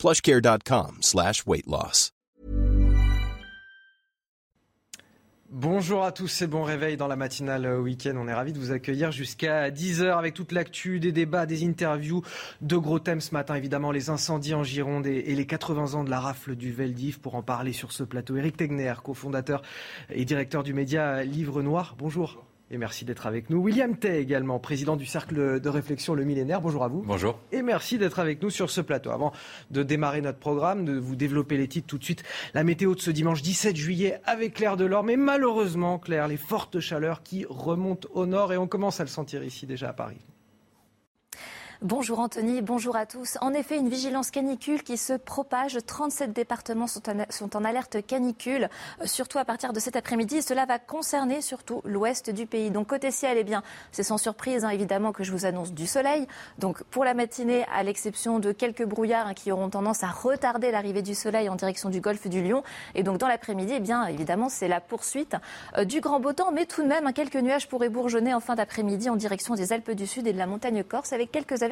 [0.00, 2.12] plushcare.com slash weight loss.
[5.52, 8.14] Bonjour à tous, c'est bon réveil dans la matinale week-end.
[8.16, 12.22] On est ravis de vous accueillir jusqu'à 10h avec toute l'actu, des débats, des interviews,
[12.60, 13.56] de gros thèmes ce matin.
[13.56, 17.18] Évidemment, les incendies en Gironde et, les 80 ans de la rafle du Veldiv.
[17.18, 19.60] Pour en parler sur ce plateau, Eric Tegner, cofondateur
[20.08, 21.96] et directeur du média Livre Noir.
[21.98, 22.49] Bonjour.
[22.72, 23.58] Et merci d'être avec nous.
[23.58, 26.60] William Tay également, président du Cercle de réflexion Le Millénaire.
[26.60, 27.02] Bonjour à vous.
[27.02, 27.36] Bonjour.
[27.50, 29.10] Et merci d'être avec nous sur ce plateau.
[29.10, 29.32] Avant
[29.72, 32.22] de démarrer notre programme, de vous développer les titres tout de suite,
[32.54, 35.02] la météo de ce dimanche 17 juillet avec Claire Delors.
[35.02, 39.08] Mais malheureusement, Claire, les fortes chaleurs qui remontent au nord et on commence à le
[39.08, 40.20] sentir ici déjà à Paris.
[41.82, 43.38] Bonjour Anthony, bonjour à tous.
[43.40, 45.78] En effet, une vigilance canicule qui se propage.
[45.86, 48.68] 37 départements sont en, alerte canicule,
[49.00, 50.42] euh, surtout à partir de cet après-midi.
[50.42, 52.70] Cela va concerner surtout l'ouest du pays.
[52.70, 55.86] Donc côté ciel, eh bien, c'est sans surprise hein, évidemment que je vous annonce du
[55.86, 56.26] soleil.
[56.58, 60.72] Donc pour la matinée, à l'exception de quelques brouillards hein, qui auront tendance à retarder
[60.72, 62.62] l'arrivée du soleil en direction du golfe du Lion.
[62.94, 65.34] Et donc dans l'après-midi, eh bien évidemment, c'est la poursuite
[65.78, 68.40] euh, du grand beau temps, mais tout de même, hein, quelques nuages pourraient bourgeonner en
[68.40, 71.62] fin d'après-midi en direction des Alpes du Sud et de la montagne corse avec quelques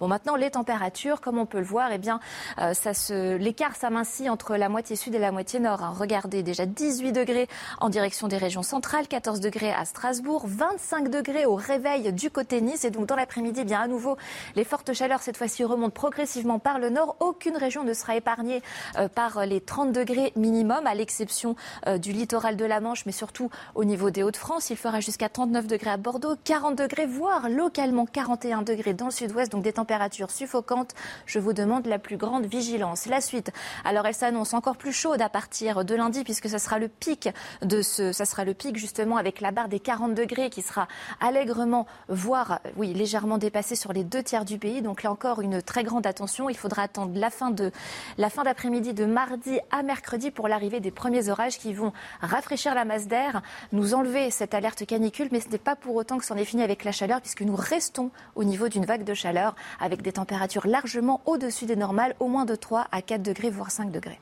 [0.00, 2.20] Bon, maintenant, les températures, comme on peut le voir, eh bien,
[2.58, 2.92] euh, ça
[3.38, 5.82] l'écart s'amincit entre la moitié sud et la moitié nord.
[5.82, 5.94] Hein.
[5.98, 7.48] Regardez, déjà 18 degrés
[7.80, 12.60] en direction des régions centrales, 14 degrés à Strasbourg, 25 degrés au réveil du côté
[12.60, 12.84] Nice.
[12.84, 14.16] Et donc, dans l'après-midi, eh bien, à nouveau,
[14.54, 17.16] les fortes chaleurs, cette fois-ci, remontent progressivement par le nord.
[17.20, 18.62] Aucune région ne sera épargnée
[18.96, 21.56] euh, par les 30 degrés minimum, à l'exception
[21.86, 24.70] euh, du littoral de la Manche, mais surtout au niveau des Hauts-de-France.
[24.70, 29.50] Il fera jusqu'à 39 degrés à Bordeaux, 40 degrés, voire localement 41 degrés dans sud-ouest
[29.52, 30.94] donc des températures suffocantes.
[31.26, 33.06] Je vous demande la plus grande vigilance.
[33.06, 33.52] La suite,
[33.84, 37.28] alors elle s'annonce encore plus chaude à partir de lundi puisque ce sera le pic
[37.62, 40.88] de ce, ça sera le pic justement avec la barre des 40 degrés qui sera
[41.20, 44.82] allègrement, voire oui légèrement dépassée sur les deux tiers du pays.
[44.82, 46.48] Donc là encore une très grande attention.
[46.48, 47.70] Il faudra attendre la fin de
[48.18, 52.74] la fin d'après-midi de mardi à mercredi pour l'arrivée des premiers orages qui vont rafraîchir
[52.74, 53.42] la masse d'air,
[53.72, 56.62] nous enlever cette alerte canicule, mais ce n'est pas pour autant que c'en est fini
[56.62, 60.66] avec la chaleur puisque nous restons au niveau d'une vague de chaleur avec des températures
[60.66, 64.20] largement au-dessus des normales, au moins de 3 à 4 degrés, voire 5 degrés.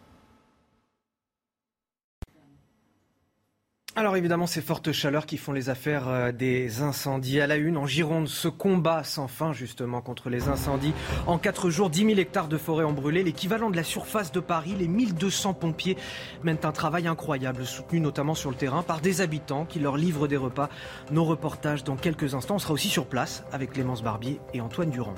[3.96, 7.76] Alors évidemment, ces fortes chaleurs qui font les affaires euh, des incendies à la une.
[7.76, 10.92] En Gironde, ce combat sans fin justement contre les incendies.
[11.28, 14.40] En quatre jours, 10 000 hectares de forêt ont brûlé, l'équivalent de la surface de
[14.40, 14.74] Paris.
[14.76, 15.96] Les 1200 pompiers
[16.42, 20.26] mènent un travail incroyable, soutenu notamment sur le terrain par des habitants qui leur livrent
[20.26, 20.70] des repas.
[21.12, 22.56] Nos reportages dans quelques instants.
[22.56, 25.14] On sera aussi sur place avec Clémence Barbier et Antoine Durand.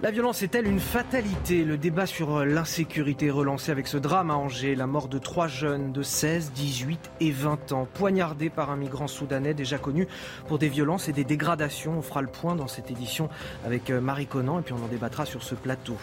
[0.00, 1.64] La violence est-elle une fatalité?
[1.64, 5.90] Le débat sur l'insécurité relancé avec ce drame à Angers, la mort de trois jeunes
[5.90, 10.06] de 16, 18 et 20 ans, poignardés par un migrant soudanais déjà connu
[10.46, 11.98] pour des violences et des dégradations.
[11.98, 13.28] On fera le point dans cette édition
[13.66, 15.96] avec Marie Conan et puis on en débattra sur ce plateau.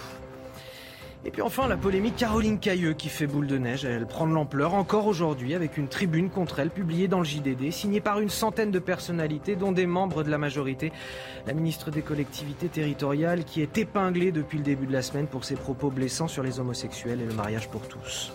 [1.27, 3.83] Et puis enfin, la polémique Caroline Cailleux qui fait boule de neige.
[3.83, 7.71] Elle prend de l'ampleur encore aujourd'hui avec une tribune contre elle publiée dans le JDD,
[7.71, 10.91] signée par une centaine de personnalités, dont des membres de la majorité.
[11.47, 15.45] La ministre des collectivités territoriales qui est épinglée depuis le début de la semaine pour
[15.45, 18.31] ses propos blessants sur les homosexuels et le mariage pour tous.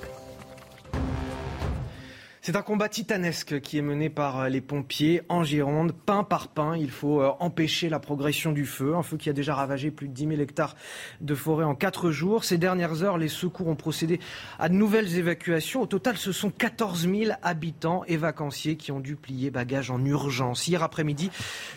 [2.50, 6.48] C'est un combat titanesque qui est mené par euh, les pompiers en Gironde, pain par
[6.48, 6.76] pain.
[6.76, 10.08] Il faut euh, empêcher la progression du feu, un feu qui a déjà ravagé plus
[10.08, 10.74] de 10 000 hectares
[11.20, 12.42] de forêt en quatre jours.
[12.42, 14.18] Ces dernières heures, les secours ont procédé
[14.58, 15.82] à de nouvelles évacuations.
[15.82, 20.04] Au total, ce sont 14 000 habitants et vacanciers qui ont dû plier bagages en
[20.04, 20.66] urgence.
[20.66, 21.30] Hier après-midi,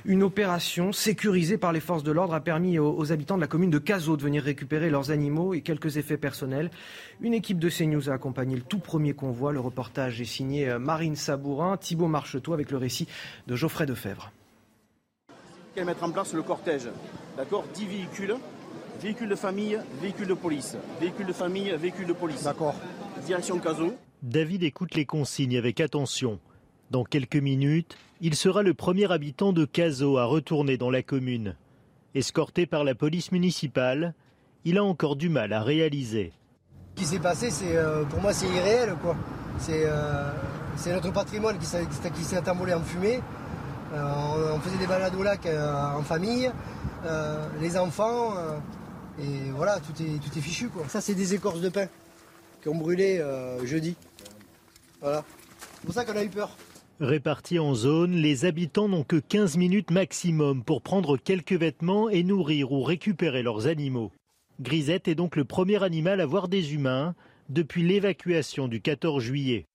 [0.05, 3.69] une opération sécurisée par les forces de l'ordre a permis aux, habitants de la commune
[3.69, 6.71] de Cazaux de venir récupérer leurs animaux et quelques effets personnels.
[7.23, 9.53] Une équipe de CNews a accompagné le tout premier convoi.
[9.53, 13.07] Le reportage est signé euh, Marine Sabourin, Thibault Marcheteau avec le récit
[13.47, 14.33] de Geoffrey Defebvre.
[15.73, 16.89] Qu'elle mettre en place le cortège,
[17.37, 18.35] d'accord 10 véhicules,
[19.01, 22.43] véhicules de famille, véhicules de police, véhicules de famille, véhicules de police.
[22.43, 22.75] D'accord.
[23.25, 23.95] Direction Caso.
[24.21, 26.41] David écoute les consignes avec attention.
[26.91, 31.55] Dans quelques minutes, il sera le premier habitant de Caso à retourner dans la commune.
[32.15, 34.13] Escorté par la police municipale,
[34.65, 36.33] il a encore du mal à réaliser.
[36.95, 39.15] Ce qui s'est passé, c'est euh, pour moi, c'est irréel, quoi.
[39.69, 40.31] Euh,
[40.75, 43.21] c'est notre patrimoine qui s'est envolé en fumée.
[43.93, 46.51] Euh, on, faisait des balades au lac euh, en famille,
[47.61, 48.33] les enfants,
[49.19, 50.69] et voilà, tout est, tout est fichu.
[50.69, 50.83] Quoi.
[50.87, 51.87] Ça, c'est des écorces de pain.
[52.61, 53.23] qui ont brûlé
[53.63, 53.95] jeudi.
[55.01, 55.23] Voilà.
[55.59, 56.55] C'est pour ça qu'on a eu peur.
[56.99, 62.23] Répartis en zone, les habitants n'ont que 15 minutes maximum pour prendre quelques vêtements et
[62.23, 64.11] nourrir ou récupérer leurs animaux.
[64.61, 67.15] Grisette est donc le premier animal à voir des humains
[67.49, 69.65] depuis l'évacuation du 14 juillet.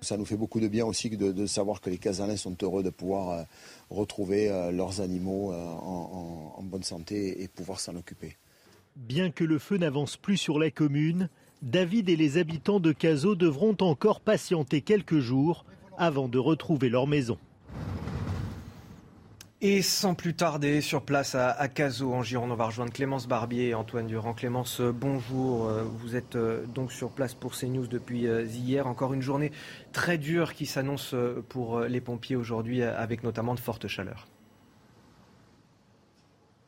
[0.00, 2.90] Ça nous fait beaucoup de bien aussi de, savoir que les Casalins sont heureux de
[2.90, 3.42] pouvoir euh,
[3.88, 8.36] retrouver euh, leurs animaux euh, en, bonne santé et pouvoir s'en occuper.
[8.96, 11.28] Bien que le feu n'avance plus sur la commune,
[11.62, 15.64] David et les habitants de Cazaux devront encore patienter quelques jours
[15.96, 17.38] avant de retrouver leur maison.
[19.62, 21.66] Et sans plus tarder, sur place à, à
[22.02, 24.34] en Gironde, on va rejoindre Clémence Barbier et Antoine Durand.
[24.34, 25.66] Clémence, euh, bonjour.
[25.66, 28.86] Euh, vous êtes euh, donc sur place pour CNews depuis hier.
[28.86, 29.52] Encore une journée
[29.92, 31.14] très dure qui s'annonce
[31.48, 34.26] pour les pompiers aujourd'hui, avec notamment de fortes chaleurs.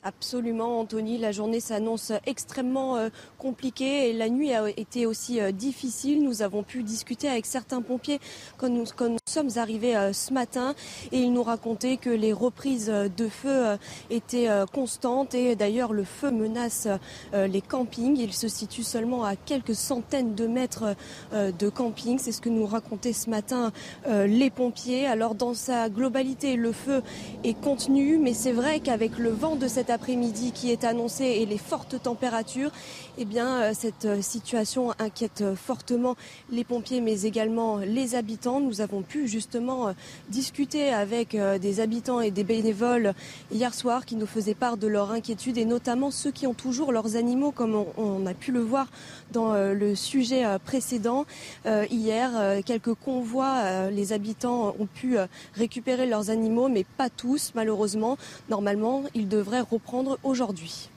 [0.01, 1.17] Absolument, Anthony.
[1.17, 6.23] La journée s'annonce extrêmement euh, compliquée et la nuit a été aussi euh, difficile.
[6.23, 8.21] Nous avons pu discuter avec certains pompiers
[8.57, 8.85] quand nous,
[9.25, 10.73] sommes arrivés euh, ce matin
[11.11, 13.77] et ils nous racontaient que les reprises de feu
[14.09, 16.87] étaient constantes et d'ailleurs le feu menace
[17.33, 18.17] les campings.
[18.17, 20.95] Il se situe seulement à quelques centaines de mètres
[21.33, 22.17] de camping.
[22.19, 23.71] C'est ce que nous racontaient ce matin
[24.07, 25.05] les pompiers.
[25.05, 27.01] Alors dans sa globalité, le feu
[27.43, 31.45] est contenu, mais c'est vrai qu'avec le vent de cette après-midi qui est annoncé et
[31.45, 32.71] les fortes températures,
[33.17, 36.15] eh bien, euh, cette euh, situation inquiète euh, fortement
[36.51, 38.59] les pompiers, mais également les habitants.
[38.59, 39.93] Nous avons pu justement
[40.29, 43.13] discuter avec des habitants et des bénévoles
[43.51, 46.91] hier soir qui nous faisaient part de leur inquiétude et notamment ceux qui ont toujours
[46.91, 48.87] leurs animaux, comme on, a pu le voir
[49.31, 51.25] dans le sujet précédent.
[51.65, 55.17] Hier, quelques convois, les habitants ont pu
[55.55, 58.17] récupérer leurs animaux, mais pas tous, malheureusement.
[58.49, 60.89] Normalement, ils devraient reprendre aujourd'hui.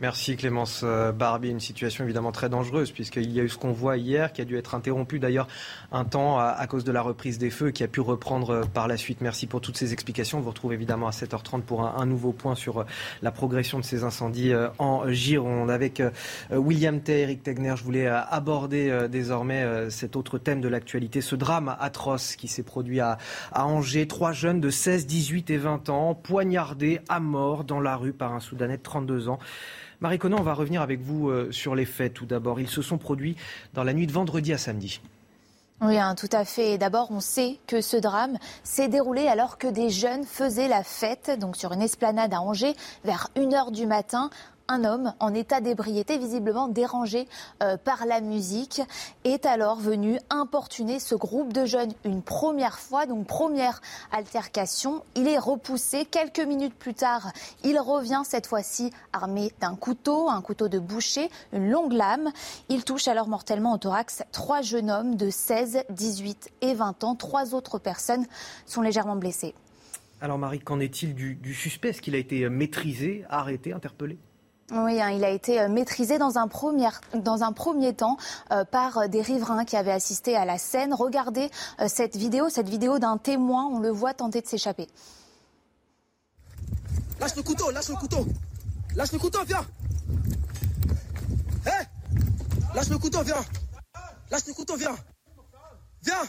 [0.00, 1.50] Merci Clémence euh, Barbie.
[1.50, 4.44] Une situation évidemment très dangereuse puisqu'il y a eu ce qu'on voit hier qui a
[4.44, 5.48] dû être interrompu d'ailleurs
[5.90, 8.86] un temps à, cause de la reprise des feux qui a pu reprendre euh, par
[8.86, 9.20] la suite.
[9.22, 10.38] Merci pour toutes ces explications.
[10.38, 12.84] On vous retrouve évidemment à 7h30 pour un, nouveau point sur euh,
[13.22, 15.68] la progression de ces incendies en Gironde.
[15.70, 16.00] Avec
[16.50, 21.76] William Tay, Eric Tegner, je voulais aborder désormais cet autre thème de l'actualité, ce drame
[21.80, 23.18] atroce qui s'est produit à,
[23.52, 24.06] à Angers.
[24.06, 28.32] Trois jeunes de 16, 18 et 20 ans poignardés à mort dans la rue par
[28.32, 29.38] un Soudanais de 32 ans.
[30.00, 32.60] Marie Conan, on va revenir avec vous euh, sur les faits tout d'abord.
[32.60, 33.36] Ils se sont produits
[33.74, 35.00] dans la nuit de vendredi à samedi.
[35.80, 36.78] Oui, hein, tout à fait.
[36.78, 41.36] D'abord, on sait que ce drame s'est déroulé alors que des jeunes faisaient la fête,
[41.40, 42.74] donc sur une esplanade à Angers,
[43.04, 44.30] vers 1h du matin
[44.68, 47.26] un homme en état d'ébriété, visiblement dérangé
[47.62, 48.82] euh, par la musique,
[49.24, 53.80] est alors venu importuner ce groupe de jeunes une première fois, donc première
[54.12, 55.02] altercation.
[55.16, 56.04] Il est repoussé.
[56.04, 57.32] Quelques minutes plus tard,
[57.64, 62.30] il revient cette fois-ci armé d'un couteau, un couteau de boucher, une longue lame.
[62.68, 67.14] Il touche alors mortellement au thorax trois jeunes hommes de 16, 18 et 20 ans.
[67.14, 68.26] Trois autres personnes
[68.66, 69.54] sont légèrement blessées.
[70.20, 71.90] Alors Marie, qu'en est-il du, du suspect?
[71.90, 74.18] Est-ce qu'il a été maîtrisé, arrêté, interpellé?
[74.70, 78.18] Oui, hein, il a été euh, maîtrisé dans un premier, dans un premier temps
[78.52, 80.92] euh, par euh, des riverains qui avaient assisté à la scène.
[80.92, 81.50] Regardez
[81.86, 84.86] cette vidéo, cette vidéo d'un témoin, on le voit tenter de s'échapper.
[87.18, 88.26] Lâche le couteau, lâche le couteau.
[88.94, 89.66] Lâche le couteau, viens.
[91.66, 91.86] Hé
[92.74, 93.44] Lâche le couteau, viens.
[94.30, 94.96] Lâche le couteau, viens.
[96.02, 96.22] Viens.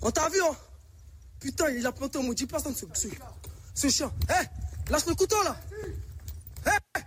[0.00, 0.54] On t'a vu, hein
[1.40, 3.08] Putain, il a planté au maudit place ce, ce,
[3.74, 4.10] ce chien.
[4.30, 4.46] Hé
[4.90, 5.56] Lâche le couteau, là.
[6.66, 7.00] Hé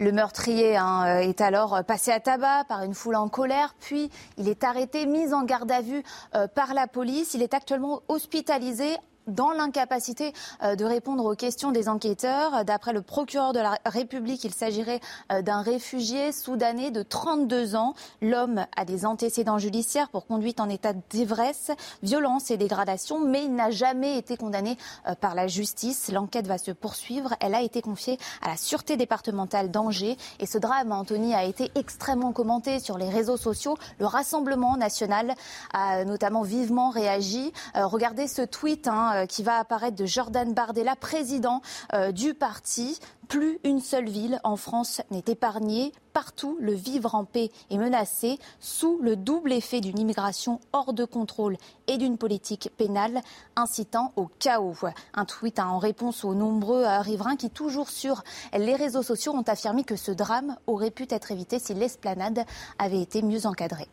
[0.00, 4.10] le meurtrier hein, euh, est alors passé à tabac par une foule en colère, puis
[4.38, 6.02] il est arrêté, mis en garde à vue
[6.34, 7.34] euh, par la police.
[7.34, 8.96] Il est actuellement hospitalisé
[9.26, 12.64] dans l'incapacité euh, de répondre aux questions des enquêteurs.
[12.64, 15.00] D'après le procureur de la République, il s'agirait
[15.32, 17.94] euh, d'un réfugié soudanais de 32 ans.
[18.20, 21.70] L'homme a des antécédents judiciaires pour conduite en état d'ivresse,
[22.02, 24.76] violence et dégradation, mais il n'a jamais été condamné
[25.08, 26.10] euh, par la justice.
[26.12, 27.34] L'enquête va se poursuivre.
[27.40, 30.16] Elle a été confiée à la Sûreté départementale d'Angers.
[30.40, 33.76] Et ce drame, Anthony, a été extrêmement commenté sur les réseaux sociaux.
[33.98, 35.34] Le Rassemblement national
[35.72, 37.52] a notamment vivement réagi.
[37.74, 38.88] regardez ce tweet.
[38.88, 42.98] Hein, euh, qui va apparaître de Jordan Bardella, président euh, du parti.
[43.28, 45.92] Plus une seule ville en France n'est épargnée.
[46.12, 51.04] Partout, le vivre en paix est menacé sous le double effet d'une immigration hors de
[51.04, 51.56] contrôle
[51.86, 53.22] et d'une politique pénale
[53.56, 54.76] incitant au chaos.
[55.14, 59.84] Un tweet en réponse aux nombreux riverains qui, toujours sur les réseaux sociaux, ont affirmé
[59.84, 62.44] que ce drame aurait pu être évité si l'esplanade
[62.78, 63.88] avait été mieux encadrée.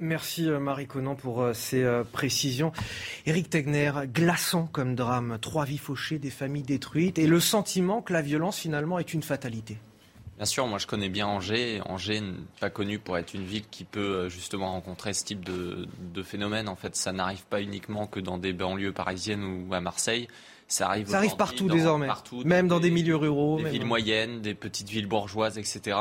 [0.00, 2.72] Merci euh, Marie Conan pour euh, ces euh, précisions.
[3.26, 8.14] Éric Tegner, glaçant comme drame, trois vies fauchées, des familles détruites et le sentiment que
[8.14, 9.76] la violence finalement est une fatalité.
[10.38, 11.82] Bien sûr, moi je connais bien Angers.
[11.84, 15.86] Angers n'est pas connu pour être une ville qui peut justement rencontrer ce type de,
[16.14, 16.70] de phénomène.
[16.70, 20.28] En fait, ça n'arrive pas uniquement que dans des banlieues parisiennes ou à Marseille.
[20.70, 23.60] Ça arrive, ça arrive partout désormais, partout, même dans des, milieux ruraux.
[23.60, 25.96] Des villes moyennes, des petites villes bourgeoises, etc.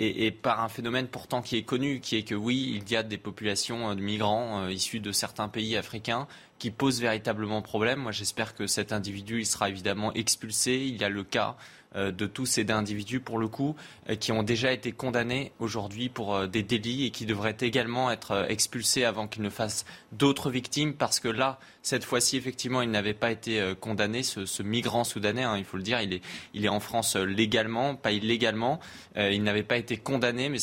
[0.00, 3.02] Et, par un phénomène pourtant qui est connu, qui est que oui, il y a
[3.02, 6.28] des populations euh, de migrants euh, issus de certains pays africains
[6.60, 8.00] qui posent véritablement problème.
[8.00, 10.76] Moi, j'espère que cet individu, il sera évidemment expulsé.
[10.86, 11.56] Il y a le cas
[11.94, 13.74] de tous ces individus, pour le coup,
[14.10, 18.10] euh, qui ont déjà été condamnés aujourd'hui pour euh, des délits et qui devraient également
[18.10, 22.90] être expulsés avant qu'ils ne fassent d'autres victimes, parce que là, cette fois-ci, effectivement, il
[22.90, 26.64] n'avait pas été condamné, ce, migrant soudanais, hein, il faut le dire, il est, il
[26.64, 28.80] est en France légalement, pas illégalement.
[29.16, 30.58] il n'avait pas été condamné, mais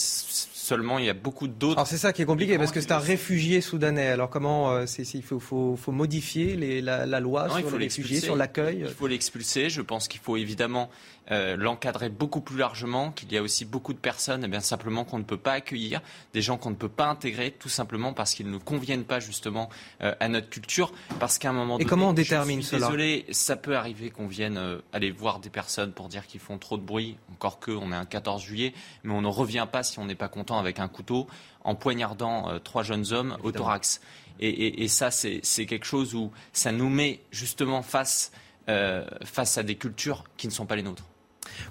[0.66, 1.78] seulement il y a beaucoup d'autres.
[1.78, 4.08] Alors c'est ça qui est compliqué parce que c'est un réfugié soudanais.
[4.08, 8.80] Alors comment il faut, faut, faut, modifier la, loi sur les réfugiés, sur l'accueil?
[8.82, 9.70] Il faut l'expulser.
[9.70, 10.90] Je pense qu'il faut évidemment
[11.32, 15.06] euh, l'encadrer beaucoup plus largement, qu'il y a aussi beaucoup de personnes eh bien, simplement
[15.06, 16.02] qu'on ne peut pas accueillir,
[16.34, 19.70] des gens qu'on ne peut pas intégrer, tout simplement parce qu'ils ne conviennent pas justement
[20.04, 22.88] euh, à notre culture, parce qu'à un moment Et comment on détermine je suis cela
[22.88, 26.60] Désolé, ça peut arriver qu'on vienne euh, aller voir des personnes pour dire qu'ils font
[26.60, 29.82] trop de bruit, encore que on est un 14 juillet, mais on ne revient pas
[29.82, 31.26] si on n'est pas content avec un couteau
[31.64, 34.00] en poignardant trois jeunes hommes au thorax.
[34.40, 38.32] Et, et ça, c'est quelque chose où ça nous met justement face,
[38.68, 41.06] face à des cultures qui ne sont pas les nôtres.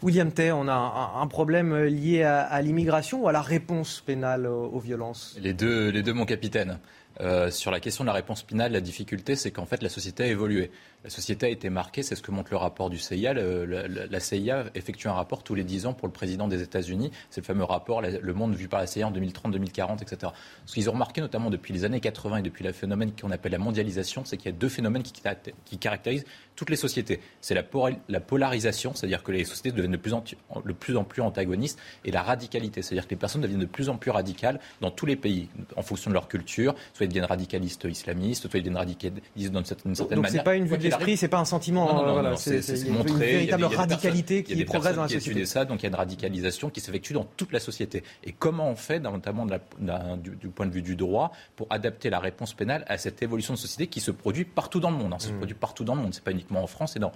[0.03, 4.79] William Tay, on a un, problème lié à, l'immigration ou à la réponse pénale aux,
[4.79, 5.37] violences?
[5.41, 6.79] Les deux, les deux, mon capitaine.
[7.21, 10.25] Euh, sur la question de la réponse pénale, la difficulté, c'est qu'en fait, la société
[10.25, 10.71] a évolué.
[11.05, 13.35] La société a été marquée, c'est ce que montre le rapport du CIA.
[13.35, 17.11] la, CIA effectue un rapport tous les 10 ans pour le président des États-Unis.
[17.29, 20.33] C'est le fameux rapport Le monde vu par la CIA en 2030, 2040, etc.
[20.65, 23.53] Ce qu'ils ont remarqué, notamment depuis les années 80 et depuis le phénomène qu'on appelle
[23.53, 26.25] la mondialisation, c'est qu'il y a deux phénomènes qui, caractérisent
[26.57, 27.21] toutes les sociétés.
[27.43, 27.65] C'est la,
[28.09, 30.25] la, polarisation, c'est-à-dire que les sociétés deviennent de plus, en,
[30.65, 33.91] de plus en plus antagonistes, et la radicalité, c'est-à-dire que les personnes deviennent de plus
[33.91, 36.75] en plus radicales dans tous les pays, en fonction de leur culture.
[36.95, 40.45] Soit ils deviennent radicalistes islamistes, soit ils deviennent radicalistes d'une certaine, donc, manière.
[40.45, 40.79] pas une vue
[41.17, 42.37] c'est pas un sentiment.
[42.37, 45.41] c'est une véritable radicalité qui progresse dans la société.
[45.41, 48.03] Qui ça, donc il y a une radicalisation qui s'effectue dans toute la société.
[48.25, 52.55] Et comment on fait, notamment du, point de vue du droit, pour adapter la réponse
[52.55, 55.13] pénale à cette évolution de société qui se produit partout dans le monde.
[55.13, 55.19] Hein.
[55.19, 55.39] Ça se mm.
[55.39, 56.15] produit partout dans le monde.
[56.15, 57.13] C'est pas uniquement en France et, dans,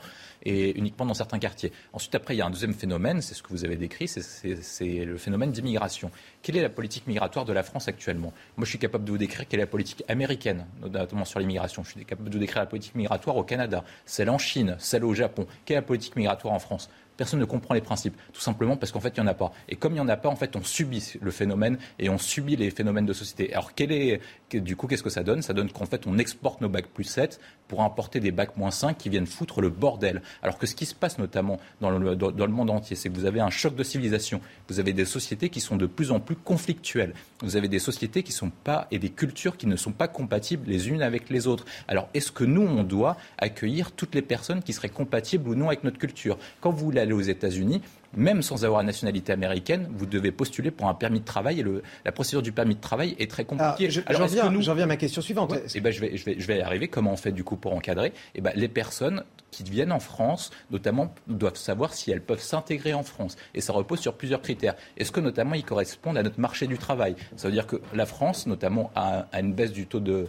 [0.49, 1.73] et uniquement dans certains quartiers.
[1.93, 5.05] Ensuite, après, il y a un deuxième phénomène, c'est ce que vous avez décrit, c'est
[5.05, 6.11] le phénomène d'immigration.
[6.43, 8.33] Quelle est la politique migratoire de la France actuellement?
[8.57, 11.85] Moi, je suis capable de vous décrire quelle est la politique américaine, notamment sur l'immigration.
[11.85, 15.05] Je suis capable de vous décrire la politique migratoire au Canada, celle en Chine, celle
[15.05, 15.47] au Japon.
[15.65, 16.89] Quelle est la politique migratoire en France?
[17.19, 18.17] Personne ne comprend les principes.
[18.33, 19.53] Tout simplement parce qu'en fait, il n'y en a pas.
[19.69, 22.17] Et comme il n'y en a pas, en fait, on subit le phénomène et on
[22.17, 23.53] subit les phénomènes de société.
[23.53, 24.21] Alors, quel est,
[24.57, 25.43] du coup, qu'est-ce que ça donne?
[25.43, 28.71] Ça donne qu'en fait, on exporte nos bacs plus 7 pour importer des bacs moins
[28.71, 30.23] 5 qui viennent foutre le bordel.
[30.43, 31.99] Alors que ce qui se passe notamment dans le,
[32.49, 34.41] monde entier, c'est que vous avez un choc de civilisation.
[34.69, 37.15] Vous avez des sociétés qui sont de plus en plus conflictuelles.
[37.43, 40.69] Vous avez des sociétés qui sont pas et des cultures qui ne sont pas compatibles
[40.69, 41.65] les unes avec les autres.
[41.87, 45.69] Alors, est-ce que nous, on doit accueillir toutes les personnes qui seraient compatibles ou non
[45.69, 46.39] avec notre culture?
[46.61, 47.83] Quand vous voulez aux États-Unis,
[48.17, 51.63] même sans avoir la nationalité américaine, vous devez postuler pour un permis de travail et
[51.63, 53.91] le, la procédure du permis de travail est très compliquée.
[53.91, 54.61] J'en viens, nous...
[54.61, 55.53] viens, à ma question suivante.
[55.53, 56.89] et eh ben, je, vais, je, vais, je vais y arriver.
[56.89, 58.09] Comment on fait du coup pour encadrer?
[58.09, 62.41] Et eh ben, Les personnes qui viennent en France, notamment, doivent savoir si elles peuvent
[62.41, 63.37] s'intégrer en France.
[63.55, 64.75] Et ça repose sur plusieurs critères.
[64.97, 67.17] Est-ce que notamment ils correspondent à notre marché du travail?
[67.37, 70.29] Ça veut dire que la France, notamment, a, a une baisse du taux de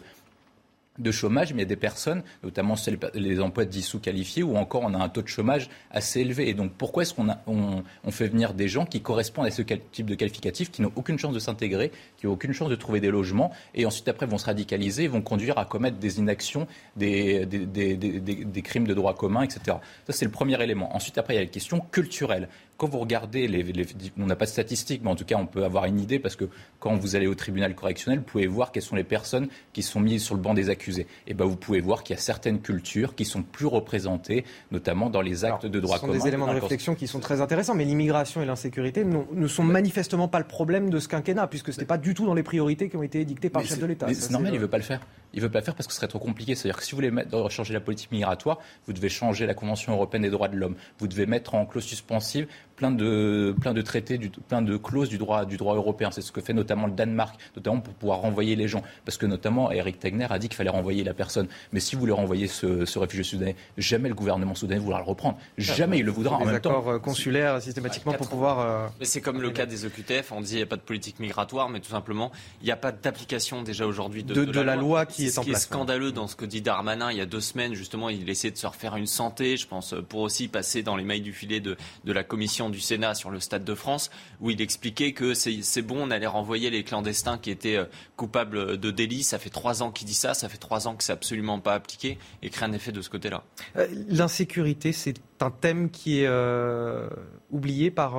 [0.99, 2.75] de chômage, mais il y a des personnes, notamment
[3.13, 6.49] les emplois dits sous-qualifiés, où encore on a un taux de chômage assez élevé.
[6.49, 10.05] Et donc pourquoi est-ce qu'on on, fait venir des gens qui correspondent à ce type
[10.05, 13.11] de qualificatif, qui n'ont aucune chance de s'intégrer, qui n'ont aucune chance de trouver des
[13.11, 18.61] logements, et ensuite après vont se radicaliser, vont conduire à commettre des inactions, des, des
[18.61, 19.77] crimes de droit commun, etc.
[20.05, 20.95] Ça c'est le premier élément.
[20.95, 22.49] Ensuite après il y a la question culturelle
[22.79, 23.85] quand vous regardez, les,
[24.17, 26.37] on n'a pas de statistiques, mais en tout cas, on peut avoir une idée parce
[26.37, 26.45] que
[26.79, 29.99] quand vous allez au tribunal correctionnel, vous pouvez voir quelles sont les personnes qui sont
[29.99, 31.05] mises sur le banc des accusés.
[31.27, 35.09] Et ben, vous pouvez voir qu'il y a certaines cultures qui sont plus représentées, notamment
[35.09, 36.13] dans les actes de droit commun.
[36.13, 39.47] Ce sont des éléments de réflexion qui sont très intéressants, mais l'immigration et l'insécurité ne
[39.47, 42.33] sont manifestement pas le problème de ce quinquennat, puisque ce n'est pas du tout dans
[42.33, 44.07] les priorités qui ont été édictées par le chef de l'État.
[44.13, 45.01] C'est normal, il ne veut pas le faire.
[45.33, 46.55] Il ne veut pas le faire parce que ce serait trop compliqué.
[46.55, 49.93] C'est-à-dire que si vous voulez mettre, changer la politique migratoire, vous devez changer la Convention
[49.93, 50.75] européenne des droits de l'homme.
[50.99, 52.47] Vous devez mettre en clause suspensive
[52.79, 56.11] plein de, plein de traités, du, plein de clauses du droit, du droit européen.
[56.11, 58.81] C'est ce que fait notamment le Danemark, notamment pour pouvoir renvoyer les gens.
[59.05, 61.47] Parce que notamment, Eric Tegner a dit qu'il fallait renvoyer la personne.
[61.73, 65.05] Mais si vous voulez renvoyer ce, ce réfugié soudanais, jamais le gouvernement soudanais voudra le
[65.05, 65.37] reprendre.
[65.57, 66.37] Jamais il le voudra.
[66.37, 68.59] En même temps, accords consulaires systématiquement pour pouvoir.
[68.59, 70.31] Euh, mais c'est comme le cas des OQTF.
[70.31, 72.31] On dit qu'il n'y a pas de politique migratoire, mais tout simplement,
[72.61, 75.43] il n'y a pas d'application déjà aujourd'hui de, de, la, loi, qui qui est en
[75.43, 75.61] place.
[75.61, 78.09] Ce qui est scandaleux dans ce que dit Darmanin il y a deux semaines, justement,
[78.09, 81.21] il essaie de se refaire une santé, je pense, pour aussi passer dans les mailles
[81.21, 84.09] du filet de, de la commission du Sénat sur le Stade de France,
[84.41, 87.85] où il expliquait que c'est bon, on allait renvoyer les clandestins qui étaient euh,
[88.15, 89.23] coupables de délit.
[89.23, 91.73] Ça fait trois ans qu'il dit ça, ça fait trois ans que c'est absolument pas
[91.73, 93.43] appliqué et crée un effet de ce côté-là.
[93.75, 97.09] Euh, l'insécurité, c'est un thème qui est euh,
[97.51, 98.17] oublié par,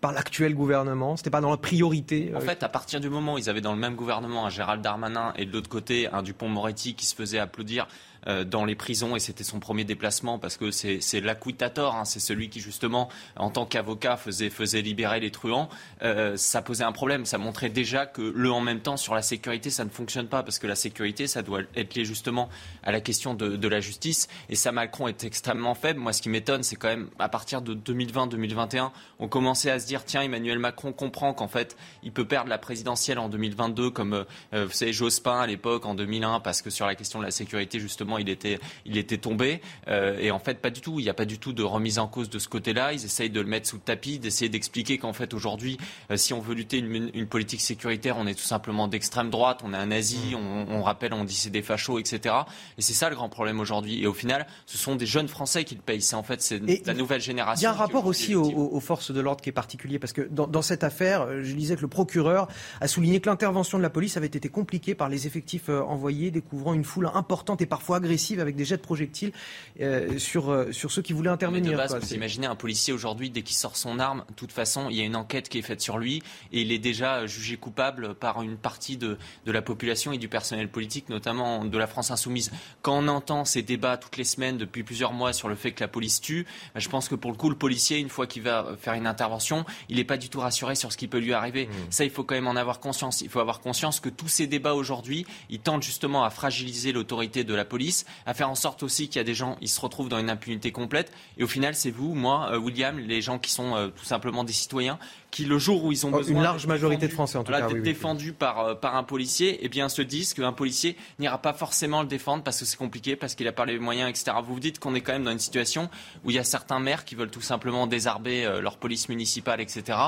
[0.00, 1.16] par l'actuel gouvernement.
[1.16, 2.32] C'était pas dans la priorité.
[2.34, 4.82] En fait, à partir du moment où ils avaient dans le même gouvernement un Gérald
[4.82, 9.14] Darmanin et de l'autre côté un Dupont-Moretti qui se faisait applaudir euh, dans les prisons
[9.14, 13.50] et c'était son premier déplacement parce que c'est l'acquittator, hein, c'est celui qui justement en
[13.50, 15.68] tant qu'avocat faisait, faisait libérer les truands.
[16.02, 19.22] Euh, ça posait un problème, ça montrait déjà que le en même temps sur la
[19.22, 22.48] sécurité ça ne fonctionne pas parce que la sécurité ça doit être lié justement
[22.82, 26.00] à la question de, de la justice et ça Macron est extrêmement faible.
[26.00, 29.86] Moi ce qui m'étonne c'est quand même à partir de 2020-2021 on commençait à se
[29.86, 34.24] dire tiens Emmanuel Macron comprend qu'en fait il peut perdre la présidentielle en 2022 comme
[34.54, 37.30] euh, vous savez Jospin à l'époque en 2001 parce que sur la question de la
[37.30, 39.60] sécurité justement il était, il était tombé.
[39.88, 40.98] Euh, et en fait, pas du tout.
[41.00, 42.92] Il n'y a pas du tout de remise en cause de ce côté-là.
[42.92, 45.78] Ils essayent de le mettre sous le tapis, d'essayer d'expliquer qu'en fait, aujourd'hui,
[46.10, 49.60] euh, si on veut lutter une, une, politique sécuritaire, on est tout simplement d'extrême droite,
[49.64, 50.36] on est un nazi, mm.
[50.36, 52.34] on, on, rappelle, on dit c'est des fachos, etc.
[52.78, 54.02] Et c'est ça le grand problème aujourd'hui.
[54.02, 56.02] Et au final, ce sont des jeunes Français qui le payent.
[56.02, 57.60] C'est en fait c'est la nouvelle génération.
[57.60, 60.12] Il y a un rapport aussi aux, aux, forces de l'ordre qui est particulier parce
[60.12, 62.48] que dans, dans, cette affaire, euh, je disais que le procureur
[62.80, 66.74] a souligné que l'intervention de la police avait été compliquée par les effectifs envoyés, découvrant
[66.74, 69.32] une foule importante et parfois agressive avec des jets de projectiles
[69.80, 71.72] euh, sur, euh, sur ceux qui voulaient intervenir.
[71.72, 74.88] de base, vous imaginez un policier aujourd'hui, dès qu'il sort son arme, de toute façon,
[74.90, 76.22] il y a une enquête qui est faite sur lui
[76.52, 80.28] et il est déjà jugé coupable par une partie de, de la population et du
[80.28, 82.50] personnel politique, notamment de la France insoumise.
[82.82, 85.80] Quand on entend ces débats toutes les semaines depuis plusieurs mois sur le fait que
[85.80, 88.42] la police tue, bah, je pense que pour le coup, le policier, une fois qu'il
[88.42, 91.32] va faire une intervention, il n'est pas du tout rassuré sur ce qui peut lui
[91.32, 91.66] arriver.
[91.66, 91.70] Mmh.
[91.90, 93.20] Ça, il faut quand même en avoir conscience.
[93.20, 97.44] Il faut avoir conscience que tous ces débats aujourd'hui, ils tentent justement à fragiliser l'autorité
[97.44, 97.95] de la police,
[98.26, 100.30] à faire en sorte aussi qu'il y a des gens, ils se retrouvent dans une
[100.30, 101.12] impunité complète.
[101.38, 104.44] Et au final, c'est vous, moi, euh, William, les gens qui sont euh, tout simplement
[104.44, 104.98] des citoyens,
[105.30, 107.52] qui le jour où ils ont oh, besoin une large majorité de Français en tout
[107.52, 111.38] cas, d'être défendus par euh, par un policier, eh bien se disent qu'un policier n'ira
[111.38, 114.36] pas forcément le défendre parce que c'est compliqué, parce qu'il a pas les moyens, etc.
[114.44, 115.88] Vous vous dites qu'on est quand même dans une situation
[116.24, 119.98] où il y a certains maires qui veulent tout simplement désarmer leur police municipale, etc.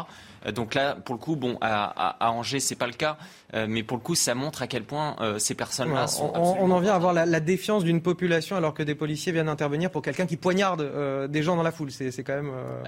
[0.53, 3.19] donc là, pour le coup, bon, à, à, Angers, c'est pas le cas,
[3.55, 6.33] mais pour le coup, ça montre à quel point ces personnes-là sont.
[6.35, 9.49] On, en vient à avoir la, la défiance d'une population alors que des policiers viennent
[9.49, 11.91] intervenir pour quelqu'un qui poignarde euh, des gens dans la foule.
[11.91, 12.53] C'est quand même.
[12.53, 12.83] Euh,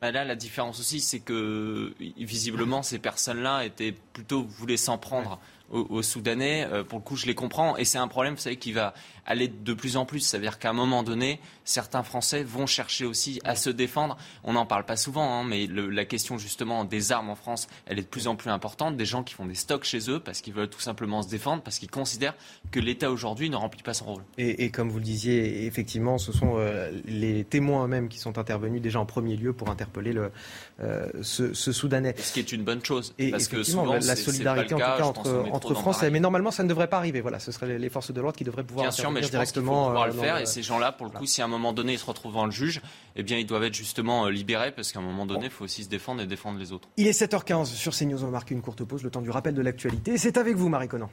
[0.00, 5.40] bah là, la différence aussi, c'est que visiblement, ces personnes-là étaient plutôt voulaient s'en prendre
[5.70, 6.66] aux, Soudanais.
[6.70, 7.76] Euh, pour le coup, je les comprends.
[7.76, 8.94] Et c'est un problème, vous savez, qui va
[9.28, 10.20] aller de plus en plus.
[10.20, 14.16] C'est-à-dire qu'à un moment donné, certains Français vont chercher aussi à se défendre.
[14.42, 17.98] On n'en parle pas souvent, hein, mais la question justement des armes en France, elle
[17.98, 18.96] est de plus en plus importante.
[18.96, 21.62] Des gens qui font des stocks chez eux parce qu'ils veulent tout simplement se défendre,
[21.62, 22.34] parce qu'ils considèrent
[22.70, 24.22] que l'État aujourd'hui ne remplit pas son rôle.
[24.38, 28.80] Et, comme vous le disiez, effectivement, ce sont euh, les témoins eux-mêmes qui sont intervenus
[28.80, 30.32] déjà en premier lieu pour interpeller le,
[30.80, 32.14] euh, ce, Soudanais.
[32.18, 33.14] Ce qui est une bonne chose.
[33.18, 36.62] Et parce que souvent, la, solidarité en tout cas entre, entre France, mais normalement ça
[36.62, 37.20] ne devrait pas arriver.
[37.20, 39.86] Voilà, ce seraient les forces de l'ordre qui devraient pouvoir Bien sûr, mais je directement.
[39.86, 40.38] pouvoir le faire.
[40.38, 42.46] Et ces gens-là, pour le coup, si à un moment donné ils se retrouvent devant
[42.46, 42.80] le juge,
[43.16, 45.64] eh bien ils doivent être justement euh, libérés parce qu'à un moment donné, il faut
[45.64, 46.88] aussi se défendre et défendre les autres.
[46.96, 48.22] Il est 7h15 sur CNews.
[48.22, 50.18] On va marquer une courte pause, le temps du rappel de l'actualité.
[50.18, 51.10] C'est avec vous, Marie Conan.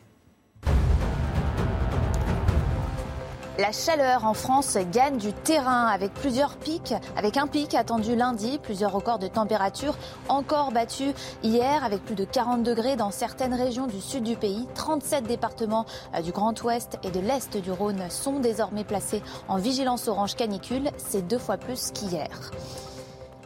[3.58, 8.60] La chaleur en France gagne du terrain avec plusieurs pics, avec un pic attendu lundi,
[8.62, 9.96] plusieurs records de température
[10.28, 14.68] encore battus hier avec plus de 40 degrés dans certaines régions du sud du pays.
[14.76, 19.56] 37 départements euh, du Grand Ouest et de l'Est du Rhône sont désormais placés en
[19.56, 20.90] vigilance orange canicule.
[20.98, 22.52] C'est deux fois plus qu'hier.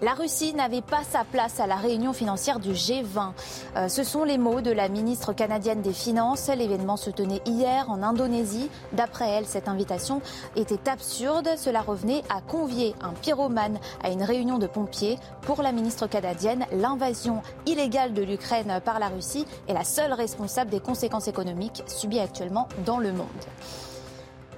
[0.01, 3.31] La Russie n'avait pas sa place à la réunion financière du G20.
[3.75, 6.47] Euh, ce sont les mots de la ministre canadienne des Finances.
[6.47, 8.69] L'événement se tenait hier en Indonésie.
[8.93, 10.21] D'après elle, cette invitation
[10.55, 11.49] était absurde.
[11.57, 15.19] Cela revenait à convier un pyromane à une réunion de pompiers.
[15.41, 20.71] Pour la ministre canadienne, l'invasion illégale de l'Ukraine par la Russie est la seule responsable
[20.71, 23.27] des conséquences économiques subies actuellement dans le monde.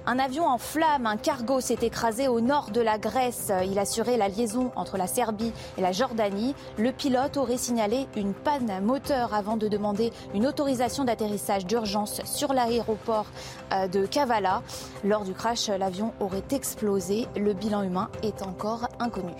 [0.04, 3.52] Un avion en flammes, un cargo s'est écrasé au nord de la Grèce.
[3.64, 6.56] Il assurait la liaison entre la Serbie et la Jordanie.
[6.76, 12.52] Le pilote aurait signalé une panne moteur avant de demander une autorisation d'atterrissage d'urgence sur
[12.52, 13.26] l'aéroport
[13.72, 14.62] euh, de Kavala.
[15.04, 17.28] Lors du crash, l'avion aurait explosé.
[17.36, 19.32] Le bilan humain est encore inconnu.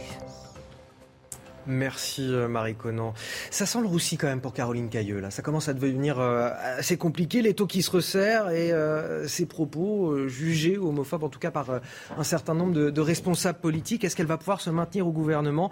[1.66, 3.14] Merci euh, Marie Conan.
[3.50, 5.20] Ça sent le roussi quand même pour Caroline Cailleux.
[5.20, 5.30] Là.
[5.30, 9.46] Ça commence à devenir euh, assez compliqué, les taux qui se resserrent et euh, ses
[9.46, 11.80] propos jugés homophobes, en tout cas par
[12.16, 14.04] un certain nombre de, responsables politiques.
[14.04, 15.70] Est-ce qu'elle va pouvoir se maintenir au gouvernement?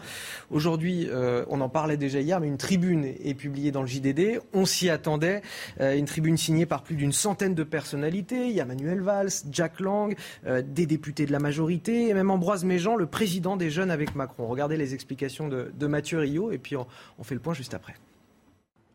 [0.50, 1.08] Aujourd'hui,
[1.48, 4.40] on en parlait déjà hier, mais une tribune est publiée dans le JDD.
[4.52, 5.42] On s'y attendait.
[5.78, 8.46] une tribune signée par plus d'une centaine de personnalités.
[8.48, 12.64] Il y a Manuel Valls, Jack Lang, des députés de la majorité et même Ambroise
[12.64, 14.46] Méjean, le président des Jeunes avec Macron.
[14.48, 16.86] Regardez les explications de de Mathieu Rio et puis on,
[17.22, 17.96] fait le point juste après.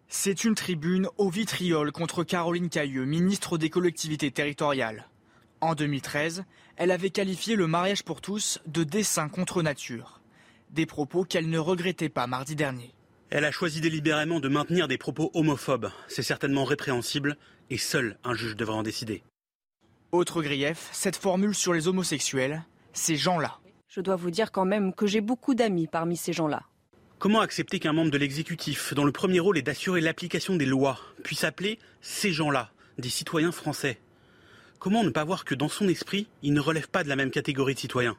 [0.07, 5.09] C'est une tribune au vitriol contre Caroline Cailleux, ministre des collectivités territoriales.
[5.59, 6.45] En 2013,
[6.77, 10.21] elle avait qualifié le mariage pour tous de dessin contre nature.
[10.69, 12.93] Des propos qu'elle ne regrettait pas mardi dernier.
[13.29, 15.89] Elle a choisi délibérément de maintenir des propos homophobes.
[16.07, 17.37] C'est certainement répréhensible
[17.69, 19.23] et seul un juge devrait en décider.
[20.11, 23.59] Autre grief, cette formule sur les homosexuels, ces gens-là.
[23.89, 26.63] Je dois vous dire quand même que j'ai beaucoup d'amis parmi ces gens-là.
[27.17, 30.99] Comment accepter qu'un membre de l'exécutif, dont le premier rôle est d'assurer l'application des lois,
[31.23, 33.99] puisse appeler ces gens-là des citoyens français?
[34.79, 37.31] Comment ne pas voir que dans son esprit, il ne relève pas de la même
[37.31, 38.17] catégorie de citoyens?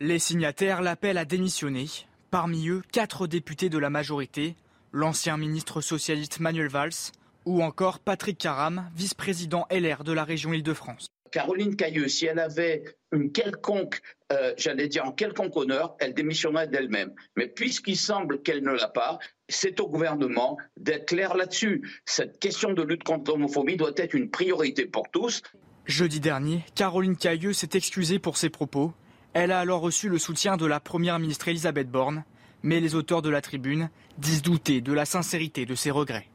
[0.00, 1.86] Les signataires l'appellent à démissionner.
[2.30, 4.54] Parmi eux, quatre députés de la majorité,
[4.92, 7.12] l'ancien ministre socialiste Manuel Valls
[7.46, 11.06] ou encore Patrick Caram, vice-président LR de la région Île-de-France.
[11.36, 14.00] Caroline Cailleux, si elle avait une quelconque,
[14.32, 17.12] euh, j'allais dire en quelconque honneur, elle démissionnerait d'elle-même.
[17.36, 21.86] Mais puisqu'il semble qu'elle ne l'a pas, c'est au gouvernement d'être clair là-dessus.
[22.06, 25.42] Cette question de lutte contre l'homophobie doit être une priorité pour tous.
[25.84, 28.94] Jeudi dernier, Caroline Cailleux s'est excusée pour ses propos.
[29.34, 32.24] Elle a alors reçu le soutien de la première ministre Elisabeth Borne,
[32.62, 36.30] mais les auteurs de la tribune disent douter de la sincérité de ses regrets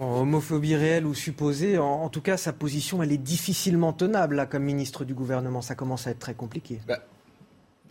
[0.00, 4.62] homophobie réelle ou supposée, en, tout cas, sa position, elle est difficilement tenable là, comme
[4.62, 5.62] ministre du gouvernement.
[5.62, 6.80] Ça commence à être très compliqué.
[6.86, 7.00] Bah,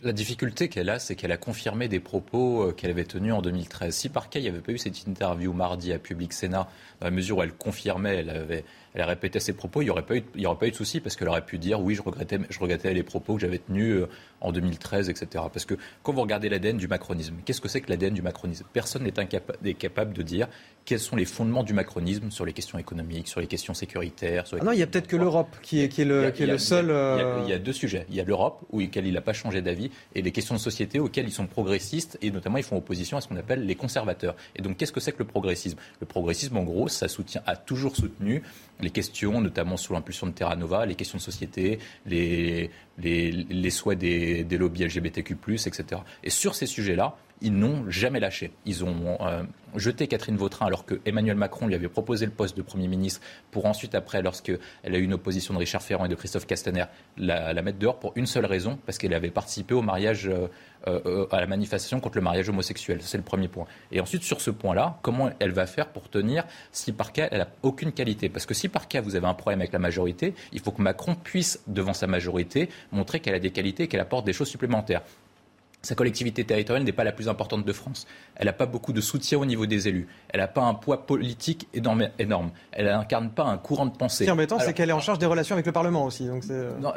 [0.02, 3.42] la difficulté qu'elle a, c'est qu'elle a confirmé des propos euh, qu'elle avait tenus en
[3.42, 3.94] 2013.
[3.94, 6.68] Si par cas, il n'y avait pas eu cette interview mardi à Public Sénat,
[7.00, 9.90] dans la mesure où elle confirmait, elle avait elle a répété ses propos, il n'y
[9.90, 12.92] aurait, pas eu, de souci parce qu'elle aurait pu dire oui, je regrettais, je regrettais
[12.92, 14.08] les propos que j'avais tenus euh,
[14.40, 15.44] en 2013, etc.
[15.52, 18.64] Parce que quand vous regardez l'ADN du macronisme, qu'est-ce que c'est que l'ADN du macronisme?
[18.72, 20.48] Personne n'est capable de dire
[20.84, 24.44] quels sont les fondements du macronisme sur les questions économiques, sur les questions sécuritaires.
[24.52, 26.46] ah non, il y a peut-être que l'Europe qui est, qui est le, qui est
[26.46, 26.86] le seul.
[26.86, 28.06] Il y, a, deux sujets.
[28.08, 30.98] Il y a l'Europe, auquel il n'a pas changé d'avis, et les questions de société
[30.98, 34.34] auxquelles ils sont progressistes, et notamment ils font opposition à ce qu'on appelle les conservateurs.
[34.56, 35.78] Et donc, qu'est-ce que c'est que le progressisme?
[36.00, 38.42] Le progressisme, en gros, ça soutient, a toujours soutenu
[38.80, 42.70] les questions, notamment sous l'impulsion de Terra Nova, les questions de société, les,
[43.02, 45.36] les, les souhaits des, des lobbies LGBTQ,
[45.66, 46.00] etc.
[46.22, 48.52] Et sur ces sujets-là, ils n'ont jamais lâché.
[48.66, 49.42] Ils ont euh,
[49.76, 53.20] jeté Catherine Vautrin alors que Emmanuel Macron lui avait proposé le poste de Premier ministre
[53.50, 56.84] pour ensuite, après, lorsqu'elle a eu une opposition de Richard Ferrand et de Christophe Castaner,
[57.16, 60.48] la, mettre dehors pour une seule raison, parce qu'elle avait participé au mariage, euh,
[60.86, 62.98] euh, à la manifestation contre le mariage homosexuel.
[63.02, 63.66] C'est le premier point.
[63.92, 67.38] Et ensuite, sur ce point-là, comment elle va faire pour tenir si par cas elle
[67.38, 68.28] n'a aucune qualité?
[68.28, 70.82] Parce que si par cas vous avez un problème avec la majorité, il faut que
[70.82, 74.48] Macron puisse, devant sa majorité, montrer qu'elle a des qualités et qu'elle apporte des choses
[74.48, 75.02] supplémentaires.
[75.82, 78.06] Sa collectivité territoriale n'est pas la plus importante de France.
[78.36, 80.08] Elle n'a pas beaucoup de soutien au niveau des élus.
[80.28, 82.08] Elle n'a pas un poids politique énorme.
[82.18, 82.50] énorme.
[82.72, 84.18] Elle n'incarne pas un courant de pensée.
[84.18, 86.26] Ce qui est embêtant, c'est qu'elle est en charge des relations avec le Parlement aussi.
[86.26, 86.92] Donc euh, non,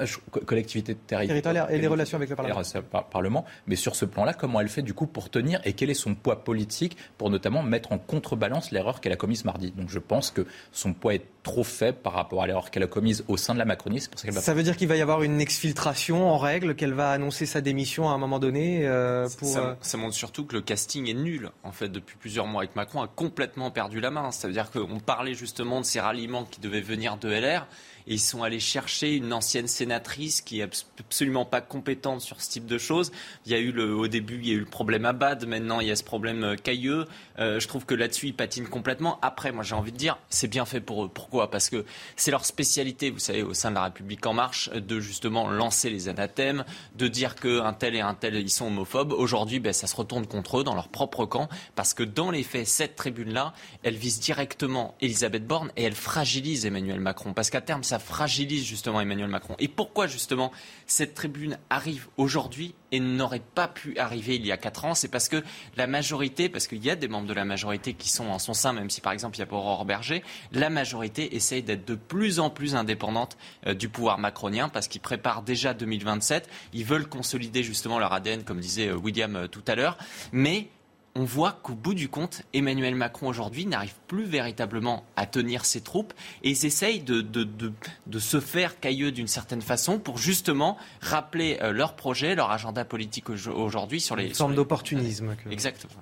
[0.46, 1.68] collectivité territoriale.
[1.72, 2.62] et les relations avec le Parlement.
[3.10, 3.46] Parlement.
[3.68, 6.14] Mais sur ce plan-là, comment elle fait du coup pour tenir et quel est son
[6.14, 9.72] poids politique pour notamment mettre en contrebalance l'erreur qu'elle a commise mardi?
[9.72, 12.88] Donc je pense que son poids est trop faible par rapport à l'erreur qu'elle a
[12.88, 14.02] commise au sein de la Macronie.
[14.02, 17.46] ça, ça veut dire qu'il va y avoir une exfiltration en règle, qu'elle va annoncer
[17.46, 21.14] sa démission à un moment donné euh, euh, ça, montre surtout que le casting est
[21.14, 21.52] nul.
[21.64, 24.32] En fait, depuis plusieurs mois, avec Macron a complètement perdu la main.
[24.32, 27.68] Ça veut dire qu'on parlait justement de ces ralliements qui devaient venir de LR
[28.08, 32.50] et ils sont allés chercher une ancienne sénatrice qui est absolument pas compétente sur ce
[32.50, 33.12] type de choses.
[33.46, 35.88] Il y a eu au début, il y a eu le problème Abad, maintenant il
[35.88, 37.06] y a ce problème euh, Cailleux.
[37.40, 39.20] Euh, je trouve que là-dessus, ils patinent complètement.
[39.22, 41.10] Après, moi j'ai envie de dire, c'est bien fait pour eux.
[41.10, 41.50] Pourquoi?
[41.50, 41.86] Parce que
[42.16, 45.90] c'est leur spécialité, vous savez, au sein de la République en marche, de justement lancer
[45.90, 46.64] les anathèmes,
[46.96, 49.14] de dire qu'un tel et un tel, ils sont homophobes.
[49.14, 52.44] Aujourd'hui, ben, ça se retourne contre eux dans leur propre camp, parce que dans les
[52.44, 57.34] faits, cette tribune-là, elle vise directement Elisabeth Borne et elle fragilise Emmanuel Macron.
[57.34, 59.56] Parce qu'à terme, ça fragilise justement Emmanuel Macron.
[59.60, 60.52] Et pourquoi justement
[60.88, 64.96] cette tribune arrive aujourd'hui et n'aurait pas pu arriver il y a quatre ans?
[64.96, 65.44] C'est parce que
[65.78, 68.56] la majorité, parce qu'il y a des membres de la majorité qui sont en son
[68.56, 71.94] sein, même si par exemple il y a Aurore Berger, la majorité essaye d'être de
[71.94, 76.50] plus en plus indépendante euh, du pouvoir macronien parce qu'ils préparent déjà 2027.
[76.74, 80.00] Ils veulent consolider justement leur ADN, comme disait euh, William euh, tout à l'heure.
[80.32, 80.70] Mais
[81.16, 85.82] on voit qu'au bout du compte, Emmanuel Macron aujourd'hui n'arrive plus véritablement à tenir ses
[85.82, 91.60] troupes et ils essayent de, de, se faire cailleux d'une certaine façon pour justement rappeler
[91.62, 94.28] euh, leur projet, leur agenda politique aujourd'hui sur les...
[94.28, 95.36] Une forme d'opportunisme.
[95.52, 96.02] Exactement.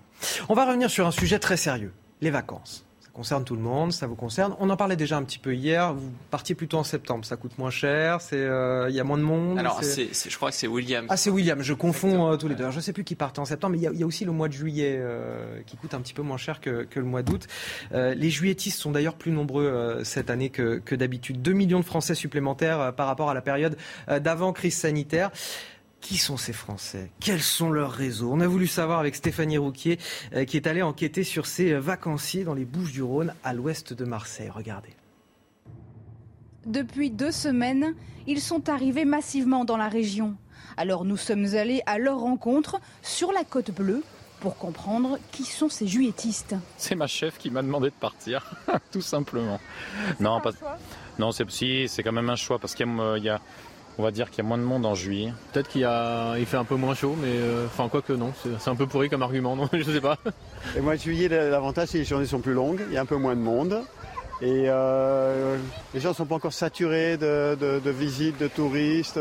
[0.50, 4.08] On va revenir sur un sujet très sérieux, les vacances concerne tout le monde, ça
[4.08, 4.56] vous concerne.
[4.60, 5.93] On en parlait déjà un petit peu hier.
[5.93, 9.17] Vous partiez plutôt en septembre, ça coûte moins cher, c'est euh, il y a moins
[9.17, 9.60] de monde.
[9.60, 11.06] Alors, je crois que c'est William.
[11.10, 11.62] Ah, c'est William.
[11.62, 12.69] Je confonds euh, tous les deux.
[12.71, 14.47] je ne sais plus qui partait en septembre, mais il y, a, aussi le mois
[14.47, 17.47] de juillet euh, qui coûte un petit peu moins cher que, le mois d'août.
[17.91, 21.41] les juilletistes sont d'ailleurs plus nombreux cette année que, que d'habitude.
[21.41, 23.76] 2 millions de Français supplémentaires par rapport à la période
[24.08, 25.32] d'avant crise sanitaire.
[26.01, 27.11] Qui sont ces Français?
[27.19, 28.31] Quels sont leurs réseaux?
[28.33, 29.99] On a voulu savoir avec Stéphanie Rouquier,
[30.33, 34.49] euh, qui est allée enquêter sur ces vacanciers dans les Bouches-du-Rhône, à l'ouest de Marseille.
[34.49, 34.95] Regardez.
[36.65, 37.95] Depuis deux semaines,
[38.27, 40.35] ils sont arrivés massivement dans la région.
[40.77, 44.03] Alors nous sommes allés à leur rencontre sur la côte bleue
[44.39, 46.55] pour comprendre qui sont ces juilletistes.
[46.77, 48.51] C'est ma chef qui m'a demandé de partir,
[48.91, 49.59] tout simplement.
[50.19, 50.51] Non, pas...
[51.19, 52.87] non, c'est si, c'est quand même un choix parce qu'il
[53.21, 53.39] y a
[54.01, 55.31] on va dire qu'il y a moins de monde en juillet.
[55.53, 55.87] Peut-être qu'il
[56.39, 58.87] il fait un peu moins chaud, mais euh, enfin quoi que non, c'est un peu
[58.87, 60.17] pourri comme argument, non je sais pas.
[60.75, 63.05] Et moi juillet, l'avantage c'est que les journées sont plus longues, il y a un
[63.05, 63.83] peu moins de monde.
[64.41, 65.55] Et euh,
[65.93, 69.19] les gens ne sont pas encore saturés de, visites, de touristes.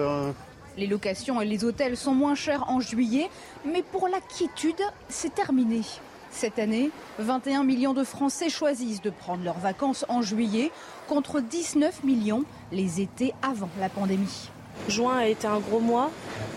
[0.78, 3.28] Les locations et les hôtels sont moins chers en juillet,
[3.66, 5.82] mais pour la quiétude, c'est terminé.
[6.30, 10.70] Cette année, 21 millions de Français choisissent de prendre leurs vacances en juillet
[11.06, 14.48] contre 19 millions les étés avant la pandémie.
[14.88, 16.10] Juin a été un gros mois,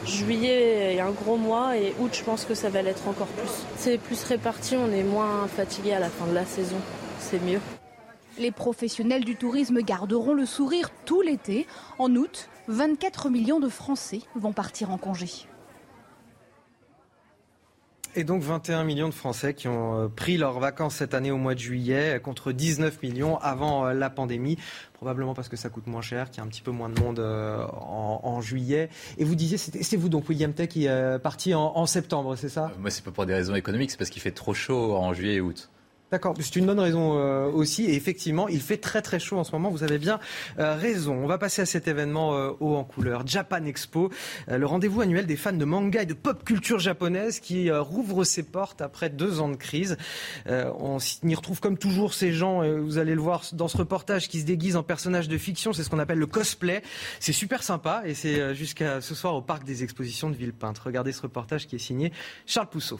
[0.05, 3.51] juillet est un gros mois et août je pense que ça va l'être encore plus.
[3.77, 6.77] C'est plus réparti, on est moins fatigué à la fin de la saison,
[7.19, 7.59] c'est mieux.
[8.39, 11.67] Les professionnels du tourisme garderont le sourire tout l'été.
[11.99, 15.29] En août, 24 millions de Français vont partir en congé.
[18.15, 21.37] Et donc 21 millions de Français qui ont euh, pris leurs vacances cette année au
[21.37, 24.57] mois de juillet contre 19 millions avant euh, la pandémie.
[24.93, 26.99] Probablement parce que ça coûte moins cher, qu'il y a un petit peu moins de
[26.99, 28.89] monde euh, en, juillet.
[29.17, 32.49] Et vous disiez, c'est vous donc William Tech qui est parti en, en septembre, c'est
[32.49, 32.71] ça?
[32.79, 35.35] Moi, c'est pas pour des raisons économiques, c'est parce qu'il fait trop chaud en juillet
[35.35, 35.69] et août.
[36.13, 37.85] D'accord, c'est une bonne raison euh, aussi.
[37.85, 39.71] Et effectivement, il fait très très chaud en ce moment.
[39.71, 40.19] Vous avez bien
[40.59, 41.15] euh, raison.
[41.15, 44.11] On va passer à cet événement euh, haut en couleur, Japan Expo,
[44.47, 48.43] le rendez-vous annuel des fans de manga et de pop culture japonaise qui rouvre ses
[48.43, 49.97] portes après deux ans de crise.
[50.45, 54.41] on y retrouve comme toujours ces gens, vous allez le voir dans ce reportage, qui
[54.41, 55.73] se déguisent en personnages de fiction.
[55.73, 56.83] C'est ce qu'on appelle le cosplay.
[57.19, 60.77] C'est super sympa et c'est jusqu'à ce soir au parc des expositions de Villepinte.
[60.77, 62.11] Regardez ce reportage qui est signé
[62.45, 62.99] Charles Pousseau.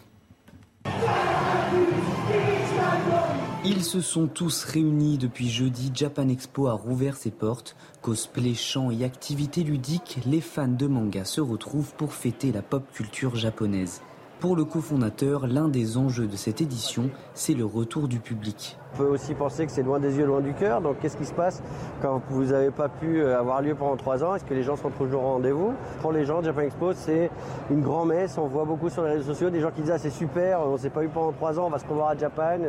[3.65, 5.89] Ils se sont tous réunis depuis jeudi.
[5.93, 7.77] Japan Expo a rouvert ses portes.
[8.01, 12.83] Cosplay, chants et activités ludiques, les fans de manga se retrouvent pour fêter la pop
[12.93, 14.01] culture japonaise.
[14.43, 18.77] Pour le cofondateur, l'un des enjeux de cette édition, c'est le retour du public.
[18.93, 20.81] On peut aussi penser que c'est loin des yeux, loin du cœur.
[20.81, 21.63] Donc qu'est-ce qui se passe
[22.01, 24.35] quand vous n'avez pas pu euh, avoir lieu pendant trois ans?
[24.35, 25.71] Est-ce que les gens sont toujours au rendez-vous?
[26.01, 27.31] Pour les gens, Japan Expo, c'est
[27.71, 28.37] une grande messe.
[28.37, 30.73] On voit beaucoup sur les réseaux sociaux des gens qui disent ah, c'est super, on
[30.73, 32.59] ne s'est pas eu pendant trois ans, on va se revoir à Japan.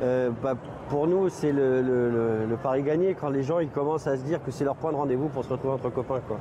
[0.00, 0.54] Euh, bah,
[0.88, 4.50] pour nous, c'est le, pari gagné quand les gens ils commencent à se dire que
[4.50, 6.22] c'est leur point de rendez-vous pour se retrouver entre copains.
[6.26, 6.38] Quoi.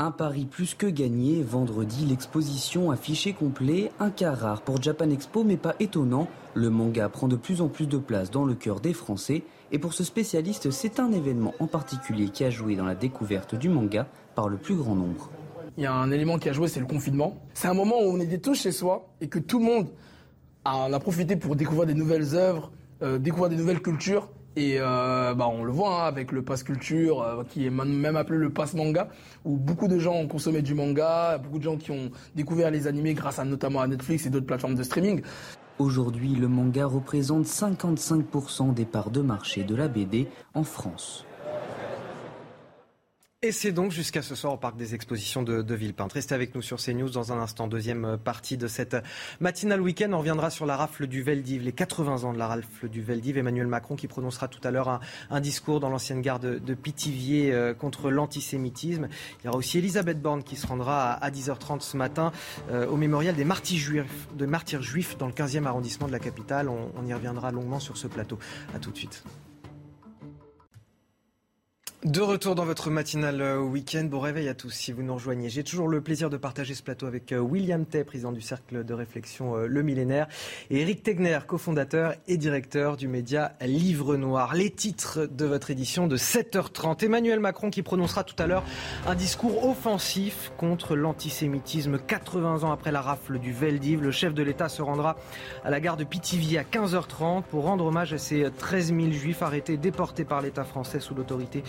[0.00, 1.42] Un pari plus que gagné.
[1.42, 6.28] Vendredi, l'exposition affichée complet, un cas rare pour Japan Expo, mais pas étonnant.
[6.54, 9.42] Le manga prend de plus en plus de place dans le cœur des Français.
[9.72, 13.56] Et pour ce spécialiste, c'est un événement en particulier qui a joué dans la découverte
[13.56, 14.06] du manga
[14.36, 15.30] par le plus grand nombre.
[15.76, 17.36] Il y a un élément qui a joué, c'est le confinement.
[17.52, 19.88] C'est un moment où on était tous chez soi et que tout le monde
[20.64, 22.70] on a profité pour découvrir des nouvelles œuvres,
[23.02, 24.28] euh, découvrir des nouvelles cultures.
[24.56, 28.16] Et euh, bah, on le voit hein, avec le pass culture, euh, qui est même
[28.16, 29.08] appelé le pass manga,
[29.44, 32.86] où beaucoup de gens ont consommé du manga, beaucoup de gens qui ont découvert les
[32.86, 35.22] animés grâce notamment à Netflix et d'autres plateformes de streaming.
[35.78, 41.24] Aujourd'hui, le manga représente 55% des parts de marché de la BD en France.
[43.42, 46.12] Et c'est donc jusqu'à ce soir au Parc des Expositions de, de Villepinte.
[46.12, 47.68] Restez avec nous sur CNews dans un instant.
[47.68, 48.96] Deuxième euh, partie de cette
[49.38, 50.12] matinale week-end.
[50.12, 53.38] On reviendra sur la rafle du Veldiv, les 80 ans de la rafle du Veldiv.
[53.38, 57.74] Emmanuel Macron qui prononcera tout à l'heure un, discours dans l'ancienne gare de, Pithiviers euh,
[57.74, 59.06] contre l'antisémitisme.
[59.40, 62.32] Il y aura aussi Elisabeth Borne qui se rendra à, 10h30 ce matin
[62.72, 66.18] euh, au mémorial des martyrs juifs, de martyrs juifs dans le 15e arrondissement de la
[66.18, 66.68] capitale.
[66.68, 68.40] On, on y reviendra longuement sur ce plateau.
[68.74, 69.22] À tout de suite.
[72.08, 74.04] De retour dans votre matinale euh, week-end.
[74.04, 75.50] Bon réveil à tous si vous nous rejoignez.
[75.50, 78.82] J'ai toujours le plaisir de partager ce plateau avec euh, William Tay, président du cercle
[78.82, 80.26] de réflexion euh, Le Millénaire,
[80.70, 84.54] et Eric Tegner, cofondateur et directeur du média Livre Noir.
[84.54, 87.04] Les titres de votre édition de 7h30.
[87.04, 88.64] Emmanuel Macron qui prononcera tout à l'heure
[89.06, 91.98] un discours offensif contre l'antisémitisme.
[91.98, 95.18] 80 ans après la rafle du Veldiv, le chef de l'État se rendra
[95.62, 99.42] à la gare de Pithiviers à 15h30 pour rendre hommage à ces 13 000 juifs
[99.42, 101.62] arrêtés, déportés par l'État français sous l'autorité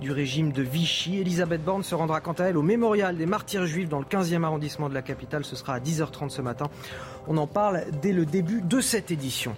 [0.00, 1.18] du régime de Vichy.
[1.18, 4.44] Elisabeth Borne se rendra quant à elle au mémorial des martyrs juifs dans le 15e
[4.44, 5.44] arrondissement de la capitale.
[5.44, 6.68] Ce sera à 10h30 ce matin.
[7.28, 9.56] On en parle dès le début de cette édition.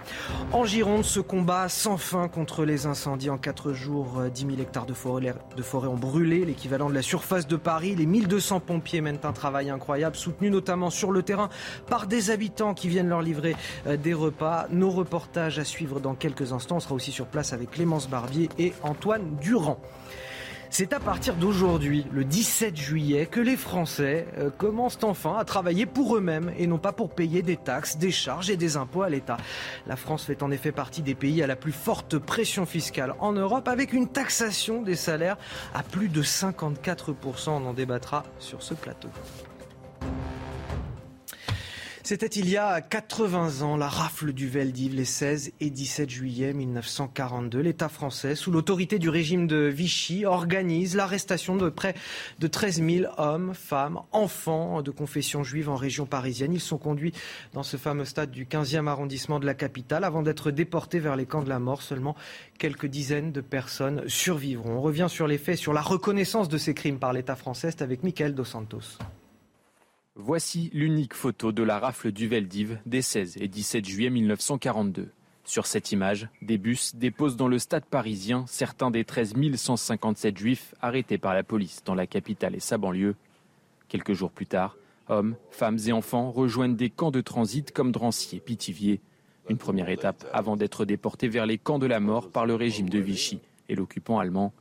[0.53, 3.31] En Gironde, ce combat sans fin contre les incendies.
[3.31, 7.03] En 4 jours, 10 000 hectares de forêt, de forêt ont brûlé, l'équivalent de la
[7.03, 7.95] surface de Paris.
[7.95, 11.51] Les 1200 pompiers mènent un travail incroyable, soutenu notamment sur le terrain
[11.89, 13.55] par des habitants qui viennent leur livrer
[13.87, 14.67] euh, des repas.
[14.71, 16.77] Nos reportages à suivre dans quelques instants.
[16.77, 19.79] On sera aussi sur place avec Clémence Barbier et Antoine Durand.
[20.71, 25.87] C'est à partir d'aujourd'hui, le 17 juillet, que les Français euh, commencent enfin à travailler
[25.87, 29.09] pour eux-mêmes et non pas pour payer des taxes, des charges et des impôts à
[29.09, 29.39] l'État.
[29.87, 33.33] La France fait en effet partie des pays à la plus forte pression fiscale en
[33.33, 35.39] Europe avec une taxation des salaires
[35.75, 37.49] à plus de 54%.
[37.49, 39.09] On en débattra sur ce plateau.
[42.09, 46.55] C'était il y a 80 ans, la rafle du Veldiv, les 16 et 17 juillet
[46.55, 47.61] 1942.
[47.61, 51.95] L'État français, sous l'autorité du régime de Vichy, organise l'arrestation de près
[52.39, 56.55] de 13 000 hommes, femmes, enfants de confession juive en région parisienne.
[56.55, 57.13] Ils sont conduits
[57.53, 61.27] dans ce fameux stade du 15e arrondissement de la capitale avant d'être déportés vers les
[61.27, 61.83] camps de la mort.
[61.83, 62.17] Seulement
[62.57, 64.79] quelques dizaines de personnes survivront.
[64.79, 67.83] On revient sur les faits, sur la reconnaissance de ces crimes par l'État français.
[67.83, 68.97] Avec Michael Dos Santos.
[70.21, 75.13] Voici l'unique photo de la rafle du Veldiv des 16 et 17 juillet 1942.
[75.45, 80.75] Sur cette image, des bus déposent dans le stade parisien certains des 13 157 juifs
[80.83, 83.15] arrêtés par la police dans la capitale et sa banlieue.
[83.87, 84.77] Quelques jours plus tard,
[85.07, 89.01] hommes, femmes et enfants rejoignent des camps de transit comme Drancy et Pithiviers.
[89.49, 92.89] Une première étape avant d'être déportés vers les camps de la mort par le régime
[92.89, 94.53] de Vichy et l'occupant allemand.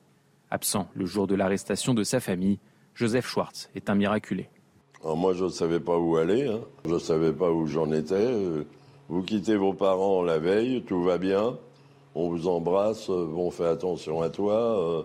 [0.52, 2.60] Absent le jour de l'arrestation de sa famille,
[2.93, 4.52] Joseph Schwartz est un miraculé
[5.03, 6.62] moi, je ne savais pas où aller, hein.
[6.86, 8.15] je ne savais pas où j'en étais.
[8.15, 8.63] Euh,
[9.10, 11.57] vous quittez vos parents la veille, tout va bien,
[12.15, 15.03] on vous embrasse, euh, on fait attention à toi, euh,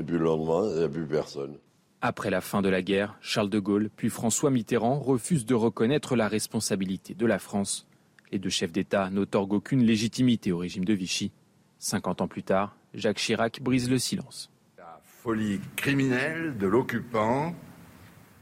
[0.00, 1.56] et puis le lendemain, il n'y a plus personne.
[2.02, 6.16] Après la fin de la guerre, Charles de Gaulle puis François Mitterrand refusent de reconnaître
[6.16, 7.86] la responsabilité de la France.
[8.32, 11.30] Les deux chefs d'État n'autorguent aucune légitimité au régime de Vichy.
[11.78, 14.50] 50 ans plus tard, Jacques Chirac brise le silence.
[14.78, 17.54] La folie criminelle de l'occupant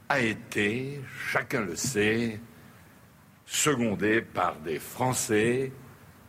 [0.09, 0.99] a été,
[1.31, 2.39] chacun le sait,
[3.45, 5.71] secondé par des Français,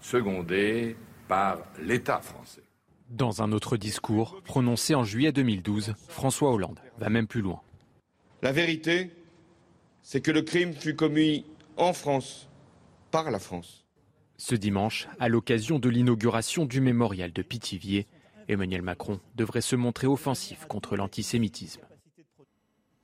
[0.01, 2.63] secondé par l'État français.
[3.09, 7.63] Dans un autre discours prononcé en juillet 2012, François Hollande va même plus loin.
[8.43, 9.11] La vérité,
[10.03, 11.45] c'est que le crime fut commis
[11.77, 12.49] en France,
[13.11, 13.87] par la France.
[14.37, 18.07] Ce dimanche, à l'occasion de l'inauguration du mémorial de Pithiviers,
[18.49, 21.83] Emmanuel Macron devrait se montrer offensif contre l'antisémitisme.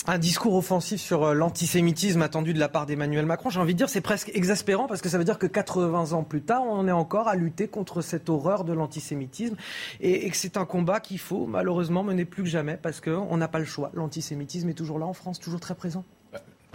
[0.08, 3.50] Un discours offensif sur euh, l'antisémitisme attendu de la part d'Emmanuel Macron.
[3.50, 6.22] J'ai envie de dire, c'est presque exaspérant parce que ça veut dire que 80 ans
[6.22, 9.56] plus tard, on est encore à lutter contre cette horreur de l'antisémitisme
[10.00, 13.48] et, que c'est un combat qu'il faut malheureusement mener plus que jamais parce qu'on n'a
[13.48, 13.90] pas le choix.
[13.94, 16.04] L'antisémitisme est toujours là en France, toujours très présent.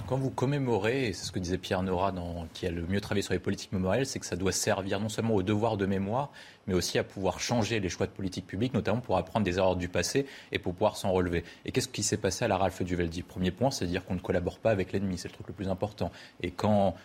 [0.08, 2.14] Quand vous commémorez, et c'est ce que disait Pierre Nora,
[2.54, 5.08] qui a le mieux travaillé sur les politiques mémorielles, c'est que ça doit servir non
[5.08, 6.32] seulement au devoir de mémoire,
[6.68, 9.76] mais aussi à pouvoir changer les choix de politique publique, notamment pour apprendre des erreurs
[9.76, 11.44] du passé et pour pouvoir s'en relever.
[11.66, 14.20] Et qu'est-ce qui s'est passé à la Ralph Duveldi Premier point, c'est dire qu'on ne
[14.20, 16.12] collabore pas avec l'ennemi, c'est le truc le plus important.
[16.42, 16.96] Et quand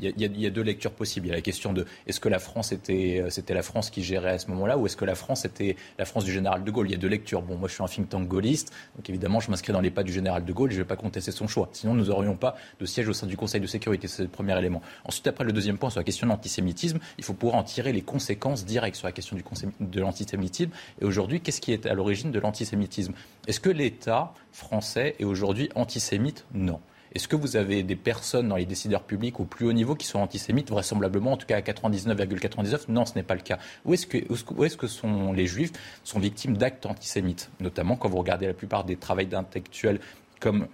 [0.00, 1.26] il y, a deux lectures possibles.
[1.26, 4.02] Il y a la question de est-ce que la France était, c'était la France qui
[4.02, 6.70] gérait à ce moment-là, ou est-ce que la France était la France du général de
[6.70, 6.88] Gaulle?
[6.88, 7.42] Il y a deux lectures.
[7.42, 10.02] Bon, moi je suis un think tank gaulliste, donc évidemment je m'inscris dans les pas
[10.02, 11.68] du général de Gaulle je ne vais pas contester son choix.
[11.72, 14.08] Sinon nous n'aurions pas de siège au sein du Conseil de sécurité.
[14.08, 14.82] C'est le premier élément.
[15.04, 17.92] Ensuite, après le deuxième point sur la question de l'antisémitisme, il faut pouvoir en tirer
[17.92, 19.36] les conséquences directes sur la question
[19.80, 20.70] de l'antisémitisme.
[21.00, 23.12] Et aujourd'hui, qu'est-ce qui est à l'origine de l'antisémitisme?
[23.46, 26.44] Est-ce que l'État français est aujourd'hui antisémite?
[26.54, 26.80] Non.
[27.14, 30.06] Est-ce que vous avez des personnes dans les décideurs publics au plus haut niveau qui
[30.06, 33.58] sont antisémites Vraisemblablement, en tout cas à 99,99, non, ce n'est pas le cas.
[33.84, 35.72] Où est-ce que, les juifs?
[36.04, 40.00] Sont victimes d'actes antisémites Notamment quand vous regardez la plupart des travaux d'intellectuels
[40.40, 40.66] comme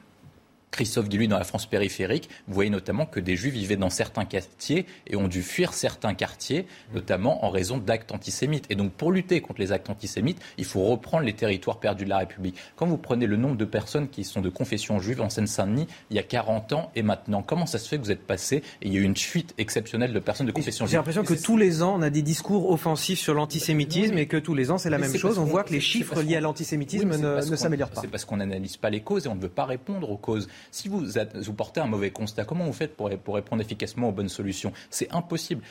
[0.71, 4.25] Christophe Guilluy dans la France périphérique, vous voyez notamment que des juifs vivaient dans certains
[4.25, 8.67] quartiers et ont dû fuir certains quartiers, notamment en raison d'actes antisémites.
[8.71, 12.11] Et donc pour lutter contre les actes antisémites, il faut reprendre les territoires perdus de
[12.11, 12.57] la République.
[12.77, 16.17] Quand vous prenez le nombre de personnes qui sont de confession juive en Seine-Saint-Denis, il
[16.17, 18.87] y a 40 ans et maintenant, comment ça se fait que vous êtes passé et
[18.87, 21.35] il y a eu une fuite exceptionnelle de personnes de confession juive J'ai l'impression que
[21.35, 24.79] tous les ans, on a des discours offensifs sur l'antisémitisme et que tous les ans,
[24.79, 25.39] c'est la même chose.
[25.39, 28.03] On voit que les chiffres liés à l'antisémitisme ne, ne s'améliorent pas.
[28.03, 30.49] C'est parce qu'on n'analyse pas les causes et on ne veut pas répondre aux causes.
[30.71, 31.05] Si vous
[31.35, 34.73] vous portez un mauvais constat, comment vous faites pour, pour répondre efficacement aux bonnes solutions?
[34.91, 35.63] C'est impossible.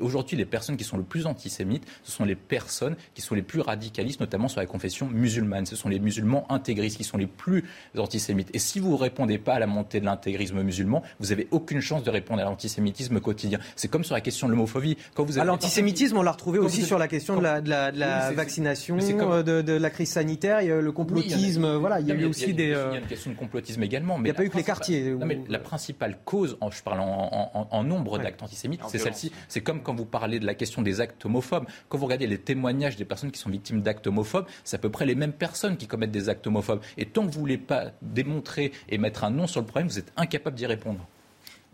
[0.00, 3.42] Aujourd'hui, les personnes qui sont le plus antisémites, ce sont les personnes qui sont les
[3.42, 5.66] plus radicalistes, notamment sur la confession musulmane.
[5.66, 7.64] Ce sont les musulmans intégristes qui sont les plus
[7.96, 8.50] antisémites.
[8.54, 11.80] Et si vous ne répondez pas à la montée de l'intégrisme musulman, vous n'avez aucune
[11.80, 13.58] chance de répondre à l'antisémitisme quotidien.
[13.76, 14.96] C'est comme sur la question de l'homophobie.
[15.14, 15.46] Quand vous avez...
[15.46, 18.98] l'antisémitisme, on l'a retrouvé aussi sur la question de la, de la, de la vaccination,
[18.98, 21.76] euh, de, de, la crise sanitaire, il y a le complotisme.
[21.76, 22.64] voilà, il y a eu aussi des.
[22.64, 24.15] Il y a une question de complotisme également.
[24.18, 27.00] Mais il n'y a pas eu que les quartiers mais la principale cause, je parle
[27.00, 29.32] en, nombre d'actes antisémites, c'est celle-ci.
[29.48, 31.66] C'est comme quand vous parlez de la question des actes homophobes.
[31.88, 34.90] Quand vous regardez les témoignages des personnes qui sont victimes d'actes homophobes, c'est à peu
[34.90, 36.80] près les mêmes personnes qui commettent des actes homophobes.
[36.96, 39.88] Et tant que vous ne voulez pas démontrer et mettre un nom sur le problème,
[39.88, 41.06] vous êtes incapable d'y répondre.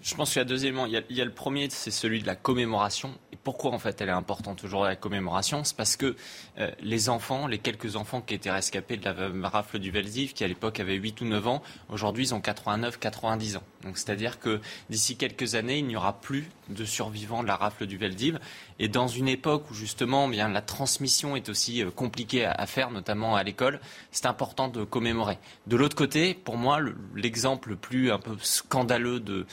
[0.02, 0.86] Je pense qu'il y a deux éléments.
[0.86, 3.16] Il y a, le premier, c'est celui de la commémoration.
[3.32, 5.62] Et pourquoi en fait elle est importante aujourd'hui la commémoration?
[5.62, 6.16] C'est parce que
[6.58, 10.42] euh, les enfants, les quelques enfants qui étaient rescapés de la rafle du Veldiv, qui
[10.42, 13.62] à l'époque avaient 8 ou 9 ans, aujourd'hui ils ont 89, 90 ans.
[13.84, 17.86] Donc c'est-à-dire que d'ici quelques années, il n'y aura plus de survivants de la rafle
[17.86, 18.40] du Veldiv.
[18.78, 22.90] Et dans une époque où justement bien la transmission est aussi euh, compliquée à, faire,
[22.90, 25.38] notamment à l'école, c'est important de commémorer.
[25.66, 26.78] De l'autre côté, pour moi,
[27.14, 29.46] l'exemple le plus un peu scandaleux de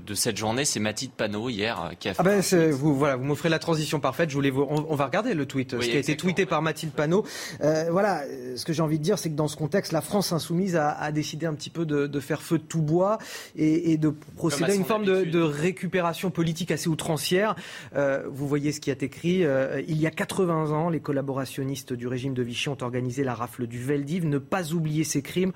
[0.00, 2.20] de, cette journée, c'est Mathilde Panot hier euh, qui a fait.
[2.20, 4.30] Ah ben, vous voilà, vous m'offrez la transition parfaite.
[4.30, 6.92] Je voulais vous, on, va regarder le tweet, ce qui a été tweeté par Mathilde
[6.92, 7.24] Panot.
[7.62, 8.22] Euh, voilà,
[8.56, 11.12] ce que j'ai envie de dire, c'est que dans ce contexte, la France insoumise a,
[11.12, 13.18] décidé un petit peu de, faire feu de tout bois
[13.56, 17.54] et, de procéder à une forme de, récupération politique assez outrancière.
[17.96, 19.44] Euh, vous voyez ce qui est écrit.
[19.88, 23.66] il y a 80 ans, les collaborationnistes du régime de Vichy ont organisé la rafle
[23.66, 24.26] du Veldiv.
[24.26, 25.52] Ne pas oublier ces crimes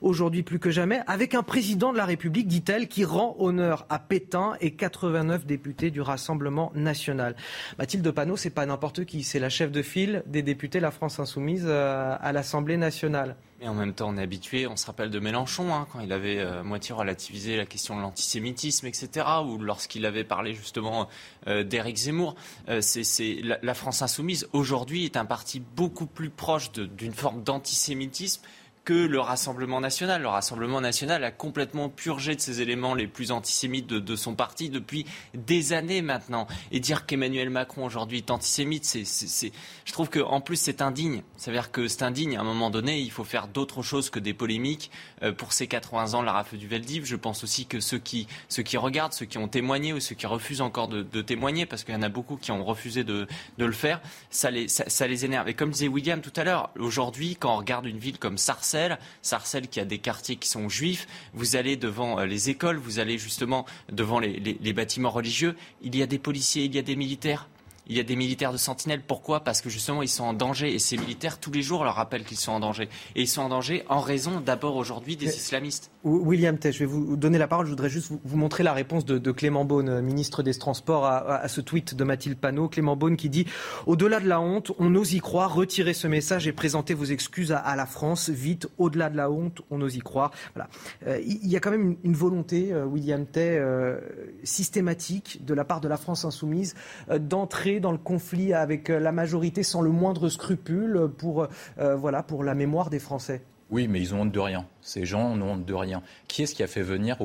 [0.00, 3.98] aujourd'hui plus que jamais, avec un président de la République, dit-elle, qui rend honneur à
[3.98, 7.36] Pétain et 89 députés du Rassemblement national.
[7.78, 11.18] Mathilde Panot, c'est pas n'importe qui, c'est la chef de file des députés La France
[11.18, 13.36] Insoumise euh, à l'Assemblée nationale.
[13.60, 16.12] Mais en même temps, on est habitué, on se rappelle de Mélenchon, hein, quand il
[16.12, 21.08] avait euh, moitié relativisé la question de l'antisémitisme, etc., ou lorsqu'il avait parlé justement
[21.46, 22.34] euh, d'Éric Zemmour.
[22.80, 28.42] c'est, la, la, France insoumise, aujourd'hui, est un parti beaucoup plus proche d'une forme d'antisémitisme
[28.86, 30.22] que le Rassemblement national.
[30.22, 34.70] Le Rassemblement national a complètement purgé de ses éléments les plus antisémites de, son parti
[34.70, 36.46] depuis des années maintenant.
[36.70, 39.52] Et dire qu'Emmanuel Macron aujourd'hui est antisémite, c'est,
[39.84, 41.22] je trouve qu'en plus c'est indigne.
[41.36, 42.36] Ça veut dire que c'est indigne.
[42.36, 44.92] À un moment donné, il faut faire d'autres choses que des polémiques.
[45.22, 48.26] Euh, pour ces 80 ans, la rafle du Veldiv, je pense aussi que ceux qui,
[48.48, 51.84] ceux qui regardent, ceux qui ont témoigné ou ceux qui refusent encore de, témoigner, parce
[51.84, 53.26] qu'il y en a beaucoup qui ont refusé de,
[53.58, 54.00] le faire,
[54.30, 55.48] ça les, ça les énerve.
[55.48, 58.98] Et comme disait William tout à l'heure, aujourd'hui, quand on regarde une ville comme Sarcelles,
[59.22, 59.68] Sarcelles.
[59.68, 61.06] qui a des quartiers qui sont juifs.
[61.32, 65.56] Vous allez devant euh, les écoles, vous allez justement devant les bâtiments religieux.
[65.82, 67.48] Il y a des policiers, il y a des militaires
[67.86, 69.02] il y a des militaires de sentinelle.
[69.02, 69.40] Pourquoi?
[69.40, 70.74] Parce que justement, ils sont en danger.
[70.74, 72.88] Et ces militaires, tous les jours, leur rappellent qu'ils sont en danger.
[73.14, 75.90] Et ils sont en danger en raison, d'abord aujourd'hui, des islamistes.
[76.06, 77.66] William Tech, je vais vous donner la parole.
[77.66, 81.60] Je voudrais juste vous, montrer la réponse de, Clément Beaune, ministre des Transports, à, ce
[81.60, 82.68] tweet de Mathilde Panot.
[82.68, 83.46] Clément Beaune qui dit
[83.86, 85.54] Au-delà de la honte, on ose y croire.
[85.54, 88.30] Retirez ce message et présentez vos excuses à, la France.
[88.30, 90.30] Vite, au-delà de la honte, on ose y croire.
[90.54, 90.70] Voilà.
[91.06, 93.98] Euh, il y a quand même une, volonté, euh, William Tay, euh,
[94.44, 96.74] systématique de la part de la France insoumise
[97.18, 101.46] d'entrer dans le conflit avec euh, la majorité sans le moindre scrupule pour,
[101.78, 104.66] euh, voilà, pour la mémoire des Français Oui, mais ils ont honte de rien.
[104.86, 106.00] Ces gens n'ont de rien.
[106.28, 107.18] Qui est-ce qui a fait venir,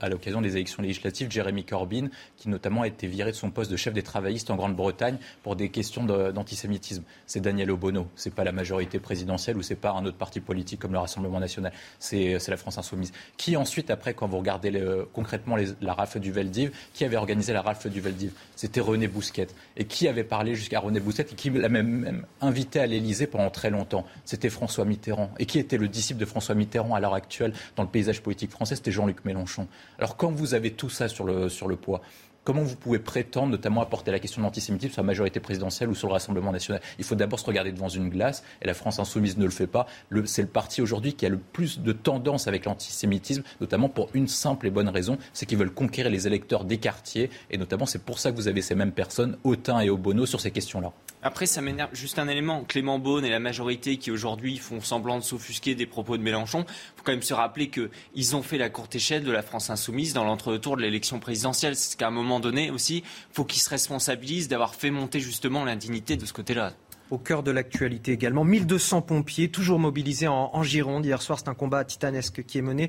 [0.00, 3.70] à l'occasion des élections législatives, Jérémy Corbyn, qui notamment a été viré de son poste
[3.70, 7.04] de chef des travaillistes en Grande-Bretagne pour des questions d'antisémitisme?
[7.26, 8.08] C'est Daniel Obono.
[8.16, 11.38] C'est pas la majorité présidentielle ou c'est pas un autre parti politique comme le Rassemblement
[11.38, 11.72] national.
[12.00, 13.12] C'est la France insoumise.
[13.36, 14.82] Qui ensuite, après, quand vous regardez
[15.12, 18.32] concrètement la rafle du Veldiv, qui avait organisé la rafle du Veldiv?
[18.56, 19.46] C'était René Bousquet.
[19.76, 23.28] Et qui avait parlé jusqu'à René Bousquet et qui l'a même, même invité à l'Élysée
[23.28, 24.04] pendant très longtemps?
[24.24, 25.30] C'était François Mitterrand.
[25.38, 26.87] Et qui était le disciple de François Mitterrand?
[26.94, 29.66] À l'heure actuelle dans le paysage politique français, c'était Jean-Luc Mélenchon.
[29.98, 32.00] Alors quand vous avez tout ça sur le, sur le poids,
[32.48, 35.94] comment vous pouvez prétendre notamment apporter la question de l'antisémitisme sur la majorité présidentielle ou
[35.94, 36.80] sur le Rassemblement national?
[36.98, 39.66] Il faut d'abord se regarder devant une glace, et la France insoumise ne le fait
[39.66, 39.86] pas.
[40.24, 44.28] C'est le parti aujourd'hui qui a le plus de tendance avec l'antisémitisme, notamment pour une
[44.28, 48.02] simple et bonne raison, c'est qu'ils veulent conquérir les électeurs des quartiers, et notamment c'est
[48.02, 50.94] pour ça que vous avez ces mêmes personnes, Autain et Obono, sur ces questions-là.
[51.20, 52.64] Après, ça m'énerve juste un élément.
[52.64, 56.60] Clément Beaune et la majorité qui aujourd'hui font semblant de s'offusquer des propos de Mélenchon,
[56.60, 59.68] il faut quand même se rappeler qu'ils ont fait la courte échelle de la France
[59.68, 61.76] insoumise dans l'entre-tour de l'élection présidentielle.
[61.76, 66.16] C'est qu'à un moment donné aussi, faut qu'ils se responsabilisent d'avoir fait monter justement l'indignité
[66.16, 66.72] de ce côté-là
[67.10, 68.44] au cœur de l'actualité également.
[68.44, 71.06] 1200 pompiers, toujours mobilisés en, Gironde.
[71.06, 72.88] Hier soir, c'est un combat titanesque qui est mené.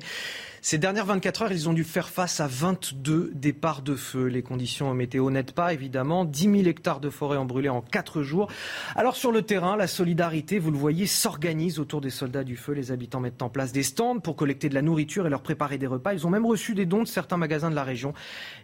[0.62, 4.26] Ces dernières 24 heures, ils ont dû faire face à 22 départs de feu.
[4.26, 6.26] Les conditions météo n'aident pas, évidemment.
[6.26, 8.50] 10 000 hectares de forêt ont brûlé en 4 jours.
[8.94, 12.74] Alors sur le terrain, la solidarité, vous le voyez, s'organise autour des soldats du feu.
[12.74, 15.78] Les habitants mettent en place des stands pour collecter de la nourriture et leur préparer
[15.78, 16.12] des repas.
[16.12, 18.12] Ils ont même reçu des dons de certains magasins de la région.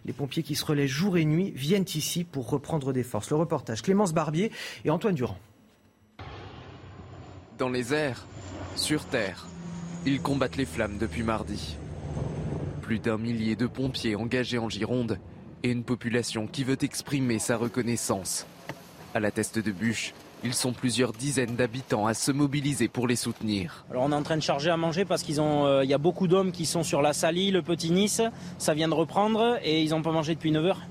[0.05, 3.31] Les pompiers qui se relaient jour et nuit viennent ici pour reprendre des forces.
[3.31, 4.51] Le reportage Clémence Barbier
[4.85, 5.39] et Antoine Durand.
[7.57, 8.27] Dans les airs,
[8.75, 9.47] sur terre,
[10.05, 11.75] ils combattent les flammes depuis mardi.
[12.87, 15.19] Plus d'un millier de pompiers engagés en Gironde
[15.61, 18.47] et une population qui veut exprimer sa reconnaissance.
[19.13, 20.13] À la teste de bûche,
[20.45, 23.85] ils sont plusieurs dizaines d'habitants à se mobiliser pour les soutenir.
[23.91, 26.29] Alors on est en train de charger à manger parce qu'il euh, y a beaucoup
[26.29, 28.21] d'hommes qui sont sur la Salie, le Petit Nice,
[28.57, 30.81] ça vient de reprendre et ils n'ont pas mangé depuis 9 heures.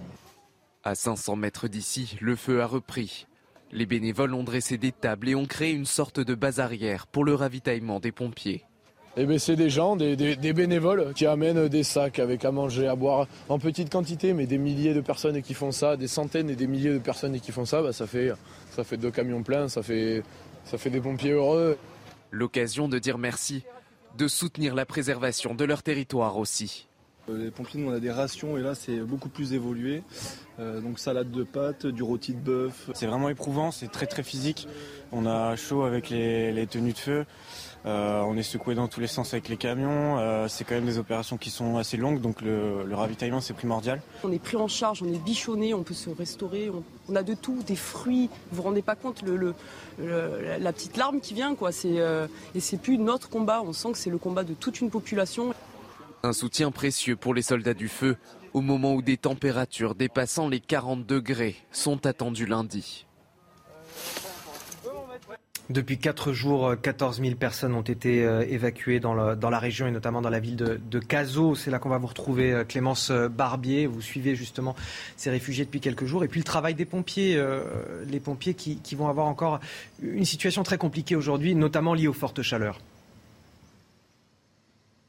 [0.84, 3.26] À 500 mètres d'ici, le feu a repris.
[3.72, 7.24] Les bénévoles ont dressé des tables et ont créé une sorte de base arrière pour
[7.24, 8.66] le ravitaillement des pompiers.
[9.19, 12.95] Eh ben, c'est des gens, des, bénévoles qui amènent des sacs avec à manger, à
[12.97, 16.57] boire en petite quantité, mais des milliers de personnes qui font ça, des centaines et
[16.57, 18.33] des milliers de personnes qui font ça, bah, ça, fait,
[18.73, 20.23] ça fait deux camions pleins, ça fait,
[20.64, 21.79] ça fait des pompiers heureux.
[22.31, 23.64] L'occasion de dire merci,
[24.19, 26.87] de soutenir la préservation de leur territoire aussi.
[27.29, 30.03] Euh, les pompiers, nous, on a des rations et là, c'est beaucoup plus évolué.
[30.59, 32.91] Euh, donc salade de pâtes, du rôti de bœuf.
[32.95, 34.69] C'est vraiment éprouvant, c'est très très physique.
[35.12, 37.27] On a chaud avec les, tenues de feu.
[37.87, 40.18] Euh, on est secoué dans tous les sens avec les camions.
[40.49, 44.03] c'est quand même des opérations qui sont assez longues, donc le, ravitaillement c'est primordial.
[44.24, 46.70] On est pris en charge, on est bichonné, on peut se restaurer,
[47.09, 48.28] on, a de tout, des fruits.
[48.51, 49.55] Vous vous rendez pas compte le,
[49.99, 51.70] la petite larme qui vient, quoi.
[51.70, 53.62] et c'est plus notre combat.
[53.62, 55.55] On sent que c'est le combat de toute une population.
[56.22, 58.16] Un soutien précieux pour les soldats du feu
[58.57, 63.07] au moment où des températures dépassant les 40 degrés sont attendues lundi.
[65.69, 70.23] Depuis quatre jours, 14 000 personnes ont été euh, évacuées dans, la région et notamment
[70.23, 71.01] dans la ville de, de.
[71.57, 73.87] C'est là qu'on va vous retrouver, euh, Clémence euh, Barbier.
[73.87, 74.77] Vous suivez justement
[75.17, 76.23] ces réfugiés depuis quelques jours.
[76.23, 77.43] Et puis le travail des pompiers,
[78.09, 79.61] les pompiers qui vont avoir encore
[80.03, 82.79] une situation très compliquée aujourd'hui, notamment liée aux fortes chaleurs.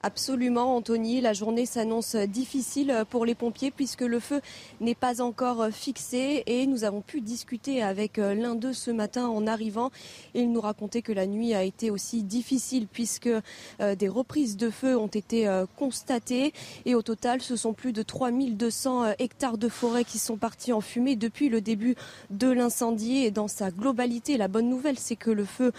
[0.04, 1.22] Absolument, Anthony.
[1.22, 4.42] La journée s'annonce difficile pour les pompiers puisque le feu
[4.80, 9.48] n'est pas encore fixé et nous avons pu discuter avec l'un d'eux ce matin en
[9.48, 9.90] arrivant.
[10.36, 14.70] Il nous racontait que la nuit a été aussi difficile puisque euh, des reprises de
[14.70, 16.54] feu ont été euh, constatées
[16.86, 20.74] et au total, ce sont plus de 3200 euh, hectares de forêt qui sont partis
[20.74, 21.96] en fumée depuis le début
[22.30, 24.38] de l'incendie et dans sa globalité.
[24.38, 25.72] La bonne nouvelle, c'est que le feu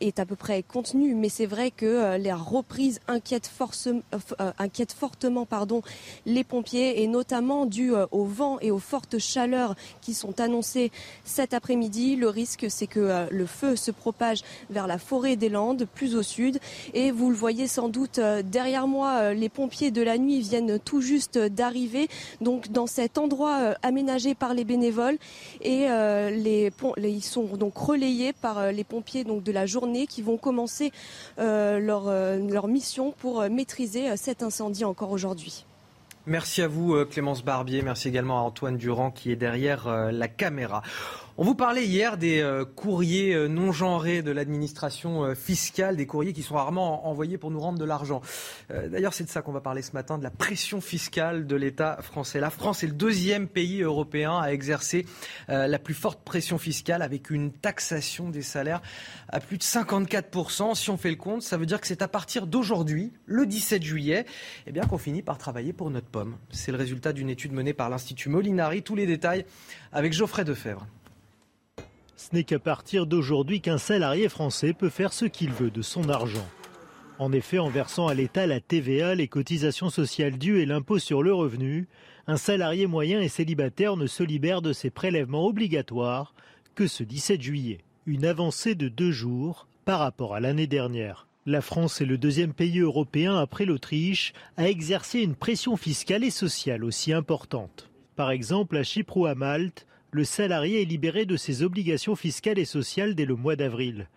[0.00, 4.00] est à peu près contenu, mais c'est vrai que les reprises inquiètent fortement euh,
[4.40, 5.82] euh, inquiète fortement pardon,
[6.24, 10.90] les pompiers et notamment dû euh, au vent et aux fortes chaleurs qui sont annoncées
[11.24, 12.16] cet après-midi.
[12.16, 16.22] Le risque, c'est que le feu se propage vers la forêt des Landes, plus au
[16.22, 16.58] sud.
[16.94, 21.00] Et vous le voyez sans doute derrière moi, les pompiers de la nuit viennent tout
[21.00, 22.08] juste d'arriver,
[22.40, 25.18] donc dans cet endroit aménagé par les bénévoles.
[25.60, 30.36] Et les, ils sont donc relayés par les pompiers donc de la journée qui vont
[30.36, 30.92] commencer
[31.38, 35.66] leur, leur mission pour maîtriser euh, cet incendie encore aujourd'hui.
[36.26, 40.10] Merci à vous euh, Clémence Barbier, merci également à Antoine Durand qui est derrière euh,
[40.10, 40.82] la caméra.
[41.38, 46.06] On vous parlait hier des euh, courriers euh, non genrés de l'administration euh, fiscale, des
[46.06, 48.22] courriers qui sont rarement envoyés pour nous rendre de l'argent.
[48.70, 51.98] D'ailleurs, c'est de ça qu'on va parler ce matin, de la pression fiscale de l'État
[52.00, 52.40] français.
[52.40, 55.06] La France est le deuxième pays européen à exercer
[55.48, 58.82] la plus forte pression fiscale avec une taxation des salaires
[59.28, 60.74] à plus de 54%.
[60.74, 63.82] Si on fait le compte, ça veut dire que c'est à partir d'aujourd'hui, le 17
[63.82, 64.26] juillet,
[64.66, 66.36] eh bien qu'on finit par travailler pour notre pomme.
[66.50, 68.82] C'est le résultat d'une étude menée par l'Institut Molinari.
[68.82, 69.44] Tous les détails
[69.92, 70.86] avec Geoffrey Defebvre.
[72.16, 76.08] Ce n'est qu'à partir d'aujourd'hui qu'un salarié français peut faire ce qu'il veut de son
[76.08, 76.46] argent.
[77.18, 81.22] En effet, en versant à l'État la TVA, les cotisations sociales dues et l'impôt sur
[81.22, 81.88] le revenu,
[82.26, 86.34] un salarié moyen et célibataire ne se libère de ses prélèvements obligatoires
[86.74, 87.78] que ce 17 juillet.
[88.06, 91.26] Une avancée de deux jours par rapport à l'année dernière.
[91.46, 96.30] La France est le deuxième pays européen après l'Autriche à exercer une pression fiscale et
[96.30, 97.88] sociale aussi importante.
[98.16, 99.86] Par exemple, à Chypre ou à Malte,
[100.16, 104.08] le salarié est libéré de ses obligations fiscales et sociales dès le mois d'avril.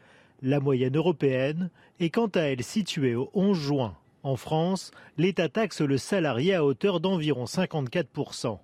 [0.41, 1.69] La moyenne européenne
[1.99, 3.97] est quant à elle située au 11 juin.
[4.23, 8.59] En France, l'État taxe le salarié à hauteur d'environ 54%.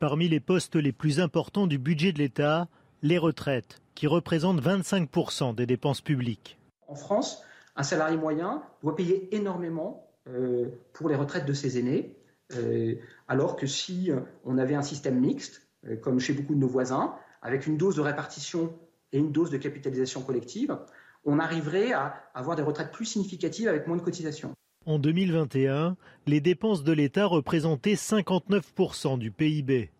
[0.00, 2.68] Parmi les postes les plus importants du budget de l'État,
[3.00, 6.58] les retraites, qui représentent 25% des dépenses publiques.
[6.88, 7.42] En France,
[7.74, 12.18] un salarié moyen doit payer énormément euh, pour les retraites de ses aînés,
[12.52, 12.96] euh,
[13.28, 14.10] alors que si
[14.44, 15.65] on avait un système mixte,
[16.02, 18.74] comme chez beaucoup de nos voisins, avec une dose de répartition
[19.12, 20.78] et une dose de capitalisation collective,
[21.24, 24.52] on arriverait à avoir des retraites plus significatives avec moins de cotisations.
[24.86, 29.90] En 2021, les dépenses de l'État représentaient 59% du PIB.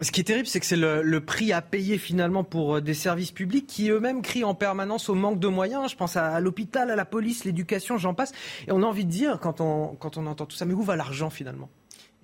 [0.00, 2.94] Ce qui est terrible, c'est que c'est le, prix à payer finalement pour euh, des
[2.94, 5.88] services publics qui eux-mêmes crient en permanence au manque de moyens.
[5.92, 8.32] Je pense à, l'hôpital, à la police, l'éducation, j'en passe.
[8.66, 10.82] Et on a envie de dire, quand on, quand on entend tout ça, mais où
[10.82, 11.70] va l'argent finalement?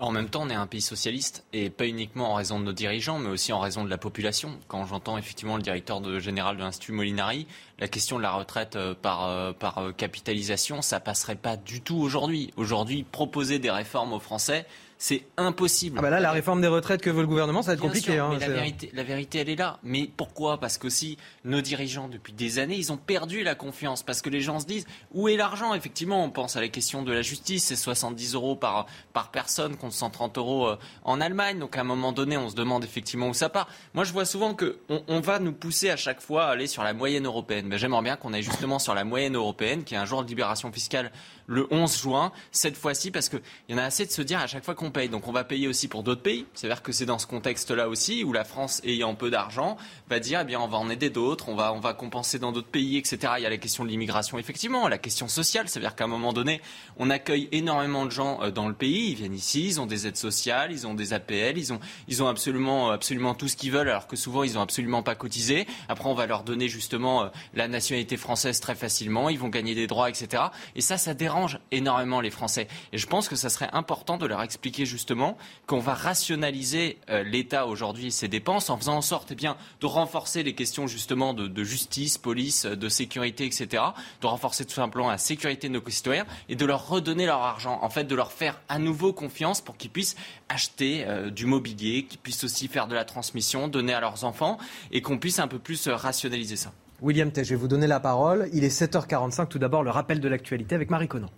[0.00, 2.72] En même temps, on est un pays socialiste et pas uniquement en raison de nos
[2.72, 4.56] dirigeants, mais aussi en raison de la population.
[4.68, 7.48] Quand j'entends effectivement le directeur général de l'Institut Molinari,
[7.80, 11.80] la question de la retraite euh, par, euh, par euh, capitalisation, ça passerait pas du
[11.80, 12.52] tout aujourd'hui.
[12.56, 14.66] Aujourd'hui, proposer des réformes aux Français,
[14.98, 15.96] c'est impossible.
[16.00, 18.18] Ah bah là, la réforme des retraites que veut le gouvernement, ça va être compliqué.
[18.18, 19.78] Hein, la, vérité, la vérité, elle est là.
[19.84, 20.58] Mais pourquoi?
[20.58, 24.02] Parce qu'aussi, nos dirigeants, depuis des années, ils ont perdu la confiance.
[24.02, 25.72] Parce que les gens se disent, où est l'argent?
[25.72, 29.76] Effectivement, on pense à la question de la justice, c'est 70 euros par, par personne
[29.76, 31.60] contre 130 euros euh, en Allemagne.
[31.60, 33.68] Donc à un moment donné, on se demande effectivement où ça part.
[33.94, 36.82] Moi, je vois souvent qu'on on va nous pousser à chaque fois à aller sur
[36.82, 37.72] la moyenne européenne.
[37.76, 40.72] J'aimerais bien qu'on aille justement sur la moyenne européenne, qui est un jour de libération
[40.72, 41.12] fiscale
[41.48, 43.40] le 11 juin, cette fois-ci, parce qu'il
[43.70, 45.08] y en a assez de se dire à chaque fois qu'on paye.
[45.08, 46.46] Donc on va payer aussi pour d'autres pays.
[46.54, 49.76] C'est-à-dire que c'est dans ce contexte-là aussi où la France, ayant peu d'argent,
[50.08, 52.52] va dire eh bien on va en aider d'autres, on va, on va compenser dans
[52.52, 53.32] d'autres pays, etc.
[53.38, 55.68] Il y a la question de l'immigration, effectivement, la question sociale.
[55.68, 56.60] C'est-à-dire qu'à un moment donné,
[56.98, 59.10] on accueille énormément de gens euh, dans le pays.
[59.10, 62.22] Ils viennent ici, ils ont des aides sociales, ils ont des APL, ils ont, ils
[62.22, 65.66] ont absolument, absolument tout ce qu'ils veulent, alors que souvent ils n'ont absolument pas cotisé.
[65.88, 69.30] Après, on va leur donner justement euh, la nationalité française très facilement.
[69.30, 70.42] Ils vont gagner des droits, etc.
[70.76, 71.37] Et ça, ça dérange
[71.70, 72.68] énormément les Français.
[72.92, 75.36] Et je pense que ça serait important de leur expliquer justement
[75.66, 79.86] qu'on va rationaliser euh, l'État aujourd'hui ses dépenses en faisant en sorte eh bien, de
[79.86, 83.82] renforcer les questions justement de, justice, police, de sécurité, etc.
[84.20, 87.78] De renforcer tout simplement la sécurité de nos concitoyens et de leur redonner leur argent.
[87.82, 90.16] En fait, de leur faire à nouveau confiance pour qu'ils puissent
[90.48, 94.58] acheter euh, du mobilier, qu'ils puissent aussi faire de la transmission, donner à leurs enfants
[94.92, 96.72] et qu'on puisse un peu plus euh, rationaliser ça.
[97.00, 98.48] William Tay, je vais vous donner la parole.
[98.52, 99.46] Il est 7h45.
[99.46, 101.30] Tout d'abord, le rappel de l'actualité avec Marie Conan.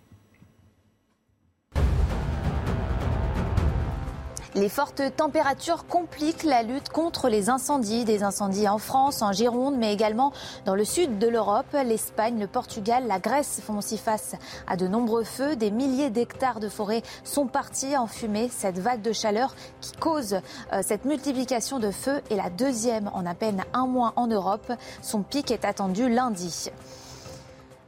[4.57, 8.05] Les fortes températures compliquent la lutte contre les incendies.
[8.05, 10.33] Des incendies en France, en Gironde, mais également
[10.65, 11.73] dans le sud de l'Europe.
[11.73, 14.35] L'Espagne, le Portugal, la Grèce font aussi face
[14.67, 15.55] à de nombreux feux.
[15.55, 18.49] Des milliers d'hectares de forêt sont partis en fumée.
[18.49, 20.41] Cette vague de chaleur qui cause
[20.73, 24.73] euh, cette multiplication de feux est la deuxième en à peine un mois en Europe.
[25.01, 26.71] Son pic est attendu lundi.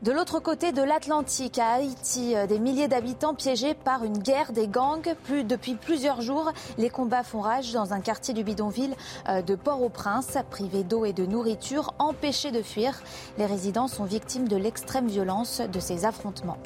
[0.03, 4.51] De l'autre côté de l'Atlantique, à Haïti, euh, des milliers d'habitants piégés par une guerre
[4.51, 5.15] des gangs.
[5.31, 8.97] Depuis plusieurs jours, les combats font rage dans un quartier du bidonville
[9.29, 10.39] euh, de Port-au-Prince.
[10.51, 13.01] Privés d'eau et de nourriture, empêchés de fuir,
[13.39, 16.59] les résidents sont victimes de l'extrême violence de ces affrontements.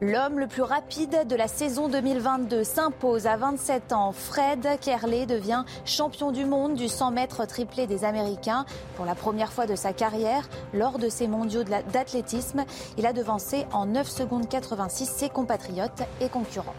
[0.00, 4.12] L'homme le plus rapide de la saison 2022 s'impose à 27 ans.
[4.12, 8.64] Fred Kerley devient champion du monde du 100 mètres triplé des Américains.
[8.94, 12.64] Pour la première fois de sa carrière, lors de ces mondiaux d'athlétisme,
[12.96, 16.76] il a devancé en 9 secondes 86 ses compatriotes et concurrents.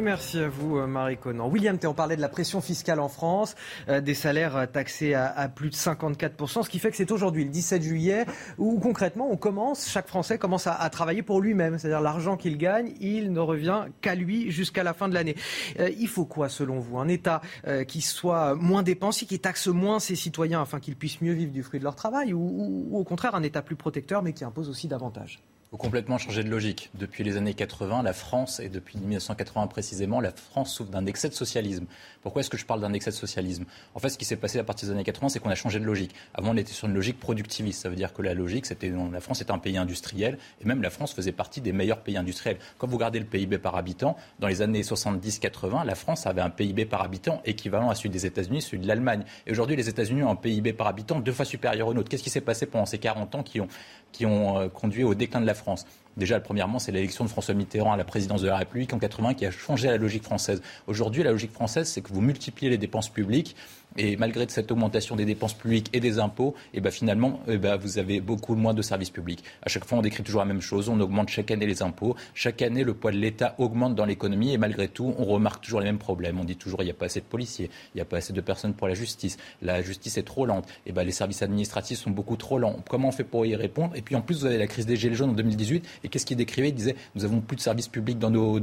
[0.00, 1.48] Merci à vous, euh, Marie Conan.
[1.48, 3.54] William on parlait de la pression fiscale en France,
[3.88, 7.44] euh, des salaires euh, taxés à, plus de 54%, ce qui fait que c'est aujourd'hui,
[7.44, 8.24] le 17 juillet,
[8.58, 11.78] où concrètement, on commence, chaque Français commence à, travailler pour lui-même.
[11.78, 15.36] C'est-à-dire l'argent qu'il gagne, il ne revient qu'à lui jusqu'à la fin de l'année.
[15.78, 16.98] il faut quoi, selon vous?
[16.98, 17.40] Un État
[17.88, 21.62] qui soit moins dépensier, qui taxe moins ses citoyens afin qu'ils puissent mieux vivre du
[21.62, 24.88] fruit de leur travail, ou au contraire un État plus protecteur, mais qui impose aussi
[24.88, 25.42] davantage?
[25.72, 26.90] Faut complètement changer de logique.
[26.92, 31.30] Depuis les années 80, la France, et depuis 1980 précisément, la France souffre d'un excès
[31.30, 31.86] de socialisme.
[32.20, 33.64] Pourquoi est-ce que je parle d'un excès de socialisme?
[33.94, 35.80] En fait, ce qui s'est passé à partir des années 80, c'est qu'on a changé
[35.80, 36.14] de logique.
[36.34, 37.80] Avant, on était sur une logique productiviste.
[37.80, 40.82] Ça veut dire que la logique, c'était la France est un pays industriel, et même
[40.82, 42.58] la France faisait partie des meilleurs pays industriels.
[42.76, 46.50] Quand vous regardez le PIB par habitant, dans les années 70-80, la France avait un
[46.50, 49.24] PIB par habitant équivalent à celui des États-Unis, celui de l'Allemagne.
[49.46, 52.10] Et aujourd'hui, les États-Unis ont un PIB par habitant deux fois supérieur au nôtre.
[52.10, 53.68] Qu'est-ce qui s'est passé pendant ces 40 ans qui ont,
[54.12, 55.86] qui ont euh, conduit au déclin de la France.
[56.16, 59.34] Déjà, premièrement, c'est l'élection de François Mitterrand à la présidence de la République en 80
[59.34, 60.60] qui a changé la logique française.
[60.86, 63.56] Aujourd'hui, la logique française, c'est que vous multipliez les dépenses publiques
[63.96, 67.58] et malgré cette augmentation des dépenses publiques et des impôts, et eh ben finalement, eh
[67.58, 69.44] ben vous avez beaucoup moins de services publics.
[69.62, 70.88] À chaque fois, on décrit toujours la même chose.
[70.88, 72.16] On augmente chaque année les impôts.
[72.34, 74.52] Chaque année, le poids de l'État augmente dans l'économie.
[74.52, 76.38] Et malgré tout, on remarque toujours les mêmes problèmes.
[76.40, 78.32] On dit toujours il n'y a pas assez de policiers, il n'y a pas assez
[78.32, 79.36] de personnes pour la justice.
[79.60, 80.68] La justice est trop lente.
[80.86, 82.76] Et eh ben, les services administratifs sont beaucoup trop lents.
[82.88, 83.94] Comment on fait pour y répondre?
[83.96, 85.86] Et puis en plus, vous avez la crise des Gilets jaunes en 2018.
[86.04, 88.60] Et qu'est-ce qu'il décrivait Il disait nous avons plus de services publics dans nos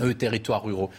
[0.00, 0.90] euh, territoires ruraux.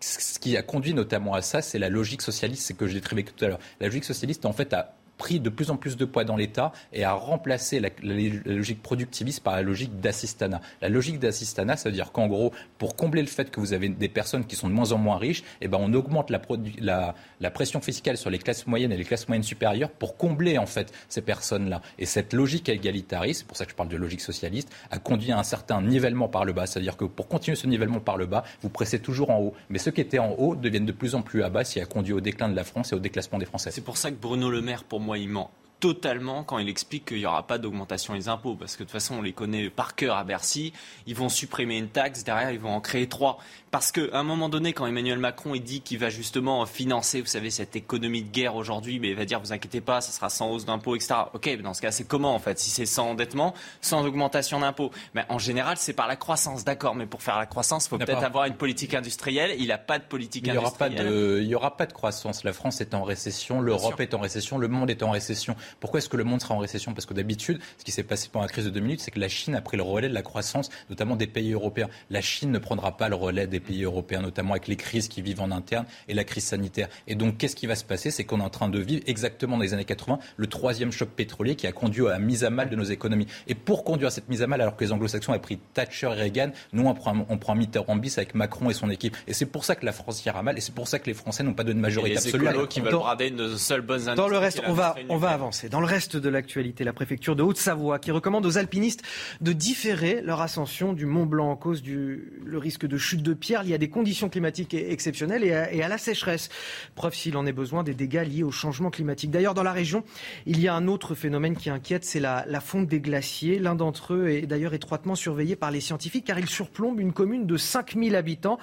[0.00, 3.22] Ce qui a conduit notamment à ça, c'est la logique socialiste, c'est que je décrivais
[3.22, 3.58] tout à l'heure.
[3.80, 6.72] La logique socialiste, en fait, a pris de plus en plus de poids dans l'État
[6.92, 10.60] et a remplacé la, logique productiviste par la logique d'assistanat.
[10.82, 13.88] La logique d'assistanat, ça veut dire qu'en gros, pour combler le fait que vous avez
[13.88, 17.50] des personnes qui sont de moins en moins riches, eh ben on augmente la, la,
[17.50, 20.92] pression fiscale sur les classes moyennes et les classes moyennes supérieures pour combler en fait
[21.08, 21.80] ces personnes-là.
[21.98, 25.32] Et cette logique égalitariste, c'est pour ça que je parle de logique socialiste, a conduit
[25.32, 26.66] à un certain nivellement par le bas.
[26.66, 29.54] C'est-à-dire que pour continuer ce nivellement par le bas, vous pressez toujours en haut.
[29.70, 31.80] Mais ceux qui étaient en haut deviennent de plus en plus à bas, ce qui
[31.80, 33.70] a conduit au déclin de la France et au déclassement des Français.
[33.70, 37.04] C'est pour ça que Bruno Le Maire, pour moi, il ment totalement quand il explique
[37.04, 39.70] qu'il n'y aura pas d'augmentation des impôts, parce que de toute façon, on les connaît
[39.70, 40.72] par cœur à Bercy.
[41.06, 43.38] Ils vont supprimer une taxe, derrière, ils vont en créer trois.
[43.76, 47.26] Parce qu'à un moment donné, quand Emmanuel Macron il dit qu'il va justement financer, vous
[47.26, 50.30] savez, cette économie de guerre aujourd'hui, mais il va dire, vous inquiétez pas, ça sera
[50.30, 51.12] sans hausse d'impôts, etc.
[51.34, 53.52] Ok, dans ce cas, c'est comment en fait Si c'est sans endettement,
[53.82, 54.92] sans augmentation d'impôts?
[55.12, 57.98] Mais En général, c'est par la croissance, d'accord, mais pour faire la croissance, il faut
[57.98, 59.54] peut-être avoir une politique industrielle.
[59.58, 61.42] Il n'a pas de politique industrielle.
[61.42, 62.44] Il n'y aura pas de croissance.
[62.44, 65.54] La France est en récession, l'Europe est en récession, le monde est en récession.
[65.80, 66.94] Pourquoi est-ce que le monde sera en récession?
[66.94, 69.28] Parce que d'habitude, ce qui s'est passé pendant la crise de 2008, c'est que la
[69.28, 71.90] Chine a pris le relais de la croissance, notamment des pays européens.
[72.08, 75.22] La Chine ne prendra pas le relais des pays européens, notamment avec les crises qui
[75.22, 76.88] vivent en interne et la crise sanitaire.
[77.06, 78.10] Et donc, qu'est-ce qui va se passer?
[78.10, 81.08] C'est qu'on est en train de vivre exactement dans les années 80 le troisième choc
[81.10, 83.26] pétrolier qui a conduit à la mise à mal de nos économies.
[83.48, 86.06] Et pour conduire à cette mise à mal, alors que les anglo-saxons ont pris Thatcher
[86.06, 89.16] et Reagan, nous, on prend, on prend Mitterrand bis avec Macron et son équipe.
[89.26, 91.14] Et c'est pour ça que la France ira mal et c'est pour ça que les
[91.14, 92.46] Français n'ont pas de majorité absolue.
[92.68, 95.68] qui veulent brader une seule bonne Dans le reste, on va, on va avancer.
[95.68, 99.02] Dans le reste de l'actualité, la préfecture de Haute-Savoie qui recommande aux alpinistes
[99.40, 103.34] de différer leur ascension du Mont Blanc en cause du le risque de chute de
[103.34, 103.45] pierre.
[103.50, 106.48] Il y a des conditions climatiques exceptionnelles et à, la sécheresse.
[106.94, 109.30] Preuve s'il en est besoin des dégâts liés au changement climatique.
[109.30, 110.04] D'ailleurs, dans la région,
[110.46, 113.58] il y a un autre phénomène qui inquiète, c'est la, la fonte des glaciers.
[113.58, 117.46] L'un d'entre eux est d'ailleurs étroitement surveillé par les scientifiques car il surplombe une commune
[117.46, 118.58] de 5000 habitants.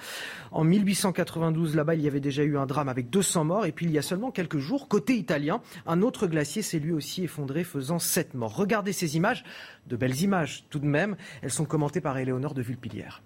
[0.52, 3.66] En 1892, là-bas, il y avait déjà eu un drame avec 200 morts.
[3.66, 6.92] Et puis, il y a seulement quelques jours, côté italien, un autre glacier s'est lui
[6.92, 8.56] aussi effondré, faisant 7 morts.
[8.56, 9.44] Regardez ces images,
[9.86, 11.16] de belles images tout de même.
[11.42, 13.22] Elles sont commentées par Éléonore de Vulpilière.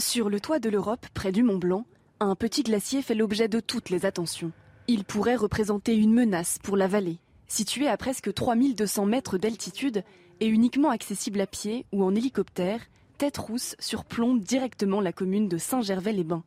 [0.00, 1.84] Sur le toit de l'Europe, près du Mont Blanc,
[2.20, 4.50] un petit glacier fait l'objet de toutes les attentions.
[4.88, 7.18] Il pourrait représenter une menace pour la vallée.
[7.48, 10.02] Situé à presque 3200 mètres d'altitude
[10.40, 12.80] et uniquement accessible à pied ou en hélicoptère,
[13.18, 16.44] Tête Rousse surplombe directement la commune de Saint-Gervais-les-Bains.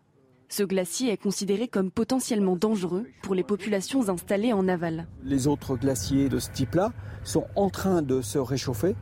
[0.50, 5.06] Ce glacier est considéré comme potentiellement dangereux pour les populations installées en aval.
[5.24, 6.92] Les autres glaciers de ce type-là
[7.24, 8.96] sont en train de se réchauffer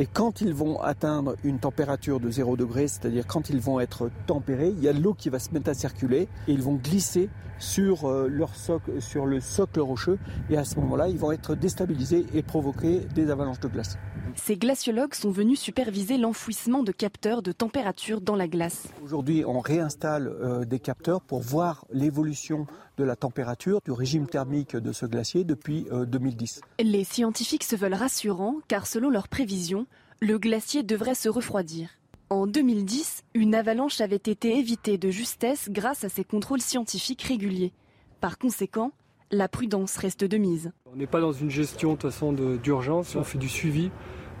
[0.00, 4.12] et quand ils vont atteindre une température de 0 degré, c'est-à-dire quand ils vont être
[4.28, 6.76] tempérés, il y a de l'eau qui va se mettre à circuler et ils vont
[6.76, 7.28] glisser
[7.58, 10.20] sur, euh, leur socle, sur le socle rocheux.
[10.50, 13.98] Et à ce moment-là, ils vont être déstabilisés et provoquer des avalanches de glace.
[14.36, 18.86] Ces glaciologues sont venus superviser l'enfouissement de capteurs de température dans la glace.
[19.02, 22.68] Aujourd'hui, on réinstalle euh, des capteurs pour voir l'évolution
[22.98, 26.60] de la température, du régime thermique de ce glacier depuis 2010.
[26.62, 29.86] Euh, Les scientifiques se veulent rassurants car selon leurs prévisions,
[30.20, 31.90] le glacier devrait se refroidir.
[32.30, 37.72] En 2010, une avalanche avait été évitée de justesse grâce à ces contrôles scientifiques réguliers.
[38.20, 38.92] Par conséquent,
[39.30, 40.72] la prudence reste de mise.
[40.92, 43.90] On n'est pas dans une gestion de façon d'urgence, on fait du suivi.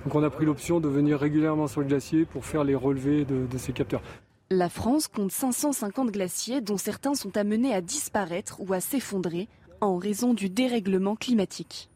[0.04, 3.24] Donc on a pris l'option de venir régulièrement sur le glacier pour faire les relevés
[3.24, 4.02] de, de ces capteurs.
[4.50, 9.46] La France compte 550 glaciers dont certains sont amenés à disparaître ou à s'effondrer
[9.82, 11.90] en raison du dérèglement climatique.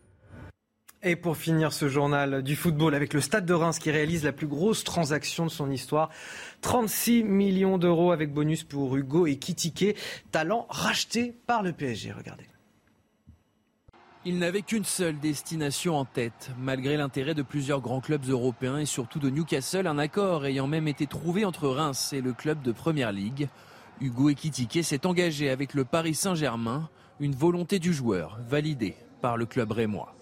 [1.03, 4.33] Et pour finir ce journal du football avec le Stade de Reims qui réalise la
[4.33, 6.11] plus grosse transaction de son histoire,
[6.61, 9.97] 36 millions d'euros avec bonus pour Hugo et Kitike,
[10.31, 12.13] talent racheté par le PSG.
[12.13, 12.52] Regardez.
[14.25, 16.53] Il n'avait qu'une seule destination en tête.
[16.57, 20.87] Malgré l'intérêt de plusieurs grands clubs européens et surtout de Newcastle, un accord ayant même
[20.87, 23.49] été trouvé entre Reims et le club de Première Ligue.
[24.01, 29.45] Hugo Ekitike s'est engagé avec le Paris Saint-Germain, une volonté du joueur validée par le
[29.45, 30.15] club rémois.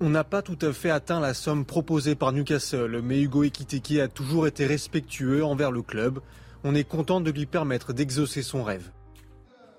[0.00, 4.00] On n'a pas tout à fait atteint la somme proposée par Newcastle, mais Hugo Ekiteke
[4.00, 6.18] a toujours été respectueux envers le club.
[6.64, 8.90] On est content de lui permettre d'exaucer son rêve.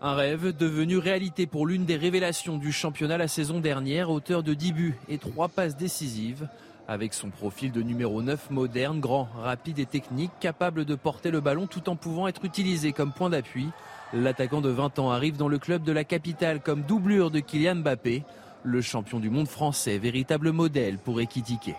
[0.02, 4.54] Un rêve devenu réalité pour l'une des révélations du championnat la saison dernière, auteur de
[4.54, 6.48] 10 buts et 3 passes décisives.
[6.88, 11.42] Avec son profil de numéro 9 moderne, grand, rapide et technique, capable de porter le
[11.42, 13.68] ballon tout en pouvant être utilisé comme point d'appui,
[14.14, 17.76] l'attaquant de 20 ans arrive dans le club de la capitale comme doublure de Kylian
[17.76, 18.24] Mbappé,
[18.64, 21.76] le champion du monde français, véritable modèle pour Ekitike.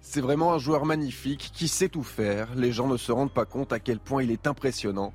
[0.00, 2.54] C'est vraiment un joueur magnifique qui sait tout faire.
[2.54, 5.12] Les gens ne se rendent pas compte à quel point il est impressionnant.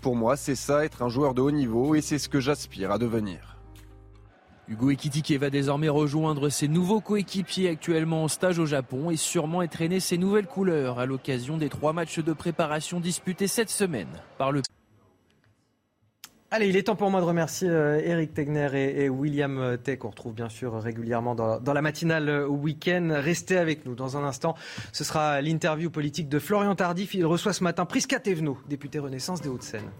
[0.00, 2.90] Pour moi, c'est ça, être un joueur de haut niveau, et c'est ce que j'aspire
[2.90, 3.56] à devenir.
[4.68, 9.58] Hugo Ekitike va désormais rejoindre ses nouveaux coéquipiers actuellement en stage au Japon et sûrement
[9.58, 14.52] entraîner ses nouvelles couleurs à l'occasion des trois matchs de préparation disputés cette semaine par
[14.52, 14.60] le
[16.50, 19.98] Allez, il est temps pour moi de remercier euh, Eric Tegner et, William euh, Tay,
[19.98, 23.10] qu'on retrouve bien sûr régulièrement dans, la matinale euh, week-end.
[23.12, 23.94] Restez avec nous.
[23.94, 24.54] Dans un instant,
[24.92, 27.12] ce sera l'interview politique de Florian Tardif.
[27.12, 29.90] Il reçoit ce matin Prisca Thévenot, député Renaissance des Hauts-de-Seine.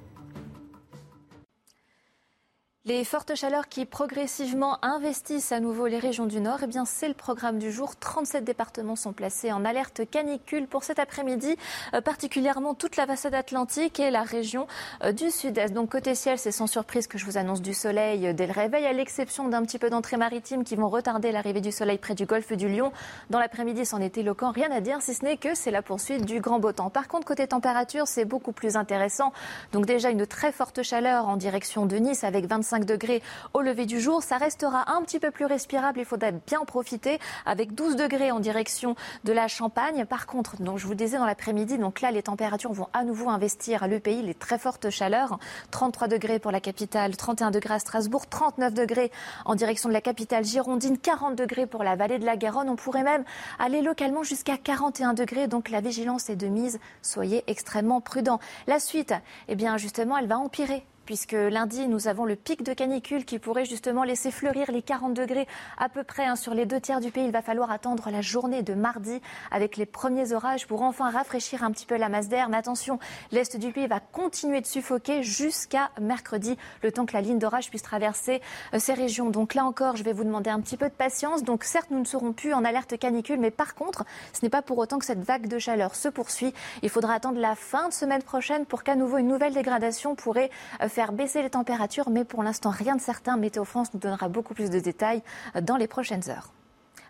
[2.89, 7.09] Les fortes chaleurs qui progressivement investissent à nouveau les régions du Nord, eh bien c'est
[7.09, 7.97] le programme du jour.
[7.97, 11.55] 37 départements sont placés en alerte canicule pour cet après-midi,
[11.93, 14.67] euh, particulièrement toute la façade atlantique et la région
[15.05, 15.75] euh, du sud-est.
[15.75, 18.55] Donc côté ciel, c'est sans surprise que je vous annonce du soleil euh, dès le
[18.55, 22.15] réveil, à l'exception d'un petit peu d'entrées maritimes qui vont retarder l'arrivée du soleil près
[22.15, 22.91] du golfe du Lion.
[23.29, 26.25] Dans l'après-midi, c'en est éloquent, rien à dire, si ce n'est que c'est la poursuite
[26.25, 26.89] du grand beau temps.
[26.89, 29.35] Par contre, côté température, c'est beaucoup plus intéressant.
[29.73, 33.23] Donc déjà une très forte chaleur en direction de Nice avec 25 degrés
[33.55, 34.23] au lever du jour.
[34.23, 36.01] Ça restera un petit peu plus respirable.
[36.01, 40.05] Il faudra bien en profiter avec 12 degrés en direction de la Champagne.
[40.05, 43.29] Par contre, donc je vous disais dans l'après-midi, donc là les températures vont à nouveau
[43.29, 45.39] investir le pays les très fortes chaleurs.
[45.71, 49.11] 33 degrés pour la capitale, 31 degrés à Strasbourg, 39 degrés
[49.45, 52.69] en direction de la capitale girondine, 40 degrés pour la vallée de la Garonne.
[52.69, 53.25] On pourrait même
[53.59, 55.49] aller localement jusqu'à 41 degrés.
[55.49, 56.79] Donc la vigilance est de mise.
[57.03, 58.41] Soyez extrêmement prudents.
[58.67, 59.15] La suite,
[59.49, 63.39] eh bien justement, elle va empirer puisque lundi, nous avons le pic de canicule qui
[63.39, 65.49] pourrait justement laisser fleurir les 40 degrés
[65.79, 67.25] à peu près hein, sur les deux tiers du pays.
[67.25, 71.65] Il va falloir attendre la journée de mardi avec les premiers orages pour enfin rafraîchir
[71.65, 72.51] un petit peu la masse d'air.
[72.51, 72.99] Mais attention,
[73.33, 77.71] l'est du pays va continuer de suffoquer jusqu'à mercredi, le temps que la ligne d'orage
[77.71, 78.43] puisse traverser
[78.75, 79.31] euh, ces régions.
[79.31, 81.43] Donc là encore, je vais vous demander un petit peu de patience.
[81.43, 84.05] Donc certes, nous ne serons plus en alerte canicule, mais par contre,
[84.35, 86.53] ce n'est pas pour autant que cette vague de chaleur se poursuit.
[86.83, 90.51] Il faudra attendre la fin de semaine prochaine pour qu'à nouveau une nouvelle dégradation pourrait
[90.87, 93.37] faire faire baisser les températures, mais pour l'instant, rien de certain.
[93.37, 95.23] Météo France nous donnera beaucoup plus de détails
[95.63, 96.53] dans les prochaines heures.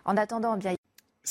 [0.05, 0.78] En attendant, bien.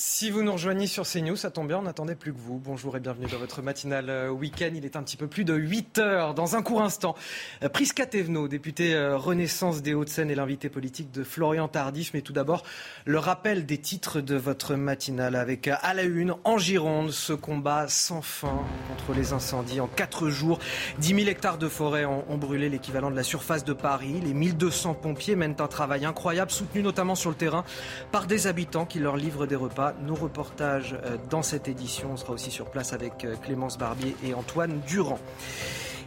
[0.00, 2.60] Si vous nous rejoignez sur CNews, ça tombe bien, on n'attendait plus que vous.
[2.60, 4.70] Bonjour et bienvenue dans votre matinale euh, week-end.
[4.72, 6.34] Il est un petit peu plus de 8 heures.
[6.34, 7.16] Dans un court instant,
[7.64, 12.12] euh, Prisca Thévenot, député euh, Renaissance des Hauts-de-Seine et l'invité politique de Florian Tardif.
[12.14, 12.62] Mais tout d'abord,
[13.06, 17.88] le rappel des titres de votre matinale avec à la une, en Gironde, ce combat
[17.88, 19.80] sans fin contre les incendies.
[19.80, 20.60] En 4 jours,
[20.98, 24.20] 10 000 hectares de forêt ont, ont brûlé, l'équivalent de la surface de Paris.
[24.22, 27.64] Les 1200 pompiers mènent un travail incroyable, soutenu notamment sur le terrain
[28.12, 32.10] par des habitants qui leur livrent des repas nos reportages euh, dans cette édition.
[32.12, 35.18] On sera aussi sur place avec euh, Clémence Barbier et Antoine Durand.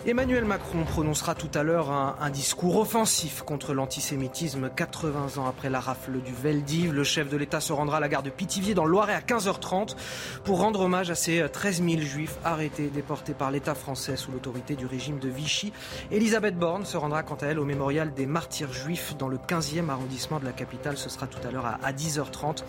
[0.07, 4.71] Emmanuel Macron prononcera tout à l'heure un, discours offensif contre l'antisémitisme.
[4.75, 8.09] 80 ans après la rafle du Veldiv, le chef de l'État se rendra à la
[8.09, 9.95] gare de Pithiviers dans le Loiret à 15h30
[10.43, 14.75] pour rendre hommage à ces 13 000 juifs arrêtés, déportés par l'État français sous l'autorité
[14.75, 15.71] du régime de Vichy.
[16.09, 19.89] Elisabeth Borne se rendra quant à elle au mémorial des martyrs juifs dans le 15e
[19.89, 20.97] arrondissement de la capitale.
[20.97, 22.63] Ce sera tout à l'heure à 10h30.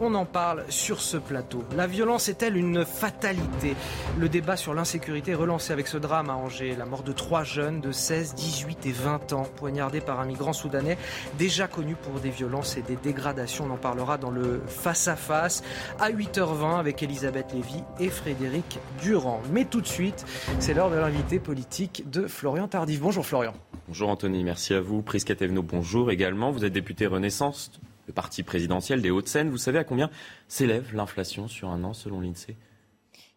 [0.00, 1.64] On en parle sur ce plateau.
[1.76, 3.74] La violence est-elle une fatalité?
[4.18, 6.74] Le débat sur l'insécurité relancé avec ce drame à Angers.
[6.76, 10.52] La mort de trois jeunes de 16, 18 et 20 ans, poignardés par un migrant
[10.52, 10.98] soudanais
[11.38, 13.66] déjà connu pour des violences et des dégradations.
[13.68, 15.62] On en parlera dans le face-à-face
[15.98, 19.40] -à, 8h20 avec Elisabeth Lévy et Frédéric Durand.
[19.52, 20.24] Mais tout de suite,
[20.58, 23.00] c'est l'heure de l'invité politique de Florian Tardif.
[23.00, 23.54] Bonjour Florian.
[23.88, 25.02] Bonjour Anthony, merci à vous.
[25.02, 26.50] Prisca bonjour également.
[26.50, 27.70] Vous êtes député Renaissance
[28.06, 29.50] le parti présidentiel des Hauts-de-Seine.
[29.50, 30.10] Vous savez à combien
[30.48, 32.56] s'élève l'inflation sur un an selon l'INSEE?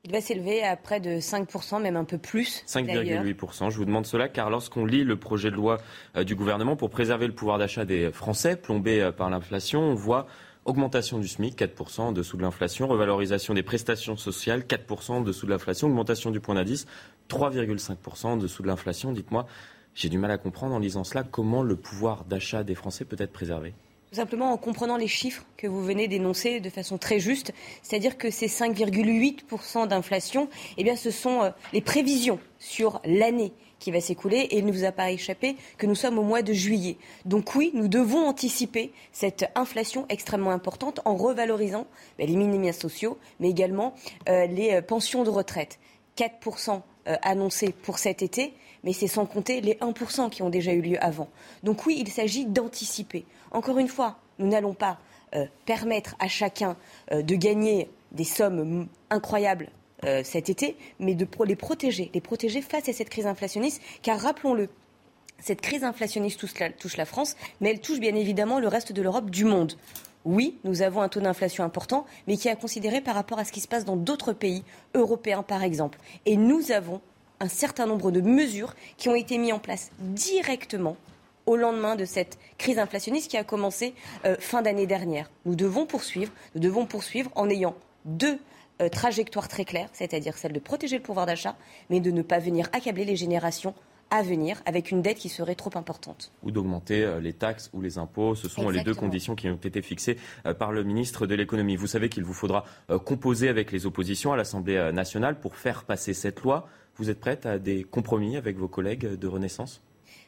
[0.05, 2.63] Il va s'élever à près de 5%, même un peu plus.
[2.67, 3.71] 5,8%.
[3.71, 5.79] Je vous demande cela car lorsqu'on lit le projet de loi
[6.15, 9.95] euh, du gouvernement pour préserver le pouvoir d'achat des Français plombé euh, par l'inflation, on
[9.95, 10.27] voit
[10.65, 15.45] augmentation du SMIC, 4% en dessous de l'inflation, revalorisation des prestations sociales, 4% en dessous
[15.45, 16.85] de l'inflation, augmentation du point d'indice,
[17.29, 19.11] 3,5% en dessous de l'inflation.
[19.11, 19.47] Dites-moi,
[19.93, 23.15] j'ai du mal à comprendre en lisant cela comment le pouvoir d'achat des Français peut
[23.19, 23.73] être préservé?
[24.15, 27.51] Tout simplement en comprenant les chiffres que vous venez d'énoncer de façon très juste,
[27.83, 30.47] c'est-à-dire que ces 5,8% d'inflation,
[30.77, 34.71] eh bien, ce sont euh, les prévisions sur l'année qui va s'écouler et il ne
[34.71, 36.95] vous a pas échappé que nous sommes au mois de juillet.
[37.25, 41.85] Donc oui, nous devons anticiper cette inflation extrêmement importante en revalorisant
[42.17, 43.95] ben, les minima sociaux, mais également
[44.29, 45.77] euh, les euh, pensions de retraite.
[46.15, 46.81] 4%
[47.21, 48.53] annoncés pour cet été,
[48.85, 51.27] mais c'est sans compter les 1% qui ont déjà eu lieu avant.
[51.63, 53.25] Donc oui, il s'agit d'anticiper.
[53.51, 54.99] Encore une fois, nous n'allons pas
[55.65, 56.77] permettre à chacun
[57.11, 59.69] de gagner des sommes incroyables
[60.23, 64.69] cet été, mais de les protéger, les protéger face à cette crise inflationniste, car rappelons-le,
[65.39, 66.39] cette crise inflationniste
[66.77, 69.73] touche la, France, mais elle touche bien évidemment le reste de l'Europe, du monde.
[70.23, 73.45] Oui, nous avons un taux d'inflation important, mais qui est à considérer par rapport à
[73.45, 74.63] ce qui se passe dans d'autres pays
[74.95, 75.99] européens, par exemple.
[76.25, 77.01] Et nous avons
[77.39, 80.97] un certain nombre de mesures qui ont été mises en place directement
[81.45, 83.93] au lendemain de cette crise inflationniste qui a commencé
[84.25, 85.29] euh, fin d'année dernière.
[85.45, 87.75] Nous devons poursuivre, nous devons poursuivre en ayant
[88.05, 88.39] deux
[88.81, 91.55] euh, trajectoires très claires, c'est-à-dire celle de protéger le pouvoir d'achat,
[91.89, 93.73] mais de ne pas venir accabler les générations
[94.11, 96.31] à venir avec une dette qui serait trop importante.
[96.43, 98.35] Ou d'augmenter euh, les taxes ou les impôts.
[98.35, 100.17] Ce sont les deux conditions qui ont été fixées
[100.59, 101.75] par le ministre de l'économie.
[101.75, 102.65] Vous savez qu'il vous faudra
[103.03, 106.67] composer avec les oppositions à l'Assemblée nationale pour faire passer cette loi.
[106.97, 109.81] Vous êtes prête à des compromis avec vos collègues de Renaissance?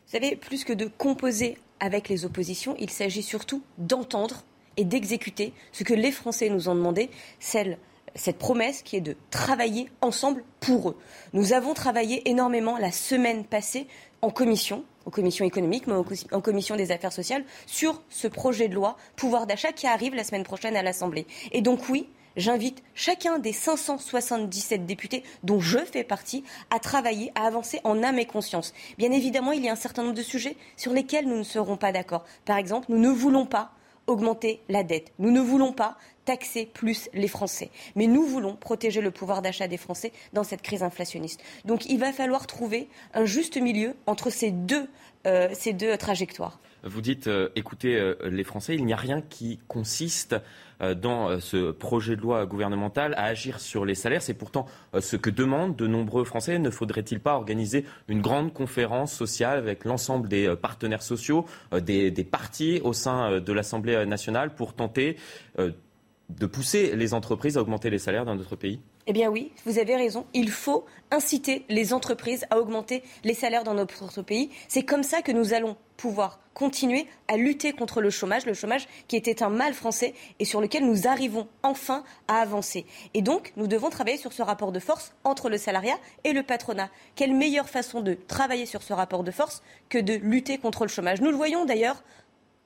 [0.06, 4.44] Vous savez, plus que de composer avec les oppositions, il s'agit surtout d'entendre
[4.76, 7.10] et d'exécuter ce que les Français nous ont demandé,
[7.40, 10.98] cette promesse qui est de travailler ensemble pour eux.
[11.34, 13.88] Nous avons travaillé énormément la semaine passée
[14.22, 15.94] en commission, en commission économique, mais
[16.32, 20.24] en commission des affaires sociales, sur ce projet de loi pouvoir d'achat qui arrive la
[20.24, 21.28] semaine prochaine à l'Assemblée.
[21.52, 22.08] Et donc oui,
[22.38, 28.20] j'invite chacun des 577 députés dont je fais partie à travailler, à avancer en âme
[28.20, 28.74] et conscience.
[28.98, 31.78] Bien évidemment, il y a un certain nombre de sujets sur lesquels nous ne serons
[31.78, 32.24] pas d'accord.
[32.46, 33.72] Par exemple, nous ne voulons pas
[34.08, 35.12] augmenter la dette.
[35.20, 37.70] Nous ne voulons pas taxer plus les Français.
[37.96, 41.42] Mais nous voulons protéger le pouvoir d'achat des Français dans cette crise inflationniste.
[41.66, 44.88] Donc il va falloir trouver un juste milieu entre ces deux,
[45.26, 46.60] euh, trajectoires.
[46.84, 50.36] Vous dites, euh, écoutez euh, les Français, il n'y a rien qui consiste
[50.80, 54.22] dans ce projet de loi gouvernemental à agir sur les salaires.
[54.22, 54.66] C'est pourtant
[55.00, 56.60] ce que demandent de nombreux Français.
[56.60, 62.24] Ne faudrait-il pas organiser une grande conférence sociale avec l'ensemble des partenaires sociaux, des, des,
[62.24, 65.18] partis au sein de l'Assemblée nationale pour tenter
[65.58, 68.80] de pousser les entreprises à augmenter les salaires dans notre pays?
[69.08, 70.26] Eh bien oui, vous avez raison.
[70.34, 74.50] Il faut inciter les entreprises à augmenter les salaires dans notre pays.
[74.68, 78.88] C'est comme ça que nous allons pouvoir continuer à lutter contre le chômage, le chômage
[79.08, 82.86] qui était un mal français et sur lequel nous arrivons enfin à avancer.
[83.14, 86.44] Et donc, nous devons travailler sur ce rapport de force entre le salariat et le
[86.44, 86.90] patronat.
[87.16, 90.90] Quelle meilleure façon de travailler sur ce rapport de force que de lutter contre le
[90.90, 91.22] chômage?
[91.22, 92.04] Nous le voyons d'ailleurs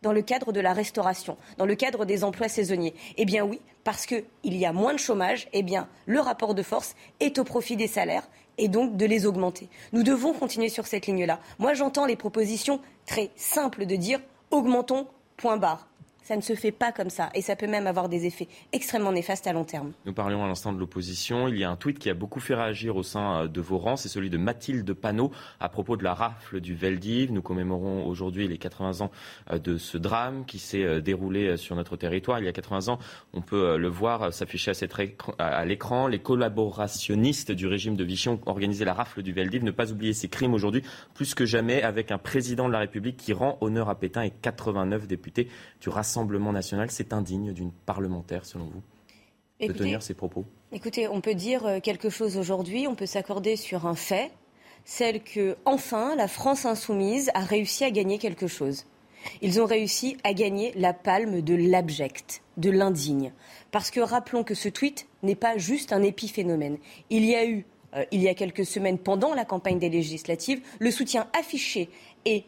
[0.01, 3.61] dans le cadre de la restauration, dans le cadre des emplois saisonniers Eh bien oui,
[3.83, 7.43] parce qu'il y a moins de chômage, eh bien le rapport de force est au
[7.43, 8.27] profit des salaires
[8.57, 9.69] et donc de les augmenter.
[9.93, 11.39] Nous devons continuer sur cette ligne-là.
[11.59, 15.87] Moi j'entends les propositions très simples de dire augmentons point barre.
[16.31, 19.11] Ça ne se fait pas comme ça et ça peut même avoir des effets extrêmement
[19.11, 19.91] néfastes à long terme.
[20.05, 21.49] Nous parlions à l'instant de l'opposition.
[21.49, 23.77] Il y a un tweet qui a beaucoup fait réagir au sein euh, de vos
[23.77, 23.97] rangs.
[23.97, 27.33] C'est celui de Mathilde Panot à propos de la rafle du Veldiv.
[27.33, 29.11] Nous commémorons aujourd'hui les 80 ans
[29.51, 32.39] euh, de ce drame qui s'est euh, déroulé sur notre territoire.
[32.39, 32.99] Il y a 80 ans,
[33.33, 34.71] on peut le voir s'afficher
[35.37, 36.07] à l'écran.
[36.07, 39.65] Les collaborationnistes du régime de Vichy ont organisé la rafle du Veldiv.
[39.65, 40.81] Ne pas oublier ces crimes aujourd'hui,
[41.13, 44.31] plus que jamais, avec un président de la République qui rend honneur à Pétain et
[44.31, 45.49] 89 députés
[45.81, 48.81] du Rassemblement national, c'est indigne d'une parlementaire, selon vous,
[49.67, 50.45] de tenir ces propos?
[50.71, 54.31] Écoutez, on peut dire euh, quelque chose aujourd'hui, on peut s'accorder sur un fait,
[54.85, 58.85] celle que, enfin, la France insoumise a réussi à gagner quelque chose.
[59.41, 63.33] Ils ont réussi à gagner la palme de l'abject, de l'indigne.
[63.71, 66.77] Parce que rappelons que ce tweet n'est pas juste un épiphénomène.
[67.09, 67.65] Il y a eu,
[67.95, 71.89] euh, il y a quelques semaines, pendant la campagne des législatives, le soutien affiché
[72.25, 72.45] et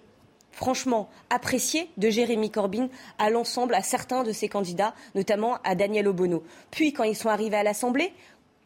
[0.54, 2.88] franchement apprécié de Jérémy Corbyn
[3.18, 6.43] à l'ensemble, à certains de ses candidats, notamment à Daniel Obono.
[6.72, 8.14] Puis, quand ils sont arrivés à l'Assemblée,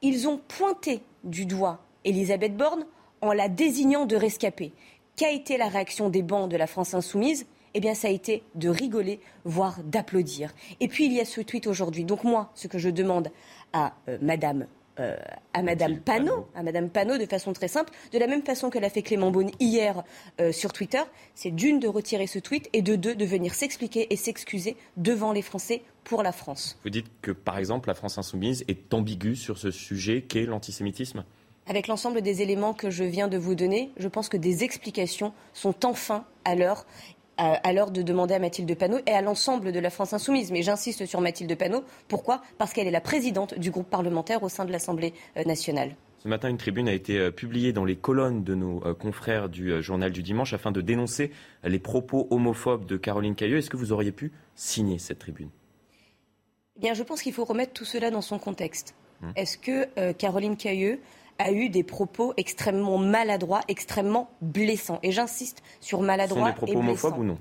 [0.04, 2.86] ils ont pointé du doigt Elisabeth Borne
[3.22, 4.74] en la désignant de rescapée.
[5.16, 7.48] Qu'a été la réaction des bancs de la France insoumise?
[7.74, 10.54] Eh bien, ça a été de rigoler, voire d'applaudir.
[10.80, 12.04] Et puis, il y a ce tweet aujourd'hui.
[12.04, 13.30] Donc, moi, ce que je demande
[13.74, 14.68] à euh, Madame
[15.00, 15.16] euh,
[15.54, 18.80] à Madame Panot, à Madame Panot de façon très simple, de la même façon que
[18.80, 20.04] l'a fait Clément Beaune hier
[20.40, 21.02] euh, sur Twitter,
[21.36, 25.32] c'est d'une de retirer ce tweet et de deux de venir s'expliquer et s'excuser devant
[25.32, 26.80] les Français pour la France.
[26.84, 31.24] Vous dites que par exemple la France insoumise est ambiguë sur ce sujet qu'est l'antisémitisme?
[31.70, 35.34] Avec l'ensemble des éléments que je viens de vous donner, je pense que des explications
[35.54, 36.86] sont enfin à l'heure
[37.38, 40.52] à, l'heure de demander à Mathilde Panot et à l'ensemble de la France insoumise.
[40.52, 41.84] Mais j'insiste sur Mathilde Panot.
[42.08, 42.42] Pourquoi?
[42.58, 45.96] Parce qu'elle est la présidente du groupe parlementaire au sein de l'Assemblée euh, nationale.
[46.20, 49.50] Ce matin, une tribune a été euh, publiée dans les colonnes de nos euh, confrères
[49.50, 51.32] du journal du dimanche afin de dénoncer
[51.64, 53.58] les propos homophobes de Caroline Cailleux.
[53.58, 55.50] Est-ce que vous auriez pu signer cette tribune?
[56.76, 58.96] Eh Bien, je pense qu'il faut remettre tout cela dans son contexte.
[59.24, 59.32] Hum.
[59.36, 61.00] Est-ce que Caroline Cailleux
[61.40, 65.00] a eu des propos extrêmement maladroits, extrêmement blessants.
[65.04, 66.42] Et j'insiste sur maladroit.
[66.42, 67.38] Sont des propos homophobes ou non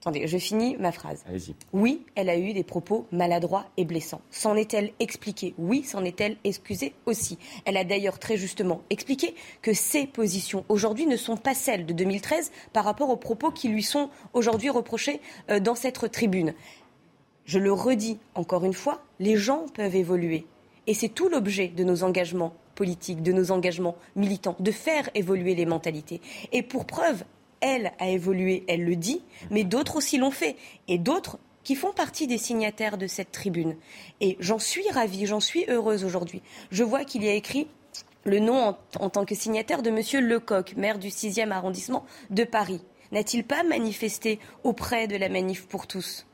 [0.00, 1.24] Attendez, je finis ma phrase.
[1.28, 1.56] Allez-y.
[1.72, 4.20] Oui, elle a eu des propos maladroits et blessants.
[4.30, 5.54] S'en est-elle expliquée?
[5.58, 7.36] Oui, s'en est-elle excusée aussi?
[7.64, 11.92] Elle a d'ailleurs très justement expliqué que ses positions aujourd'hui ne sont pas celles de
[11.92, 16.54] 2013 par rapport aux propos qui lui sont aujourd'hui reprochés euh, dans cette tribune.
[17.44, 20.46] Je le redis encore une fois, les gens peuvent évoluer.
[20.86, 22.54] Et c'est tout l'objet de nos engagements
[22.84, 26.20] de nos engagements militants, de faire évoluer les mentalités.
[26.52, 27.24] Et pour preuve,
[27.60, 30.56] elle a évolué, elle le dit, mais d'autres aussi l'ont fait.
[30.86, 33.76] Et d'autres qui font partie des signataires de cette tribune.
[34.20, 36.40] Et j'en suis ravie, j'en suis heureuse aujourd'hui.
[36.70, 37.66] Je vois qu'il y a écrit
[38.24, 40.26] le nom en, tant que signataire de M.
[40.26, 42.80] Lecoq, maire du 6e arrondissement de Paris.
[43.12, 46.26] N'a-t-il pas manifesté auprès de la manif pour tous?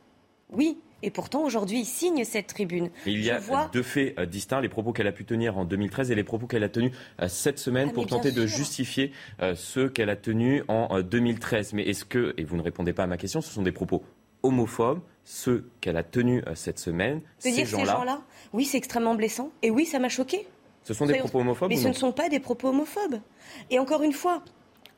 [0.51, 2.91] Oui, et pourtant, aujourd'hui, il signe cette tribune.
[3.05, 3.39] il y a
[3.73, 6.47] deux faits euh, distincts, les propos qu'elle a pu tenir en 2013 et les propos
[6.47, 10.17] qu'elle a tenus euh, cette semaine ah, pour tenter de justifier euh, ceux qu'elle a
[10.17, 11.75] tenus en 2013.
[11.75, 14.03] Mais est-ce que, et vous ne répondez pas à ma question, ce sont des propos
[14.43, 18.23] homophobes, ceux qu'elle a tenus cette semaine ces gens-là
[18.55, 19.51] Oui, c'est extrêmement blessant.
[19.63, 20.47] Et oui, ça m'a choqué.
[20.85, 23.21] Ce sont des propos homophobes Mais ce ne sont pas des propos homophobes.
[23.71, 24.43] Et encore une fois,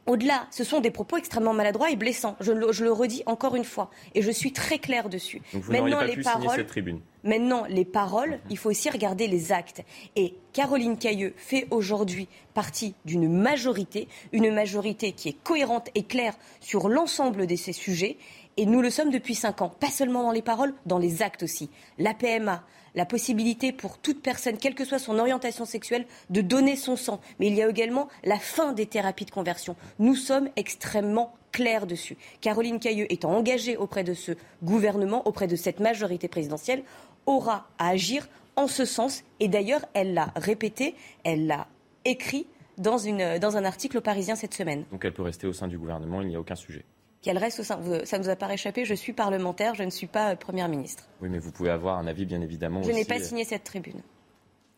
[0.07, 2.37] au-delà, ce sont des propos extrêmement maladroits et blessants.
[2.41, 3.91] Je le, redis encore une fois.
[4.15, 5.43] Et je suis très claire dessus.
[5.53, 7.01] vous maintenant, pas les pu paroles, cette tribune.
[7.25, 9.83] Maintenant, les paroles, il faut aussi regarder les actes.
[10.15, 16.35] Et Caroline Cailleux fait aujourd'hui partie d'une majorité, une majorité qui est cohérente et claire
[16.61, 18.17] sur l'ensemble de ces sujets.
[18.57, 21.43] Et nous le sommes depuis cinq ans, pas seulement dans les paroles, dans les actes
[21.43, 21.69] aussi.
[21.99, 22.63] La PMA,
[22.97, 27.21] la possibilité pour toute personne, quelle que soit son orientation sexuelle, de donner son sang.
[27.39, 29.77] Mais il y a également la fin des thérapies de conversion.
[29.99, 32.17] Nous sommes extrêmement clairs dessus.
[32.41, 34.33] Caroline Cailleux étant engagée auprès de ce
[34.63, 36.83] gouvernement, auprès de cette majorité présidentielle,
[37.27, 39.23] aura à agir en ce sens.
[39.41, 40.95] Et d'ailleurs, elle l'a répété,
[41.25, 41.69] elle l'a
[42.05, 42.47] écrit
[42.79, 42.97] dans,
[43.39, 44.85] dans un article au Parisien cette semaine.
[44.91, 46.85] Donc elle peut rester au sein du gouvernement, il n'y a aucun sujet
[47.27, 47.81] qu'elle reste au sein.
[48.05, 50.69] Ça ne nous a pas échappé, je suis parlementaire, je ne suis pas euh, Première
[50.69, 51.03] ministre.
[51.21, 52.85] Oui, mais vous pouvez avoir un avis, bien évidemment.
[52.85, 54.01] Je n'ai pas euh, signé cette tribune.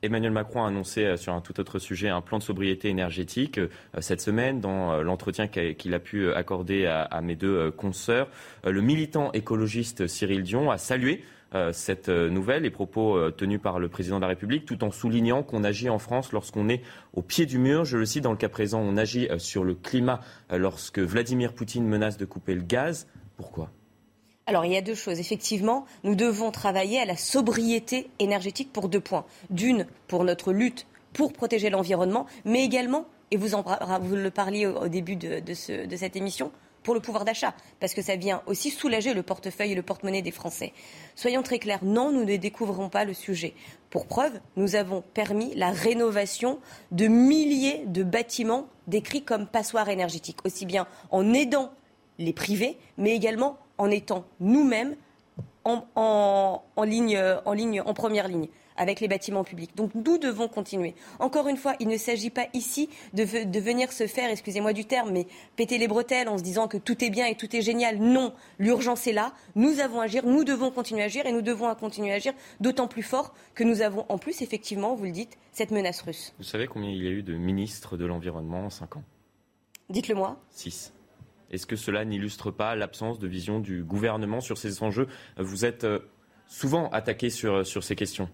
[0.01, 3.61] Emmanuel Macron a annoncé euh, sur un tout autre sujet un plan de sobriété énergétique
[3.99, 8.28] cette semaine dans l'entretien qu'il a pu accorder à mes deux consoeurs.
[8.64, 11.24] Le militant écologiste Cyril Dion a salué
[11.72, 14.90] cette euh, nouvelle, les propos euh, tenus par le président de la République, tout en
[14.90, 16.82] soulignant qu'on agit en France lorsqu'on est
[17.14, 17.84] au pied du mur.
[17.84, 20.20] Je le cite, dans le cas présent, on agit sur le climat
[20.51, 23.07] lorsque Vladimir Poutine menace de couper le gaz.
[23.36, 23.70] Pourquoi?
[24.46, 25.20] Alors, il y a deux choses.
[25.20, 29.24] Effectivement, nous devons travailler à la sobriété énergétique pour deux points.
[29.51, 33.64] D'une, pour notre lutte pour protéger l'environnement, mais également, et vous, en,
[34.11, 36.53] le parliez au, début de cette émission,
[36.89, 40.22] pour le pouvoir d'achat, parce que ça vient aussi soulager le portefeuille et le porte-monnaie
[40.22, 40.72] des Français.
[41.16, 43.53] Soyons très clairs, non, nous ne découvrons pas le sujet.
[43.91, 46.61] Pour preuve, nous avons permis la rénovation
[46.91, 51.72] de milliers de bâtiments décrits comme passoires énergétiques, aussi bien en aidant
[52.18, 54.97] les privés, mais également en étant nous-mêmes
[55.64, 59.76] en, ligne, en, ligne, en première ligne avec les bâtiments publics.
[59.76, 60.94] Donc nous devons continuer.
[61.18, 65.10] Encore une fois, il ne s'agit pas ici de, venir se faire, excusez-moi du terme,
[65.10, 65.26] mais
[65.56, 67.98] péter les bretelles en se disant que tout est bien et tout est génial.
[67.98, 69.32] Non, l'urgence est là.
[69.54, 72.32] Nous avons à agir, nous devons continuer à agir et nous devons continuer à agir
[72.60, 76.34] d'autant plus fort que nous avons en plus, effectivement, vous le dites, cette menace russe.
[76.38, 79.04] Vous savez combien il y a eu de ministres de l'Environnement en cinq ans?
[79.90, 80.40] Dites-le moi.
[80.50, 80.92] Six.
[81.50, 85.08] Est-ce que cela n'illustre pas l'absence de vision du gouvernement sur ces enjeux?
[85.38, 86.00] Vous êtes euh,
[86.46, 88.28] souvent attaqué sur, sur ces questions.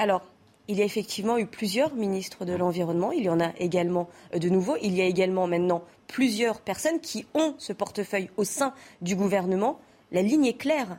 [0.00, 0.22] Alors,
[0.66, 3.12] il y a effectivement eu plusieurs ministres de l'Environnement.
[3.12, 4.78] Il y en a également euh, de nouveaux.
[4.80, 8.72] Il y a également maintenant plusieurs personnes qui ont ce portefeuille au sein
[9.02, 9.78] du gouvernement.
[10.10, 10.98] La ligne est claire.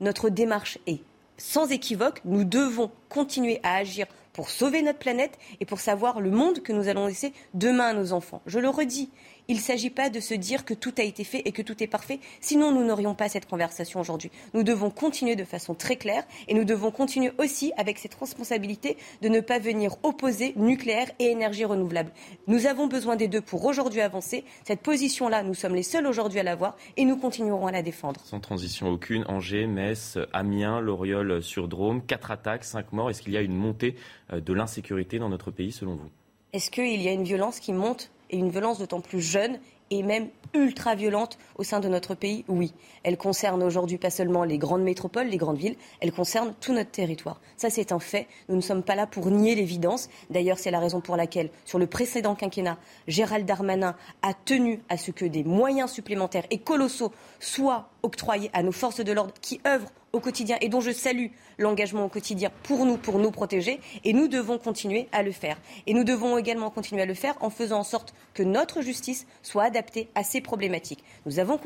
[0.00, 1.00] Notre démarche est
[1.36, 2.20] sans équivoque.
[2.24, 6.72] Nous devons continuer à agir pour sauver notre planète et pour savoir le monde que
[6.72, 8.40] nous allons laisser demain à nos enfants.
[8.46, 9.10] Je le redis,
[9.50, 11.82] il ne s'agit pas de se dire que tout a été fait et que tout
[11.82, 14.30] est parfait, sinon nous n'aurions pas cette conversation aujourd'hui.
[14.52, 18.98] Nous devons continuer de façon très claire et nous devons continuer aussi avec cette responsabilité
[19.22, 22.12] de ne pas venir opposer nucléaire et énergie renouvelable.
[22.46, 24.44] Nous avons besoin des deux pour aujourd'hui avancer.
[24.64, 28.20] Cette position-là, nous sommes les seuls aujourd'hui à l'avoir et nous continuerons à la défendre.
[28.26, 33.08] Sans transition aucune, Angers, Metz, Amiens, Loriol sur Drôme, quatre attaques, cinq morts.
[33.08, 33.96] Est-ce qu'il y a une montée
[34.30, 36.10] euh, de l'insécurité dans notre pays selon vous?
[36.52, 38.10] Est-ce qu'il y a une violence qui monte?
[38.30, 39.58] Et une violence d'autant plus jeune
[39.90, 42.74] et même ultra violente au sein de notre pays, oui.
[43.02, 46.90] Elle concerne aujourd'hui pas seulement les grandes métropoles, les grandes villes, elle concerne tout notre
[46.90, 47.40] territoire.
[47.56, 48.26] Ça, c'est un fait.
[48.48, 50.08] Nous ne sommes pas là pour nier l'évidence.
[50.30, 54.96] D'ailleurs, c'est la raison pour laquelle, sur le précédent quinquennat, Gérald Darmanin a tenu à
[54.96, 59.60] ce que des moyens supplémentaires et colossaux soient octroyés à nos forces de l'ordre qui
[59.66, 61.26] œuvrent au quotidien et dont je salue
[61.58, 63.80] l'engagement au quotidien pour nous, pour nous protéger.
[64.04, 65.58] Et nous devons continuer à le faire.
[65.86, 69.26] Et nous devons également continuer à le faire en faisant en sorte que notre justice
[69.42, 71.04] soit adaptée à ces problématiques.
[71.26, 71.60] Nous avons,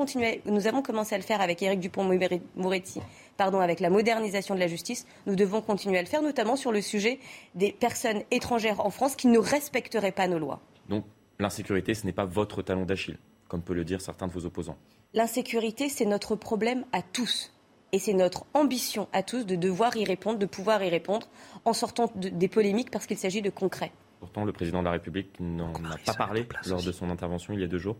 [0.46, 3.00] nous avons commencé à le faire avec Éric Dupont-Moretti,
[3.36, 5.06] pardon, avec la modernisation de la justice.
[5.26, 7.20] Nous devons continuer à le faire, notamment sur le sujet
[7.54, 10.60] des personnes étrangères en France qui ne respecteraient pas nos lois.
[10.88, 11.04] Donc
[11.38, 14.78] l'insécurité, ce n'est pas votre talon d'Achille, comme peut le dire certains de vos opposants.
[15.14, 17.52] L'insécurité, c'est notre problème à tous.
[17.92, 21.28] Et c'est notre ambition à tous de devoir y répondre, de pouvoir y répondre
[21.66, 23.92] en sortant des polémiques parce qu'il s'agit de concret.
[24.20, 27.60] Pourtant, le président de la République n'en a pas parlé lors de son intervention il
[27.60, 27.96] y a deux jours.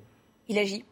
[0.49, 0.85] Il agit.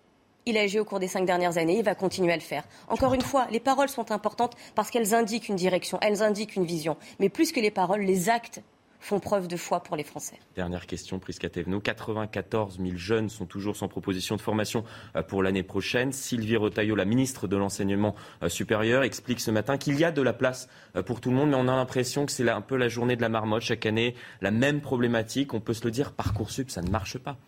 [0.44, 2.64] Il agit au cours des cinq dernières années, il va continuer à le faire.
[2.88, 6.64] Encore une fois, les paroles sont importantes parce qu'elles indiquent une direction, elles indiquent une
[6.64, 6.96] vision.
[7.20, 8.62] Mais plus que les paroles, les actes
[9.00, 10.38] font preuve de foi pour les Français.
[10.54, 11.80] Dernière question, Prisca Thévenot.
[11.80, 14.84] 94 000 jeunes sont toujours sans proposition de formation
[15.16, 16.12] euh, pour l'année prochaine.
[16.12, 20.22] Sylvie Retailleau, la ministre de l'Enseignement euh, supérieur, explique ce matin qu'il y a de
[20.22, 22.76] la place euh, pour tout le monde, mais on a l'impression que c'est un peu
[22.76, 23.62] la journée de la marmotte.
[23.62, 25.54] Chaque année, la même problématique.
[25.54, 27.38] On peut se le dire, Parcoursup, ça ne marche pas.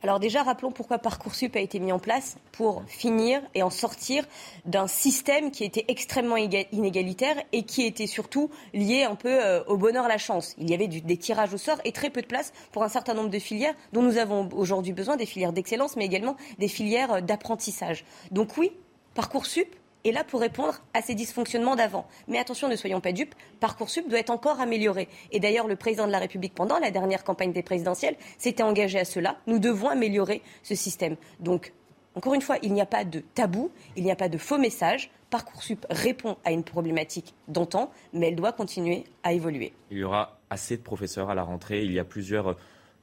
[0.00, 4.24] Alors déjà, rappelons pourquoi Parcoursup a été mis en place pour finir et en sortir
[4.64, 9.76] d'un système qui était extrêmement inégalitaire et qui était surtout lié un peu euh, au
[9.76, 10.54] bonheur, à la chance.
[10.58, 13.14] Il y avait des tirages au sort et très peu de place pour un certain
[13.14, 17.14] nombre de filières dont nous avons aujourd'hui besoin, des filières d'excellence, mais également des filières
[17.14, 18.04] euh, d'apprentissage.
[18.30, 18.70] Donc oui,
[19.14, 22.06] Parcoursup est là pour répondre à ces dysfonctionnements d'avant.
[22.28, 25.08] Mais attention, ne soyons pas dupes, Parcoursup doit être encore amélioré.
[25.32, 28.98] Et d'ailleurs, le président de la République, pendant la dernière campagne des présidentielles, s'était engagé
[28.98, 29.36] à cela.
[29.46, 31.16] Nous devons améliorer ce système.
[31.40, 31.72] Donc,
[32.14, 34.58] encore une fois, il n'y a pas de tabou, il n'y a pas de faux
[34.58, 35.10] messages.
[35.30, 39.72] Parcoursup répond à une problématique d'antan, mais elle doit continuer à évoluer.
[39.90, 41.84] Il y aura assez de professeurs à la rentrée.
[41.84, 42.56] Il y a plusieurs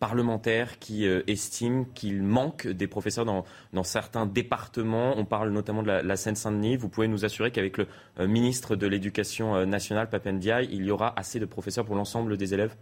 [0.06, 3.44] parlementaires qui euh, estiment qu'il manque des professeurs dans,
[3.84, 5.16] certains départements.
[5.18, 6.78] On parle notamment de la, Seine-Saint-Denis.
[6.78, 7.88] Vous pouvez nous assurer qu'avec le
[8.20, 12.38] euh, ministre de l'Éducation euh, nationale, Papendiaï, il y aura assez de professeurs pour l'ensemble
[12.38, 12.76] des élèves?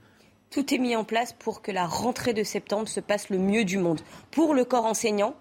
[0.50, 3.64] Tout est mis en place pour que la rentrée de septembre se passe le mieux
[3.64, 4.02] du monde.
[4.30, 5.34] Pour le corps enseignant,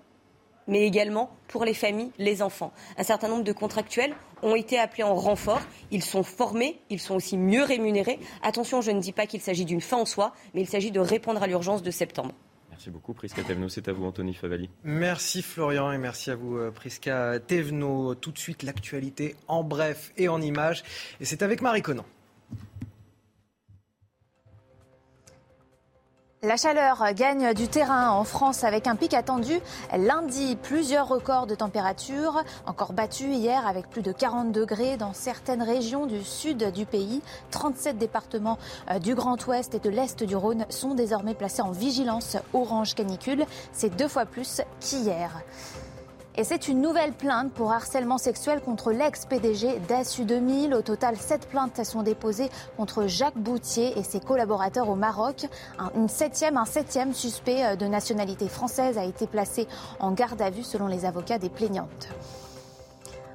[0.66, 2.72] mais également pour les familles, les enfants.
[2.96, 5.60] Un certain nombre de contractuels ont été appelés en renfort.
[5.90, 8.18] Ils sont formés, ils sont aussi mieux rémunérés.
[8.42, 11.00] Attention, je ne dis pas qu'il s'agit d'une fin en soi, mais il s'agit de
[11.00, 12.32] répondre à l'urgence de septembre.
[12.70, 13.68] Merci beaucoup, Prisca Tevno.
[13.68, 14.68] C'est à vous, Anthony Favali.
[14.82, 18.14] Merci, Florian, et merci à vous, euh, Prisca Tevno.
[18.14, 20.82] Tout de suite, l'actualité en bref et en images.
[21.20, 22.04] Et c'est avec Marie Conan.
[26.44, 29.60] La chaleur gagne du terrain en France avec un pic attendu
[29.96, 30.56] lundi.
[30.60, 36.06] Plusieurs records de température encore battus hier avec plus de 40 degrés dans certaines régions
[36.06, 37.22] du sud du pays.
[37.52, 38.58] 37 départements
[38.90, 42.96] euh, du Grand Ouest et de l'Est du Rhône sont désormais placés en vigilance orange
[42.96, 43.44] canicule.
[43.72, 45.44] C'est deux fois plus qu'hier.
[46.34, 50.74] Et c'est une nouvelle plainte pour harcèlement sexuel contre l'ex-PDG d'ASU 2000.
[50.74, 52.48] Au total, sept plaintes sont déposées
[52.78, 55.46] contre Jacques Boutier et ses collaborateurs au Maroc.
[55.78, 59.68] Un, septième, un septième suspect euh, de nationalité française a été placé
[60.00, 62.08] en garde à vue selon les avocats des plaignantes.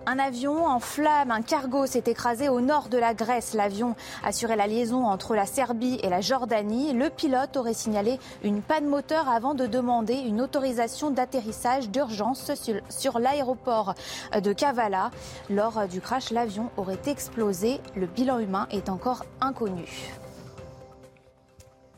[0.09, 3.53] Un avion en flammes, un cargo s'est écrasé au nord de la Grèce.
[3.53, 3.93] L'avion
[4.23, 6.93] assurait la liaison entre la Serbie et la Jordanie.
[6.93, 12.53] Le pilote aurait signalé une panne moteur avant de demander une autorisation d'atterrissage d'urgence
[12.89, 13.95] sur, l'aéroport
[14.33, 15.11] de Kavala.
[15.49, 17.81] Lors du crash, l'avion aurait explosé.
[17.97, 20.16] Le bilan humain est encore inconnu.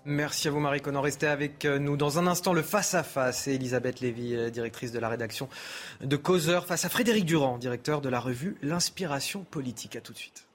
[0.05, 1.01] Merci à vous Marie Conan.
[1.01, 3.47] Restez avec euh, nous dans un instant le face-à-face.
[3.47, 5.49] Et Elisabeth Lévy, euh, directrice de la rédaction
[6.01, 9.95] de Causeur, face à Frédéric Durand, directeur de la revue L'Inspiration politique.
[9.95, 10.48] À tout de suite.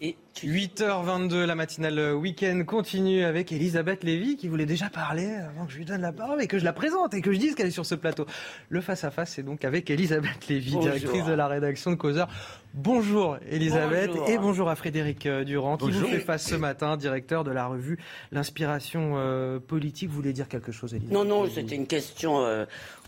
[0.00, 0.14] Et
[0.44, 5.78] 8h22, la matinale week-end continue avec Elisabeth Lévy qui voulait déjà parler avant que je
[5.78, 7.72] lui donne la parole et que je la présente et que je dise qu'elle est
[7.72, 8.24] sur ce plateau.
[8.68, 12.28] Le face-à-face, c'est donc avec Elisabeth Lévy, directrice de la rédaction de Causeur.
[12.74, 17.42] Bonjour Elisabeth et bonjour à Frédéric euh, Durand qui vous fait face ce matin, directeur
[17.42, 17.98] de la revue
[18.30, 20.10] L'Inspiration euh, politique.
[20.10, 22.44] Vous voulez dire quelque chose Elisabeth Non, non, c'était une question.
[22.44, 22.66] Euh,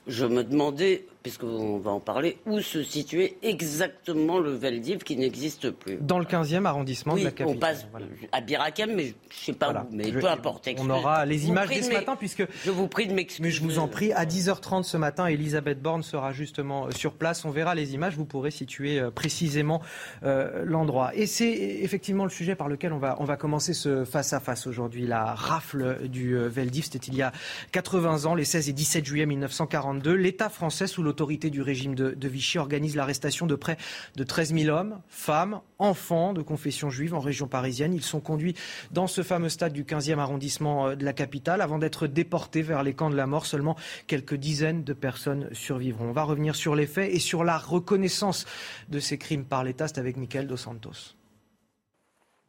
[0.09, 5.71] je me demandais puisqu'on va en parler, où se situait exactement le Veldiv qui n'existe
[5.71, 5.99] plus.
[6.01, 7.57] Dans le 15e arrondissement de la capitale.
[7.57, 7.87] On passe
[8.33, 10.69] à Birakem, mais je ne sais pas où, mais peu importe.
[10.79, 12.45] On aura les images dès ce matin, puisque.
[12.65, 13.43] Je vous prie de m'excuser.
[13.43, 17.13] Mais je vous en prie, à 10h30 ce matin, Elisabeth Borne sera justement euh, sur
[17.13, 17.45] place.
[17.45, 19.81] On verra les images, vous pourrez situer euh, précisément
[20.23, 21.15] euh, l'endroit.
[21.15, 25.07] Et c'est effectivement le sujet par lequel on va, on va commencer ce face-à-face aujourd'hui.
[25.07, 27.33] La rafle du Veldiv, c'était il y a
[27.73, 30.13] 80 ans, les 16 et 17 juillet 1942.
[30.13, 33.77] L'État français, sous l'autorité du régime de, Vichy organise l'arrestation de près
[34.15, 37.93] de 13 000 hommes, femmes, enfants de confession juive en région parisienne.
[37.93, 38.55] Ils sont conduits
[38.93, 42.85] dans ce fameux stade du 15e arrondissement euh, de la capitale avant d'être déportés vers
[42.85, 43.45] les camps de la mort.
[43.45, 43.77] Seulement
[44.07, 46.11] quelques dizaines de personnes survivront.
[46.11, 48.47] On va revenir sur les faits et sur la reconnaissance
[48.89, 49.81] de ces crimes par l'État.
[49.97, 51.17] Avec Michael Dos Santos.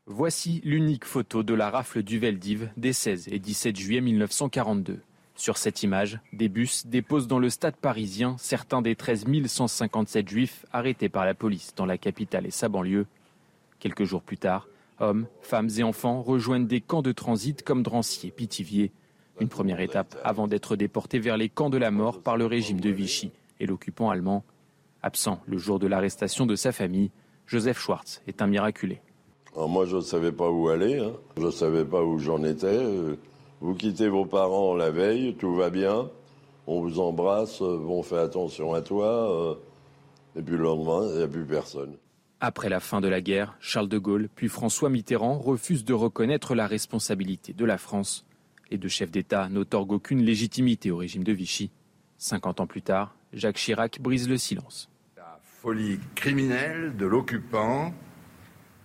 [0.05, 4.99] Voici l'unique photo de la rafle du Veldiv des 16 et 17 juillet 1942.
[5.41, 10.67] Sur cette image, des bus déposent dans le stade parisien certains des 13 157 juifs
[10.71, 13.07] arrêtés par la police dans la capitale et sa banlieue.
[13.79, 14.67] Quelques jours plus tard,
[14.99, 18.91] hommes, femmes et enfants rejoignent des camps de transit comme Drancy et Pithiviers.
[19.39, 22.79] Une première étape avant d'être déportés vers les camps de la mort par le régime
[22.79, 24.43] de Vichy et l'occupant allemand.
[25.01, 27.09] Absent le jour de l'arrestation de sa famille,
[27.47, 29.01] Joseph Schwartz est un miraculé.
[29.55, 31.13] moi, je ne savais pas où aller, hein.
[31.35, 32.77] je ne savais pas où j'en étais.
[33.61, 36.09] Vous quittez vos parents la veille, tout va bien,
[36.65, 39.55] on vous embrasse, euh, on fait attention à toi, euh,
[40.35, 41.95] et puis le lendemain, il n'y a plus personne.
[42.39, 46.55] Après la fin de la guerre, Charles de Gaulle puis François Mitterrand refusent de reconnaître
[46.55, 48.25] la responsabilité de la France.
[48.71, 51.69] Les deux chefs d'État n'autorguent aucune légitimité au régime de Vichy.
[52.17, 54.89] 50 ans plus tard, Jacques Chirac brise le silence.
[55.15, 57.93] La folie criminelle de l'occupant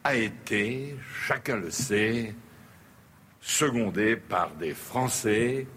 [0.05, 0.97] a été,
[1.27, 2.35] chacun le sait,
[3.47, 5.69] secondé par des Français,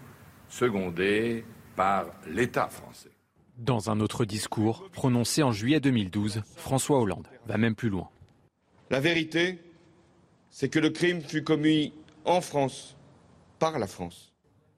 [0.48, 1.44] secondé
[1.76, 3.10] par l'État français.
[3.58, 8.10] Dans un autre discours prononcé en juillet 2012, François Hollande va même plus loin.
[8.90, 9.60] La vérité,
[10.50, 11.94] c'est que le crime fut commis
[12.24, 12.96] en France,
[13.60, 14.32] par la France.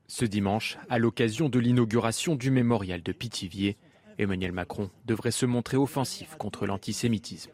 [0.07, 3.79] Ce dimanche, à l'occasion de l'inauguration du mémorial de Pithiviers,
[4.19, 7.53] Emmanuel Macron devrait se montrer offensif contre l'antisémitisme.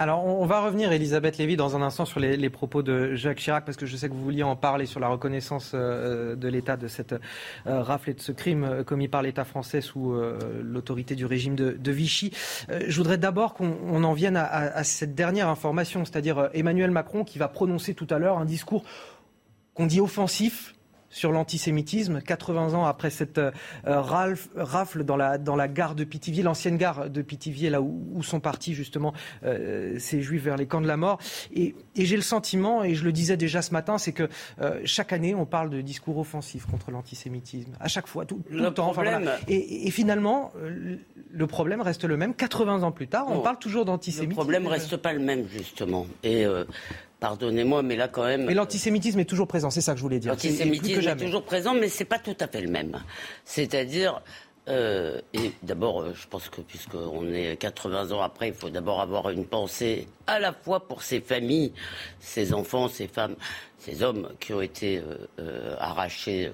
[0.00, 3.64] Alors, on va revenir, Elisabeth Lévy, dans un instant sur les, propos de Jacques Chirac,
[3.64, 6.76] parce que je sais que vous vouliez en parler sur la reconnaissance euh, de l'État
[6.76, 7.16] de cette
[7.66, 10.14] euh, rafle et de ce crime euh, commis par l'État français sous
[10.62, 12.32] l'autorité du régime de, Vichy.
[12.68, 17.48] je voudrais d'abord qu'on en vienne à cette dernière information, c'est-à-dire Emmanuel Macron qui va
[17.48, 18.84] prononcer tout à l'heure un discours
[19.74, 20.74] qu'on dit offensif,
[21.10, 23.50] sur l'antisémitisme, 80 ans après cette euh,
[23.84, 28.40] rafle dans la, dans la gare de Pithiviers, l'ancienne gare de Pithiviers, là où, sont
[28.40, 29.14] partis justement
[29.44, 31.18] euh, ces juifs vers les camps de la mort.
[31.54, 34.28] Et, j'ai le sentiment, et je le disais déjà ce matin, c'est que
[34.60, 37.72] euh, chaque année, on parle de discours offensifs contre l'antisémitisme.
[37.80, 38.92] À chaque fois, tout, le, temps.
[39.48, 40.52] et, finalement,
[41.30, 42.34] le problème reste le même.
[42.34, 44.30] 80 ans plus tard, on parle toujours d'antisémitisme.
[44.30, 46.06] Le problème reste pas le même, justement.
[46.22, 46.46] Et
[47.20, 48.44] Pardonnez-moi, mais là quand même.
[48.44, 50.30] Mais l'antisémitisme est toujours présent, c'est ça que je voulais dire.
[50.30, 53.02] L'antisémitisme est, toujours présent, mais c'est pas tout à fait le même.
[53.44, 54.22] C'est-à-dire,
[54.68, 59.00] euh, et d'abord, euh, je pense que puisqu'on est 80 ans après, il faut d'abord
[59.00, 61.72] avoir une pensée à la fois pour ces familles,
[62.20, 63.34] ces enfants, ces femmes,
[63.78, 65.02] ces hommes qui ont été
[65.40, 66.52] euh, arrachés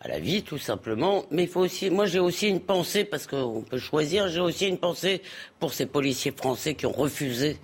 [0.00, 1.24] à la vie, tout simplement.
[1.30, 4.68] Mais il faut aussi, moi j'ai aussi une pensée, parce qu'on peut choisir, j'ai aussi
[4.68, 5.20] une pensée
[5.58, 7.58] pour ces policiers français qui ont refusé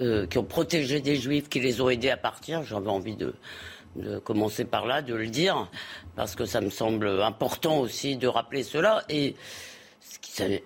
[0.00, 2.62] euh, qui ont protégé des juifs, qui les ont aidés à partir.
[2.64, 3.34] J'avais envie de,
[4.24, 5.70] commencer par là, de le dire,
[6.16, 9.04] parce que ça me semble important aussi de rappeler cela.
[9.08, 9.36] Et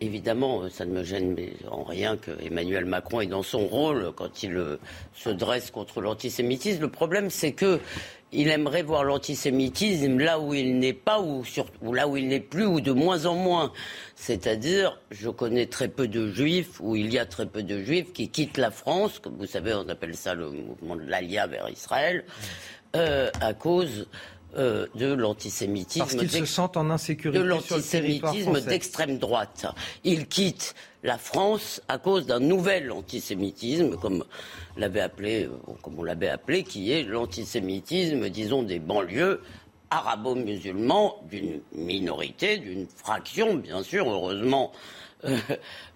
[0.00, 1.36] évidemment, ça ne me gêne
[1.70, 4.78] en rien que Emmanuel Macron est dans son rôle quand il euh,
[5.14, 6.82] se dresse contre l'antisémitisme.
[6.82, 7.80] Le problème, c'est que
[8.32, 11.42] il aimerait voir l'antisémitisme là où il n'est pas ou,
[11.92, 13.72] là où il n'est plus ou de moins en moins.
[14.16, 18.12] C'est-à-dire, je connais très peu de juifs, ou il y a très peu de juifs
[18.12, 21.70] qui quittent la France, comme vous savez, on appelle ça le mouvement de l'Alia vers
[21.70, 22.24] Israël,
[22.96, 24.06] euh, à cause
[24.56, 26.00] euh, de l'antisémitisme.
[26.00, 27.38] Parce qu'ils se sentent en insécurité.
[27.38, 29.66] De l'antisémitisme d'extrême droite.
[30.04, 34.24] Ils quittent la France à cause d'un nouvel antisémitisme, comme
[34.76, 39.40] l'avait appelé, euh, comme on l'avait appelé, qui est l'antisémitisme, disons, des banlieues
[39.90, 44.72] arabo-musulmans d'une minorité, d'une fraction, bien sûr, heureusement,
[45.24, 45.36] euh,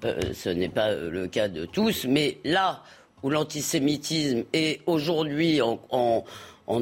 [0.04, 2.82] euh, ce n'est pas le cas de tous, mais là
[3.22, 6.24] où l'antisémitisme est aujourd'hui en,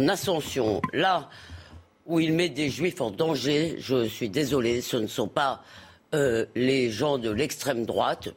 [0.09, 1.29] ascension, là
[2.11, 5.63] où il met des juifs en danger, je suis désolé, ce ne sont pas
[6.13, 8.29] les gens de l'extrême droite,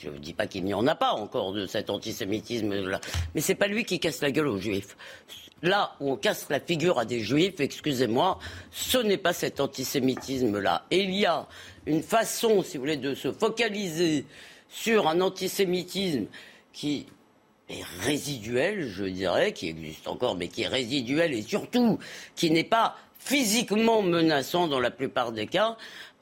[0.00, 3.00] je ne dis pas qu'il n'y en a pas encore de cet antisémitisme-là,
[3.34, 4.96] mais c'est pas lui qui casse la gueule aux juifs.
[5.62, 8.38] Là où on casse la figure à des juifs, excusez-moi,
[8.70, 10.84] ce n'est pas cet antisémitisme-là.
[10.92, 11.48] Et il y a
[11.86, 14.24] une façon, si vous voulez, de se focaliser
[14.68, 16.26] sur un antisémitisme
[16.72, 17.06] qui
[17.68, 21.98] est résiduel, je dirais, qui existe encore, mais qui est résiduel et surtout
[22.34, 25.76] qui n'est pas physiquement menaçant dans la plupart des cas,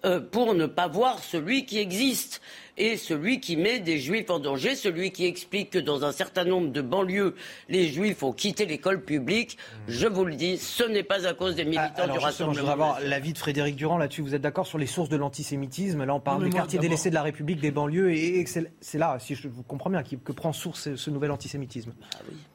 [0.06, 2.40] euh, pour ne pas voir celui qui existe
[2.78, 6.44] et celui qui met des juifs en danger, celui qui explique que dans un certain
[6.44, 7.34] nombre de banlieues,
[7.70, 9.56] les juifs ont quitté l'école publique.
[9.88, 12.52] Je vous le dis, ce n'est pas à cause des militants Ah, alors du justement,
[12.52, 12.60] je Rassemblement.
[12.60, 14.20] voudrais avoir l'avis de Frédéric Durand là-dessus.
[14.20, 16.04] Vous êtes d'accord sur les sources de l'antisémitisme?
[16.04, 18.98] Là, on parle Non, des quartiers délaissés de la République, des banlieues, et, et c'est
[18.98, 21.94] là, si je vous comprends bien, qui- que prend source ce, ce nouvel antisémitisme.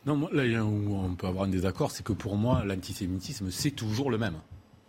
[0.05, 2.35] Non, moi, là il y a où on peut avoir un désaccord, c'est que pour
[2.35, 4.35] moi, l'antisémitisme, c'est toujours le même.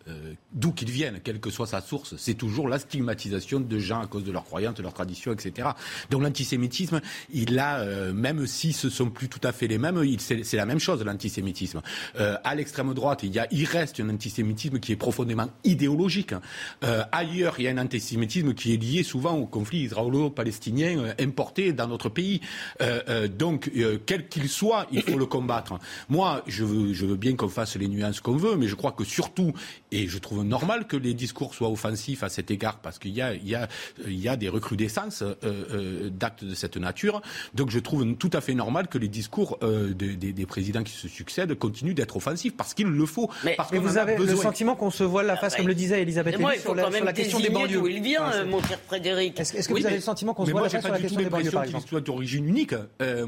[0.08, 4.00] Euh, D'où qu'il vienne, quelle que soit sa source, c'est toujours la stigmatisation de gens
[4.00, 5.70] à cause de leurs croyances, de leurs traditions, etc.
[6.10, 7.00] Donc l'antisémitisme,
[7.32, 10.66] il a, euh, même si ce sont plus tout à fait les mêmes, c'est la
[10.66, 11.80] même chose l'antisémitisme.
[12.20, 16.34] Euh, à l'extrême droite, il, y a, il reste un antisémitisme qui est profondément idéologique.
[17.12, 21.88] Ailleurs, il y a un antisémitisme qui est lié souvent au conflit israélo-palestinien importé dans
[21.88, 22.40] notre pays.
[23.38, 23.70] Donc,
[24.06, 25.78] quel qu'il soit, il faut le combattre.
[26.08, 28.92] Moi, je veux, je veux bien qu'on fasse les nuances qu'on veut, mais je crois
[28.92, 29.52] que surtout,
[29.92, 33.22] et je trouve normal que les discours soient offensifs à cet égard, parce qu'il y
[33.22, 33.68] a, il y a,
[34.06, 37.22] il y a des recrudescences euh, euh, d'actes de cette nature.
[37.54, 40.82] Donc, je trouve tout à fait normal que les discours euh, de- des, des présidents
[40.82, 43.30] qui se succèdent continuent d'être offensifs, parce qu'il le faut.
[43.56, 46.34] parce Mais vous avez le sentiment qu'on se voile la face, comme le disait Elisabeth
[46.34, 47.78] Et moi, Lévy, il faut sur la, quand sur même la question des banlieues.
[47.78, 49.38] d'où il vient, Enfin, c'est- mon cher Frédéric.
[49.38, 50.70] Est-ce est-ce que Oui, vous avez mais- le sentiment qu'on se mais voile moi, la
[50.70, 52.46] j'ai face pas sur la du tout question des banlieues, l'impression par exemple soit d'origine
[52.48, 52.74] unique.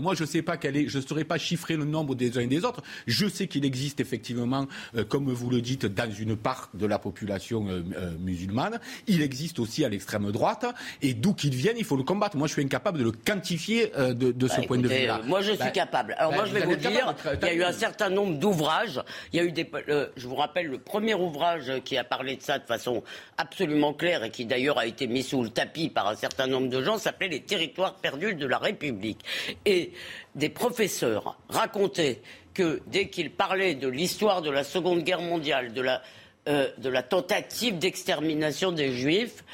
[0.00, 2.42] Moi, je sais pas quelle est, je ne saurais pas chiffrer le nombre des uns
[2.42, 2.82] et des autres.
[3.06, 4.66] Je sais qu'il existe effectivement,
[5.08, 8.80] comme vous le dites, dans une part de la population euh, euh, musulmane.
[9.06, 10.66] Il existe aussi à l'extrême droite.
[11.02, 12.36] Et d'où qu'il vienne, il faut le combattre.
[12.36, 15.20] Moi, je suis incapable de le quantifier euh, de, de ce Bah, point de vue-là.
[15.24, 16.14] moi, je suis Bah, capable.
[16.18, 19.00] Alors, bah, moi, je vais vous dire, il y a eu un certain nombre d'ouvrages.
[19.32, 22.36] Il y a eu des, euh, je vous rappelle, le premier ouvrage qui a parlé
[22.36, 23.02] de ça de façon
[23.38, 26.68] absolument claire et qui d'ailleurs a été mis sous le tapis par un certain nombre
[26.68, 29.20] de gens s'appelait Les territoires perdus de la République.
[29.66, 29.92] Et
[30.34, 32.20] des professeurs racontaient
[32.52, 36.02] que dès qu'ils parlaient de l'histoire de la Seconde Guerre mondiale, de la,
[36.46, 39.44] euh, de la tentative d'extermination des Juifs,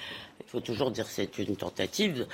[0.40, 2.26] il faut toujours dire que c'est une tentative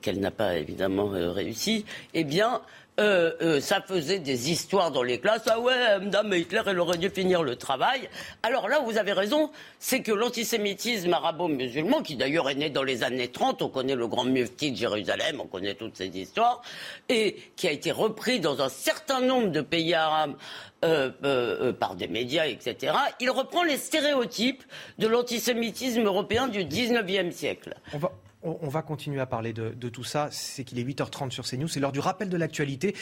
[0.00, 1.84] qu'elle n'a pas évidemment euh, réussi,
[2.14, 2.62] eh bien,
[3.00, 5.42] euh, ça faisait des histoires dans les classes.
[5.48, 8.08] Ah ouais, Madame Hitler, elle aurait dû finir le travail.
[8.44, 9.50] Alors là, vous avez raison,
[9.80, 14.06] c'est que l'antisémitisme arabo-musulman, qui d'ailleurs est né dans les années 30, on connaît le
[14.06, 16.62] grand mufti de Jérusalem, on connaît toutes ces histoires,
[17.08, 20.36] et qui a été repris dans un certain nombre de pays arabes
[20.84, 24.62] euh, euh, euh, par des médias, etc., il reprend les stéréotypes
[24.98, 27.74] de l'antisémitisme européen du 19e siècle.
[27.94, 28.12] On va,
[28.42, 30.28] on, va continuer à parler de, de tout ça.
[30.30, 31.68] C'est qu'il est 8h30 sur CNews.
[31.68, 32.94] C'est l'heure du rappel de l'actualité.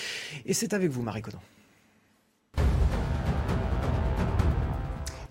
[0.46, 1.40] Et c'est avec vous, Marie Conan.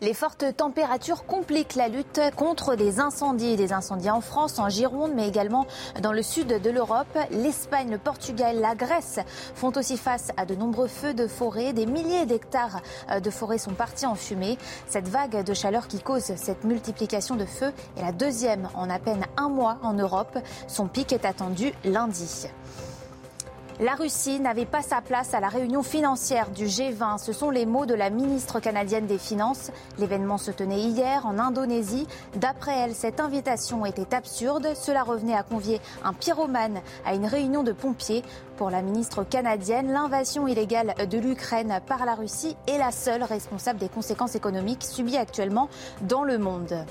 [0.04, 3.56] Les fortes températures compliquent la lutte contre les incendies.
[3.56, 5.68] Des incendies en France, en Gironde, mais également
[6.02, 7.16] dans le sud de l'Europe.
[7.30, 9.20] L'Espagne, le Portugal, la Grèce
[9.54, 11.72] font aussi face à de nombreux feux de forêt.
[11.74, 14.58] Des milliers d'hectares euh, de forêt sont partis en fumée.
[14.88, 18.98] Cette vague de chaleur qui cause cette multiplication de feux est la deuxième en à
[18.98, 20.40] peine un mois en Europe.
[20.68, 22.48] Son pic est attendu lundi.
[23.82, 27.18] La Russie n'avait pas sa place à la réunion financière du G20.
[27.18, 29.72] Ce sont les mots de la ministre canadienne des Finances.
[29.98, 32.06] L'événement se tenait hier en Indonésie.
[32.36, 34.68] D'après elle, cette invitation était absurde.
[34.76, 38.24] Cela revenait à convier un pyromane à une réunion de pompiers.
[38.56, 43.80] Pour la ministre canadienne, l'invasion illégale de l'Ukraine par la Russie est la seule responsable
[43.80, 45.70] des conséquences économiques subies actuellement
[46.04, 46.86] dans le monde.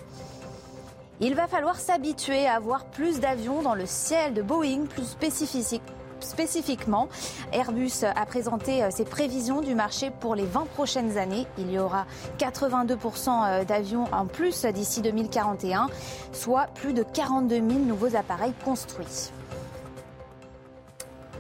[1.20, 5.82] Il va falloir s'habituer à avoir plus d'avions dans le ciel de Boeing, plus spécifique-
[6.24, 7.08] spécifiquement.
[7.52, 11.46] Airbus a présenté euh, ses prévisions du marché pour les 20 prochaines années.
[11.58, 12.06] Il y aura
[12.38, 15.88] 82% d'avions en plus d'ici 2041,
[16.32, 19.30] soit plus de 42 000 nouveaux appareils construits.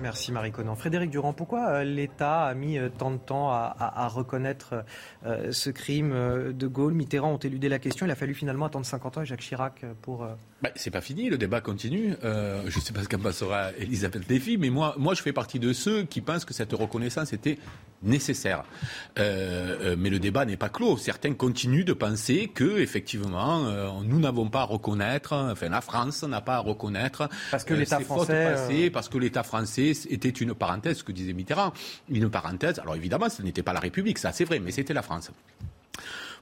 [0.02, 0.76] Merci Marie Conan.
[0.76, 4.84] Frédéric Durand, pourquoi euh, l'État a mis euh, tant de temps à, reconnaître
[5.26, 8.06] euh, ce crime euh, De Gaulle, Mitterrand ont éludé la question.
[8.06, 10.22] Il a fallu finalement attendre 50 ans et Jacques Chirac euh, pour.
[10.22, 10.28] euh,
[10.62, 12.14] Ben, c'est pas fini, le débat continue.
[12.22, 15.32] Euh, je ne sais pas ce qu'en passera Elisabeth Lévy, mais moi, moi, je fais
[15.32, 17.58] partie de ceux qui pensent que cette reconnaissance était
[18.02, 18.64] nécessaire.
[19.18, 20.96] Euh, euh, mais le débat n'est pas clos.
[20.96, 26.22] Certains continuent de penser que, effectivement, euh, nous n'avons pas à reconnaître, enfin, la France
[26.24, 29.92] n'a pas à reconnaître Parce que l'État ses fautes français, passées, parce que l'État français
[30.08, 31.72] était une parenthèse, ce que disait Mitterrand,
[32.10, 32.78] une parenthèse.
[32.78, 35.30] Alors évidemment, ce n'était pas la République, ça c'est vrai, mais c'était la France.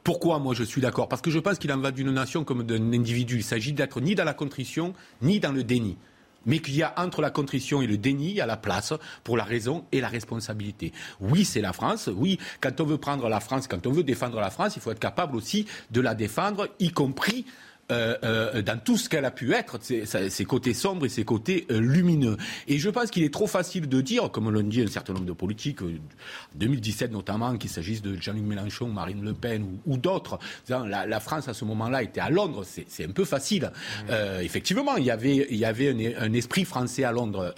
[0.04, 1.08] Pourquoi moi je suis d'accord?
[1.08, 3.36] Parce que je pense qu'il en va d'une nation comme d'un individu.
[3.36, 5.96] Il s'agit d'être ni dans la contrition, ni dans le déni.
[6.46, 8.94] Mais qu'il y a entre la contrition et le déni, il y a la place
[9.24, 10.92] pour la raison et la responsabilité.
[11.20, 12.08] Oui, c'est la France.
[12.14, 14.90] Oui, quand on veut prendre la France, quand on veut défendre la France, il faut
[14.90, 17.44] être capable aussi de la défendre, y compris
[17.90, 21.24] euh, euh, dans tout ce qu'elle a pu être, ses, ses, côtés sombres et ses
[21.24, 22.36] côtés euh, lumineux.
[22.66, 25.24] Et je pense qu'il est trop facile de dire, comme l'ont dit un certain nombre
[25.24, 25.78] de politiques,
[26.54, 30.38] 2017 notamment, qu'il s'agisse de Jean-Luc Mélenchon, Marine Le Pen ou, ou d'autres,
[30.68, 33.70] la, la, France à ce moment-là était à Londres, c'est un peu facile.
[34.06, 34.42] Mmh.
[34.42, 37.54] effectivement, il y avait, il y avait un, un esprit français à Londres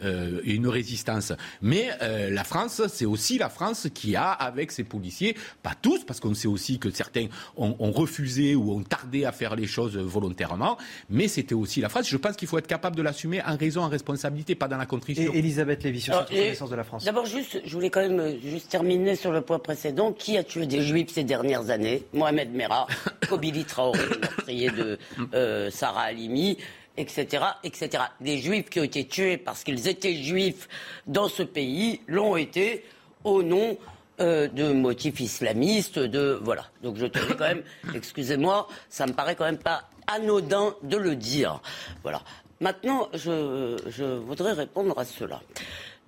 [0.00, 1.32] et une résistance.
[1.60, 6.20] Mais la France, c'est aussi la France qui a, avec ses policiers, pas tous, parce
[6.20, 7.26] qu'on sait aussi que certains
[7.56, 10.76] ont, ont refusé ou ont tardé à faire les choses volontairement,
[11.10, 12.06] mais c'était aussi la phrase.
[12.08, 14.86] Je pense qu'il faut être capable de l'assumer en raison, en responsabilité, pas dans la
[14.86, 15.32] contrition.
[15.32, 17.04] Et Elisabeth Lévy sur cette reconnaissance de la France.
[17.04, 20.12] D'abord, juste, je voulais quand même euh, juste terminer sur le point précédent.
[20.12, 22.04] Qui a tué des Juifs ces dernières années?
[22.12, 22.86] Mohamed Merah,
[23.28, 24.98] Kobili Traoré, meurtrier de
[25.34, 26.58] euh, Sarah Halimi
[26.96, 28.04] etc., etc.
[28.20, 30.68] Des juifs qui ont été tués parce qu'ils étaient juifs
[31.06, 32.84] dans ce pays l'ont été
[33.24, 33.78] au nom
[34.20, 36.66] euh, de motifs islamistes, de voilà.
[36.82, 37.62] Donc je tenais quand même,
[37.94, 41.60] excusez-moi, ça me paraît quand même pas anodin de le dire.
[42.02, 42.22] Voilà.
[42.60, 45.40] Maintenant, je, je voudrais répondre à cela.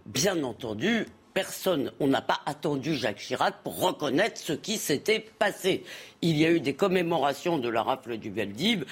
[0.07, 5.83] Bien entendu, personne, on n'a pas attendu Jacques Chirac pour reconnaître ce qui s'était passé.
[6.23, 8.85] Il y a eu des commémorations de la rafle du Veldiv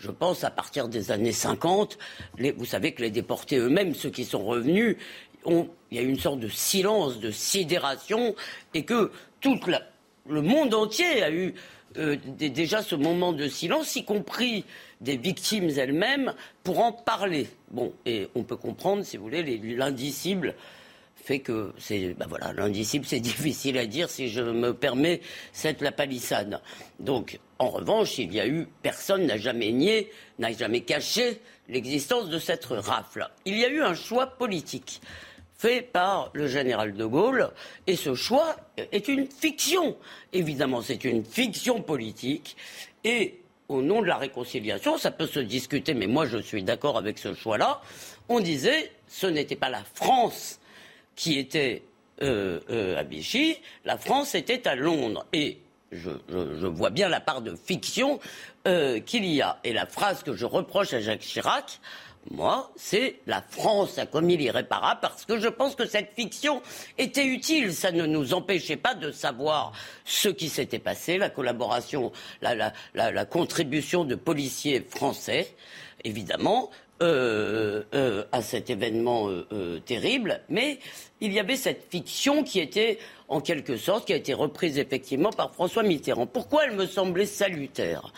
[0.00, 1.98] je pense, à partir des années 50.
[2.38, 4.96] Les, vous savez que les déportés eux-mêmes, ceux qui sont revenus,
[5.46, 8.34] il y a une sorte de silence, de sidération,
[8.74, 9.10] et que
[9.40, 9.58] tout
[10.28, 11.54] le monde entier a eu
[11.98, 14.64] euh, déjà ce moment de silence, y compris
[15.00, 17.48] des victimes elles-mêmes, pour en parler.
[17.70, 19.42] Bon, et on peut comprendre, si vous voulez,
[19.76, 20.54] l'indicible
[21.22, 25.20] fait que c'est ben voilà l'indicible c'est difficile à dire si je me permets
[25.52, 26.60] cette la palissade.
[26.98, 32.28] Donc en revanche, il y a eu personne n'a jamais nié, n'a jamais caché l'existence
[32.28, 33.28] de cette rafle.
[33.44, 35.00] Il y a eu un choix politique
[35.60, 37.50] fait par le général de Gaulle.
[37.86, 39.96] Et ce choix est une fiction.
[40.32, 42.56] Évidemment, c'est une fiction politique.
[43.04, 46.96] Et au nom de la réconciliation, ça peut se discuter, mais moi je suis d'accord
[46.96, 47.82] avec ce choix-là.
[48.30, 50.60] On disait, ce n'était pas la France
[51.14, 51.82] qui était
[52.22, 55.26] euh, euh, à Vichy, la France était à Londres.
[55.34, 55.58] Et
[55.92, 56.10] je,
[56.66, 58.18] vois bien la part de fiction
[58.66, 59.58] euh, qu'il y a.
[59.64, 61.80] Et la phrase que je reproche à Jacques Chirac,
[62.28, 66.60] moi, c'est la France a commis l'irréparable parce que je pense que cette fiction
[66.98, 67.72] était utile.
[67.72, 69.72] Ça ne nous empêchait pas de savoir
[70.04, 75.54] ce qui s'était passé, la collaboration, la, contribution de policiers français,
[76.04, 76.70] évidemment,
[77.02, 80.42] euh, euh, à cet événement euh, terrible.
[80.50, 80.78] Mais
[81.22, 82.98] il y avait cette fiction qui était,
[83.28, 86.26] en quelque sorte, qui a été reprise effectivement par François Mitterrand.
[86.26, 88.12] Pourquoi elle me semblait salutaire?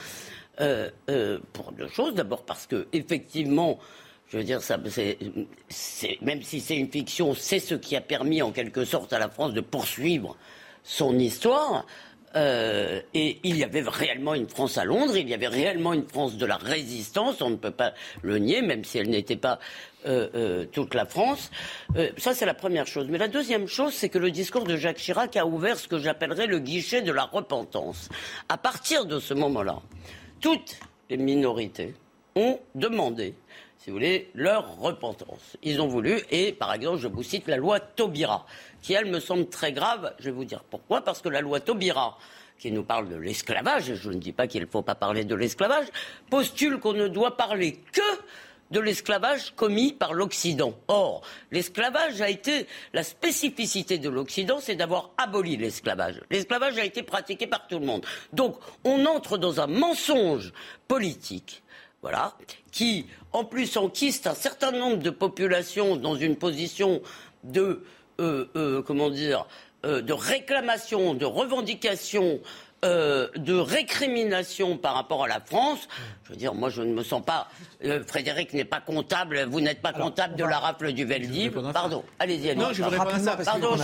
[0.62, 2.14] Euh, euh, pour deux choses.
[2.14, 3.80] D'abord parce que effectivement,
[4.28, 8.52] je veux dire, ça, même si c'est une fiction, c'est ce qui a permis en
[8.52, 10.36] quelque sorte à la France de poursuivre
[10.84, 11.84] son histoire.
[12.36, 16.06] Euh, et il y avait réellement une France à Londres, il y avait réellement une
[16.06, 19.58] France de la résistance, on ne peut pas le nier, même si elle n'était pas
[20.72, 21.50] toute la France.
[22.18, 23.06] ça, c'est la première chose.
[23.08, 25.98] Mais la deuxième chose, c'est que le discours de Jacques Chirac a ouvert ce que
[25.98, 28.08] j'appellerais le guichet de la repentance.
[28.48, 29.80] À partir de ce moment-là,
[30.42, 30.78] toutes
[31.08, 31.94] les minorités
[32.34, 33.34] ont demandé,
[33.78, 35.56] si vous voulez, leur repentance.
[35.62, 38.44] Ils ont voulu, et par exemple, je vous cite la loi Taubira,
[38.82, 40.14] qui, elle, me semble très grave.
[40.18, 41.02] Je vais vous dire pourquoi.
[41.02, 42.18] Parce que la loi Taubira,
[42.58, 45.24] qui nous parle de l'esclavage, et je ne dis pas qu'il ne faut pas parler
[45.24, 45.86] de l'esclavage,
[46.28, 48.00] postule qu'on ne doit parler que
[48.72, 50.74] de l'esclavage commis par l'Occident.
[50.88, 51.22] Or,
[51.52, 56.20] l'esclavage a été la spécificité de l'Occident, c'est d'avoir aboli l'esclavage.
[56.30, 58.04] L'esclavage a été pratiqué par tout le monde.
[58.32, 60.52] Donc, on entre dans un mensonge
[60.88, 61.62] politique.
[62.00, 62.36] Voilà,
[62.72, 67.00] qui en plus enquiste un certain nombre de populations dans une position
[67.44, 67.84] de
[68.18, 69.46] euh, euh, comment dire
[69.84, 72.40] euh, de réclamation, de revendication
[72.84, 75.86] euh, de récrimination par rapport à la France,
[76.24, 77.48] je veux dire, moi je ne me sens pas.
[77.84, 81.60] Euh, Frédéric n'est pas comptable, vous n'êtes pas comptable de la rafle du Veldiv.
[81.72, 82.62] Pardon, allez-y, allez-y.
[82.62, 83.36] Non, je voudrais pas ça.
[83.44, 83.76] Pardon,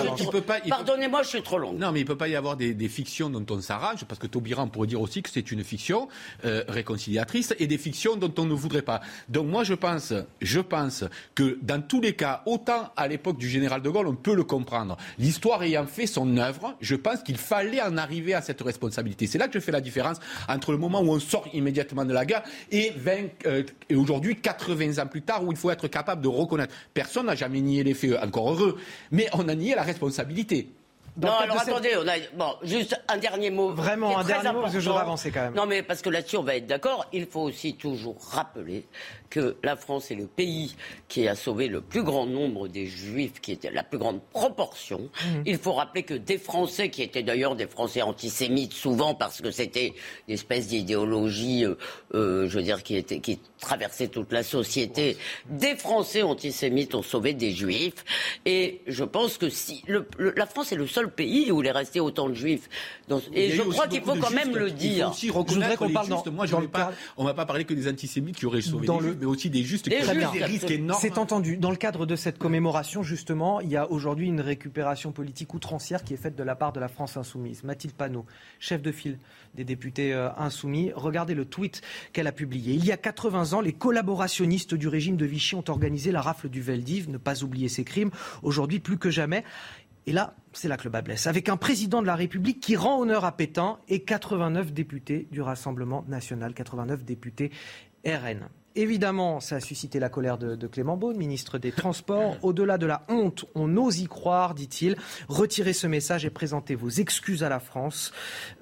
[0.68, 1.72] Pardonnez-moi, je suis trop long.
[1.74, 4.18] Non, mais il ne peut pas y avoir des, des fictions dont on s'arrache, parce
[4.18, 6.08] que Taubiran pourrait dire aussi que c'est une fiction
[6.44, 9.00] euh, réconciliatrice et des fictions dont on ne voudrait pas.
[9.28, 11.04] Donc moi je pense, je pense
[11.36, 14.44] que dans tous les cas, autant à l'époque du général de Gaulle, on peut le
[14.44, 14.96] comprendre.
[15.18, 19.38] L'histoire ayant fait son œuvre, je pense qu'il fallait en arriver à cette responsabilité c'est
[19.38, 22.24] là que je fais la différence entre le moment où on sort immédiatement de la
[22.24, 23.12] guerre et, 20,
[23.46, 26.74] euh, et aujourd'hui, 80 ans plus tard, où il faut être capable de reconnaître.
[26.94, 28.78] Personne n'a jamais nié les faits, encore heureux,
[29.10, 30.68] mais on a nié la responsabilité.
[31.20, 33.72] non, alors attendez, on a bon, juste un dernier mot.
[33.72, 35.54] Vraiment un dernier mot parce que je voudrais avancer quand même.
[35.54, 37.06] Non, mais parce que là-dessus on va être d'accord.
[37.12, 38.86] Il faut aussi toujours rappeler
[39.30, 40.74] que la France est le pays
[41.08, 45.10] qui a sauvé le plus grand nombre des Juifs, qui était la plus grande proportion.
[45.24, 45.42] Mhm.
[45.46, 49.50] Il faut rappeler que des Français, qui étaient d'ailleurs des Français antisémites souvent parce que
[49.50, 49.94] c'était
[50.26, 51.74] une espèce d'idéologie, euh,
[52.14, 55.16] euh, je veux dire, qui était qui traversait toute la société.
[55.48, 58.04] Des Français antisémites ont sauvé des Juifs,
[58.44, 59.82] et je pense que si
[60.18, 62.68] la France est le seul pays où il est resté autant de Juifs,
[63.32, 65.12] et je crois qu'il faut quand même le dire.
[65.12, 66.46] je voudrais qu'on parle dans, moi,
[67.16, 69.50] on ne va pas parler que des antisémites qui auraient sauvé des Juifs, mais aussi
[69.50, 71.00] des justes qui ont des risques énormes.
[71.00, 71.56] C'est entendu.
[71.56, 76.04] Dans le cadre de cette commémoration, justement, il y a aujourd'hui une récupération politique outrancière
[76.04, 77.64] qui est faite de la part de la France insoumise.
[77.64, 78.26] Mathilde Panot,
[78.60, 79.18] chef de file
[79.54, 81.82] des députés euh, insoumis, regardez le tweet
[82.12, 82.74] qu'elle a publié.
[82.74, 86.48] Il y a 80 ans, les collaborationnistes du régime de Vichy ont organisé la rafle
[86.48, 88.10] du Veldiv, ne pas oublier ces crimes.
[88.42, 89.44] Aujourd'hui, plus que jamais,
[90.08, 91.26] et là, c'est là que le bas blesse.
[91.26, 95.42] Avec un président de la République qui rend honneur à Pétain et 89 députés du
[95.42, 97.50] Rassemblement national, 89 députés
[98.06, 98.48] RN.
[98.78, 102.36] Évidemment, ça a suscité la colère de, Clément Beaune, ministre des Transports.
[102.42, 104.94] Au-delà de la honte, on ose y croire, dit-il.
[105.28, 108.12] Retirez ce message et présentez vos excuses à la France.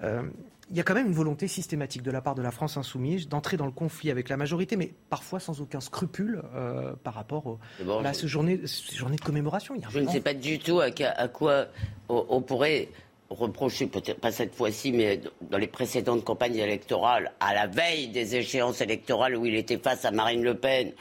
[0.02, 0.22] Euh,
[0.70, 3.28] il y a quand même une volonté systématique de la part de la France insoumise
[3.28, 7.58] d'entrer dans le conflit avec la majorité, mais parfois sans aucun scrupule euh, par rapport
[8.02, 8.62] à ce journée,
[8.94, 9.74] journée de commémoration.
[9.90, 11.66] je ne sais pas du tout à, quoi
[12.08, 12.88] on pourrait
[13.30, 15.20] reprocher, peut-être pas cette fois-ci, mais
[15.50, 20.04] dans les précédentes campagnes électorales, à la veille des échéances électorales où il était face
[20.04, 20.92] à Marine Le Pen,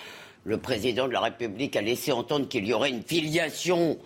[0.44, 3.98] le président de la République a laissé entendre qu'il y aurait une filiation,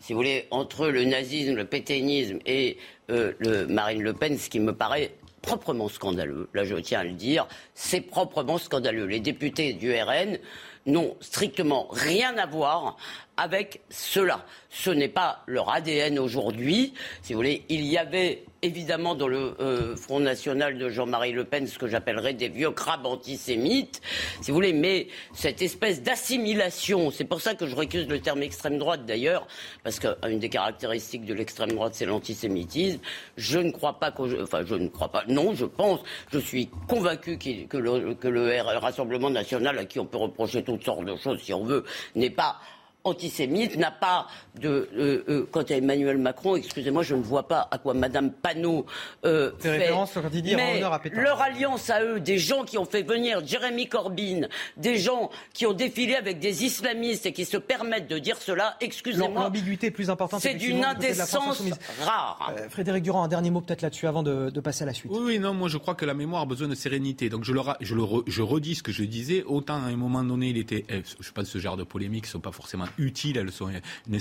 [0.00, 2.78] si vous voulez, entre le nazisme, le pétainisme et
[3.10, 6.48] euh, le Marine Le Pen, ce qui me paraît proprement scandaleux.
[6.54, 9.06] Là, je tiens à le dire, c'est proprement scandaleux.
[9.06, 10.38] Les députés du RN
[10.86, 12.96] n'ont strictement rien à voir
[13.38, 14.44] avec cela.
[14.68, 16.92] Ce n'est pas leur ADN aujourd'hui.
[17.22, 21.44] Si vous voulez, il y avait évidemment dans le euh, Front National de Jean-Marie Le
[21.44, 24.00] Pen ce que j'appellerais des vieux crabes antisémites,
[24.42, 28.42] si vous voulez, mais cette espèce d'assimilation, c'est pour ça que je récuse le terme
[28.42, 29.46] extrême droite d'ailleurs,
[29.84, 32.98] parce qu'une des caractéristiques de l'extrême droite c'est l'antisémitisme.
[33.36, 36.00] Je ne crois pas que, enfin je ne crois pas, non, je pense,
[36.32, 40.84] je suis convaincu que le, que le Rassemblement national, à qui on peut reprocher toutes
[40.84, 41.84] sortes de choses si on veut,
[42.16, 42.58] n'est pas
[43.04, 44.26] antisémite n'a pas
[44.60, 44.88] de.
[44.96, 48.86] Euh, euh, quant à Emmanuel Macron, excusez-moi, je ne vois pas à quoi Madame Panot
[49.24, 49.70] euh, fait.
[49.70, 53.02] référence quand il dit mais à leur alliance à eux, des gens qui ont fait
[53.02, 58.08] venir Jérémy Corbyn, des gens qui ont défilé avec des islamistes et qui se permettent
[58.08, 59.44] de dire cela, excusez-moi.
[59.44, 60.40] L'ambiguïté plus importante.
[60.40, 61.62] C'est d'une indécence
[62.04, 62.54] rare.
[62.56, 65.12] Euh, Frédéric Durand, un dernier mot peut-être là-dessus avant de, passer à la suite.
[65.14, 67.28] Oui, oui, non, moi je crois que la mémoire a besoin de sérénité.
[67.28, 69.44] Donc je, le, je, le, je redis ce que je disais.
[69.44, 70.84] Autant à un moment donné, il était.
[70.88, 73.68] Eh, je pense que ce genre de polémiques ne sont pas forcément utiles, elles sont
[73.68, 74.16] une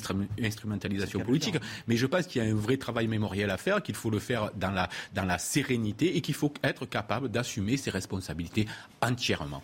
[0.45, 1.57] instrumentalisation politique.
[1.87, 4.19] Mais je pense qu'il y a un vrai travail mémoriel à faire, qu'il faut le
[4.19, 8.67] faire dans la, dans la sérénité et qu'il faut être capable d'assumer ses responsabilités
[9.01, 9.63] entièrement.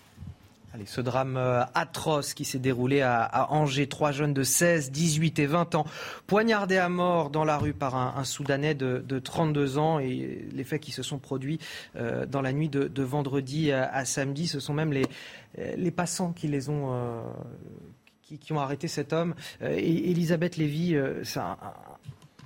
[0.76, 5.38] Allez, ce drame euh, atroce qui s'est déroulé à, Angers, trois jeunes de 16, 18
[5.38, 5.86] et 20 ans,
[6.26, 10.82] poignardés à mort dans la rue par un, Soudanais de, 32 ans et les faits
[10.82, 11.60] qui se sont produits
[11.96, 15.06] euh, dans la nuit de, vendredi à, samedi, ce sont même les,
[15.78, 17.22] les passants qui les ont, euh,
[18.40, 19.36] qui, ont arrêté cet homme.
[19.62, 21.40] Euh, et Elisabeth Lévy, euh, c'est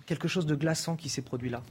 [0.06, 1.62] quelque chose de glaçant qui s'est produit là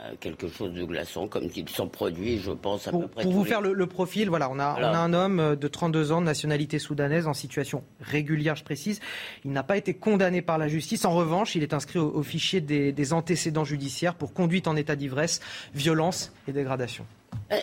[0.00, 3.22] euh, quelque chose de glaçant, comme s'il s'en produit, je pense, à pour, peu près.
[3.24, 6.20] Pour vous faire le, profil, voilà, on a, on a un homme de 32 ans,
[6.20, 9.00] de nationalité soudanaise, en situation régulière, je précise.
[9.44, 11.04] Il n'a pas été condamné par la justice.
[11.04, 14.94] En revanche, il est inscrit au, fichier des, des, antécédents judiciaires pour conduite en état
[14.94, 15.40] d'ivresse,
[15.74, 17.04] violence et dégradation.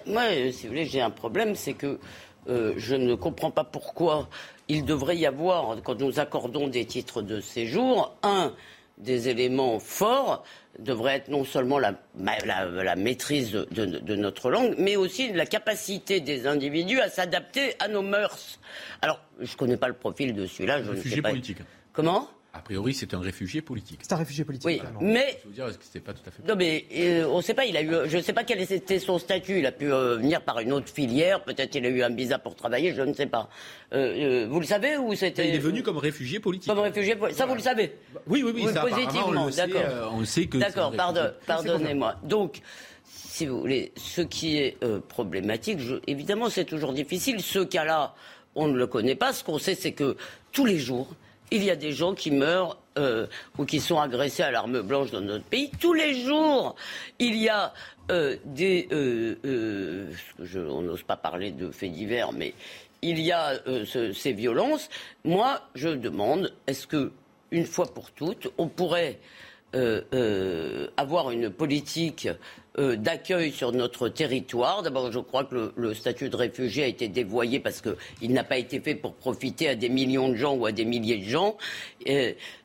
[0.05, 1.99] moi, si vous voulez, j'ai un problème, c'est que
[2.49, 4.27] je ne comprends pas pourquoi
[4.67, 8.53] il devrait y avoir, quand nous accordons des titres de séjour, un
[8.97, 10.43] des éléments forts
[10.79, 11.95] devrait être non seulement la,
[12.95, 18.59] maîtrise de, notre langue, mais aussi la capacité des individus à s'adapter à nos mœurs.
[19.01, 21.29] Alors, je ne connais pas le profil de celui-là, je ne sais pas.
[21.29, 21.57] politique.
[21.93, 22.29] Comment?
[22.55, 23.99] A priori, c'est un réfugié politique.
[24.01, 24.65] C'est un réfugié politique.
[24.65, 26.41] Oui, mais je veux dire, que pas tout à fait.
[26.47, 27.65] Non, mais euh, on ne sait pas.
[27.65, 29.59] Il a eu, je ne sais pas quel était son statut.
[29.59, 31.43] Il a pu euh, venir par une autre filière.
[31.43, 32.93] Peut-être il a eu un visa pour travailler.
[32.95, 33.49] Je ne sais pas.
[33.91, 36.69] Euh, vous le savez ou c'était Il est venu comme réfugié politique.
[36.69, 37.93] Comme réfugié, ça vous le savez.
[38.25, 38.73] Oui, oui, oui.
[38.73, 40.13] ça, positivement, d'accord.
[40.13, 40.57] On, sait que.
[40.57, 40.93] D'accord.
[40.95, 42.15] Pardon, pardonnez-moi.
[42.23, 42.61] Donc
[43.03, 44.77] si vous voulez, ce qui est
[45.09, 47.41] problématique, évidemment, c'est toujours difficile.
[47.41, 48.15] Ce cas-là,
[48.55, 49.33] on ne le connaît pas.
[49.33, 50.15] Ce qu'on sait, c'est que
[50.53, 51.09] tous les jours,
[51.51, 53.27] il y a des gens qui meurent euh,
[53.57, 55.69] ou qui sont agressés à l'arme blanche dans notre pays.
[55.79, 56.75] Tous les jours,
[57.19, 57.73] il y a
[58.11, 58.87] euh, des...
[58.91, 60.11] Euh,
[60.55, 62.53] on n'ose pas parler de faits divers, mais
[63.01, 63.53] il y a
[64.13, 64.89] ces violences.
[65.23, 67.11] Moi, je demande, est-ce que,
[67.51, 69.19] une fois pour toutes, on pourrait
[70.97, 72.29] avoir une politique
[72.77, 74.83] euh, d'accueil sur notre territoire.
[74.83, 78.57] D'abord, je crois que le, statut de réfugié a été dévoyé parce qu'il n'a pas
[78.57, 81.57] été fait pour profiter à des millions de gens ou à des milliers de gens.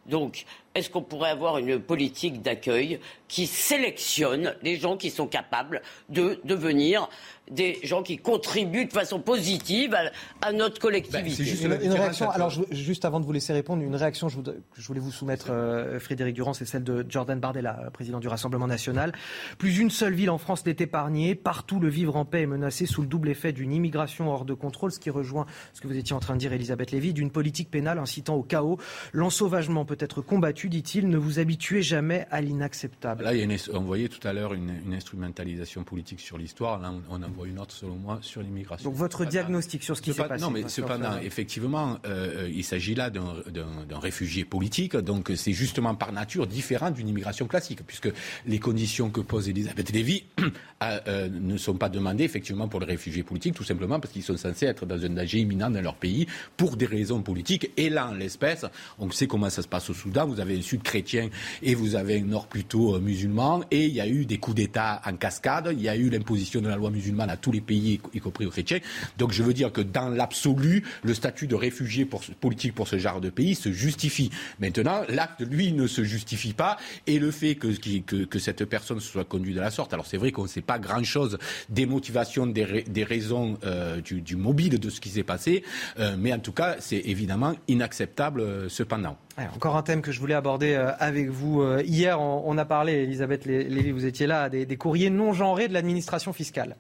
[0.07, 5.82] Donc, est-ce qu'on pourrait avoir une politique d'accueil qui sélectionne les gens qui sont capables
[6.09, 7.09] de devenir
[7.51, 10.10] des gens qui contribuent de façon positive à,
[10.47, 11.22] à notre collectivité.
[11.22, 12.31] Ben, juste une, une, réaction.
[12.31, 15.10] Alors, je, juste avant de vous laisser répondre, une réaction je, voudrais, je voulais vous
[15.10, 19.12] soumettre, euh, Frédéric Durand, c'est celle de Jordan Bardella, président du Rassemblement national.
[19.59, 21.35] Plus une seule ville en France n'est épargnée.
[21.35, 24.55] Partout, le vivre en paix est menacé sous le double effet d'une immigration hors de
[24.55, 27.31] contrôle, ce qui rejoint ce que vous étiez en train de dire, Elisabeth Lévy, d'une
[27.31, 28.78] politique pénale incitant au chaos.
[29.12, 31.09] L'ensauvagement peut être combattu, dit-il.
[31.09, 33.24] Ne vous habituez jamais à l'inacceptable.
[33.24, 36.39] Là, il y a une, on voyait tout à l'heure une, une, instrumentalisation politique sur
[36.39, 36.78] l'histoire.
[36.78, 38.89] Là, on, on en voit une autre, selon moi, sur l'immigration.
[38.91, 42.95] Donc votre diagnostic sur ce qui s'est passé Non, mais cependant, effectivement, euh, il s'agit
[42.95, 44.97] là d'un réfugié politique.
[44.97, 48.11] Donc c'est justement par nature différent d'une immigration classique, puisque
[48.47, 50.25] les conditions que pose Elisabeth Lévy
[50.83, 54.37] euh, ne sont pas demandées effectivement pour les réfugiés politiques, tout simplement parce qu'ils sont
[54.37, 56.27] censés être dans un danger imminent dans leur pays
[56.57, 57.71] pour des raisons politiques.
[57.77, 58.65] Et là, en l'espèce,
[58.99, 60.27] on sait comment ça se passe au Soudan.
[60.27, 61.29] Vous avez un sud chrétien
[61.62, 63.62] et vous avez un nord plutôt euh, musulman.
[63.71, 65.71] Et il y a eu des coups d'État en cascade.
[65.73, 68.47] Il y a eu l'imposition de la loi musulmane à tous les pays, y compris
[68.47, 68.81] aux chrétiens.
[69.19, 72.07] Donc je veux dire que dans l'absolu, le statut de réfugié
[72.40, 74.31] politique pour ce genre de pays se justifie.
[74.59, 76.77] Maintenant, l'acte, lui, ne se justifie pas.
[77.07, 80.44] Et le fait que, cette personne soit conduite de la sorte, alors c'est vrai qu'on
[80.44, 81.39] ne sait pas grand-chose
[81.69, 85.65] des motivations, des, raisons euh, du, du, mobile de ce qui s'est passé,
[85.98, 89.16] euh, mais en tout cas, c'est évidemment inacceptable euh, cependant.
[89.55, 91.65] Encore un thème que je voulais aborder avec vous.
[91.81, 95.75] Hier, on a parlé, Elisabeth Lévy, vous étiez là, des, des courriers non genrés de
[95.75, 96.77] l'administration fiscale.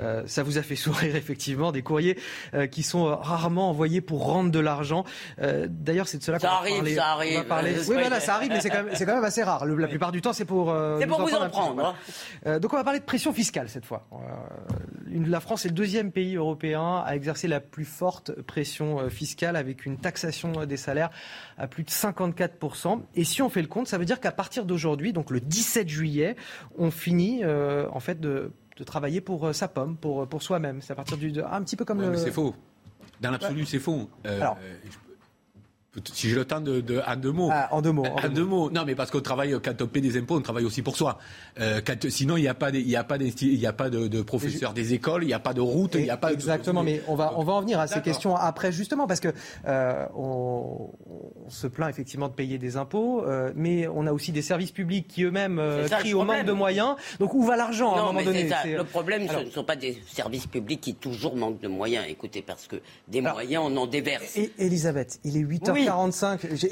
[0.00, 2.18] Euh, ça vous a fait sourire, effectivement, des courriers
[2.54, 5.04] euh, qui sont rarement envoyés pour rendre de l'argent.
[5.40, 6.94] Euh, D'ailleurs, c'est de cela qu'on va arrive, parler.
[6.94, 7.74] Ça arrive, va parler.
[7.88, 9.64] Oui, voilà, ça arrive, mais c'est quand, quand, même assez rare.
[9.64, 11.96] Le, la plupart du temps, c'est pour, c'est pour vous en prendre.
[12.44, 12.58] Hein.
[12.58, 14.06] donc, on va parler de pression fiscale cette fois.
[15.10, 19.86] la France est le deuxième pays européen à exercer la plus forte pression fiscale avec
[19.86, 21.10] une taxation des salaires
[21.58, 23.02] à plus de 54%.
[23.14, 25.88] Et si on fait le compte, ça veut dire qu'à partir d'aujourd'hui, donc le 17
[25.88, 26.36] juillet,
[26.78, 30.82] on finit euh, en fait de, de, travailler pour euh, sa pomme, pour, pour soi-même.
[30.82, 31.32] C'est à partir du...
[31.32, 32.16] De, un petit peu comme ouais, le...
[32.16, 32.54] C'est faux.
[33.20, 34.10] Dans l'absolu, c'est faux.
[34.26, 34.58] Euh, Alors,
[36.12, 37.50] si j'ai le temps de, de, en deux mots.
[37.52, 38.04] Ah, en deux mots.
[38.06, 38.70] En, en deux mots.
[38.70, 41.18] Non, mais parce qu'on travaille, quand on paie des impôts, on travaille aussi pour soi.
[41.60, 43.90] Euh, quand, sinon, il n'y a pas, il y a pas, il y a pas
[43.90, 46.32] de, de professeurs des écoles, il n'y a pas de route, il n'y a pas.
[46.32, 46.86] Exactement, de...
[46.86, 49.28] mais on va, on va en venir à ces questions après, justement, parce que
[49.66, 50.90] euh, on,
[51.46, 54.72] on, se plaint effectivement de payer des impôts, euh, mais on a aussi des services
[54.72, 56.96] publics qui eux-mêmes euh, crient au manque de moyens.
[57.20, 58.66] Donc où va l'argent à un moment donné ça.
[58.66, 62.04] Le problème, Alors, ce ne sont pas des services publics qui toujours manquent de moyens.
[62.08, 62.76] Écoutez, parce que
[63.08, 64.36] des Alors, moyens, on en déverse.
[64.36, 65.72] Et, Elisabeth, il est 8h45.
[65.72, 65.83] Oui.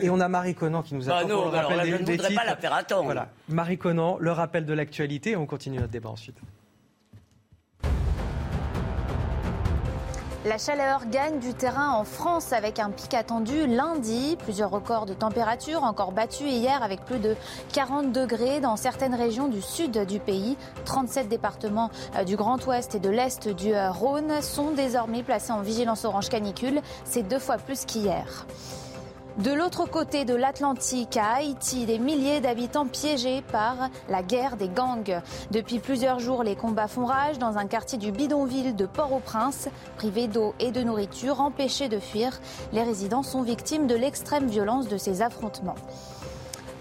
[0.03, 1.91] Et on a Marie Conan qui nous attend bah non, pour le rappel alors, des,
[1.91, 2.41] je ne voudrais titres.
[2.41, 3.05] pas la faire attendre.
[3.05, 3.29] Voilà.
[3.49, 6.37] Marie Conan, le rappel de l'actualité et on continue notre débat ensuite.
[10.45, 14.37] La chaleur gagne du terrain en France avec un pic attendu lundi.
[14.43, 17.37] Plusieurs records de température encore battus hier avec plus de
[17.73, 20.57] 40 degrés dans certaines régions du sud du pays.
[20.85, 21.91] 37 départements
[22.27, 26.81] du Grand Ouest et de l'Est du Rhône sont désormais placés en vigilance orange canicule.
[27.05, 28.45] C'est deux fois plus qu'hier.
[29.39, 34.69] De l'autre côté de l'Atlantique, à Haïti, des milliers d'habitants piégés par la guerre des
[34.69, 35.23] gangs.
[35.51, 39.69] Depuis plusieurs jours, les combats font rage dans un quartier du bidonville de Port-au-Prince.
[39.97, 42.41] Privés d'eau et de nourriture, empêchés de fuir,
[42.75, 45.77] les résidents sont victimes de l'extrême violence de ces affrontements.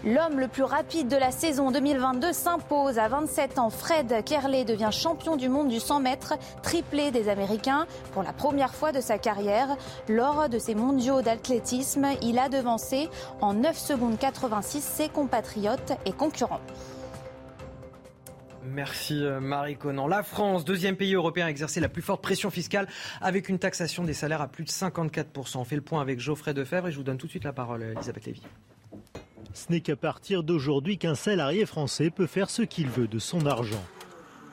[0.04, 3.70] L'homme le plus rapide de la saison 2022 s'impose à 27 ans.
[3.70, 6.34] Fred Kerley devient champion du monde du 100 mètres,
[6.64, 9.78] triplé des Américains pour la première fois de sa carrière.
[10.10, 13.10] Lors de ces mondiaux d'athlétisme, il a devancé
[13.42, 16.62] en 9 secondes 86 ses compatriotes et concurrents.
[18.64, 20.08] Merci Marie Conan.
[20.08, 22.88] La France, deuxième pays européen à exercer la plus forte pression fiscale
[23.22, 25.58] avec une taxation des salaires à plus de 54%.
[25.58, 27.54] On fait le point avec Geoffrey Defebvre et je vous donne tout de suite la
[27.54, 28.42] parole, Elisabeth Lévy.
[29.54, 33.46] Ce n'est qu'à partir d'aujourd'hui qu'un salarié français peut faire ce qu'il veut de son
[33.46, 33.84] argent.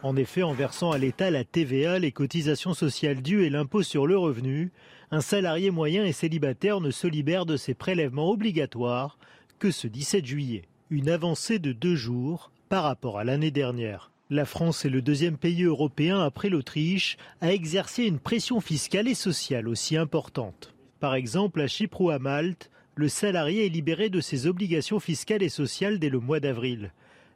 [0.02, 4.06] En effet, en versant à l'État la TVA, les cotisations sociales dues et l'impôt sur
[4.06, 4.70] le revenu,
[5.10, 9.18] un salarié moyen et célibataire ne se libère de ses prélèvements obligatoires
[9.58, 10.62] que ce 17 juillet.
[10.90, 14.12] Une avancée de deux jours par rapport à l'année dernière.
[14.30, 19.14] La France est le deuxième pays européen après l'Autriche à exercer une pression fiscale et
[19.14, 20.74] sociale aussi importante.
[21.00, 25.44] Par exemple, à Chypre ou à Malte, le salarié est libéré de ses obligations fiscales
[25.44, 26.92] et sociales dès le mois d'avril.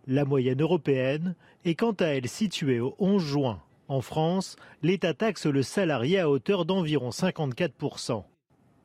[0.08, 3.62] La moyenne européenne est quant à elle située au 11 juin.
[3.86, 8.24] En France, l'État taxe le salarié à hauteur d'environ 54%.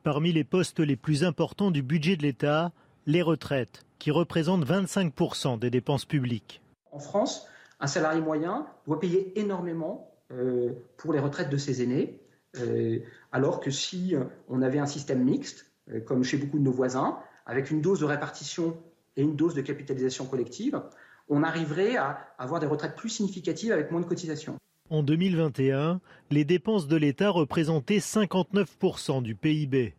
[0.04, 2.70] Parmi les postes les plus importants du budget de l'État,
[3.06, 6.62] les retraites qui représente 25% des dépenses publiques.
[6.92, 7.48] En France,
[7.80, 12.20] un salarié moyen doit payer énormément euh, pour les retraites de ses aînés,
[12.56, 13.00] euh,
[13.32, 14.14] alors que si
[14.48, 15.67] on avait un système mixte,
[16.06, 18.76] comme chez beaucoup de nos voisins, avec une dose de répartition
[19.16, 20.80] et une dose de capitalisation collective,
[21.28, 24.56] on arriverait à avoir des retraites plus significatives avec moins de cotisations.
[24.90, 26.00] En 2021,
[26.30, 29.94] les dépenses de l'État représentaient 59% du PIB.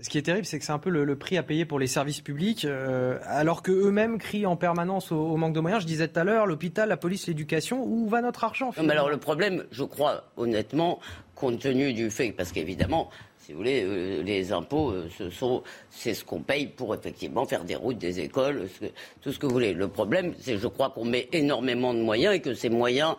[0.00, 1.86] Ce qui est terrible, c'est que c'est un peu le, prix à payer pour les
[1.86, 5.82] services publics, euh, alors qu'eux-mêmes crient en permanence au, manque de moyens.
[5.82, 9.08] Je disais tout à l'heure, l'hôpital, la police, l'éducation, où va notre argent mais Alors
[9.08, 10.98] le problème, je crois honnêtement,
[11.34, 13.08] compte tenu du fait, parce qu'évidemment,
[13.44, 15.06] si vous voulez, euh, les impôts, euh,
[15.90, 18.68] c'est ce qu'on paye pour effectivement faire des routes, des écoles,
[19.20, 19.74] tout ce que vous voulez.
[19.74, 23.16] Le problème, c'est, je crois, qu'on met énormément de moyens et que ces moyens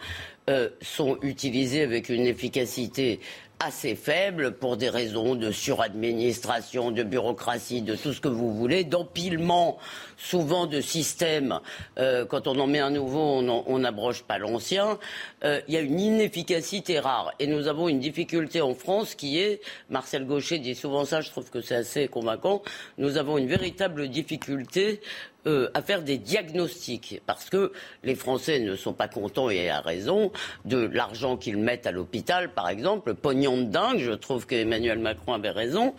[0.50, 3.20] euh, sont utilisés avec une efficacité
[3.60, 8.84] assez faible pour des raisons de suradministration, de bureaucratie, de tout ce que vous voulez,
[8.84, 9.78] d'empilement
[10.18, 11.60] souvent de systèmes.
[11.98, 14.98] Euh, quand on en met un nouveau, on n'abroge pas l'ancien.
[15.44, 17.34] Euh, il y a une inefficacité rare.
[17.40, 21.30] Et nous avons une difficulté en France qui est, Marcel Gaucher dit souvent ça, je
[21.30, 22.62] trouve que c'est assez convaincant,
[22.98, 25.02] nous avons une véritable difficulté
[25.48, 27.72] euh, à faire des diagnostics parce que
[28.04, 30.32] les Français ne sont pas contents et à raison
[30.66, 34.00] de l'argent qu'ils mettent à l'hôpital, par exemple, le pognon de dingue.
[34.00, 35.94] Je trouve qu'Emmanuel Macron avait raison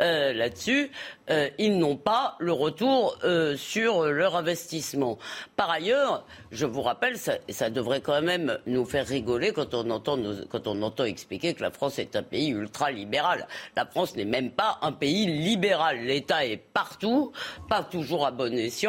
[0.00, 0.90] euh, là-dessus.
[1.30, 3.18] Euh, ils n'ont pas le retour
[3.56, 5.18] sur leur investissement.
[5.56, 9.88] Par ailleurs, je vous rappelle, ça, ça devrait quand même nous faire rigoler quand on
[9.90, 13.46] entend, quand on entend expliquer que la France est un pays ultra libéral.
[13.76, 16.00] La France n'est même pas un pays libéral.
[16.00, 17.32] L'État est partout,
[17.68, 18.80] pas toujours à bon escient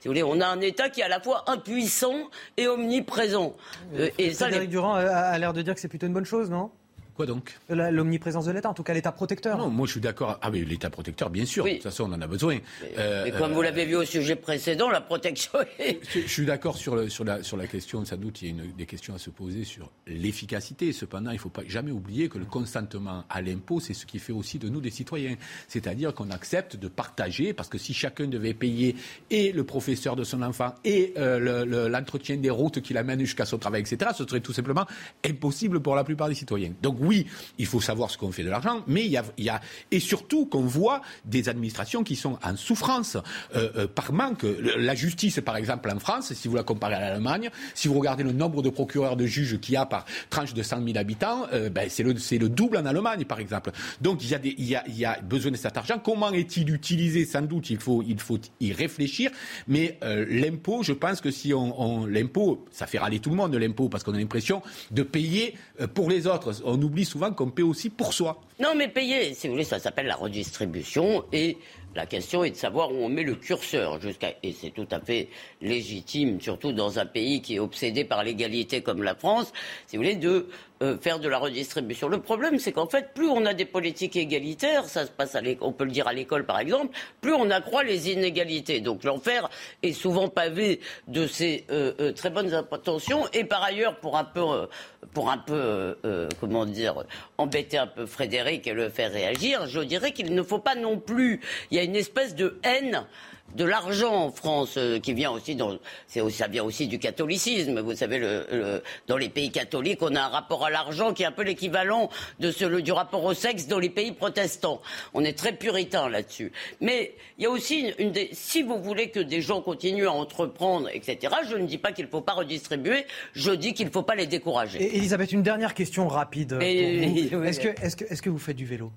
[0.00, 3.54] si vous voulez, on a un État qui est à la fois impuissant et omniprésent.
[3.94, 6.70] Euh, et Frédéric Durand a l'air de dire que c'est plutôt une bonne chose, non?
[7.18, 9.58] Quoi donc L'omniprésence de l'État, en tout cas l'État protecteur.
[9.58, 10.38] Non, moi je suis d'accord.
[10.40, 11.64] Ah oui, l'État protecteur, bien sûr.
[11.64, 12.58] De toute façon, on en a besoin.
[12.80, 15.98] Mais, euh, comme vous l'avez vu au sujet précédent, la protection est...
[16.14, 18.70] Je, suis d'accord sur, sur, la, sur la question, sans doute, il y a une,
[18.70, 20.92] des questions à se poser sur l'efficacité.
[20.92, 24.20] Cependant, il ne faut pas jamais oublier que le consentement à l'impôt, c'est ce qui
[24.20, 25.34] fait aussi de nous des citoyens.
[25.66, 28.94] C'est-à-dire qu'on accepte de partager, parce que si chacun devait payer
[29.30, 33.58] et le professeur de son enfant et euh, l'entretien des routes qui l'amène jusqu'à son
[33.58, 34.86] travail, etc., ce serait tout simplement
[35.28, 36.70] impossible pour la plupart des citoyens.
[36.80, 37.26] Donc oui,
[37.56, 39.60] il faut savoir ce qu'on fait de l'argent, mais il y a,
[39.90, 43.16] et surtout qu'on voit des administrations qui sont en souffrance
[43.56, 44.44] euh, euh, par manque.
[44.76, 48.24] La justice, par exemple, en France, si vous la comparez à l'Allemagne, si vous regardez
[48.24, 51.46] le nombre de procureurs de juges qu'il y a par tranche de 100 000 habitants,
[51.54, 53.70] euh, ben, c'est le, le, double en Allemagne, par exemple.
[54.02, 55.98] Donc il y a besoin de cet argent.
[55.98, 57.24] Comment est-il utilisé?
[57.24, 59.30] Sans doute, il faut, il faut y réfléchir.
[59.66, 63.54] Mais l'impôt, je pense que si on, on l'impôt, ça fait râler tout le monde
[63.54, 64.60] l'impôt, parce qu'on a l'impression
[64.90, 65.54] de payer
[65.94, 66.52] pour les autres.
[66.64, 68.40] On oublie souvent qu'on paie aussi pour soi.
[68.60, 71.58] Non, mais payer, si vous voulez, ça s'appelle la redistribution et
[71.94, 75.00] la question est de savoir où on met le curseur jusqu'à et c'est tout à
[75.00, 75.28] fait
[75.60, 79.52] légitime, surtout dans un pays qui est obsédé par l'égalité comme la France,
[79.86, 80.48] si vous voulez, de
[80.82, 82.08] euh, faire de la redistribution.
[82.08, 85.40] Le problème, c'est qu'en fait, plus on a des politiques égalitaires, ça se passe à
[85.60, 88.80] on peut le dire à l'école par exemple, plus on accroît les inégalités.
[88.80, 89.48] Donc l'enfer
[89.82, 93.26] est souvent pavé de ces euh, euh, très bonnes intentions.
[93.32, 94.68] Et par ailleurs, pour un peu,
[95.12, 95.96] pour un peu,
[96.40, 97.04] comment dire,
[97.38, 100.98] embêter un peu Frédéric et le faire réagir, je dirais qu'il ne faut pas non
[100.98, 101.40] plus.
[101.70, 103.04] Il y a une espèce de haine
[103.54, 107.94] de l'argent en France euh, qui vient aussi dans ça vient aussi du catholicisme vous
[107.94, 111.32] savez le, dans les pays catholiques on a un rapport à l'argent qui est un
[111.32, 112.10] peu l'équivalent
[112.40, 112.50] de
[112.80, 114.80] du rapport au sexe dans les pays protestants.
[115.14, 116.52] On est très puritain là-dessus.
[116.80, 120.12] Mais il y a aussi une, des, si vous voulez que des gens continuent à
[120.12, 123.90] entreprendre etc je ne dis pas qu'il ne faut pas redistribuer je dis qu'il ne
[123.90, 124.82] faut pas les décourager.
[124.82, 128.66] Et Elisabeth une dernière question rapide est-ce que, est-ce que, est-ce que vous faites du
[128.66, 128.90] vélo?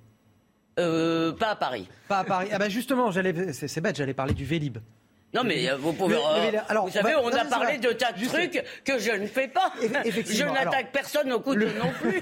[0.79, 1.87] Euh, pas à Paris.
[2.07, 2.49] Pas à Paris.
[2.51, 4.77] Ah bah justement, j'allais, c'est bête, j'allais parler du Vélib.
[5.33, 6.15] Non, mais euh, vous pouvez.
[6.15, 9.47] Euh, alors, vous savez, on a parlé de tas de trucs que je ne fais
[9.47, 9.71] pas.
[9.81, 12.21] Je n'attaque personne au coup de non plus.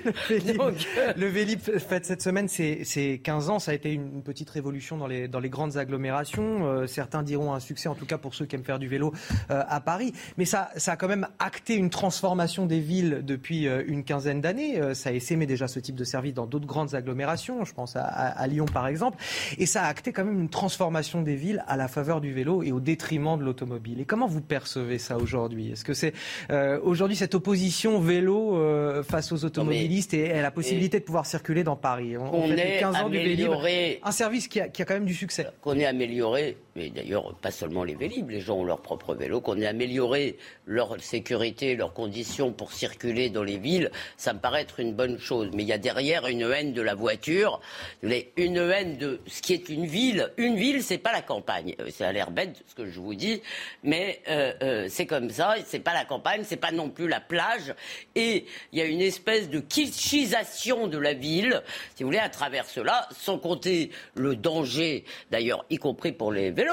[1.16, 3.60] le Vélib fête cette semaine c'est 15 ans.
[3.60, 6.88] Ça a été une petite révolution dans les, dans les grandes agglomérations.
[6.88, 9.14] certains diront un succès, en tout cas pour ceux qui aiment faire du vélo
[9.50, 10.14] à Paris.
[10.38, 14.80] Mais ça, ça a quand même acté une transformation des villes depuis une quinzaine d'années.
[14.94, 17.66] ça a essaimé déjà ce type de service dans d'autres grandes agglomérations.
[17.66, 19.18] Je pense à, à, Lyon, par exemple.
[19.58, 22.64] Et ça a acté quand même une transformation des villes à la faveur du vélo
[22.64, 24.02] et au détriment de l'automobile.
[24.02, 25.72] Et comment vous percevez ça aujourd'hui?
[25.72, 26.14] Est-ce que c'est
[26.52, 31.64] euh, aujourd'hui cette opposition vélo euh, face aux automobilistes et, la possibilité de pouvoir circuler
[31.64, 32.18] dans Paris?
[32.18, 33.52] On, fait 15 ans du Vélib,
[34.04, 35.48] un service qui a, qui a, quand même du succès.
[35.62, 39.42] Qu'on ait amélioré mais d'ailleurs pas seulement les Vélib, les gens ont leur propre vélo,
[39.42, 44.62] qu'on ait amélioré leur sécurité, leurs conditions pour circuler dans les villes, ça me paraît
[44.62, 45.50] être une bonne chose.
[45.54, 47.60] Mais il y a derrière une haine de la voiture,
[48.02, 50.32] une haine de ce qui est une ville.
[50.38, 51.76] Une ville, c'est pas la campagne.
[51.82, 53.42] Euh, ça a l'air bête ce que je vous dis,
[53.84, 55.56] mais euh, euh, c'est comme ça.
[55.66, 57.76] C'est pas la campagne, c'est pas non plus la plage.
[58.16, 61.62] Et il y a une espèce de kitschisation de la ville,
[61.96, 66.52] si vous voulez, à travers cela, sans compter le danger, d'ailleurs, y compris pour les
[66.52, 66.69] vélos.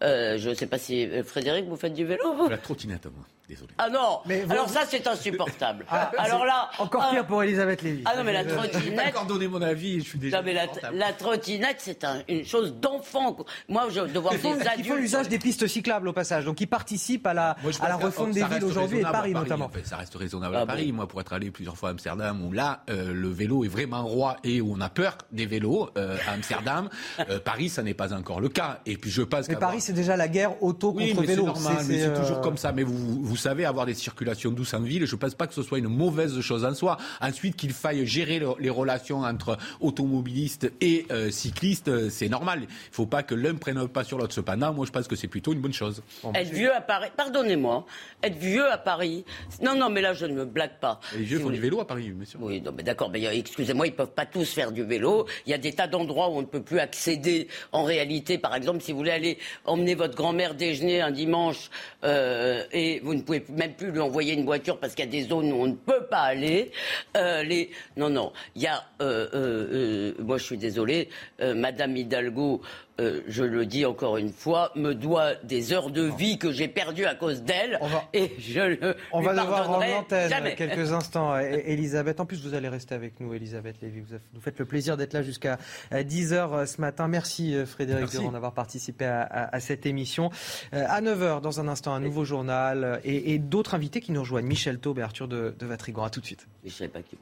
[0.00, 2.48] Je ne sais pas si Frédéric, vous faites du vélo.
[2.48, 3.24] La trottinette, moi.
[3.48, 3.70] Désolé.
[3.78, 5.86] Ah non mais Alors ça, c'est insupportable.
[5.88, 6.68] Ah, Alors là...
[6.78, 8.02] Encore pire pour Elisabeth Lévy.
[8.04, 9.06] Ah non, mais la trottinette...
[9.06, 10.38] Je encore donné mon avis, je suis déjà...
[10.38, 10.54] Non, mais
[10.92, 13.36] la, trottinette, c'est une chose d'enfant.
[13.68, 14.72] Moi, je de voir des adultes...
[14.78, 16.44] Ils font l'usage des pistes cyclables, au passage.
[16.44, 19.70] Donc, ils participent à la, à la refonte des villes aujourd'hui, et Paris, notamment.
[19.84, 20.92] ça reste raisonnable à ah Paris.
[20.92, 24.04] Moi, pour être allé plusieurs fois à Amsterdam, où là, euh, le vélo est vraiment
[24.04, 26.88] roi et où on a peur des vélos euh, à Amsterdam.
[27.30, 28.80] Euh, Paris, ça n'est pas encore le cas.
[28.86, 31.42] Et puis, je pense Mais Paris, c'est déjà la guerre auto contre oui, vélo.
[31.54, 32.72] c'est normal, mais c'est toujours comme ça.
[32.72, 35.06] Mais vous savez, avoir des circuits circulation douce en ville.
[35.06, 36.96] Je ne pense pas que ce soit une mauvaise chose en soi.
[37.20, 42.60] Ensuite, qu'il faille gérer les relations entre automobilistes et euh, cyclistes, euh, c'est normal.
[42.62, 44.34] Il ne faut pas que l'un prenne pas sur l'autre.
[44.34, 46.02] Cependant, moi, je pense que c'est plutôt une bonne chose.
[46.34, 47.86] être vieux à Paris, pardonnez-moi,
[48.22, 49.24] être vieux à Paris.
[49.62, 51.00] Non, non, mais là, je ne me blague pas.
[51.16, 52.38] les vieux font du vélo à Paris, monsieur.
[52.40, 55.26] Oui, non, mais d'accord, mais euh, excusez-moi, ils peuvent pas tous faire du vélo.
[55.46, 57.48] Il y a des tas d'endroits où on ne peut plus accéder.
[57.72, 61.70] En réalité, par exemple, si vous voulez aller emmener votre grand-mère déjeuner un dimanche
[62.02, 65.22] et vous ne pouvez même plus lui envoyer une voiture parce qu'il y a des
[65.22, 66.72] zones où on ne peut pas aller.
[67.16, 67.70] Euh, les...
[67.96, 68.32] Non, non.
[68.56, 68.82] Il y a.
[69.02, 71.08] Euh, euh, moi, je suis désolé.
[71.40, 72.62] Madame Hidalgo
[72.98, 77.04] je le dis encore une fois, me doit des heures de vie que j'ai perdues
[77.04, 77.78] à cause d'elle.
[78.12, 81.36] Et je le On va devoir rendre l'antenne quelques instants.
[81.36, 84.00] Elisabeth, en plus, vous allez rester avec nous, Elisabeth Lévy.
[84.00, 85.58] Vous nous faites le plaisir d'être là jusqu'à
[85.92, 87.08] 10h ce matin.
[87.08, 90.30] Merci Frédéric Durand d'avoir participé à, cette émission.
[90.72, 94.46] À 9h, dans un instant, un nouveau journal et, d'autres invités qui nous rejoignent.
[94.46, 96.04] Michel Taube et Arthur de, de Vatrigan.
[96.04, 96.46] À tout de suite.
[96.64, 97.16] Je sais pas qui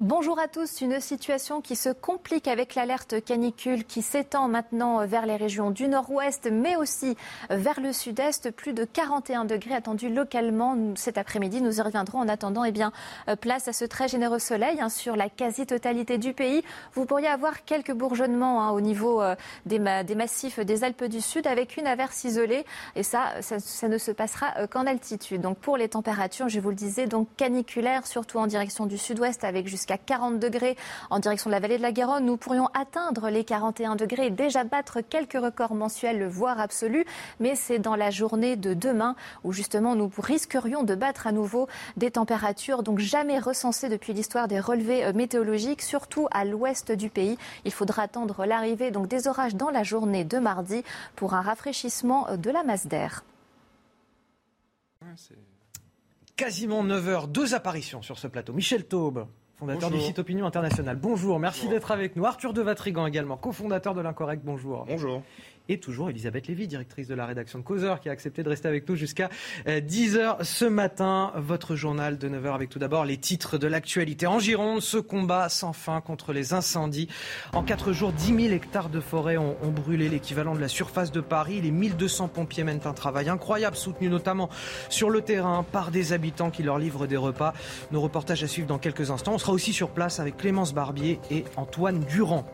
[0.00, 0.80] Bonjour à tous.
[0.80, 5.88] Une situation qui se complique avec l'alerte canicule qui s'étend maintenant vers les régions du
[5.88, 7.16] nord-ouest, mais aussi
[7.50, 8.52] vers le sud-est.
[8.52, 11.60] Plus de 41 degrés attendus localement cet après-midi.
[11.60, 12.92] Nous y reviendrons en attendant eh bien,
[13.40, 16.62] place à ce très généreux soleil hein, sur la quasi-totalité du pays.
[16.94, 19.34] Vous pourriez avoir quelques bourgeonnements hein, au niveau euh,
[19.66, 22.64] des, massifs des Alpes du Sud avec une averse isolée.
[22.94, 25.40] Et ça, ça, ne se passera euh, qu'en altitude.
[25.40, 29.42] Donc pour les températures, je vous le disais, donc caniculaires, surtout en direction du sud-ouest
[29.42, 30.76] avec jusqu'à jusqu'à 40 degrés
[31.08, 32.26] en direction de la vallée de la Garonne.
[32.26, 37.06] Nous pourrions atteindre les 41 degrés et déjà battre quelques records mensuels, voire absolus.
[37.40, 41.68] Mais c'est dans la journée de demain où justement nous risquerions de battre à nouveau
[41.96, 47.08] des températures donc jamais recensées depuis l'histoire des relevés euh, météorologiques, surtout à l'ouest du
[47.08, 47.38] pays.
[47.64, 50.84] Il faudra attendre l'arrivée donc des orages dans la journée de mardi
[51.16, 53.24] pour un rafraîchissement euh, de la masse d'air.
[56.36, 58.52] Quasiment 9 heures, deux apparitions sur ce plateau.
[58.52, 59.26] Michel Taube,
[59.58, 60.96] fondateur du site Opinion International.
[60.96, 62.24] Bonjour, merci d'être avec nous.
[62.24, 64.42] Arthur de Vatrigan également, cofondateur de l'Incorrect.
[64.44, 64.84] Bonjour.
[64.88, 65.22] Bonjour
[65.68, 68.68] et toujours Elisabeth Lévy, directrice de la rédaction de Causeur, qui a accepté de rester
[68.68, 69.28] avec nous jusqu'à
[69.66, 71.32] 10h euh, ce matin.
[71.36, 74.26] Votre journal de 9h avec tout d'abord les titres de l'actualité.
[74.26, 77.08] En Gironde, ce combat sans fin contre les incendies.
[77.52, 81.20] En 4 jours, 10 000 hectares de forêt ont, brûlé, l'équivalent de la surface de
[81.20, 81.60] Paris.
[81.60, 84.48] Les 1200 pompiers mènent un travail incroyable, soutenu notamment
[84.88, 87.52] sur le terrain par des habitants qui leur livrent des repas.
[87.92, 89.34] Nos reportages à suivre dans quelques instants.
[89.34, 92.46] On sera aussi sur place avec Clémence Barbier et Antoine Durand.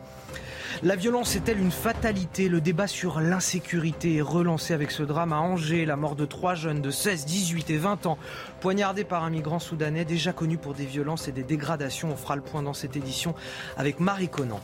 [0.83, 2.49] La violence est-elle une fatalité?
[2.49, 6.53] Le débat sur l'insécurité est relancé avec ce drame à Angers, la mort de trois
[6.53, 8.17] jeunes de 16, 18 et 20 ans,
[8.59, 12.09] poignardés par un migrant soudanais déjà connu pour des violences et des dégradations.
[12.11, 13.35] On fera le point dans cette édition
[13.77, 14.59] avec Marie Conan.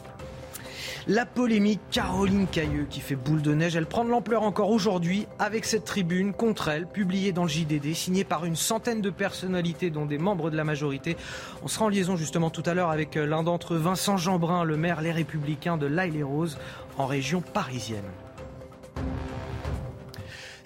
[1.08, 5.26] La polémique Caroline Cailleux qui fait boule de neige, elle prend de l'ampleur encore aujourd'hui
[5.40, 9.90] avec cette tribune contre elle, publiée dans le JDD, signée par une centaine de personnalités
[9.90, 11.18] dont des membres de la majorité.
[11.64, 14.64] On sera en liaison justement tout à l'heure avec euh, l'un d'entre eux, Vincent Jeanbrun,
[14.64, 16.60] le maire Les Républicains de l'Aille-les-Roses
[17.00, 18.04] en région parisienne.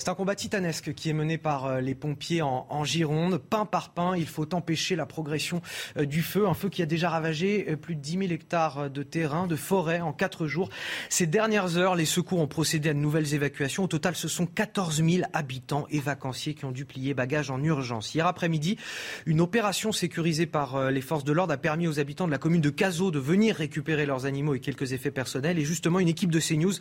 [0.05, 3.39] C'est un combat titanesque qui est mené par euh, les pompiers en, Gironde.
[3.39, 5.63] Pain par pain, il faut empêcher la progression
[5.97, 6.47] euh, du feu.
[6.47, 9.55] Un feu qui a déjà ravagé euh, plus de 10 000 hectares de terrain, de
[9.55, 10.69] forêt en quatre jours.
[11.09, 13.85] Ces dernières heures, les secours ont procédé à de nouvelles évacuations.
[13.85, 17.63] Au total, ce sont 14 000 habitants et vacanciers qui ont dû plier bagages en
[17.63, 18.13] urgence.
[18.13, 18.77] Hier après-midi,
[19.25, 22.61] une opération sécurisée par les forces de l'ordre a permis aux habitants de la commune
[22.61, 25.57] de Cazaux de venir récupérer leurs animaux et quelques effets personnels.
[25.57, 26.75] Et justement, une équipe de CNews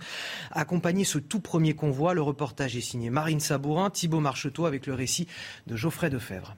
[0.51, 2.13] a accompagné ce tout premier convoi.
[2.13, 5.29] Le reportage est signé Marine Sabourin, Thibault Marcheteau avec le récit
[5.69, 6.57] de Geoffrey Defebvre.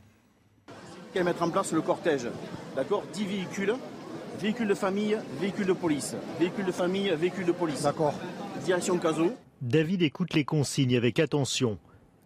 [1.12, 2.28] Qu'elle mettre en place le cortège,
[2.74, 3.74] d'accord 10 véhicules,
[4.40, 7.82] véhicules de famille, véhicules de police, véhicules de famille, véhicules de police.
[7.82, 8.14] D'accord.
[8.64, 9.34] direction Caso.
[9.60, 11.76] David écoute les consignes avec attention.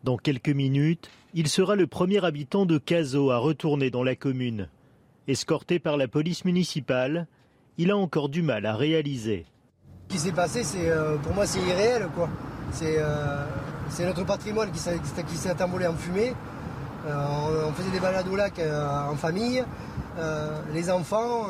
[0.04, 4.68] Dans quelques minutes, il sera le premier habitant de Caso à retourner dans la commune.
[5.26, 7.26] Escorté par la police municipale,
[7.78, 9.44] il a encore du mal à réaliser.
[10.08, 12.28] Ce qui s'est passé, c'est euh, pour moi, c'est irréel, quoi.
[12.72, 13.44] C'est euh,
[13.90, 16.32] c'est notre patrimoine qui s'est envolé en fumée.
[17.06, 19.64] Euh, on, faisait des balades au lac en famille,
[20.72, 21.46] les enfants,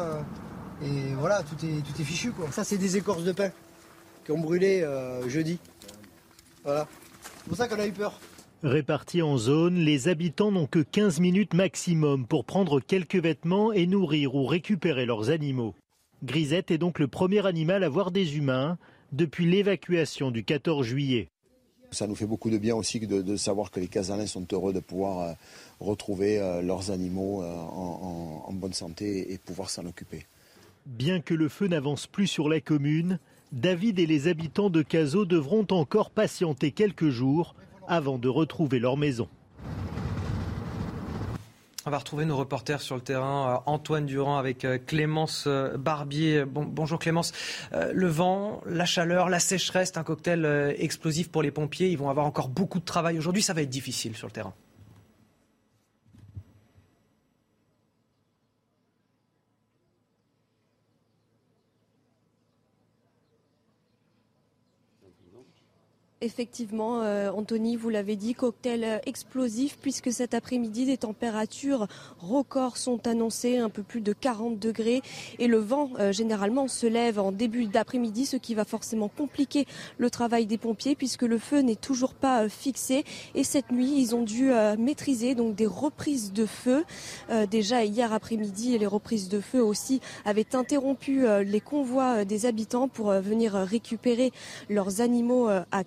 [0.82, 2.46] et voilà, tout est, tout est fichu, quoi.
[2.50, 3.50] Ça, c'est des écorces de pain
[4.24, 4.86] qui ont brûlé
[5.26, 5.58] jeudi.
[6.64, 6.86] Voilà.
[7.22, 8.20] C'est pour ça qu'on a eu peur.
[8.62, 13.86] Répartis en zones, les habitants n'ont que 15 minutes maximum pour prendre quelques vêtements et
[13.86, 15.74] nourrir ou récupérer leurs animaux.
[16.22, 18.76] Grisette est donc le premier animal à voir des humains
[19.12, 21.30] depuis l'évacuation du 14 juillet.
[21.92, 24.80] Ça nous fait beaucoup de bien aussi de, savoir que les Casalins sont heureux de
[24.80, 25.32] pouvoir euh,
[25.80, 30.26] retrouver euh, leurs animaux euh, en, bonne santé et pouvoir s'en occuper.
[30.86, 33.18] Bien que le feu n'avance plus sur la commune,
[33.52, 37.54] David et les habitants de Cazaux devront encore patienter quelques jours
[37.88, 39.28] avant de retrouver leur maison.
[41.86, 45.78] On va retrouver nos reporters sur le terrain, euh, Antoine Durand avec euh, Clémence euh,
[45.78, 46.44] Barbier.
[46.44, 47.32] bonjour Clémence.
[47.72, 51.88] Le vent, la chaleur, la sécheresse, un cocktail explosif pour les pompiers.
[51.88, 53.42] Ils vont avoir encore beaucoup de travail aujourd'hui.
[53.42, 54.52] Ça va être difficile sur le terrain.
[66.22, 71.86] Effectivement, euh, Anthony, vous l'avez dit, cocktail euh, explosif puisque cet après-midi, des températures
[72.18, 75.00] records sont annoncées, un peu plus de 40 degrés.
[75.38, 79.64] Et le vent, euh, généralement, se lève en début d'après-midi, ce qui va forcément compliquer
[79.96, 83.04] le travail des pompiers puisque le feu n'est toujours pas fixé.
[83.34, 86.84] Et cette nuit, ils ont dû maîtriser donc des reprises de feu.
[87.50, 93.12] déjà hier après-midi, les reprises de feu aussi avaient interrompu les convois des habitants pour
[93.12, 94.32] venir récupérer
[94.68, 95.84] leurs animaux à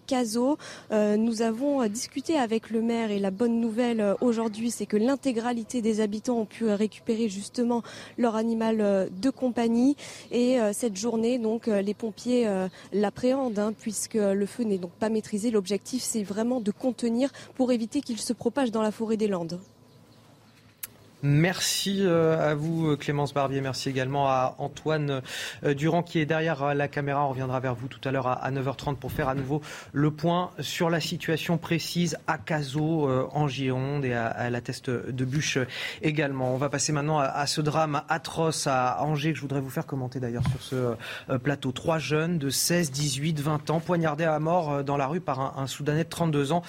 [0.91, 4.97] Euh, nous avons discuté avec le maire et la bonne nouvelle euh, aujourd'hui, c'est que
[4.97, 7.83] l'intégralité des habitants ont pu récupérer justement
[8.17, 9.95] leur animal euh, de compagnie.
[10.31, 12.47] Et cette journée, donc, les pompiers
[12.91, 15.51] l'appréhendent hein, puisque le feu n'est donc pas maîtrisé.
[15.51, 19.59] L'objectif, c'est vraiment de contenir pour éviter qu'il se propage dans la forêt des Landes.
[21.25, 25.21] Merci euh, à vous euh, Clémence Barbier, merci également à Antoine
[25.63, 27.25] euh, Durand qui est derrière la caméra.
[27.25, 29.61] On reviendra vers vous tout à l'heure à 9h30 pour faire à nouveau
[29.93, 35.25] le point sur la situation précise à Cazaux en Gironde et à la teste de
[35.25, 35.59] bûche
[36.01, 36.53] également.
[36.53, 39.85] On va passer maintenant à ce drame atroce à Angers que je voudrais vous faire
[39.85, 41.71] commenter d'ailleurs sur ce plateau.
[41.71, 45.67] Trois jeunes de 16, 18, 20 ans poignardés à mort dans la rue par un,
[45.67, 46.63] Soudanais de 32 ans.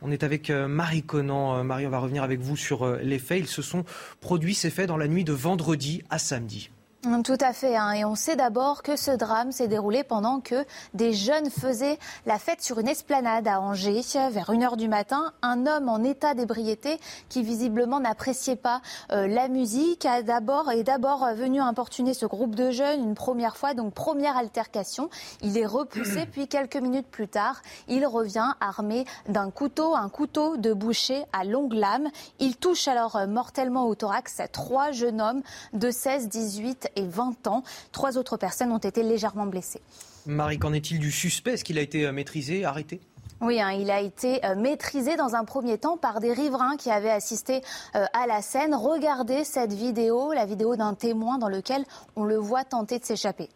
[0.00, 1.62] On est avec Marie Conan.
[1.64, 3.40] Marie, on va revenir avec vous sur les faits.
[3.40, 3.84] Ils se sont
[4.20, 6.70] produit s'est fait dans la nuit de vendredi à samedi.
[7.02, 7.76] Tout à fait.
[7.76, 7.92] Hein.
[7.92, 10.64] Et on sait d'abord que ce drame s'est déroulé pendant que
[10.94, 11.96] des jeunes faisaient
[12.26, 14.00] la fête sur une esplanade à Angers.
[14.30, 16.98] Vers 1h du matin, un homme en état d'ébriété
[17.28, 22.56] qui visiblement n'appréciait pas euh, la musique a d'abord est d'abord venu importuner ce groupe
[22.56, 23.74] de jeunes une première fois.
[23.74, 25.08] Donc première altercation.
[25.40, 30.56] Il est repoussé puis quelques minutes plus tard, il revient armé d'un couteau, un couteau
[30.56, 32.08] de boucher à longue lame.
[32.40, 35.42] Il touche alors euh, mortellement au thorax trois jeunes hommes
[35.74, 37.62] de 16, 18 et 20 ans.
[37.92, 39.80] Trois autres personnes ont été légèrement blessées.
[40.26, 41.52] Marie, qu'en est-il du suspect?
[41.52, 43.00] Est-ce qu'il a été euh, maîtrisé, arrêté?
[43.40, 46.90] Oui, hein, il a été euh, maîtrisé dans un premier temps par des riverains qui
[46.90, 47.62] avaient assisté
[47.94, 48.74] euh, à la scène.
[48.74, 51.84] Regardez cette vidéo, la vidéo d'un témoin dans lequel
[52.16, 53.48] on le voit tenter de s'échapper.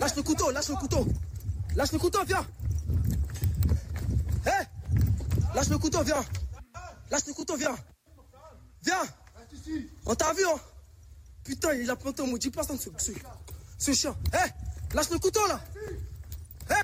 [0.00, 1.06] Lâche le couteau, lâche le couteau.
[1.74, 2.46] Lâche le couteau, viens.
[4.46, 4.64] Hé?
[5.54, 6.24] Lâche le couteau, viens.
[7.10, 7.76] Lâche le couteau, viens.
[8.84, 9.02] Viens.
[10.06, 10.60] On t'a vu, hein?
[11.44, 13.12] Putain, il a planté un maudit place ce, ce,
[13.78, 14.16] ce chien.
[14.32, 14.50] Hé
[14.94, 15.60] Lâche le couteau, là
[16.70, 16.74] Hé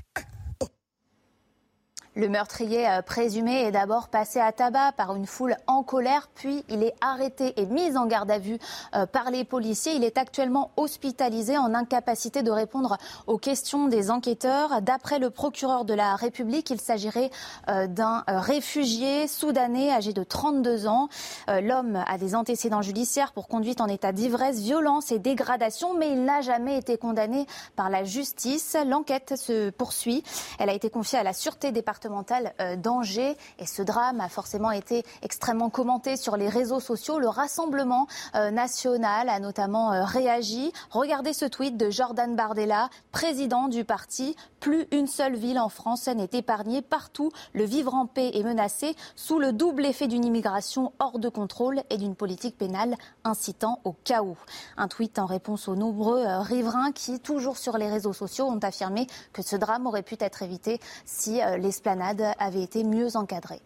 [2.15, 6.63] le meurtrier euh, présumé est d'abord passé à tabac par une foule en colère, puis
[6.69, 8.57] il est arrêté et mis en garde à vue
[8.95, 9.95] euh, par les policiers.
[9.95, 12.97] Il est actuellement hospitalisé en incapacité de répondre
[13.27, 14.81] aux questions des enquêteurs.
[14.81, 17.31] D'après le procureur de la République, il s'agirait
[17.69, 21.09] euh, d'un réfugié soudanais âgé de 32 ans.
[21.47, 26.23] L'homme a des antécédents judiciaires pour conduite en état d'ivresse, violence et dégradation, mais il
[26.23, 28.77] n'a jamais été condamné par la justice.
[28.85, 30.23] L'enquête se poursuit.
[30.59, 33.35] Elle a été confiée à la Sûreté départementale départementale euh, d'Angers.
[33.59, 37.19] Et ce drame a forcément été extrêmement commenté sur les réseaux sociaux.
[37.19, 40.71] Le Rassemblement euh, national a notamment euh, réagi.
[40.91, 44.35] Regardez ce tweet de Jordan Bardella, président du parti.
[44.59, 46.81] Plus une seule ville en France n'est épargnée.
[46.81, 51.29] Partout, le vivre en paix est menacé sous le double effet d'une immigration hors de
[51.29, 54.37] contrôle et d'une politique pénale incitant au chaos.
[54.77, 59.07] Un tweet en réponse aux nombreux riverains qui, toujours sur les réseaux sociaux, ont affirmé
[59.33, 63.61] que ce drame aurait pu être évité si l'esplanade avait été mieux encadrée.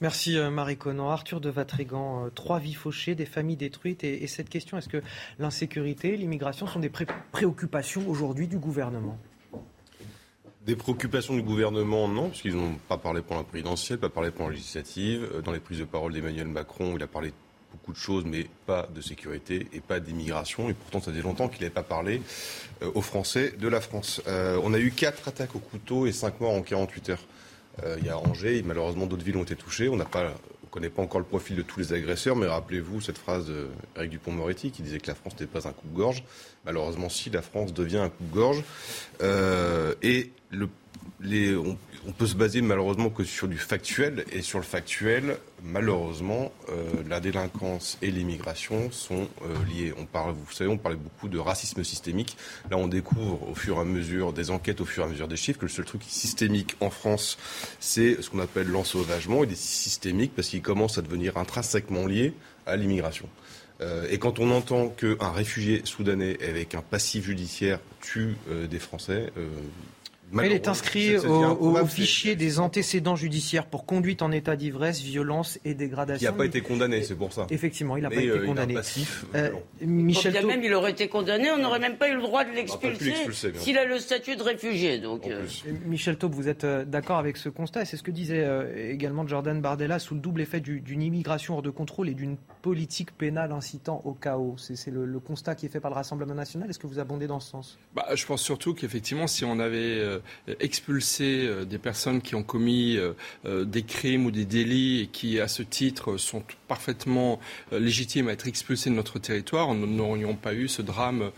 [0.00, 1.08] Merci Marie Conan.
[1.08, 4.04] Arthur de Vatrigan, trois vies fauchées, des familles détruites.
[4.04, 5.02] Et, cette question, est-ce que
[5.38, 6.90] l'insécurité, l'immigration sont des
[7.32, 9.16] préoccupations aujourd'hui du gouvernement?
[10.66, 14.46] Des préoccupations du gouvernement, non, puisqu'ils n'ont pas parlé pour la présidentielle, pas parlé pour
[14.46, 15.42] la législative.
[15.44, 17.32] Dans les prises de parole d'Emmanuel Macron, il a parlé
[17.70, 20.68] beaucoup de choses, mais pas de sécurité et pas d'immigration.
[20.68, 22.20] Et pourtant, ça fait longtemps qu'il n'avait pas parlé
[22.94, 24.20] aux Français de la France.
[24.26, 27.24] on a eu quatre attaques au couteau et cinq morts en 48 heures.
[27.82, 29.88] Euh, il y a Angers, malheureusement d'autres villes ont été touchées.
[29.88, 30.04] On ne
[30.70, 33.50] connaît pas encore le profil de tous les agresseurs, mais rappelez-vous cette phrase
[33.94, 36.24] d'Éric Dupont-Moretti qui disait que la France n'était pas un coupe-gorge.
[36.64, 38.62] Malheureusement, si, la France devient un coupe-gorge.
[39.22, 40.68] Euh, et le
[41.26, 44.24] on, peut se baser malheureusement que sur du factuel.
[44.32, 49.94] Et sur le factuel, malheureusement, euh, la délinquance et l'immigration sont euh, liées.
[49.98, 52.36] On parle, vous savez, on parlait beaucoup de racisme systémique.
[52.70, 55.28] Là, on découvre au fur et à mesure des enquêtes, au fur et à mesure
[55.28, 57.38] des chiffres, que le seul truc systémique en France,
[57.80, 59.44] c'est ce qu'on appelle l'ensauvagement.
[59.44, 62.34] Il est systémique parce qu'il commence à devenir intrinsèquement lié
[62.66, 63.28] à l'immigration.
[63.80, 68.36] Euh, et quand on entend qu'un réfugié soudanais avec un passif judiciaire tue
[68.70, 69.32] des Français,
[70.32, 75.74] il est inscrit au, fichier des antécédents judiciaires pour conduite en état d'ivresse, violence et
[75.74, 76.28] dégradation.
[76.28, 77.46] Il n'a pas été condamné, c'est pour ça.
[77.50, 78.74] Effectivement, il n'a pas été euh, condamné.
[78.74, 82.44] passif, euh, Michel même, il aurait été condamné, on n'aurait même pas eu le droit
[82.44, 83.14] de l'expulser
[83.54, 84.98] s'il a le statut de réfugié.
[84.98, 85.46] Donc, euh.
[85.86, 88.46] Michel Taube, vous êtes d'accord avec ce constat C'est ce que disait
[88.90, 93.16] également Jordan Bardella sous le double effet d'une immigration hors de contrôle et d'une politique
[93.16, 94.56] pénale incitant au chaos.
[94.58, 96.68] C'est le, constat qui est fait par le Rassemblement national.
[96.68, 97.78] Est-ce que vous abondez dans ce sens?
[97.94, 100.13] Bah, Je pense surtout qu'effectivement, si on avait euh,
[100.60, 105.40] expulser euh, des personnes qui ont commis euh, des crimes ou des délits et qui,
[105.40, 107.40] à ce titre, sont parfaitement
[107.72, 111.30] légitimes à être expulsés de notre territoire, nous n'aurions pas eu ce drame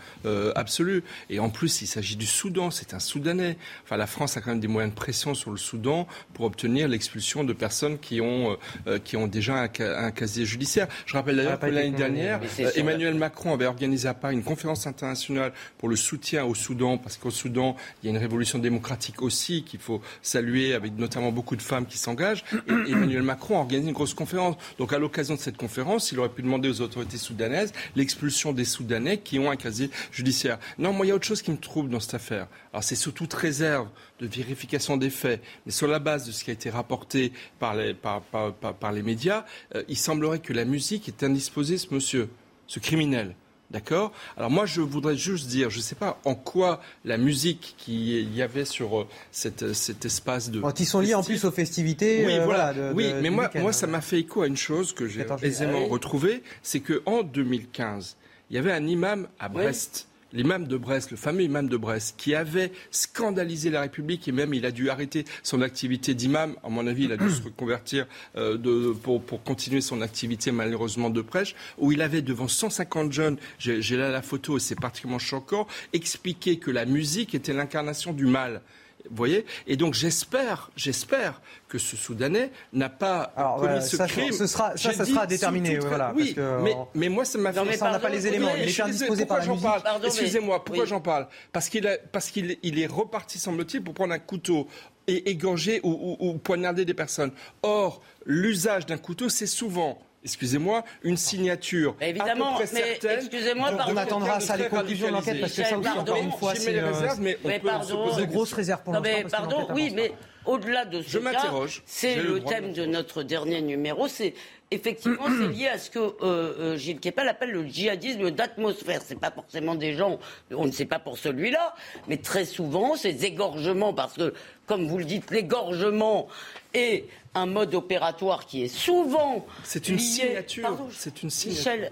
[0.55, 1.03] absolu.
[1.29, 3.57] Et en plus, il s'agit du Soudan, c'est un Soudanais.
[3.83, 6.87] Enfin, la France a quand même des moyens de pression sur le Soudan pour obtenir
[6.87, 8.57] l'expulsion de personnes qui ont,
[9.03, 10.87] qui ont déjà un, casier judiciaire.
[11.05, 12.39] Je rappelle d'ailleurs que l'année dernière,
[12.75, 17.17] Emmanuel Macron avait organisé à Paris une conférence internationale pour le soutien au Soudan, parce
[17.17, 21.55] qu'au Soudan, il y a une révolution démocratique aussi qu'il faut saluer, avec notamment beaucoup
[21.55, 22.43] de femmes qui s'engagent.
[22.67, 24.55] Et Emmanuel Macron a organisé une grosse conférence.
[24.77, 28.65] Donc à l'occasion de cette conférence, il aurait pu demander aux autorités soudanaises l'expulsion des
[28.65, 30.59] Soudanais qui ont un casier judiciaire.
[30.77, 32.47] Non, moi, il y a autre chose qui me trouble dans cette affaire.
[32.73, 33.87] Alors c'est sous toute réserve
[34.19, 37.75] de vérification des faits, mais sur la base de ce qui a été rapporté par
[37.75, 39.45] les, par, par, les médias,
[39.75, 42.29] euh, il semblerait que la musique est indisposée, ce monsieur,
[42.67, 43.35] ce criminel.
[43.69, 44.13] D'accord?
[44.37, 48.33] Alors moi, je voudrais juste dire, je ne sais pas en quoi la musique qu'il
[48.33, 50.61] y avait sur euh, cette, cet espace de...
[50.61, 52.25] Quand ils sont liés en plus aux festivités.
[52.25, 52.73] Oui, euh, voilà.
[52.93, 56.43] oui, mais moi, moi, ça m'a fait écho à une chose que j'ai aisément retrouvée,
[56.63, 58.15] c'est qu'en 2015,
[58.49, 60.07] il y avait un imam à Brest
[60.37, 64.53] l'imam de Brest, le fameux imam de Brest, qui avait scandalisé la République et même
[64.53, 66.55] il a dû arrêter son activité d'imam.
[66.63, 68.05] À mon avis, il a dû se reconvertir
[68.35, 73.97] euh, pour, continuer son activité malheureusement de prêche, où il avait devant 150 jeunes, j'ai
[73.97, 78.61] là la photo et c'est particulièrement choquant, expliqué que la musique était l'incarnation du mal.
[79.09, 79.45] Vous voyez?
[79.67, 84.31] Et donc j'espère, j'espère que ce Soudanais n'a pas commis ce crime.
[84.31, 85.77] Ce sera, ça, ça sera déterminé.
[85.79, 87.77] Voilà, oui, mais, mais, moi, ça m'a fait...
[87.77, 88.51] Ça n'a pas les éléments.
[88.55, 89.67] Il est indisposé par la musique.
[90.03, 91.27] Excusez-moi, pourquoi j'en parle?
[91.51, 94.67] Parce qu'il il est reparti, semble-t-il, pour prendre un couteau
[95.07, 97.31] et égorger ou, ou poignarder des personnes.
[97.63, 104.57] Or, l'usage d'un couteau, c'est souvent excusez-moi, une signature évidemment, mais excusez-moi, on attendra ça
[104.57, 107.59] les conclusions de l'enquête parce que ça aussi encore une fois c'est euh, mais, on
[107.65, 109.09] pardon, de grosses réserves pour l'instant.
[109.09, 110.11] Mais pardon, oui, mais
[110.45, 111.81] au-delà de ce je m'interroge.
[111.85, 114.07] C'est le, thème de notre dernier numéro.
[114.07, 114.33] C'est
[114.71, 119.01] effectivement c'est lié à ce que euh, euh, Gilles Kepel appelle le djihadisme d'atmosphère.
[119.03, 120.19] C'est pas forcément des gens,
[120.51, 121.75] on ne sait pas pour celui-là,
[122.07, 124.33] mais très souvent ces égorgements, parce que
[124.65, 126.27] comme vous le dites, l'égorgement
[126.73, 127.05] est
[127.37, 129.45] un mode opératoire qui est souvent.
[129.63, 130.87] C'est une signature.
[130.91, 131.71] C'est une signature.
[131.73, 131.91] Michel,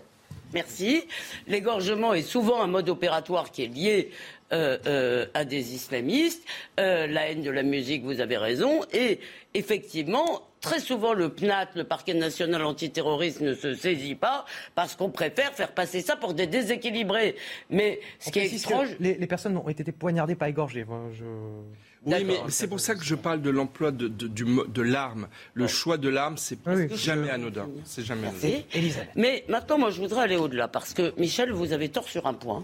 [0.54, 1.04] merci.
[1.48, 4.12] L'égorgement est souvent un mode opératoire qui est lié
[4.54, 6.44] euh, euh, à des islamistes,
[6.80, 9.20] euh, la haine de la musique, vous avez raison, et
[9.56, 14.46] effectivement, très souvent le PNAT, le parquet national antiterroriste, ne se saisit pas
[14.76, 17.36] parce qu'on préfère faire passer ça pour des déséquilibrés.
[17.72, 20.86] Mais ce On qui est étrange, Les, les personnes ont été poignardées, pas égorgées.
[20.86, 21.24] Moi, je-
[22.06, 25.28] Oui, mais c'est pour ça que je parle de l'emploi de, l'arme.
[25.54, 26.60] Le choix de l'arme, c'est
[26.96, 27.68] jamais anodin.
[27.84, 28.62] C'est jamais anodin.
[29.16, 32.34] Mais maintenant, moi, je voudrais aller au-delà parce que, Michel, vous avez tort sur un
[32.34, 32.64] point.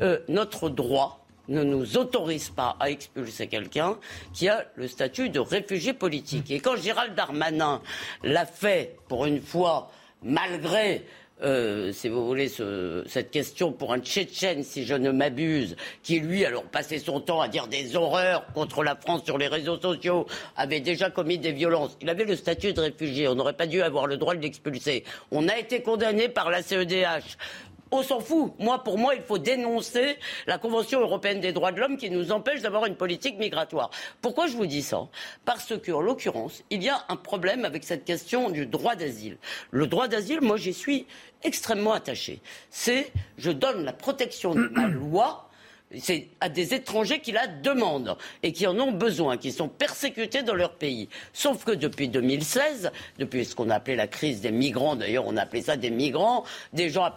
[0.00, 3.98] Euh, notre droit ne nous autorise pas à expulser quelqu'un
[4.32, 6.50] qui a le statut de réfugié politique.
[6.50, 7.82] Et quand Gérald Darmanin
[8.22, 9.90] l'a fait, pour une fois,
[10.22, 11.04] malgré
[11.42, 16.20] euh, si vous voulez, ce- cette question pour un Tchétchène, si je ne m'abuse, qui
[16.20, 19.80] lui, alors passait son temps à dire des horreurs contre la France sur les réseaux
[19.80, 21.96] sociaux, avait déjà commis des violences.
[22.00, 23.28] Il avait le statut de réfugié.
[23.28, 25.04] On n'aurait pas dû avoir le droit de l'expulser.
[25.30, 27.36] On a été condamné par la CEDH.
[27.94, 28.54] On s'en fout.
[28.58, 30.16] Moi, pour moi, il faut dénoncer
[30.46, 33.90] la Convention européenne des droits de l'homme qui nous empêche d'avoir une politique migratoire.
[34.22, 35.08] Pourquoi je vous dis ça?
[35.44, 39.36] Parce que, en l'occurrence, il y a un problème avec cette question du droit d'asile.
[39.70, 41.06] Le droit d'asile, moi, j'y suis
[41.42, 42.40] extrêmement attaché.
[42.70, 45.50] C'est, je donne la protection de ma loi
[45.98, 50.42] c'est à des étrangers qui la demandent et qui en ont besoin, qui sont persécutés
[50.42, 51.08] dans leur pays.
[51.32, 55.36] Sauf que depuis 2016, depuis ce qu'on a appelé la crise des migrants, d'ailleurs on
[55.36, 57.08] a appelé ça des migrants, des gens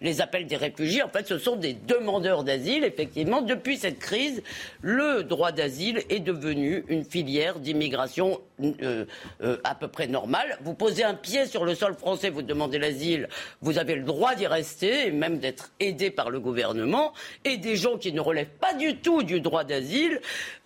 [0.00, 2.84] les appellent des réfugiés, en fait ce sont des demandeurs d'asile.
[2.84, 4.42] Effectivement, depuis cette crise,
[4.80, 9.04] le droit d'asile est devenu une filière d'immigration euh,
[9.42, 10.58] euh, à peu près normale.
[10.62, 13.28] Vous posez un pied sur le sol français, vous demandez l'asile,
[13.60, 17.12] vous avez le droit d'y rester et même d'être aidé par le gouvernement.
[17.44, 20.20] Et des gens qui ne relèvent pas du tout du droit d'asile,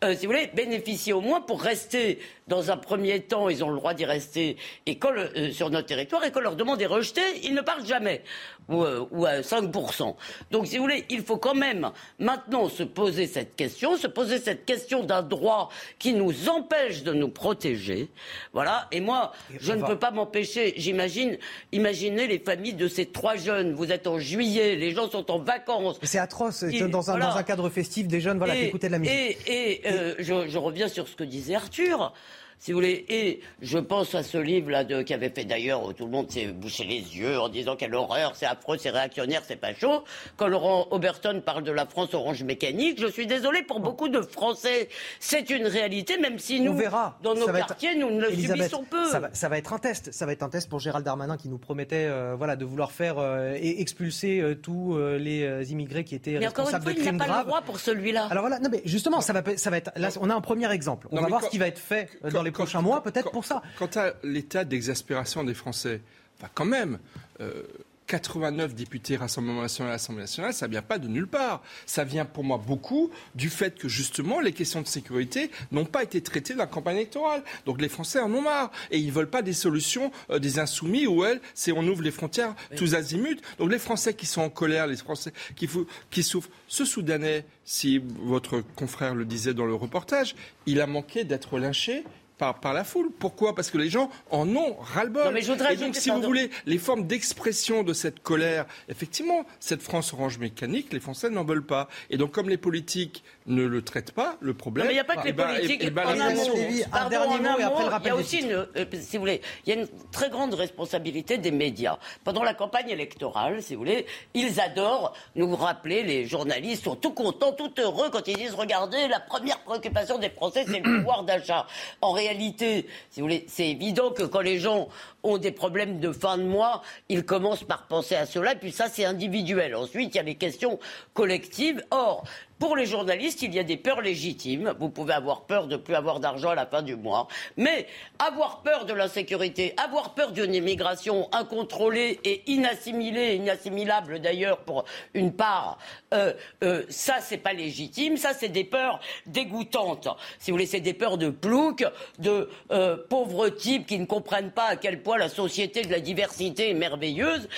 [0.04, 2.18] euh, si vous voulez, bénéficient au moins pour rester
[2.48, 4.56] dans un premier temps, ils ont le droit d'y rester
[4.86, 7.60] et quand le- euh, sur notre territoire et quand leur demande est rejetée, ils ne
[7.60, 8.22] partent jamais
[8.68, 10.16] ou, euh, ou à 5%.
[10.50, 14.38] Donc si vous voulez, il faut quand même maintenant se poser cette question, se poser
[14.38, 15.68] cette question d'un droit
[15.98, 18.08] qui nous empêche de nous protéger.
[18.52, 18.88] Voilà.
[18.92, 21.38] Et moi, je ne peux pas m'empêcher, j'imagine,
[21.72, 23.72] imaginez les familles de ces trois jeunes.
[23.74, 25.98] Vous êtes en juillet, les gens sont en vacances.
[26.02, 26.62] C'est atroce.
[26.62, 27.26] Et dans, un, voilà.
[27.30, 29.14] dans un cadre festif, des jeunes voilà, qui écoutaient de la musique.
[29.14, 29.38] Et,
[29.76, 32.12] et, euh, je, je reviens sur ce que disait Arthur.
[32.60, 36.04] Si vous voulez, et je pense à ce livre-là qui avait fait d'ailleurs, où tout
[36.06, 39.56] le monde s'est bouché les yeux en disant quelle horreur, c'est affreux, c'est réactionnaire, c'est
[39.60, 40.02] pas chaud.
[40.36, 44.20] Quand Laurent Oberton parle de la France orange mécanique, je suis désolé pour beaucoup de
[44.20, 44.88] Français,
[45.20, 47.16] c'est une réalité, même si nous, verra.
[47.22, 49.08] dans nos Ça va être- quartiers, nous ne le Elisabeth, subissons peu.
[49.08, 50.12] Ça va, ça va être un test.
[50.12, 52.90] Ça va être un test pour Gérald Darmanin qui nous promettait euh, voilà, de vouloir
[52.90, 56.82] faire euh, et expulser euh, tous euh, les immigrés qui étaient Mais encore une responsables
[56.84, 57.38] fois, de il n'a crimes pas graves.
[57.40, 58.26] le droit pour celui-là.
[58.30, 59.92] Alors voilà, non mais justement, ça va, ça va être.
[59.96, 61.06] Là, on a un premier exemple.
[61.12, 63.30] On Non, va voir quand- ce qui va être fait dans les prochains mois, peut-être
[63.30, 63.62] pour ça.
[63.78, 66.00] Quant à l'état d'exaspération des Français,
[66.38, 66.98] enfin, quand même,
[67.40, 67.62] euh,
[68.06, 71.62] 89 députés Rassemblement national à l'Assemblée nationale, ça vient pas de nulle part.
[71.84, 76.04] Ça vient pour moi beaucoup du fait que justement les questions de sécurité n'ont pas
[76.04, 77.44] été traitées dans la campagne électorale.
[77.66, 81.06] Donc les Français en ont marre et ils veulent pas des solutions euh, des insoumis
[81.06, 83.36] où elles, c'est on ouvre les frontières tous azimuts.
[83.58, 87.44] Donc les Français qui sont en colère, les Français qui, fou- qui souffrent, ce Soudanais,
[87.66, 90.34] si votre confrère le disait dans le reportage,
[90.64, 92.04] il a manqué d'être lynché
[92.38, 93.10] par, par la foule.
[93.18, 93.54] Pourquoi?
[93.54, 95.36] Parce que les gens en ont ras-le-bol.
[95.36, 100.38] Et donc, si vous voulez, les formes d'expression de cette colère, effectivement, cette France orange
[100.38, 101.88] mécanique, les Français n'en veulent pas.
[102.10, 104.84] Et donc, comme les politiques ne le traitent pas, le problème.
[104.84, 105.82] Non, mais il n'y a pas que les politiques.
[105.82, 108.66] le amont, rappel Il y a aussi une, euh,
[109.00, 111.98] si vous voulez, il y a une très grande responsabilité des médias.
[112.24, 117.12] Pendant la campagne électorale, si vous voulez, ils adorent nous rappeler, les journalistes sont tout
[117.12, 121.24] contents, tout heureux quand ils disent regardez, la première préoccupation des Français, c'est le pouvoir
[121.24, 121.66] d'achat.
[122.00, 124.88] En réalité, si vous voulez, c'est évident que quand les gens
[125.22, 128.72] ont des problèmes de fin de mois, ils commencent par penser à cela, et puis
[128.72, 129.74] ça, c'est individuel.
[129.74, 130.78] Ensuite, il y a les questions
[131.14, 131.82] collectives.
[131.90, 132.24] Or,
[132.58, 134.74] pour les journalistes, il y a des peurs légitimes.
[134.78, 137.28] Vous pouvez avoir peur de plus avoir d'argent à la fin du mois.
[137.56, 137.86] Mais
[138.18, 145.32] avoir peur de l'insécurité, avoir peur d'une immigration incontrôlée et inassimilée, inassimilable d'ailleurs pour une
[145.32, 145.78] part,
[146.12, 146.32] euh,
[146.64, 148.16] euh, ça c'est pas légitime.
[148.16, 150.08] Ça c'est des peurs dégoûtantes.
[150.38, 151.84] Si vous voulez, c'est des peurs de plouc,
[152.18, 156.00] de euh, pauvres types qui ne comprennent pas à quel point la société de la
[156.00, 157.48] diversité est merveilleuse.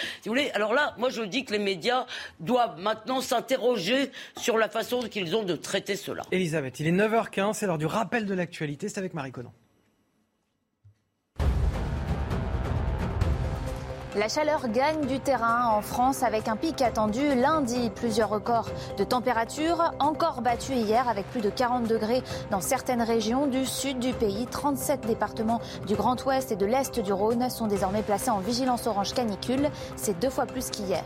[0.55, 2.06] Alors là, moi je dis que les médias
[2.39, 6.23] doivent maintenant s'interroger sur la façon qu'ils ont de traiter cela.
[6.33, 9.53] Elisabeth, il est 9h15, c'est l'heure du rappel de l'actualité, c'est avec Marie Conan.
[14.17, 17.91] La chaleur gagne du terrain en France avec un pic attendu lundi.
[17.95, 18.69] Plusieurs records
[18.99, 24.01] de température encore battus hier avec plus de 40 degrés dans certaines régions du sud
[24.01, 24.49] du pays.
[24.51, 28.89] 37 départements du Grand Ouest et de l'Est du Rhône sont désormais placés en vigilance
[28.89, 29.71] orange canicule.
[29.95, 31.05] C'est deux fois plus qu'hier.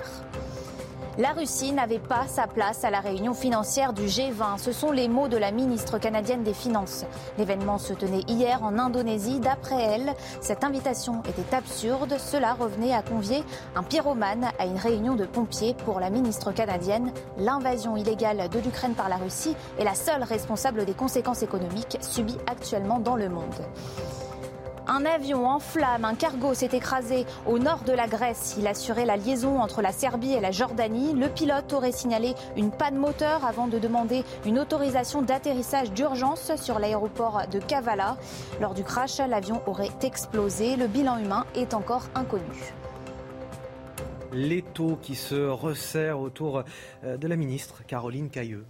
[1.17, 4.59] La Russie n'avait pas sa place à la réunion financière du G20.
[4.59, 7.05] Ce sont les mots de la ministre canadienne des Finances.
[7.39, 9.39] L'événement se tenait hier en Indonésie.
[9.39, 12.17] D'après elle, cette invitation était absurde.
[12.19, 13.45] Cela revenait à convier
[13.77, 15.75] un pyromane à une réunion de pompiers.
[15.85, 20.85] Pour la ministre canadienne, l'invasion illégale de l'Ukraine par la Russie est la seule responsable
[20.85, 23.55] des conséquences économiques subies actuellement dans le monde.
[24.87, 28.57] Un avion en flammes, un cargo s'est écrasé au nord de la Grèce.
[28.59, 31.15] Il assurait la liaison entre la Serbie et la Jordanie.
[31.15, 36.79] Le pilote aurait signalé une panne moteur avant de demander une autorisation d'atterrissage d'urgence sur
[36.79, 38.19] l'aéroport de Kavala.
[38.61, 40.77] Lors du crash, l'avion aurait explosé.
[40.77, 42.75] Le bilan humain est encore inconnu.
[44.35, 46.65] L'étau qui se resserre autour
[47.05, 48.67] euh, de la ministre Caroline Cailleux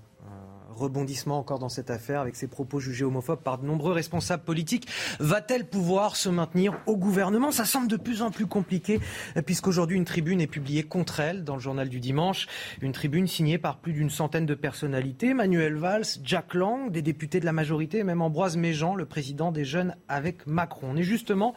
[0.76, 4.88] rebondissement encore dans cette affaire avec ses propos jugés homophobes par de nombreux responsables politiques.
[5.20, 7.52] Va-t-elle pouvoir se maintenir au gouvernement?
[7.52, 9.00] Ça semble de plus en plus compliqué
[9.46, 12.46] puisqu'aujourd'hui une tribune est publiée contre elle dans le journal du dimanche.
[12.80, 15.34] Une tribune signée par plus d'une centaine de personnalités.
[15.34, 19.64] Manuel Valls, Jack Lang, des députés de la majorité, même Ambroise Méjean, le président des
[19.64, 20.88] Jeunes avec Macron.
[20.92, 21.54] On est justement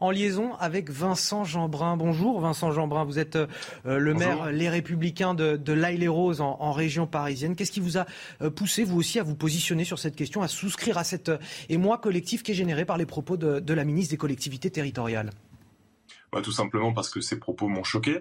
[0.00, 1.96] en liaison avec Vincent Jeanbrun.
[1.96, 3.46] Bonjour Vincent Jeanbrun, vous êtes euh,
[3.84, 7.56] le maire Les Républicains de, de l'Aille-les-Roses en, région parisienne.
[7.56, 8.06] Qu'est-ce qui vous a
[8.42, 11.38] euh, poussé, vous aussi, à vous positionner sur cette question, à souscrire à cet euh,
[11.68, 15.30] émoi collectif qui est généré par les propos de, la ministre des collectivités territoriales?
[16.32, 18.20] Bah, Tout simplement parce que ces propos m'ont choqué.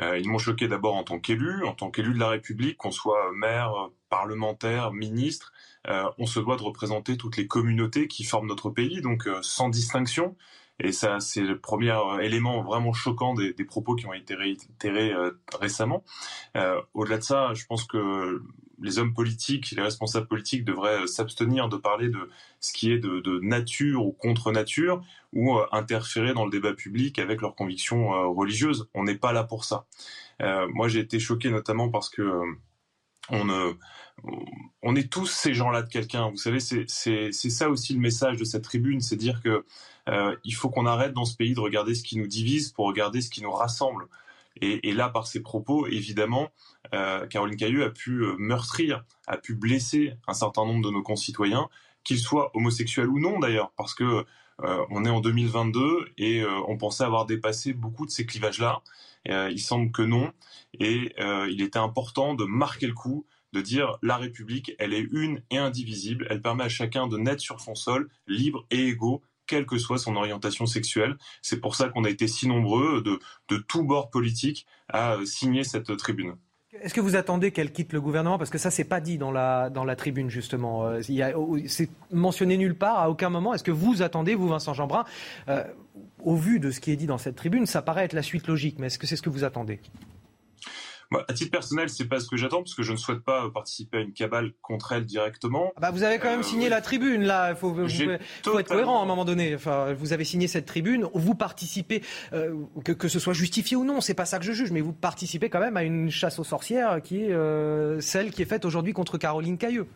[0.00, 3.32] ils m'ont choqué d'abord en tant qu'élu, en tant qu'élu de la République, qu'on soit
[3.34, 3.72] maire,
[4.10, 5.52] parlementaire, ministre.
[5.86, 10.36] on se doit de représenter toutes les communautés qui forment notre pays, donc sans distinction.
[10.80, 15.12] Et ça, c'est le premier euh, élément vraiment choquant des, propos qui ont été réitérés
[15.12, 16.04] euh, récemment.
[16.56, 18.42] Euh, Au-delà de ça, je pense que
[18.80, 22.30] les hommes politiques, les responsables politiques devraient s'abstenir de parler de
[22.60, 25.02] ce qui est de, nature ou contre nature
[25.32, 28.88] ou interférer dans le débat public avec leurs convictions religieuses.
[28.94, 29.86] On n'est pas là pour ça.
[30.40, 32.40] moi, j'ai été choqué notamment parce que
[33.30, 36.30] on est tous ces gens-là de quelqu'un.
[36.30, 39.64] Vous savez, c'est ça aussi le message de cette tribune, c'est dire que
[40.08, 42.86] euh, il faut qu'on arrête dans ce pays de regarder ce qui nous divise pour
[42.86, 44.06] regarder ce qui nous rassemble.
[44.60, 46.48] Et, là, par ses propos, évidemment,
[46.92, 51.02] euh, Caroline Cailleux a pu euh, meurtrir, a pu blesser un certain nombre de nos
[51.02, 51.68] concitoyens,
[52.02, 54.24] qu'ils soient homosexuels ou non d'ailleurs, parce que
[54.90, 58.82] on est en 2022 et on pensait avoir dépassé beaucoup de ces clivages-là.
[59.26, 60.32] il semble que non,
[60.80, 61.14] et
[61.48, 65.58] il était important de marquer le coup, de dire la République, elle est une et
[65.58, 69.78] indivisible, elle permet à chacun de naître sur son sol, libre et égaux, quelle que
[69.78, 71.16] soit son orientation sexuelle.
[71.42, 75.96] C'est pour ça qu'on a été si nombreux de, tous bords politiques à signer cette
[75.96, 76.36] tribune.
[76.80, 78.38] Est-ce que vous attendez qu'elle quitte le gouvernement?
[78.38, 80.84] Parce que ça, c'est pas dit dans la, tribune, justement.
[80.84, 81.00] Euh,
[81.66, 83.54] c'est mentionné nulle part, à aucun moment.
[83.54, 85.04] Est-ce que vous attendez, vous, Vincent Jeanbrun,
[85.48, 85.64] euh,
[86.22, 88.46] au vu de ce qui est dit dans cette tribune, ça paraît être la suite
[88.46, 89.80] logique, mais est-ce que c'est ce que vous attendez?
[91.28, 93.98] À titre personnel, c'est pas ce que j'attends parce que je ne souhaite pas participer
[93.98, 95.72] à une cabale contre elle directement.
[95.76, 97.50] Ah bah vous avez quand même euh, signé la tribune là.
[97.50, 99.54] Il faut, faut, être cohérent à un moment donné.
[99.54, 101.08] Enfin, vous avez signé cette tribune.
[101.14, 102.02] Vous participez,
[102.32, 102.54] euh,
[102.84, 104.92] que, que ce soit justifié ou non, c'est pas ça que je juge, mais vous
[104.92, 108.64] participez quand même à une chasse aux sorcières qui est euh, celle qui est faite
[108.64, 109.86] aujourd'hui contre Caroline Cailleux.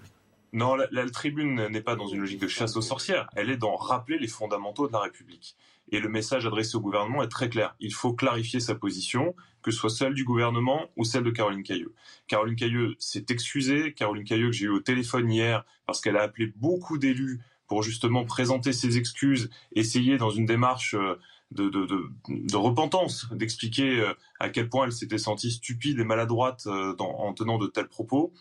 [0.55, 3.29] Non, la, la tribune n'est pas dans une logique de chasse aux sorcières.
[3.37, 5.57] Elle est dans rappeler les fondamentaux de la République.
[5.91, 7.75] Et le message adressé au gouvernement est très clair.
[7.81, 11.63] Il faut clarifier sa position, que ce soit celle du gouvernement ou celle de Caroline
[11.63, 11.95] Cailleux.
[12.27, 13.95] Caroline Cailleux s'est excusée.
[13.95, 17.83] Caroline Cailleux que j'ai eu au téléphone hier parce qu'elle a appelé beaucoup d'élus pour
[17.83, 21.19] justement présenter ses excuses, essayer dans une démarche euh,
[21.55, 26.67] de, de, de, repentance, d'expliquer euh, à quel point elle s'était sentie stupide et maladroite
[26.67, 28.33] euh, en tenant de tels propos.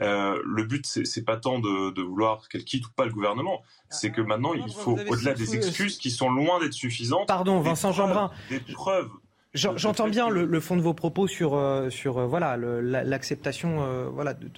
[0.00, 4.10] Euh, le but, c'est pas tant de, vouloir qu'elle quitte ou pas le gouvernement, c'est
[4.10, 8.30] que maintenant, il faut, au-delà des excuses qui sont loin d'être suffisantes, Pardon, Vincent Jeanbrun.
[8.48, 9.10] Des preuves.
[9.54, 11.60] J'entends bien le, fond de vos propos sur,
[11.90, 14.48] sur voilà l'acceptation voilà, de,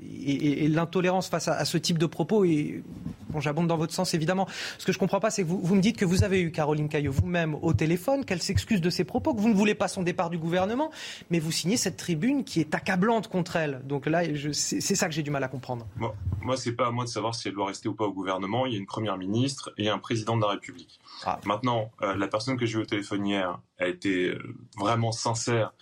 [0.00, 2.44] et, l'intolérance face à, ce type de propos.
[2.44, 2.82] Et
[3.28, 4.46] bon, j'abonde dans votre sens évidemment.
[4.78, 6.50] Ce que je comprends pas, c'est que vous, vous, me dites que vous avez eu
[6.50, 9.88] Caroline Caillot vous-même au téléphone, qu'elle s'excuse de ses propos, que vous ne voulez pas
[9.88, 10.90] son départ du gouvernement,
[11.30, 13.80] mais vous signez cette tribune qui est accablante contre elle.
[13.84, 14.22] Donc là,
[14.52, 15.86] c'est ça que j'ai du mal à comprendre.
[15.96, 18.12] Moi, moi c'est pas à moi de savoir si elle doit rester ou pas au
[18.12, 18.66] gouvernement.
[18.66, 21.00] Il y a une première ministre et un président de la République.
[21.24, 21.40] Ah.
[21.44, 25.72] Maintenant, euh, la personne que j'ai eu au téléphone hier a été euh, vraiment sincère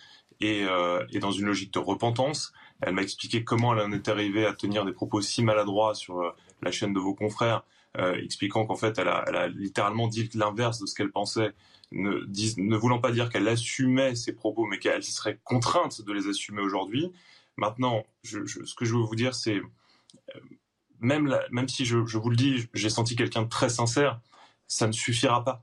[0.40, 2.52] et, euh, et dans une logique de repentance.
[2.82, 6.34] Elle m'a expliqué comment elle en est arrivée à tenir des propos si maladroits sur
[6.62, 7.62] la chaîne de vos confrères,
[7.98, 11.52] euh, expliquant qu'en fait elle a, elle a, littéralement dit l'inverse de ce qu'elle pensait,
[11.92, 12.26] ne,
[12.58, 16.60] ne, voulant pas dire qu'elle assumait ses propos, mais qu'elle serait contrainte de les assumer
[16.60, 17.12] aujourd'hui.
[17.56, 20.40] Maintenant, je, je, ce que je veux vous dire, c'est euh,
[21.00, 24.20] même, même si je, je, vous le dis, j'ai senti quelqu'un de très sincère,
[24.66, 25.62] ça ne suffira pas.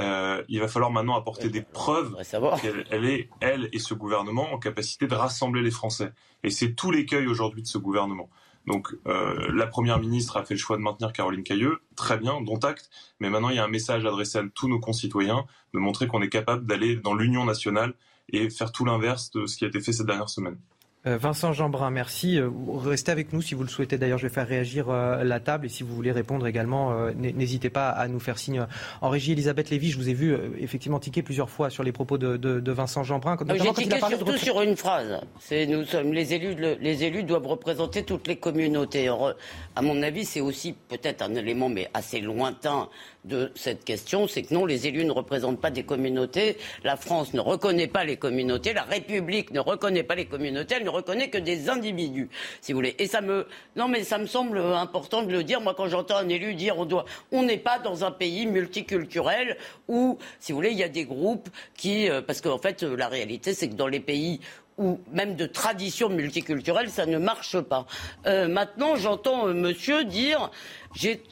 [0.00, 2.16] euh, il va falloir maintenant apporter des preuves
[2.60, 6.12] qu'elle elle est, elle et ce gouvernement, en capacité de rassembler les Français.
[6.42, 8.30] Et c'est tout l'écueil aujourd'hui de ce gouvernement.
[8.68, 12.42] Donc euh, la Première ministre a fait le choix de maintenir Caroline Cailleux, très bien,
[12.42, 15.78] dont acte, mais maintenant il y a un message adressé à tous nos concitoyens, de
[15.78, 17.94] montrer qu'on est capable d'aller dans l'union nationale
[18.30, 20.58] et faire tout l'inverse de ce qui a été fait ces dernières semaines.
[21.06, 22.38] Euh, Vincent Jeanbrun, merci.
[22.38, 22.50] Euh,
[22.84, 23.98] restez avec nous si vous le souhaitez.
[23.98, 27.70] D'ailleurs, je vais faire réagir euh, la table et si vous voulez répondre également, n'hésitez
[27.70, 28.66] pas à nous faire signe.
[29.00, 32.18] En régie, Elisabeth Lévy, je vous ai vu effectivement tiquer plusieurs fois sur les propos
[32.18, 33.36] de, Vincent Jeanbrun.
[33.48, 35.20] J'ai tiqué surtout sur une phrase.
[35.40, 36.56] C'est nous sommes les élus.
[36.80, 39.08] Les élus doivent représenter toutes les communautés.
[39.08, 42.88] à mon avis, c'est aussi peut-être un élément, mais assez lointain
[43.24, 47.34] de cette question, c'est que non, les élus ne représentent pas des communautés, la France
[47.34, 51.28] ne reconnaît pas les communautés, la République ne reconnaît pas les communautés, elle ne reconnaît
[51.28, 52.28] que des individus,
[52.60, 52.94] si vous voulez.
[52.98, 53.46] Et ça me,
[53.76, 55.60] non mais ça me semble important de le dire.
[55.60, 59.56] Moi, quand j'entends un élu dire on doit, on n'est pas dans un pays multiculturel
[59.88, 63.08] où, si vous voulez, il y a des groupes qui, euh, parce qu'en fait, la
[63.08, 64.40] réalité, c'est que dans les pays
[64.78, 67.86] ou même de tradition multiculturelle, ça ne marche pas.
[68.26, 70.50] Euh, maintenant, j'entends euh, monsieur dire
[70.94, 71.22] j'ai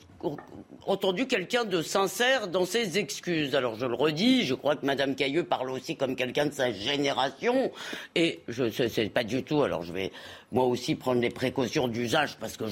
[0.87, 3.55] entendu quelqu'un de sincère dans ses excuses.
[3.55, 6.73] Alors je le redis, je crois que Madame Cailleux parle aussi comme quelqu'un de sa
[6.73, 7.73] génération,
[8.15, 9.63] et je sais pas du tout.
[9.63, 10.13] Alors je vais
[10.53, 12.65] moi aussi prendre les précautions d'usage parce que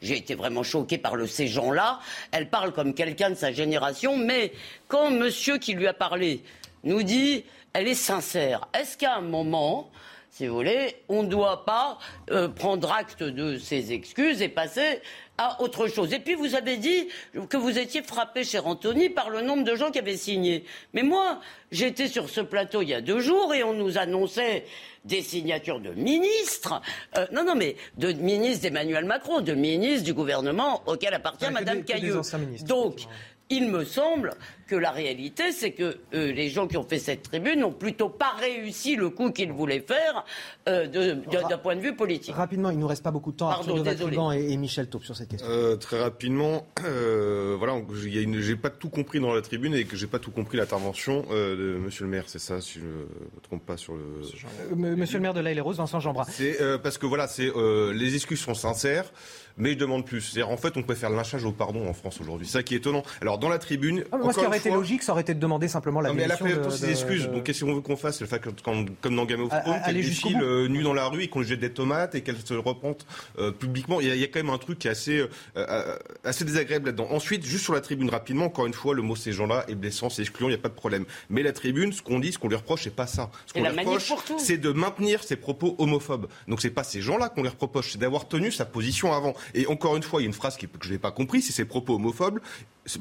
[0.00, 1.98] j'ai été vraiment choqué par le ces gens-là.
[2.30, 4.52] Elle parle comme quelqu'un de sa génération, mais
[4.88, 6.42] quand Monsieur qui lui a parlé
[6.84, 8.68] nous dit, elle est sincère.
[8.78, 9.90] Est-ce qu'à un moment
[10.32, 11.98] si vous voulez, on ne doit pas
[12.30, 15.02] euh, prendre acte de ses excuses et passer
[15.36, 16.10] à autre chose.
[16.14, 17.08] Et puis vous avez dit
[17.50, 20.64] que vous étiez frappé, cher Anthony, par le nombre de gens qui avaient signé.
[20.94, 21.38] Mais moi,
[21.70, 24.64] j'étais sur ce plateau il y a deux jours et on nous annonçait
[25.04, 26.80] des signatures de ministres,
[27.18, 31.84] euh, non, non, mais de ministres d'Emmanuel Macron, de ministres du gouvernement auquel appartient Madame
[31.84, 32.22] Cailleux.
[32.64, 33.02] Donc,
[33.50, 34.34] il me semble
[34.72, 38.08] que la réalité, c'est que euh, les gens qui ont fait cette tribune n'ont plutôt
[38.08, 40.24] pas réussi le coup qu'ils voulaient faire
[40.66, 42.34] euh, d'un point de vue politique.
[42.34, 43.50] Rapidement, il ne nous reste pas beaucoup de temps.
[43.50, 45.46] Arthur de et, et, Michel Taupe sur cette question.
[45.46, 50.18] Euh, très rapidement, voilà, j'ai pas tout compris dans la tribune et que j'ai pas
[50.18, 52.24] tout compris l'intervention de Monsieur le Maire.
[52.28, 54.74] C'est ça, si je ne me trompe pas sur le.
[54.74, 56.28] Monsieur le Maire de l'Aïle Rose, Vincent Jeanbras.
[56.30, 57.52] C'est parce que voilà, c'est
[57.92, 59.12] les excuses sont sincères
[59.56, 60.38] mais je demande plus.
[60.42, 62.46] En fait, on préfère le lynchage au pardon en France aujourd'hui.
[62.46, 63.02] C'est ça qui est étonnant.
[63.20, 64.04] Alors, dans la tribune.
[64.12, 66.14] Ah, moi, ce qui aurait été logique, ça aurait été de demander simplement la non,
[66.14, 67.28] mais elle a fait toutes ses excuses.
[67.28, 69.94] Donc, qu'est-ce qu'on veut qu'on fasse Le fait que, comme dans Game of Thrones, qu'elle
[69.94, 72.54] défile euh, nue dans la rue et qu'on lui jette des tomates et qu'elle se
[72.54, 73.06] repente
[73.38, 74.00] euh, publiquement.
[74.00, 75.26] Il y, a, quand même un truc qui est assez,
[75.56, 77.08] euh, assez désagréable là-dedans.
[77.10, 80.10] Ensuite, juste sur la tribune, rapidement, encore une fois, le mot ces gens-là est blessant,
[80.10, 81.04] c'est excluant, il n'y a pas de problème.
[81.30, 83.30] Mais la tribune, ce qu'on dit, ce qu'on lui reproche, c'est pas ça.
[83.46, 86.28] Ce qu'on lui reproche, c'est de maintenir ses propos homophobes.
[86.48, 89.34] Donc, c'est pas ces gens-là qu'on lui reproche, c'est d'avoir tenu sa position avant.
[89.54, 91.52] Et encore une fois, il y a une phrase que je n'ai pas compris, c'est
[91.52, 92.40] ses propos homophobes.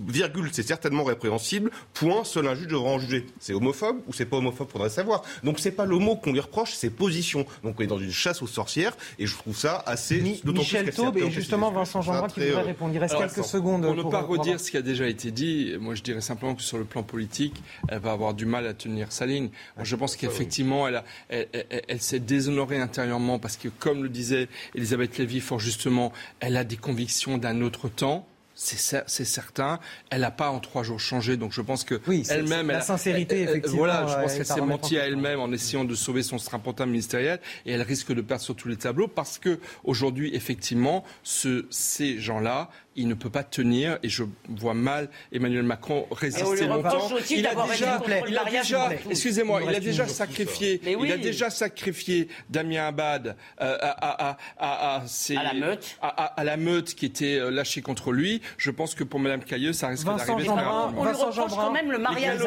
[0.08, 1.72] Virgule, c'est certainement répréhensible.
[1.94, 3.26] Point, seul un juge devra en juger.
[3.40, 5.24] C'est homophobe ou c'est pas homophobe, faudrait savoir.
[5.44, 7.46] Donc c'est pas le mot qu'on lui reproche, c'est position.
[7.64, 10.22] Donc on est dans une chasse aux sorcières et je trouve ça assez.
[10.46, 12.94] Michel Taube et justement Vincent Jean qui voudrait répondre.
[12.94, 13.86] Il reste quelques secondes.
[13.86, 16.62] Pour ne pas redire ce qui a déjà été dit, moi je dirais simplement que
[16.62, 19.50] sur le plan politique, elle va avoir du mal à tenir sa ligne.
[19.82, 21.48] je pense qu'effectivement, elle, elle,
[21.88, 26.64] elle s'est déshonorée intérieurement parce que, comme le disait Elisabeth Lévy fort justement, elle a
[26.64, 28.28] des convictions d'un autre temps
[28.64, 29.80] c'est certain.
[30.10, 33.80] Elle n'a pas en trois jours changé, donc je pense que elle-même, la sincérité, effectivement.
[33.80, 37.40] Voilà, je pense qu'elle s'est menti à elle-même en essayant de sauver son strapontin ministériel,
[37.66, 42.20] et elle risque de perdre sur tous les tableaux parce que aujourd'hui, effectivement, ce, ces
[42.20, 47.10] gens-là il ne peut pas tenir et je vois mal Emmanuel Macron résister longtemps.
[47.30, 52.28] Il a déjà, il a déjà excusez-moi, il a déjà sacrifié, il a déjà sacrifié
[52.50, 57.50] Damien Abad euh, à, à, à, à, la meute, à, la meute qui était euh,
[57.50, 58.42] lâchée contre lui.
[58.58, 60.92] Je pense que pour Madame Cailleux, ça risque d'arriver très rapidement.
[60.98, 62.40] On lui reproche quand même le mariage.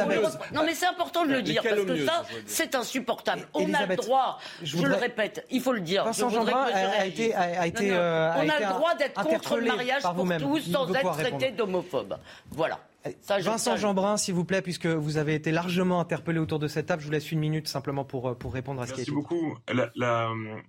[0.52, 3.48] Non, mais c'est important de le dire parce que ça, c'est insupportable.
[3.54, 4.38] On a le droit.
[4.62, 6.04] Je le répète, il faut le dire.
[6.04, 10.02] Vincent Jeanbrun a été, a été, euh, on a le droit d'être contre le mariage
[10.38, 12.16] tous sans être traité d'homophobe.
[12.50, 12.80] Voilà.
[13.28, 17.02] Vincent Jeanbrun, s'il vous plaît, puisque vous avez été largement interpellé autour de cette table,
[17.02, 19.10] je vous laisse une minute simplement pour, euh, pour répondre à ce qui est Merci
[19.10, 19.58] beaucoup.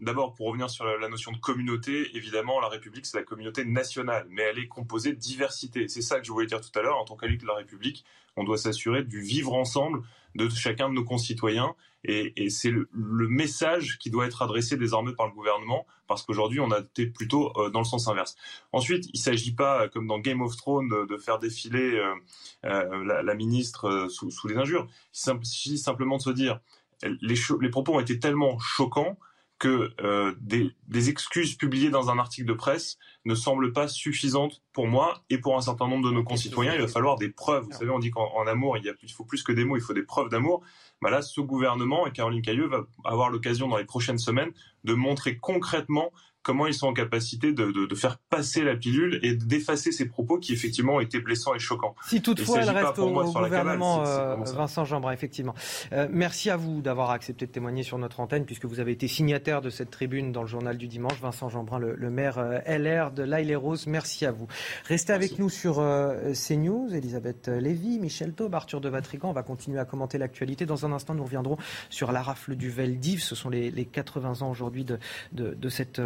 [0.02, 4.26] D'abord, pour revenir sur la, notion de communauté, évidemment, la République, c'est la communauté nationale,
[4.30, 5.88] mais elle est composée de diversité.
[5.88, 6.98] C'est ça que je voulais dire tout à l'heure.
[6.98, 8.04] En tant qu'élu de la République,
[8.36, 10.02] on doit s'assurer du vivre ensemble
[10.36, 11.76] de chacun de nos concitoyens.
[12.08, 16.70] Et, c'est le, message qui doit être adressé désormais par le gouvernement, parce qu'aujourd'hui, on
[16.70, 18.36] a été plutôt euh, dans le sens inverse.
[18.72, 22.14] Ensuite, il ne s'agit pas, comme dans Game of Thrones, de, faire défiler euh,
[22.66, 24.88] euh, la, ministre sous, les injures.
[25.14, 26.60] Il s'agit simplement de se dire,
[27.02, 29.18] les propos ont été tellement choquants
[29.58, 34.62] que euh, des, des, excuses publiées dans un article de presse ne semblent pas suffisantes
[34.74, 36.74] pour moi et pour un certain nombre de nos concitoyens.
[36.74, 37.64] Il va falloir des preuves.
[37.64, 39.78] Vous savez, on dit qu'en amour, il, y a, il faut plus que des mots,
[39.78, 40.62] il faut des preuves d'amour.
[41.02, 44.52] Bah là, ce gouvernement et Caroline Cailleux va avoir l'occasion dans les prochaines semaines
[44.84, 46.12] de montrer concrètement
[46.46, 50.06] comment ils sont en capacité de, de, de faire passer la pilule et d'effacer ces
[50.06, 51.96] propos qui effectivement été blessants et choquants.
[52.06, 55.56] Si toutefois elle reste au, gouvernement, euh, Vincent Jeanbrun, effectivement.
[55.92, 59.08] Euh, merci à vous d'avoir accepté de témoigner sur notre antenne puisque vous avez été
[59.08, 61.20] signataire de cette tribune dans le journal du dimanche.
[61.20, 64.48] Vincent Jeanbrun, le, le maire euh, LR de l'Aïle et Rose, merci à vous.
[64.86, 69.30] Restez avec nous sur euh, CNews, Elisabeth Lévy, Michel Taube, Arthur de Vatrigan.
[69.30, 70.68] On va continuer à commenter l'actualité.
[70.68, 71.58] Dans un instant, nous reviendrons
[71.90, 73.20] sur la rafle du Veldiv.
[73.20, 75.00] Ce sont les, les 80 ans aujourd'hui de,
[75.32, 76.00] de, de cette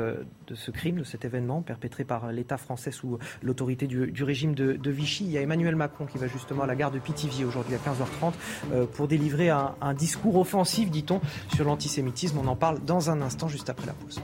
[0.47, 4.73] de ce crime, de cet événement perpétré par l'État français sous l'autorité du, régime de,
[4.73, 5.25] de, Vichy.
[5.25, 7.77] Il y a Emmanuel Macron qui va justement à la gare de Pithiviers aujourd'hui à
[7.77, 8.33] 15h30
[8.71, 11.21] euh, pour délivrer un, un discours offensif, dit-on,
[11.53, 12.37] sur l'antisémitisme.
[12.39, 14.21] On en parle dans un instant, juste après la pause.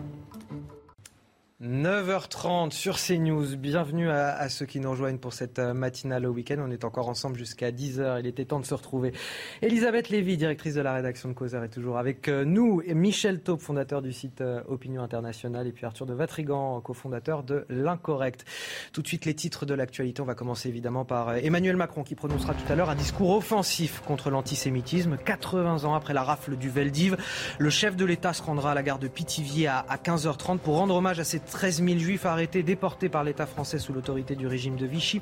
[1.64, 3.56] 9h30 sur CNews.
[3.56, 6.58] Bienvenue à, ceux qui nous rejoignent pour cette euh, matinale au week-end.
[6.60, 8.20] On est encore ensemble jusqu'à 10h.
[8.20, 9.14] Il était temps de se retrouver.
[9.62, 12.82] Elisabeth Lévy, directrice de la rédaction de Causeur, est toujours avec euh, nous.
[12.86, 15.66] Et Michel Taupe, fondateur du site euh, Opinion Internationale.
[15.66, 18.44] Et puis Arthur de Vatrigan, cofondateur de L'Incorrect.
[18.92, 20.22] Tout de suite, les titres de l'actualité.
[20.22, 24.02] On va commencer évidemment par Emmanuel Macron qui prononcera tout à l'heure un discours offensif
[24.02, 25.16] contre l'antisémitisme.
[25.16, 27.16] 80 ans après la rafle du Veldiv,
[27.60, 30.76] le chef de l'État se rendra à la gare de Pithiviers à, à 15h30 pour
[30.76, 34.48] rendre hommage à cette 13 000 juifs arrêtés, déportés par l'État français sous l'autorité du
[34.48, 35.22] régime de Vichy.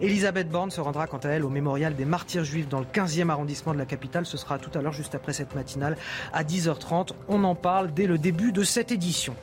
[0.00, 3.30] Elisabeth Borne se rendra quant à elle au mémorial des martyrs juifs dans le 15e
[3.30, 4.26] arrondissement de la capitale.
[4.26, 5.96] Ce sera tout à l'heure, juste après cette matinale,
[6.32, 7.10] à 10h30.
[7.28, 9.34] On en parle dès le début de cette édition.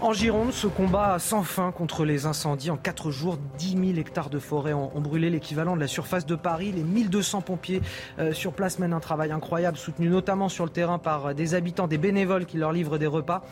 [0.00, 2.70] En Gironde, ce combat sans fin contre les incendies.
[2.70, 6.34] En 4 jours, 10 000 hectares de forêt ont, brûlé l'équivalent de la surface de
[6.34, 6.72] Paris.
[6.72, 7.82] Les 1200 pompiers
[8.18, 11.88] euh, sur place mènent un travail incroyable, soutenu notamment sur le terrain par des habitants,
[11.88, 13.44] des bénévoles qui leur livrent des repas.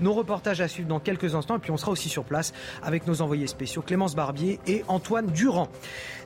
[0.00, 1.58] Nos reportages à suivre dans quelques instants.
[1.70, 5.68] On sera aussi sur place avec nos envoyés spéciaux Clémence Barbier et Antoine Durand.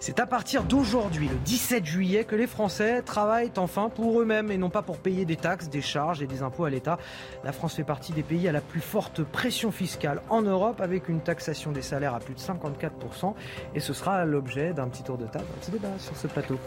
[0.01, 4.59] C'est à partir d'aujourd'hui, le 17 juillet, que les Français travaillent enfin pour eux-mêmes et
[4.59, 6.99] non pas pour payer des taxes, des charges et des impôts à l'État.
[7.45, 11.09] La France fait partie des pays à la plus forte pression fiscale en Europe avec
[11.09, 13.35] une taxation des salaires à plus de 54%
[13.75, 16.59] et ce sera l'objet d'un petit tour de table, un petit débat sur ce plateau.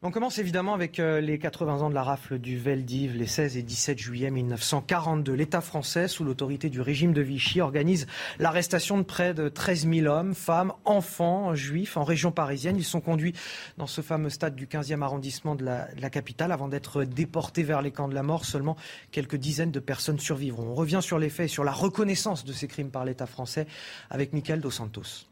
[0.00, 3.56] On commence évidemment avec euh, les 80 ans de la rafle du Veldiv, les 16
[3.56, 5.32] et 17 juillet 1942.
[5.32, 8.06] L'État français, sous l'autorité du régime de Vichy, organise
[8.38, 12.76] l'arrestation de près de 13 000 hommes, femmes, enfants, juifs en région parisienne.
[12.76, 13.32] Ils sont conduits
[13.76, 17.90] dans ce fameux stade du 15e arrondissement de la, capitale avant d'être déportés vers les
[17.90, 18.44] camps de la mort.
[18.44, 18.76] Seulement
[19.10, 20.68] quelques dizaines de personnes survivront.
[20.68, 23.66] On revient sur les faits et sur la reconnaissance de ces crimes par l'État français
[24.10, 25.26] avec Michael Dos Santos.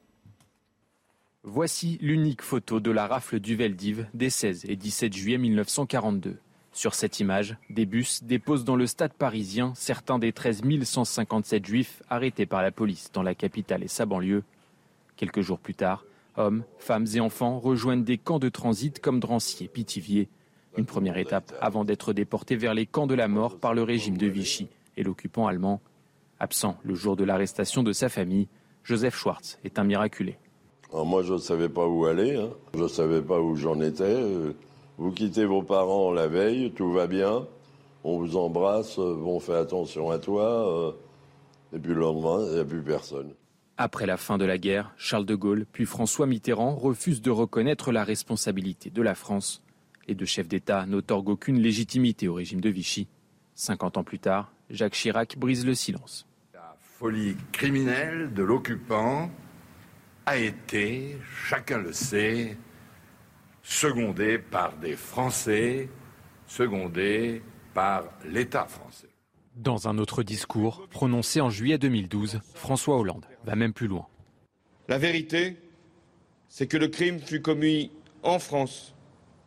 [1.49, 6.39] Voici l'unique photo de la rafle du Veldiv des 16 et 17 juillet 1942.
[6.73, 12.03] Sur cette image, des bus déposent dans le stade parisien certains des 13 157 juifs
[12.11, 14.43] arrêtés par la police dans la capitale et sa banlieue.
[15.15, 16.05] Quelques jours plus tard,
[16.37, 20.29] hommes, femmes et enfants rejoignent des camps de transit comme Drancy et Pithiviers.
[20.77, 24.19] Une première étape avant d'être déportés vers les camps de la mort par le régime
[24.19, 24.67] de Vichy
[24.97, 25.81] et l'occupant allemand.
[26.41, 28.49] Absent le jour de l'arrestation de sa famille,
[28.83, 30.39] Joseph Schwartz est un miraculé.
[30.93, 32.51] Alors moi, je ne savais pas où aller, hein.
[32.75, 34.23] je ne savais pas où j'en étais.
[34.99, 37.47] Vous quittez vos parents la veille, tout va bien,
[38.05, 40.95] on vous embrasse, on fait attention à toi,
[41.75, 43.35] et puis le lendemain, il n'y a plus personne.
[43.79, 47.93] Après la fin de la guerre, Charles de Gaulle puis François Mitterrand refusent de reconnaître
[47.93, 49.63] la responsabilité de la France.
[50.09, 53.07] Les deux chefs d'État n'otorguent aucune légitimité au régime de Vichy.
[53.55, 56.27] 50 ans plus tard, Jacques Chirac brise le silence.
[56.55, 59.29] La folie criminelle de l'occupant
[60.27, 61.17] a été,
[61.47, 62.57] chacun le sait,
[63.63, 65.89] secondé par des Français,
[66.47, 67.43] secondé
[67.73, 69.09] par l'État français.
[69.55, 74.07] Dans un autre discours prononcé en juillet 2012, François Hollande va même plus loin.
[74.89, 75.57] La vérité,
[76.49, 77.93] c'est que le crime fut commis
[78.23, 78.95] en France,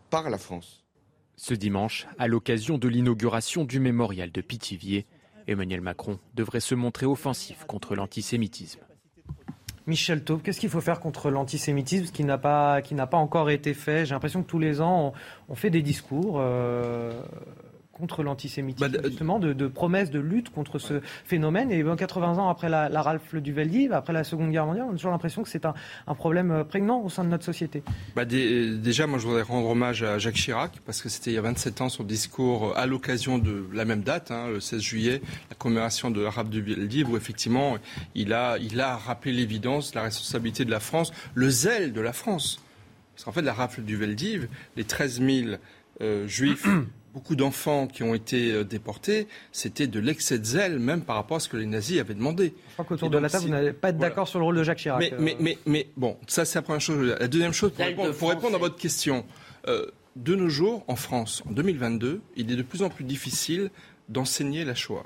[0.10, 0.86] par la France.
[1.36, 5.06] Ce dimanche, à l'occasion de l'inauguration du mémorial de Pithiviers,
[5.48, 8.82] Emmanuel Macron devrait se montrer offensif contre l'antisémitisme.
[9.90, 12.82] Michel Taube, qu'est-ce qu'il faut faire contre l'antisémitisme qui n'a pas,
[13.14, 14.06] encore été fait?
[14.06, 15.14] J'ai l'impression que tous les ans,
[15.48, 16.38] on, on fait des discours.
[16.40, 17.12] Euh
[18.00, 21.72] contre l'antisémitisme, bah, justement, de, de, promesses de lutte contre ce phénomène.
[21.72, 24.88] Et ben, 80 ans après la, la rafle du Veldiv, après la Seconde Guerre mondiale,
[24.90, 25.74] on a toujours l'impression que c'est un,
[26.08, 27.84] un, problème prégnant au sein de notre société.
[28.16, 31.36] Bah, dé, déjà, moi, je voudrais rendre hommage à Jacques Chirac, parce que c'était il
[31.36, 34.82] y a 27 ans son discours à l'occasion de la même date, hein, le 16
[34.82, 37.78] juillet, la commémoration de la rafle du Veldiv, où effectivement,
[38.16, 42.14] il a, il a rappelé l'évidence, la responsabilité de la France, le zèle de la
[42.14, 42.62] France.
[43.16, 44.48] Parce qu'en fait, la rafle du Veldiv,
[44.78, 45.48] les 13 000
[46.02, 46.66] euh, juifs
[47.14, 51.38] beaucoup d'enfants qui ont été euh, déportés, c'était de l'excès de zèle, même par rapport
[51.38, 52.54] à ce que les nazis avaient demandé.
[52.70, 54.64] Je crois qu'autour de la table, vous n'allez pas être d'accord sur le rôle de
[54.64, 55.00] Jacques Chirac.
[55.00, 55.18] Mais, euh.
[55.20, 57.16] mais, mais, mais, bon, ça c'est la première chose.
[57.20, 59.26] La deuxième chose, pour, répondre, de pour répondre à votre question,
[59.68, 63.70] euh, de nos jours, en France, en 2022, il est de plus en plus difficile
[64.10, 65.06] d'enseigner la Shoah.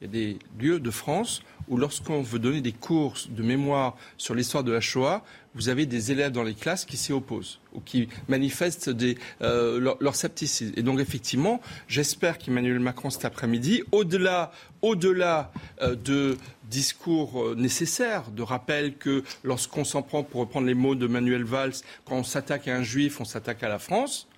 [0.00, 3.96] Il y a des lieux de France où lorsqu'on veut donner des cours de mémoire
[4.18, 5.24] sur l'histoire de la Shoah,
[5.54, 8.90] vous avez des élèves dans les classes qui s'y opposent ou qui manifestent
[9.42, 10.74] euh, leur, scepticisme.
[10.76, 14.52] Et donc effectivement, j'espère qu'Emmanuel Macron cet après-midi, au-delà,
[14.82, 15.52] au-delà
[15.82, 20.94] euh, de discours euh, nécessaires, de rappel que lorsqu'on s'en prend, pour reprendre les mots
[20.94, 21.74] de Manuel Valls,
[22.04, 24.28] quand on s'attaque à un juif, on s'attaque à la France.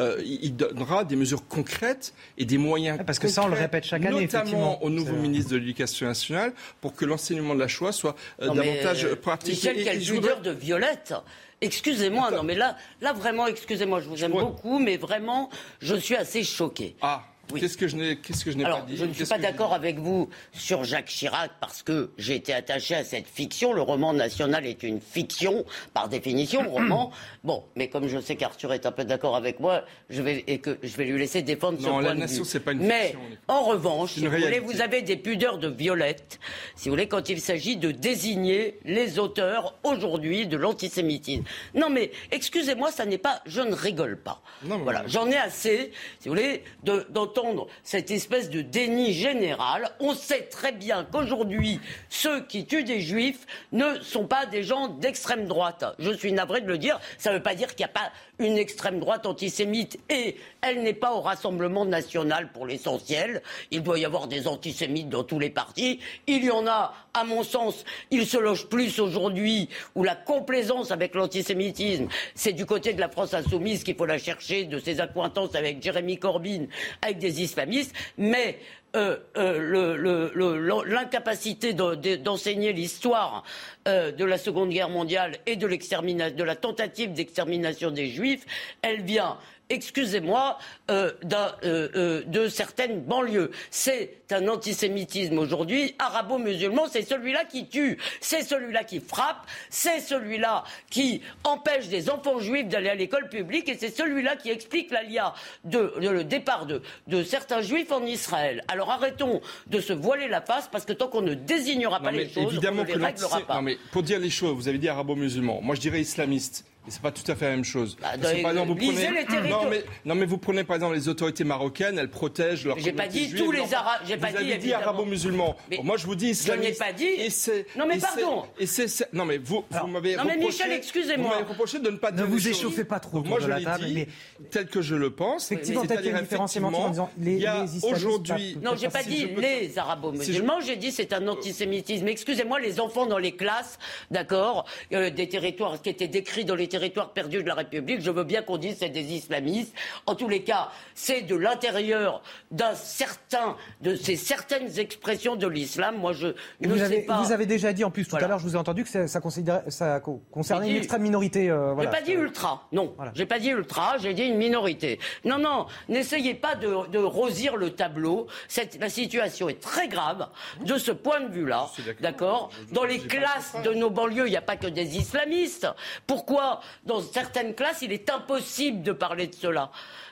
[0.00, 3.54] Euh, il il donnera des mesures concrètes et des moyens Parce que ça, on le
[3.54, 7.68] répète chaque année, notamment au nouveau ministre de l'Éducation nationale, pour que l'enseignement de la
[7.68, 9.54] Shoah soit euh, davantage euh, pratique.
[9.54, 11.14] Michel, pudeur de Violette
[11.60, 15.50] Excusez-moi, non mais là, là vraiment, excusez-moi, je vous aime beaucoup, mais vraiment,
[15.80, 16.94] je suis assez choqué.
[17.02, 19.24] Ah, qu'est-ce que je n'ai, qu'est-ce que je n'ai Alors, pas dit je ne suis
[19.24, 23.72] pas d'accord avec vous sur Jacques Chirac parce que j'ai été attaché à cette fiction.
[23.72, 25.64] Le roman national est une fiction,
[25.94, 27.10] par définition, roman.
[27.44, 30.58] Bon, mais comme je sais qu'Arthur est un peu d'accord avec moi, je vais, et
[30.58, 32.48] que je vais lui laisser défendre Non, ce La point de Nation, vue.
[32.48, 35.16] c'est pas une mais, fiction, on est- en revanche, si vous voulez, vous avez des
[35.16, 36.40] pudeurs de violette,
[36.76, 41.44] si vous voulez, quand il s'agit de désigner les auteurs aujourd'hui de l'antisémitisme.
[41.74, 44.42] Non, mais excusez-moi, ça n'est pas, je ne rigole pas.
[44.62, 47.37] voilà, j'en ai assez, si vous voulez, de- d'entendre
[47.82, 49.90] cette espèce de déni général.
[50.00, 54.88] On sait très bien qu'aujourd'hui, ceux qui tuent des juifs ne sont pas des gens
[54.88, 55.84] d'extrême droite.
[55.98, 57.00] Je suis navré de le dire.
[57.18, 60.82] Ça ne veut pas dire qu'il n'y a pas une extrême droite antisémite et elle
[60.82, 63.42] n'est pas au Rassemblement national pour l'essentiel.
[63.70, 66.00] Il doit y avoir des antisémites dans tous les partis.
[66.26, 70.90] Il y en a, à mon sens, il se loge plus aujourd'hui où la complaisance
[70.90, 75.00] avec l'antisémitisme, c'est du côté de la France insoumise qu'il faut la chercher, de ses
[75.00, 76.66] accointances avec Jérémy Corbyn,
[77.02, 77.94] avec des islamistes.
[78.16, 78.58] Mais
[78.96, 83.44] euh, euh, l'incapacité de- de- d'enseigner l'histoire
[83.86, 88.44] euh, de la Seconde Guerre mondiale et de, de la tentative d'extermination des Juifs,
[88.82, 89.36] elle vient
[89.70, 90.58] excusez-moi,
[90.90, 93.50] euh, euh, euh, de certaines banlieues.
[93.70, 100.64] C'est un antisémitisme aujourd'hui arabo-musulman, c'est celui-là qui tue, c'est celui-là qui frappe, c'est celui-là
[100.90, 105.32] qui empêche des enfants juifs d'aller à l'école publique et c'est celui-là qui explique l'alia
[105.64, 108.62] de, de- le départ de, de certains juifs en Israël.
[108.68, 112.18] Alors arrêtons de se voiler la face parce que tant qu'on ne désignera pas Non,
[112.18, 113.54] les choses, on ne les réglera pas.
[113.56, 115.60] Non, mais pour dire les choses, vous avez dit arabo-musulman.
[115.62, 116.64] Moi, je dirais islamiste.
[116.86, 117.98] Et c'est pas tout à fait la même chose.
[118.00, 119.20] Parce que, par exemple, vous lisez prenez...
[119.20, 119.64] les territoires.
[119.64, 122.92] non, mais, non, mais vous prenez par exemple les autorités marocaines, elles protègent leurs J'ai
[122.92, 124.82] pas dit tous les Arabes- j'ai pas avez dit évidemment.
[124.84, 125.56] arabo-musulman.
[125.70, 127.28] Mais Bon, moi, je vous dis je n'ai pas dit- Et
[127.76, 128.44] Non, mais et pardon.
[128.58, 128.88] Et c'est...
[128.88, 130.46] c'est- Non, mais vous, vous m'avez Non, mais reproché...
[130.64, 131.26] Michel, excusez-moi.
[131.28, 132.58] Vous m'avez reproché de ne pas Ne vous les choses.
[132.58, 134.06] échauffez pas trop Donc, Moi, je l'ai table, dit
[134.50, 135.52] tel que je le pense.
[135.52, 138.54] Effectivement, peut-être une différence sémantique en disant les- il y a les islamistes, aujourd'hui...
[138.54, 142.08] pas- Non, j'ai pas dit les arabo-musulmans, j'ai dit c'est un antisémitisme.
[142.08, 143.78] Excusez-moi, les enfants dans les classes,
[144.10, 146.77] d'accord, euh, des territoires qui étaient décrits dans les territoires
[147.14, 149.74] perdus de la République, je veux bien qu'on dise c'est des islamistes.
[150.06, 155.96] En tous les cas, c'est de l'intérieur d'un certain, de ces certaines expressions de l'islam.
[155.98, 156.28] Moi, je
[156.60, 157.20] ne vous, sais avez, pas.
[157.22, 158.26] vous avez déjà dit en plus tout Voilà.
[158.26, 159.20] à l'heure, je vous ai entendu que ça, ça,
[159.68, 161.50] ça co- concernait J'ai une dit- extrême minorité.
[161.50, 161.90] euh, voilà.
[161.90, 162.94] J'ai pas dit ultra, non.
[163.14, 164.98] J'ai pas dit ultra, j'ai dit une minorité.
[165.24, 168.26] Non, non, n'essayez pas de, de rosir le tableau.
[168.48, 170.28] Cette, la situation est très grave
[170.64, 171.66] de ce point de vue-là.
[172.00, 175.66] D'accord Dans les classes de nos banlieues, il n'y a pas que des islamistes.
[176.06, 179.70] Pourquoi Dans certaines classes, il est impossible de parler de cela.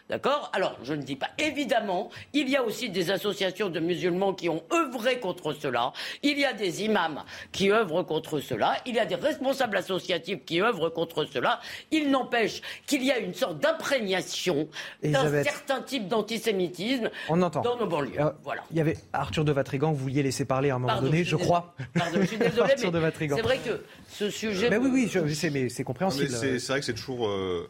[0.09, 0.51] D'accord?
[0.55, 1.29] Alors, je ne dis pas.
[1.39, 5.93] Évidemment, il y a aussi des associations de musulmans qui ont œuvré contre cela.
[6.23, 8.77] Il y a des imams qui œuvrent contre cela.
[8.87, 11.61] Il y a des responsables associatifs qui œuvrent contre cela.
[11.91, 14.69] Il n'empêche qu'il y a une sorte d'imprégnation
[15.03, 18.21] d'un certain type d'antisémitisme dans nos banlieues.
[18.21, 18.63] Euh, voilà.
[18.71, 21.07] Il y avait Arthur de Vatrigan que vous vouliez laisser parler à un moment Pardon,
[21.09, 21.75] donné, je crois.
[21.95, 23.37] Pardon, je suis désolé, Arthur de mais Vatrigan.
[23.37, 24.71] c'est vrai que ce sujet.
[24.71, 26.31] Ben oui, me- oui, je, je sais, mais c'est mais compréhensible.
[26.31, 27.69] c'est c'est vrai que c'est toujours euh,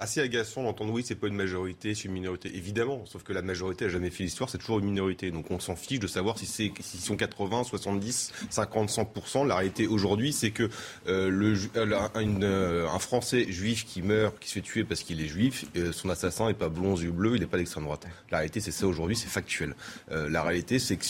[0.00, 2.50] assez agaçant d'entendre oui, c'est pas une majorité, c'est une minorité.
[2.54, 5.30] Évidemment, sauf que la majorité a jamais fait l'histoire, c'est toujours une minorité.
[5.30, 9.56] Donc on s'en fiche de savoir si c'est s'ils sont 80, 70, 50, 100% La
[9.56, 10.68] réalité aujourd'hui, c'est que
[11.06, 15.02] euh, le, euh, une, euh, un Français juif qui meurt, qui se fait tuer parce
[15.02, 17.84] qu'il est juif, euh, son assassin est pas blond, yeux bleus, il n'est pas d'extrême
[17.84, 18.06] droite.
[18.30, 19.74] La réalité, c'est ça aujourd'hui, c'est factuel.
[20.10, 21.04] Euh, la réalité, c'est que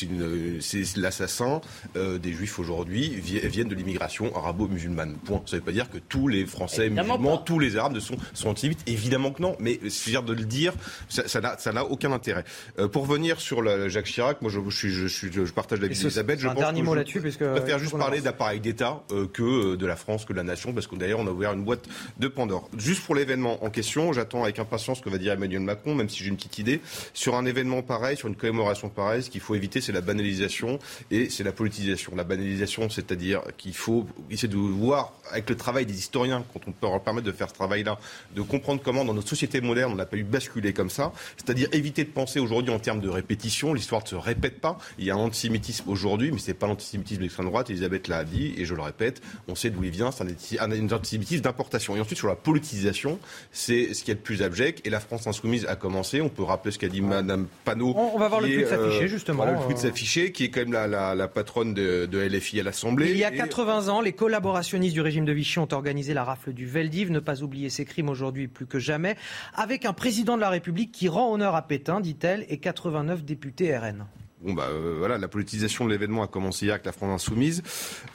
[0.60, 1.60] c'est l'assassin
[1.96, 5.16] euh, des juifs aujourd'hui vi- viennent de l'immigration arabo-musulmane.
[5.24, 5.42] Point.
[5.46, 7.44] Ça ne veut pas dire que tous les Français Évidemment musulmans, pas.
[7.44, 8.79] tous les arabes ne sont, sont antisémites.
[8.86, 10.72] Évidemment que non, mais dire de le dire,
[11.08, 12.44] ça n'a aucun intérêt.
[12.92, 16.44] pour venir sur la, Jacques Chirac, moi je, je, je, je partage l'avis d'Elisabeth.
[16.44, 19.02] Un dernier mot là-dessus, puisque je préfère juste parler d'appareil d'État
[19.32, 21.64] que de la France, que de la nation, parce que d'ailleurs on a ouvert une
[21.64, 21.86] boîte
[22.18, 22.68] de Pandore.
[22.76, 26.08] Juste pour l'événement en question, j'attends avec impatience ce que va dire Emmanuel Macron, même
[26.08, 26.80] si j'ai une petite idée.
[27.14, 30.78] Sur un événement pareil, sur une commémoration pareille, ce qu'il faut éviter, c'est la banalisation
[31.10, 32.12] et c'est la politisation.
[32.14, 36.72] La banalisation, c'est-à-dire qu'il faut essayer de voir, avec le travail des historiens, quand on
[36.72, 37.98] peut leur permettre de faire ce travail-là,
[38.34, 41.68] de comprendre comment dans notre société moderne on n'a pas eu basculer comme ça, c'est-à-dire
[41.72, 45.10] éviter de penser aujourd'hui en termes de répétition, l'histoire ne se répète pas, il y
[45.10, 48.64] a un antisémitisme aujourd'hui, mais ce n'est pas l'antisémitisme d'extrême droite, Elisabeth l'a dit, et
[48.64, 51.96] je le répète, on sait d'où il vient, c'est un, antisémitisme d'importation.
[51.96, 53.18] Et ensuite, sur la politisation,
[53.52, 56.42] c'est ce qui est le plus abject, et la France insoumise a commencé, on peut
[56.42, 57.94] rappeler ce qu'a dit Madame Panot.
[57.96, 59.44] On, va voir le plus de s'afficher, justement.
[59.44, 62.62] Voilà, le plus de s'afficher, qui est quand même la, patronne de, de, LFI à
[62.62, 63.10] l'Assemblée.
[63.10, 66.52] Il y a 80 ans, les collaborationnistes du régime de Vichy ont organisé la rafle
[66.52, 67.10] du Veldiv.
[67.10, 69.16] Ne pas oublier ces crimes aujourd'hui plus que jamais,
[69.54, 73.74] avec un président de la République qui rend honneur à Pétain, dit-elle, et 89 députés
[73.74, 74.04] RN.
[74.42, 77.62] Bon bah euh, voilà, la politisation de l'événement a commencé hier avec la France insoumise.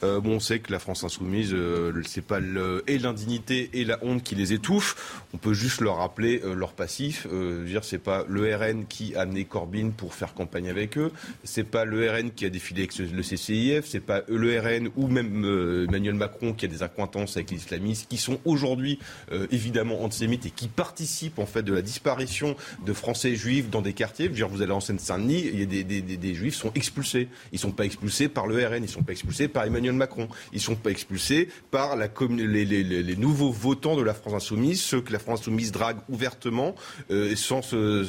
[0.02, 2.40] Euh, on sait que la France insoumise, euh, c'est pas
[2.88, 5.22] et l'indignité et la honte qui les étouffent.
[5.34, 7.28] On peut juste leur rappeler leur passif.
[7.64, 11.12] dire c'est pas le RN qui a amené Corbyn pour faire campagne avec eux.
[11.44, 13.86] C'est pas le RN qui a défilé avec le CCIF.
[13.86, 15.44] C'est pas le RN ou même
[15.88, 18.98] Emmanuel Macron qui a des accointances avec les islamistes, qui sont aujourd'hui
[19.50, 23.92] évidemment antisémites et qui participent en fait de la disparition de Français juifs dans des
[23.92, 24.28] quartiers.
[24.28, 27.28] dire, vous allez en Seine-Saint-Denis, il y a des, juifs sont expulsés.
[27.52, 29.94] Ils ne sont pas expulsés par le RN, ils ne sont pas expulsés par Emmanuel
[29.94, 35.00] Macron, ils ne sont pas expulsés par les, nouveaux votants de la France insoumise, ceux
[35.00, 36.74] que la France insoumise drague ouvertement
[37.10, 38.06] euh, sans se,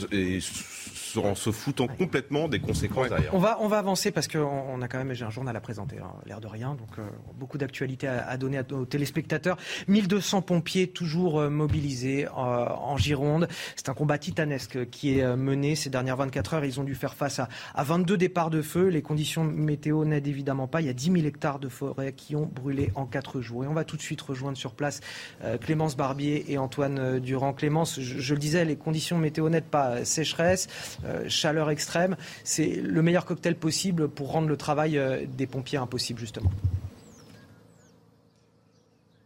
[1.16, 3.34] en se foutant complètement des conséquences derrière.
[3.34, 5.98] On va, on va avancer parce qu'on a quand même, j'ai un journal à présenter,
[6.00, 7.04] hein, l'air de rien, donc euh,
[7.36, 9.58] beaucoup d'actualités à, donner à nos téléspectateurs.
[9.88, 13.48] 1200 pompiers toujours euh, mobilisés en Gironde.
[13.76, 16.66] C'est un combat titanesque qui est mené ces dernières 24 heures.
[16.66, 18.88] Ils ont dû faire face à, à 22 départs de feu.
[18.88, 20.82] Les conditions météo n'aident évidemment pas.
[20.82, 23.64] Il y a 10 000 hectares de forêt qui ont brûlé en 4 jours.
[23.64, 25.02] Et on va tout de suite rejoindre sur place
[25.44, 27.54] euh, Clémence Barbier et Antoine euh, Durand.
[27.54, 30.06] Clémence, je, le disais, les conditions météo n'aident pas.
[30.06, 30.97] Sécheresse, euh,
[31.28, 35.00] chaleur extrême, c'est le meilleur cocktail possible pour rendre le travail
[35.38, 36.52] des pompiers impossible, justement.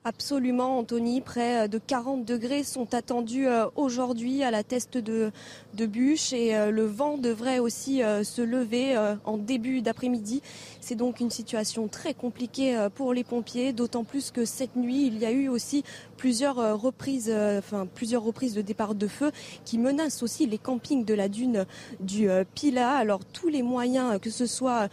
[0.04, 1.22] Absolument, Anthony.
[1.22, 5.32] Près de 40 degrés sont attendus euh, aujourd'hui à la teste de,
[5.74, 10.42] de bûche et euh, le vent devrait aussi euh, se lever en début d'après-midi.
[10.80, 15.20] C'est donc une situation très compliquée pour les pompiers, d'autant plus que cette nuit, il
[15.20, 15.84] y a eu aussi
[16.18, 19.32] plusieurs reprises, enfin plusieurs reprises de départ de feu
[19.66, 21.66] qui menacent aussi les campings de la dune
[22.00, 22.92] du Pila.
[22.92, 24.90] Alors tous les moyens, que ce soit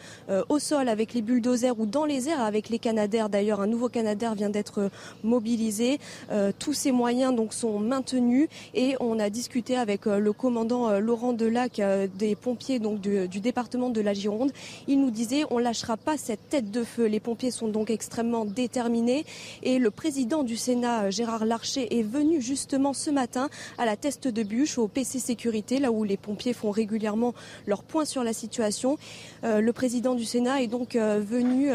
[0.49, 3.29] au sol avec les bulldozers ou dans les airs avec les canadaires.
[3.29, 4.91] D'ailleurs, un nouveau canadaire vient d'être
[5.25, 5.99] mobilisés.
[6.31, 10.68] Euh, tous ces moyens donc sont maintenus et on a discuté avec euh, le commandant
[10.73, 11.81] euh, Laurent Delac
[12.19, 14.53] des pompiers du, département de la Gironde.
[14.87, 17.07] Il nous disait on lâchera pas cette tête de feu.
[17.07, 19.25] Les pompiers sont donc extrêmement déterminés
[19.63, 23.49] et le président du Sénat Gérard Larcher est venu justement ce matin
[23.79, 27.35] à la teste de bûche au PC sécurité là où les pompiers font régulièrement
[27.67, 28.97] leur point sur la situation.
[29.43, 31.71] le président du Sénat est donc venu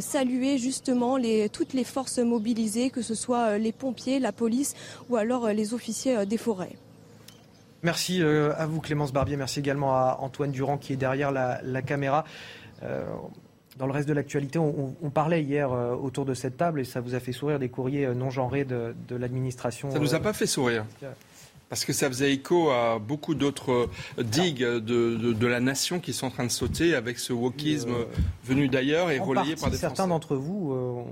[0.00, 1.18] saluer justement
[1.52, 4.74] toutes les forces mobilisées que ce soit euh, les pompiers, la police
[5.08, 6.76] ou alors euh, les officiers euh, des forêts.
[7.82, 12.24] Merci à vous Clémence Barbier, merci également à Antoine Durand qui est derrière la, caméra.
[12.80, 17.14] dans le reste de l'actualité, on, parlait hier autour de cette table et ça vous
[17.14, 19.90] a fait sourire des courriers non genrés de, de l'administration.
[19.90, 20.84] Ça ne nous a pas fait sourire.
[21.72, 24.78] Parce que ça faisait écho à beaucoup d'autres digues de,
[25.16, 28.04] de, la nation qui sont en train de sauter avec ce wokisme euh,
[28.44, 31.02] venu d'ailleurs et relayé par des Certains d'entre vous, euh,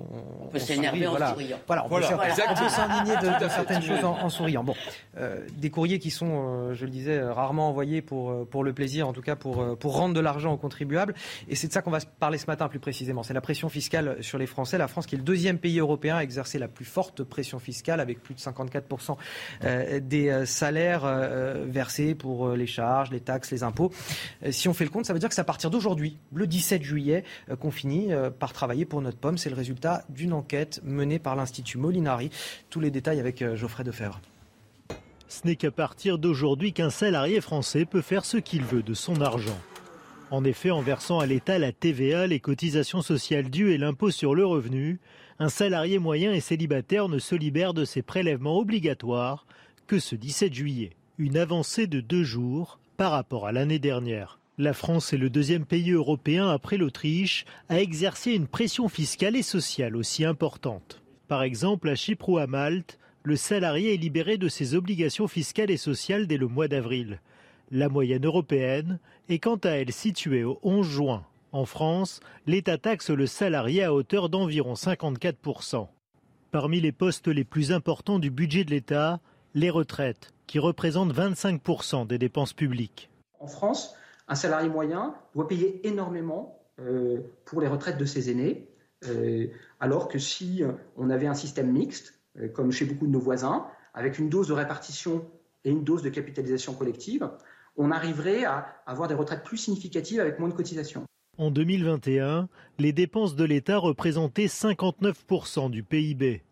[0.42, 1.56] on, peut s'énerver en souriant.
[1.66, 4.62] Voilà, on peut s'indigner de, certaines choses en, souriant.
[4.62, 4.74] Bon,
[5.16, 9.14] euh, des courriers qui sont, je le disais, rarement envoyés pour, pour le plaisir, en
[9.14, 11.14] tout cas pour, pour rendre de l'argent aux contribuables.
[11.48, 13.22] Et c'est de ça qu'on va parler ce matin plus précisément.
[13.22, 14.76] C'est la pression fiscale sur les Français.
[14.76, 17.98] La France qui est le deuxième pays européen à exercer la plus forte pression fiscale
[17.98, 19.16] avec plus de 54%
[20.02, 23.90] des salaires euh, versés pour euh, les charges, les taxes, les impôts.
[24.44, 26.46] Euh, si on fait le compte, ça veut dire que c'est à partir d'aujourd'hui, le
[26.46, 27.24] 17 juillet,
[27.60, 29.38] qu'on finit par travailler pour notre pomme.
[29.38, 32.30] C'est le résultat d'une enquête menée par l'Institut Molinari.
[32.68, 34.20] Tous les détails avec Geoffrey Defebvre.
[35.28, 39.20] Ce n'est qu'à partir d'aujourd'hui qu'un salarié français peut faire ce qu'il veut de son
[39.20, 39.58] argent.
[40.30, 44.34] En effet, en versant à l'État la TVA, les cotisations sociales dues et l'impôt sur
[44.34, 45.00] le revenu,
[45.40, 49.46] un salarié moyen et célibataire ne se libère de ses prélèvements obligatoires
[49.90, 54.38] que ce 17 juillet, une avancée de deux jours par rapport à l'année dernière.
[54.56, 59.42] La France est le deuxième pays européen après l'Autriche à exercer une pression fiscale et
[59.42, 61.02] sociale aussi importante.
[61.26, 65.72] Par exemple, à Chypre ou à Malte, le salarié est libéré de ses obligations fiscales
[65.72, 67.20] et sociales dès le mois d'avril.
[67.72, 71.26] La moyenne européenne est quant à elle située au 11 juin.
[71.50, 75.88] En France, l'État taxe le salarié à hauteur d'environ 54%.
[76.52, 79.18] Parmi les postes les plus importants du budget de l'État,
[79.54, 83.10] les retraites, qui représentent 25% des dépenses publiques.
[83.38, 83.94] En France,
[84.28, 88.68] un salarié moyen doit payer énormément euh, pour les retraites de ses aînés,
[89.06, 89.46] euh,
[89.80, 90.62] alors que si
[90.96, 94.48] on avait un système mixte, euh, comme chez beaucoup de nos voisins, avec une dose
[94.48, 95.24] de répartition
[95.64, 97.28] et une dose de capitalisation collective,
[97.76, 101.04] on arriverait à avoir des retraites plus significatives avec moins de cotisations.
[101.38, 102.48] En 2021,
[102.78, 106.42] les dépenses de l'État représentaient 59% du PIB.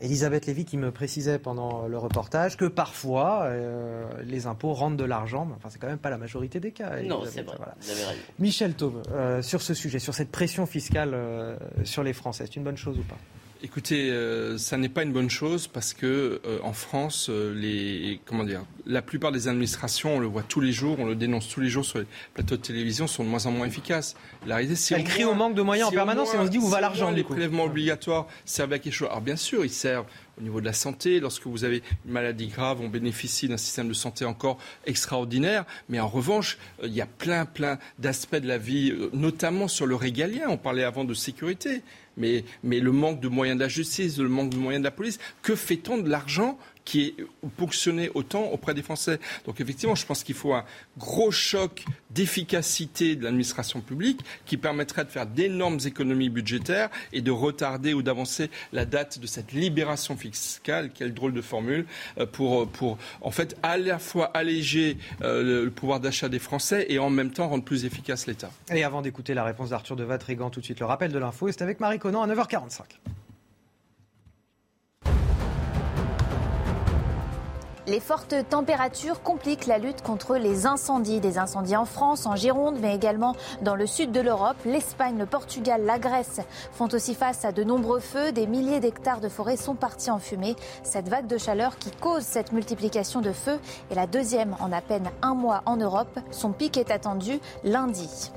[0.00, 5.04] Elisabeth Lévy qui me précisait pendant le reportage que parfois euh, les impôts rendent de
[5.04, 7.02] l'argent, mais enfin c'est quand même pas la majorité des cas.
[7.02, 7.56] Non, c'est vrai.
[7.80, 8.20] Vous avez raison.
[8.38, 12.56] Michel Taube, euh, sur ce sujet, sur cette pression fiscale euh, sur les Français, c'est
[12.56, 13.18] une bonne chose ou pas?
[13.64, 18.20] Écoutez, euh, ça n'est pas une bonne chose parce que euh, en France, euh, les
[18.24, 21.48] comment dire, la plupart des administrations, on le voit tous les jours, on le dénonce
[21.48, 24.16] tous les jours sur les plateaux de télévision, sont de moins en moins efficaces.
[24.48, 26.58] La réalité, c'est Elle crie au manque de moyens en permanence et on se dit
[26.58, 29.08] où va l'argent Les prélèvements obligatoires servent à quelque chose.
[29.08, 30.06] Alors bien sûr, ils servent
[30.40, 31.20] au niveau de la santé.
[31.20, 35.66] Lorsque vous avez une maladie grave, on bénéficie d'un système de santé encore extraordinaire.
[35.88, 39.94] Mais en revanche, il y a plein, plein d'aspects de la vie, notamment sur le
[39.94, 40.48] régalien.
[40.48, 41.82] On parlait avant de sécurité
[42.16, 45.18] mais, le manque de moyens de la justice, le manque de moyens de la police,
[45.42, 47.16] que fait-on de l'argent qui est
[47.56, 49.20] ponctionné autant auprès des Français?
[49.46, 50.64] Donc effectivement, je pense qu'il faut un
[50.98, 57.30] gros choc d'efficacité de l'administration publique qui permettrait de faire d'énormes économies budgétaires et de
[57.30, 61.86] retarder ou d'avancer la date de cette libération fiscale, quelle drôle de formule,
[62.18, 66.86] euh, pour, pour en fait à la fois alléger euh, le pouvoir d'achat des Français
[66.88, 68.50] et en même temps rendre plus efficace l'État.
[68.72, 71.46] Et avant d'écouter la réponse d'Arthur de Vatrigan, tout de suite le rappel de l'info,
[71.50, 72.80] c'est avec Marie À 9h45.
[77.86, 81.20] Les fortes températures compliquent la lutte contre les incendies.
[81.20, 84.56] Des incendies en France, en Gironde, mais également dans le sud de l'Europe.
[84.64, 86.40] L'Espagne, le Portugal, la Grèce
[86.72, 88.32] font aussi face à de nombreux feux.
[88.32, 90.56] Des milliers d'hectares de forêt sont partis en fumée.
[90.82, 93.60] Cette vague de chaleur qui cause cette multiplication de feux
[93.92, 96.18] est la deuxième en à peine un mois en Europe.
[96.32, 98.32] Son pic est attendu lundi.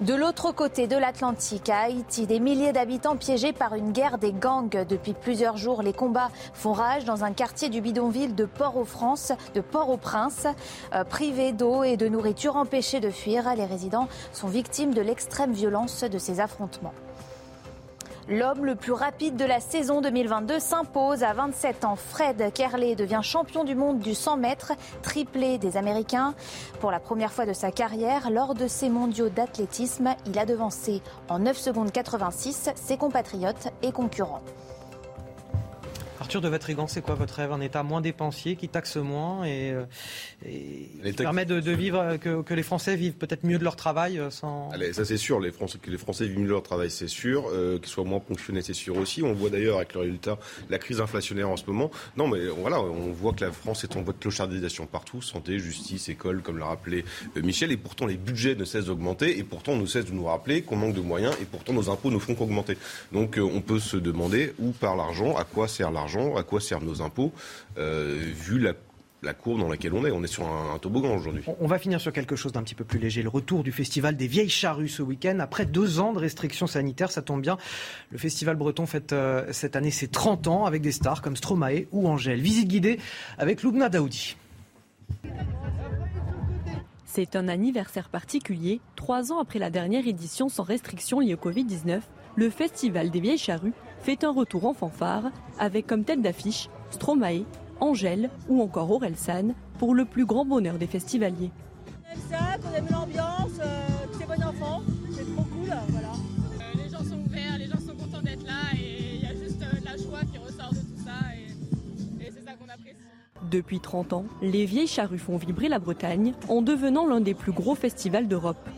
[0.00, 4.32] De l'autre côté de l'Atlantique, à Haïti, des milliers d'habitants piégés par une guerre des
[4.32, 4.86] gangs.
[4.88, 9.60] Depuis plusieurs jours, les combats font rage dans un quartier du bidonville de Port-au-France, de
[9.60, 10.46] Port-au-Prince.
[10.94, 15.52] Euh, privés d'eau et de nourriture, empêchés de fuir, les résidents sont victimes de l'extrême
[15.52, 16.94] violence de ces affrontements.
[18.30, 21.96] L'homme le plus rapide de la saison 2022 s'impose à 27 ans.
[21.96, 26.34] Fred Kerley devient champion du monde du 100 mètres, triplé des Américains.
[26.78, 31.02] Pour la première fois de sa carrière, lors de ces mondiaux d'athlétisme, il a devancé
[31.28, 34.42] en 9 secondes 86 ses compatriotes et concurrents.
[36.20, 37.50] Arthur de Vatrigan, c'est quoi votre rêve?
[37.50, 42.94] Un État moins dépensier, qui taxe moins et, euh, permet de, vivre, que, les Français
[42.94, 44.68] vivent peut-être mieux de leur travail euh, sans.
[44.70, 47.08] Allez, ça c'est sûr, les Français, que les Français vivent mieux de leur travail, c'est
[47.08, 47.46] sûr.
[47.50, 49.22] Euh, qu'ils soient moins ponctionnés, c'est sûr aussi.
[49.22, 51.90] On voit d'ailleurs avec le résultat la crise inflationnnaire en ce moment.
[52.18, 55.58] Non, mais voilà, on voit que la France est en voie de clochardisation partout santé,
[55.58, 57.02] justice, école, comme l'a rappelé
[57.36, 57.72] Michel.
[57.72, 59.38] Et pourtant, les budgets ne cessent d'augmenter.
[59.38, 61.34] Et pourtant, on ne cesse de nous rappeler qu'on manque de moyens.
[61.40, 62.76] Et pourtant, nos impôts ne font qu'augmenter.
[63.10, 66.84] Donc, on peut se demander où part l'argent, à quoi sert l'argent à quoi servent
[66.84, 67.32] nos impôts,
[67.78, 68.58] euh, vu
[69.22, 70.10] la courbe dans laquelle on est.
[70.10, 71.42] On est sur un, toboggan aujourd'hui.
[71.60, 73.22] On va finir sur quelque chose d'un petit peu plus léger.
[73.22, 75.38] Le retour du festival des vieilles charrues ce week-end.
[75.40, 77.58] Après deux ans de restrictions sanitaires, ça tombe bien.
[78.10, 81.86] Le festival breton fête euh, cette année ses 30 ans avec des stars comme Stromae
[81.92, 82.40] ou Angèle.
[82.40, 82.98] Visite guidée
[83.38, 84.36] avec Loubna Daoudi.
[87.04, 88.80] C'est un anniversaire particulier.
[88.94, 92.00] Trois ans après la dernière édition sans restrictions liées au Covid-19,
[92.36, 93.72] le festival des vieilles charrues
[94.02, 97.44] fait un retour en fanfare avec comme tête d'affiche Stromae,
[97.80, 101.50] Angèle ou encore Aurel San pour le plus grand bonheur des festivaliers.
[102.04, 103.86] On aime ça, qu'on aime l'ambiance, euh,
[104.18, 106.08] c'est bon enfant, c'est trop cool, voilà.
[106.08, 109.34] Euh, les gens sont ouverts, les gens sont contents d'être là et il y a
[109.34, 112.96] juste euh, la joie qui ressort de tout ça et, et c'est ça qu'on apprécie.
[113.50, 117.52] Depuis 30 ans, les vieilles charrues font vibrer la Bretagne en devenant l'un des plus
[117.52, 118.68] gros festivals d'Europe.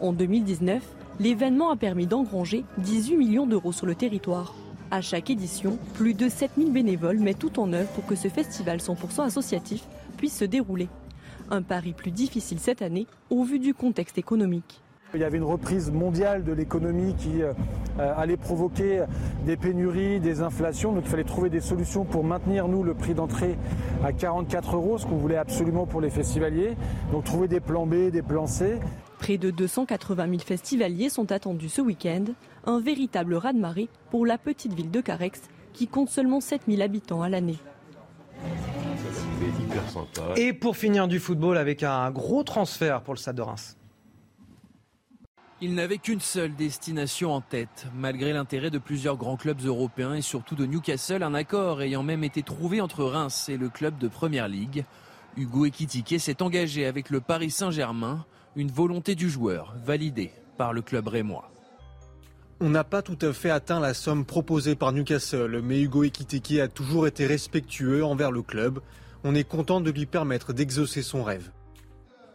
[0.00, 0.82] En 2019,
[1.20, 4.54] l'événement a permis d'engranger 18 millions d'euros sur le territoire.
[4.94, 8.76] À chaque édition, plus de 7000 bénévoles mettent tout en œuvre pour que ce festival
[8.76, 9.84] 100% associatif
[10.18, 10.90] puisse se dérouler.
[11.50, 14.82] Un pari plus difficile cette année au vu du contexte économique.
[15.14, 17.54] Il y avait une reprise mondiale de l'économie qui euh,
[17.96, 19.04] allait provoquer
[19.46, 20.92] des pénuries, des inflations.
[20.92, 23.56] Donc il fallait trouver des solutions pour maintenir, nous, le prix d'entrée
[24.04, 26.76] à 44 euros, ce qu'on voulait absolument pour les festivaliers.
[27.12, 28.78] Donc trouver des plans B, des plans C.
[29.22, 32.24] Près de 280 000 festivaliers sont attendus ce week-end.
[32.64, 35.42] Un véritable raz-de-marée pour la petite ville de Carex,
[35.72, 37.58] qui compte seulement 7000 habitants à l'année.
[40.34, 43.76] Et pour finir du football avec un gros transfert pour le Stade de Reims.
[45.60, 47.86] Il n'avait qu'une seule destination en tête.
[47.94, 52.24] Malgré l'intérêt de plusieurs grands clubs européens et surtout de Newcastle, un accord ayant même
[52.24, 54.84] été trouvé entre Reims et le club de Première Ligue.
[55.36, 58.26] Hugo Ekitike s'est engagé avec le Paris Saint-Germain,
[58.56, 61.50] une volonté du joueur validée par le club rémois.
[62.60, 66.60] On n'a pas tout à fait atteint la somme proposée par Newcastle, mais Hugo Ekitike
[66.60, 68.78] a toujours été respectueux envers le club.
[69.24, 71.50] On est content de lui permettre d'exaucer son rêve.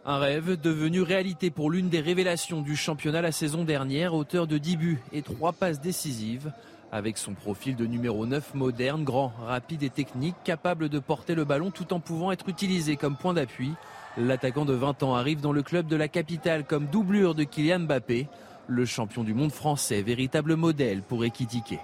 [0.06, 4.58] Un rêve devenu réalité pour l'une des révélations du championnat la saison dernière, auteur de
[4.58, 6.52] 10 buts et 3 passes décisives.
[6.92, 11.44] Avec son profil de numéro 9 moderne, grand, rapide et technique, capable de porter le
[11.44, 13.74] ballon tout en pouvant être utilisé comme point d'appui,
[14.18, 17.82] l'attaquant de 20 ans arrive dans le club de la capitale comme doublure de Kylian
[17.82, 18.28] Mbappé,
[18.68, 21.80] le champion du monde français, véritable modèle pour Ekitike.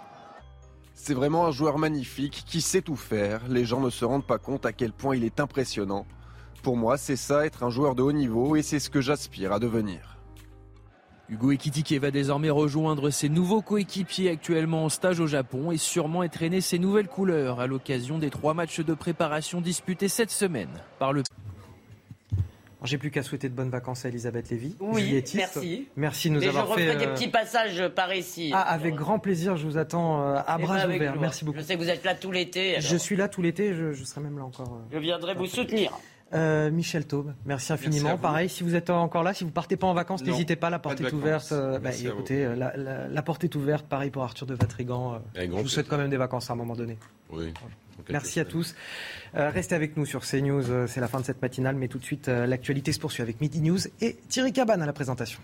[0.94, 3.42] C'est vraiment un joueur magnifique qui sait tout faire.
[3.50, 6.06] Les gens ne se rendent pas compte à quel point il est impressionnant.
[6.62, 9.52] Pour moi, c'est ça, être un joueur de haut niveau, et c'est ce que j'aspire
[9.52, 10.18] à devenir.
[11.30, 16.20] Hugo Ekitike va désormais rejoindre ses nouveaux coéquipiers actuellement en stage au Japon et sûrement
[16.20, 21.14] entraîner ses nouvelles couleurs à l'occasion des trois matchs de préparation disputés cette semaine par
[21.14, 21.24] le
[22.84, 24.76] j'ai plus qu'à souhaiter de bonnes vacances à Elisabeth Lévy.
[24.80, 25.88] Oui, merci.
[25.96, 26.82] Merci de nous Et avoir je fait.
[26.90, 28.52] referai des euh, petits passages par ici.
[28.54, 31.16] Ah, avec grand plaisir, je vous attends euh, à Et bras pas avec ouverts.
[31.20, 31.60] Merci beaucoup.
[31.60, 32.76] Je sais que vous êtes là tout l'été.
[32.80, 34.68] Je suis là tout l'été, je, je serai même là encore.
[34.74, 34.94] euh.
[34.94, 35.92] Je viendrai vous soutenir.
[36.34, 38.10] Euh, Michel Taube, merci infiniment.
[38.10, 38.22] Merci.
[38.24, 40.80] Pareil, si vous êtes encore là, si vous partez pas en vacances, n'hésitez pas, la
[40.80, 41.52] porte est ouverte.
[41.52, 43.86] euh, bah, écoutez, la, la- la porte est ouverte.
[43.86, 45.14] Pareil pour Arthur de Vatrigan.
[45.36, 45.88] euh, je vous souhaite plaisir.
[45.90, 46.98] quand même des vacances à un moment donné.
[47.30, 47.54] Oui.
[48.10, 48.74] Merci à tous.
[49.36, 50.70] Euh, restez avec nous sur CNews.
[50.70, 53.24] euh, C'est la fin de cette matinale, mais tout de suite, euh, l'actualité se poursuit
[53.24, 55.40] avec Midi News et Thierry Cabane à la présentation.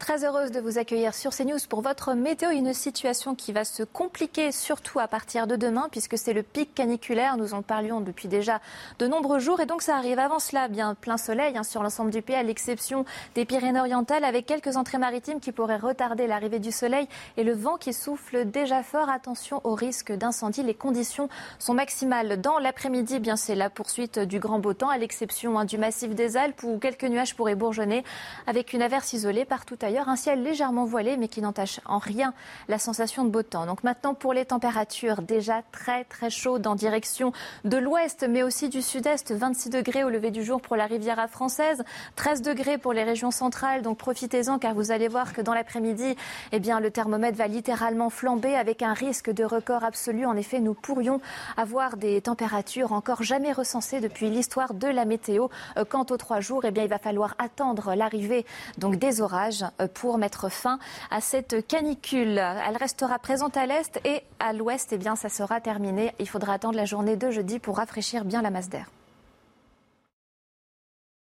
[0.00, 2.48] Très heureuse de vous accueillir sur CNews pour votre météo.
[2.52, 6.74] Une situation qui va se compliquer surtout à partir de demain puisque c'est le pic
[6.74, 7.36] caniculaire.
[7.36, 8.62] Nous en parlions depuis déjà
[8.98, 12.10] de nombreux jours et donc ça arrive avant cela bien plein soleil hein, sur l'ensemble
[12.12, 13.04] du pays à l'exception
[13.34, 17.06] des Pyrénées-Orientales avec quelques entrées maritimes qui pourraient retarder l'arrivée du soleil
[17.36, 19.10] et le vent qui souffle déjà fort.
[19.10, 20.62] Attention au risque d'incendie.
[20.62, 23.18] Les conditions sont maximales dans l'après-midi.
[23.18, 26.62] Bien c'est la poursuite du grand beau temps à l'exception hein, du massif des Alpes
[26.62, 28.02] où quelques nuages pourraient bourgeonner
[28.46, 29.89] avec une averse isolée partout ailleurs.
[29.98, 32.32] Un ciel légèrement voilé mais qui n'entache en rien
[32.68, 33.66] la sensation de beau temps.
[33.66, 37.32] Donc maintenant pour les températures déjà très très chaudes en direction
[37.64, 39.32] de l'ouest mais aussi du sud-est.
[39.32, 41.82] 26 degrés au lever du jour pour la Riviera française,
[42.16, 43.82] 13 degrés pour les régions centrales.
[43.82, 46.16] Donc profitez-en car vous allez voir que dans l'après-midi,
[46.52, 50.26] eh bien le thermomètre va littéralement flamber avec un risque de record absolu.
[50.26, 51.20] En effet, nous pourrions
[51.56, 55.48] avoir des températures encore jamais recensées depuis l'histoire de la météo.
[55.76, 58.46] Euh, Quant aux trois jours, eh bien il va falloir attendre l'arrivée
[58.78, 60.78] donc des orages pour mettre fin
[61.10, 62.38] à cette canicule.
[62.38, 66.14] Elle restera présente à l'est et à l'ouest, eh bien ça sera terminé.
[66.18, 68.86] Il faudra attendre la journée de jeudi pour rafraîchir bien la masse d'air.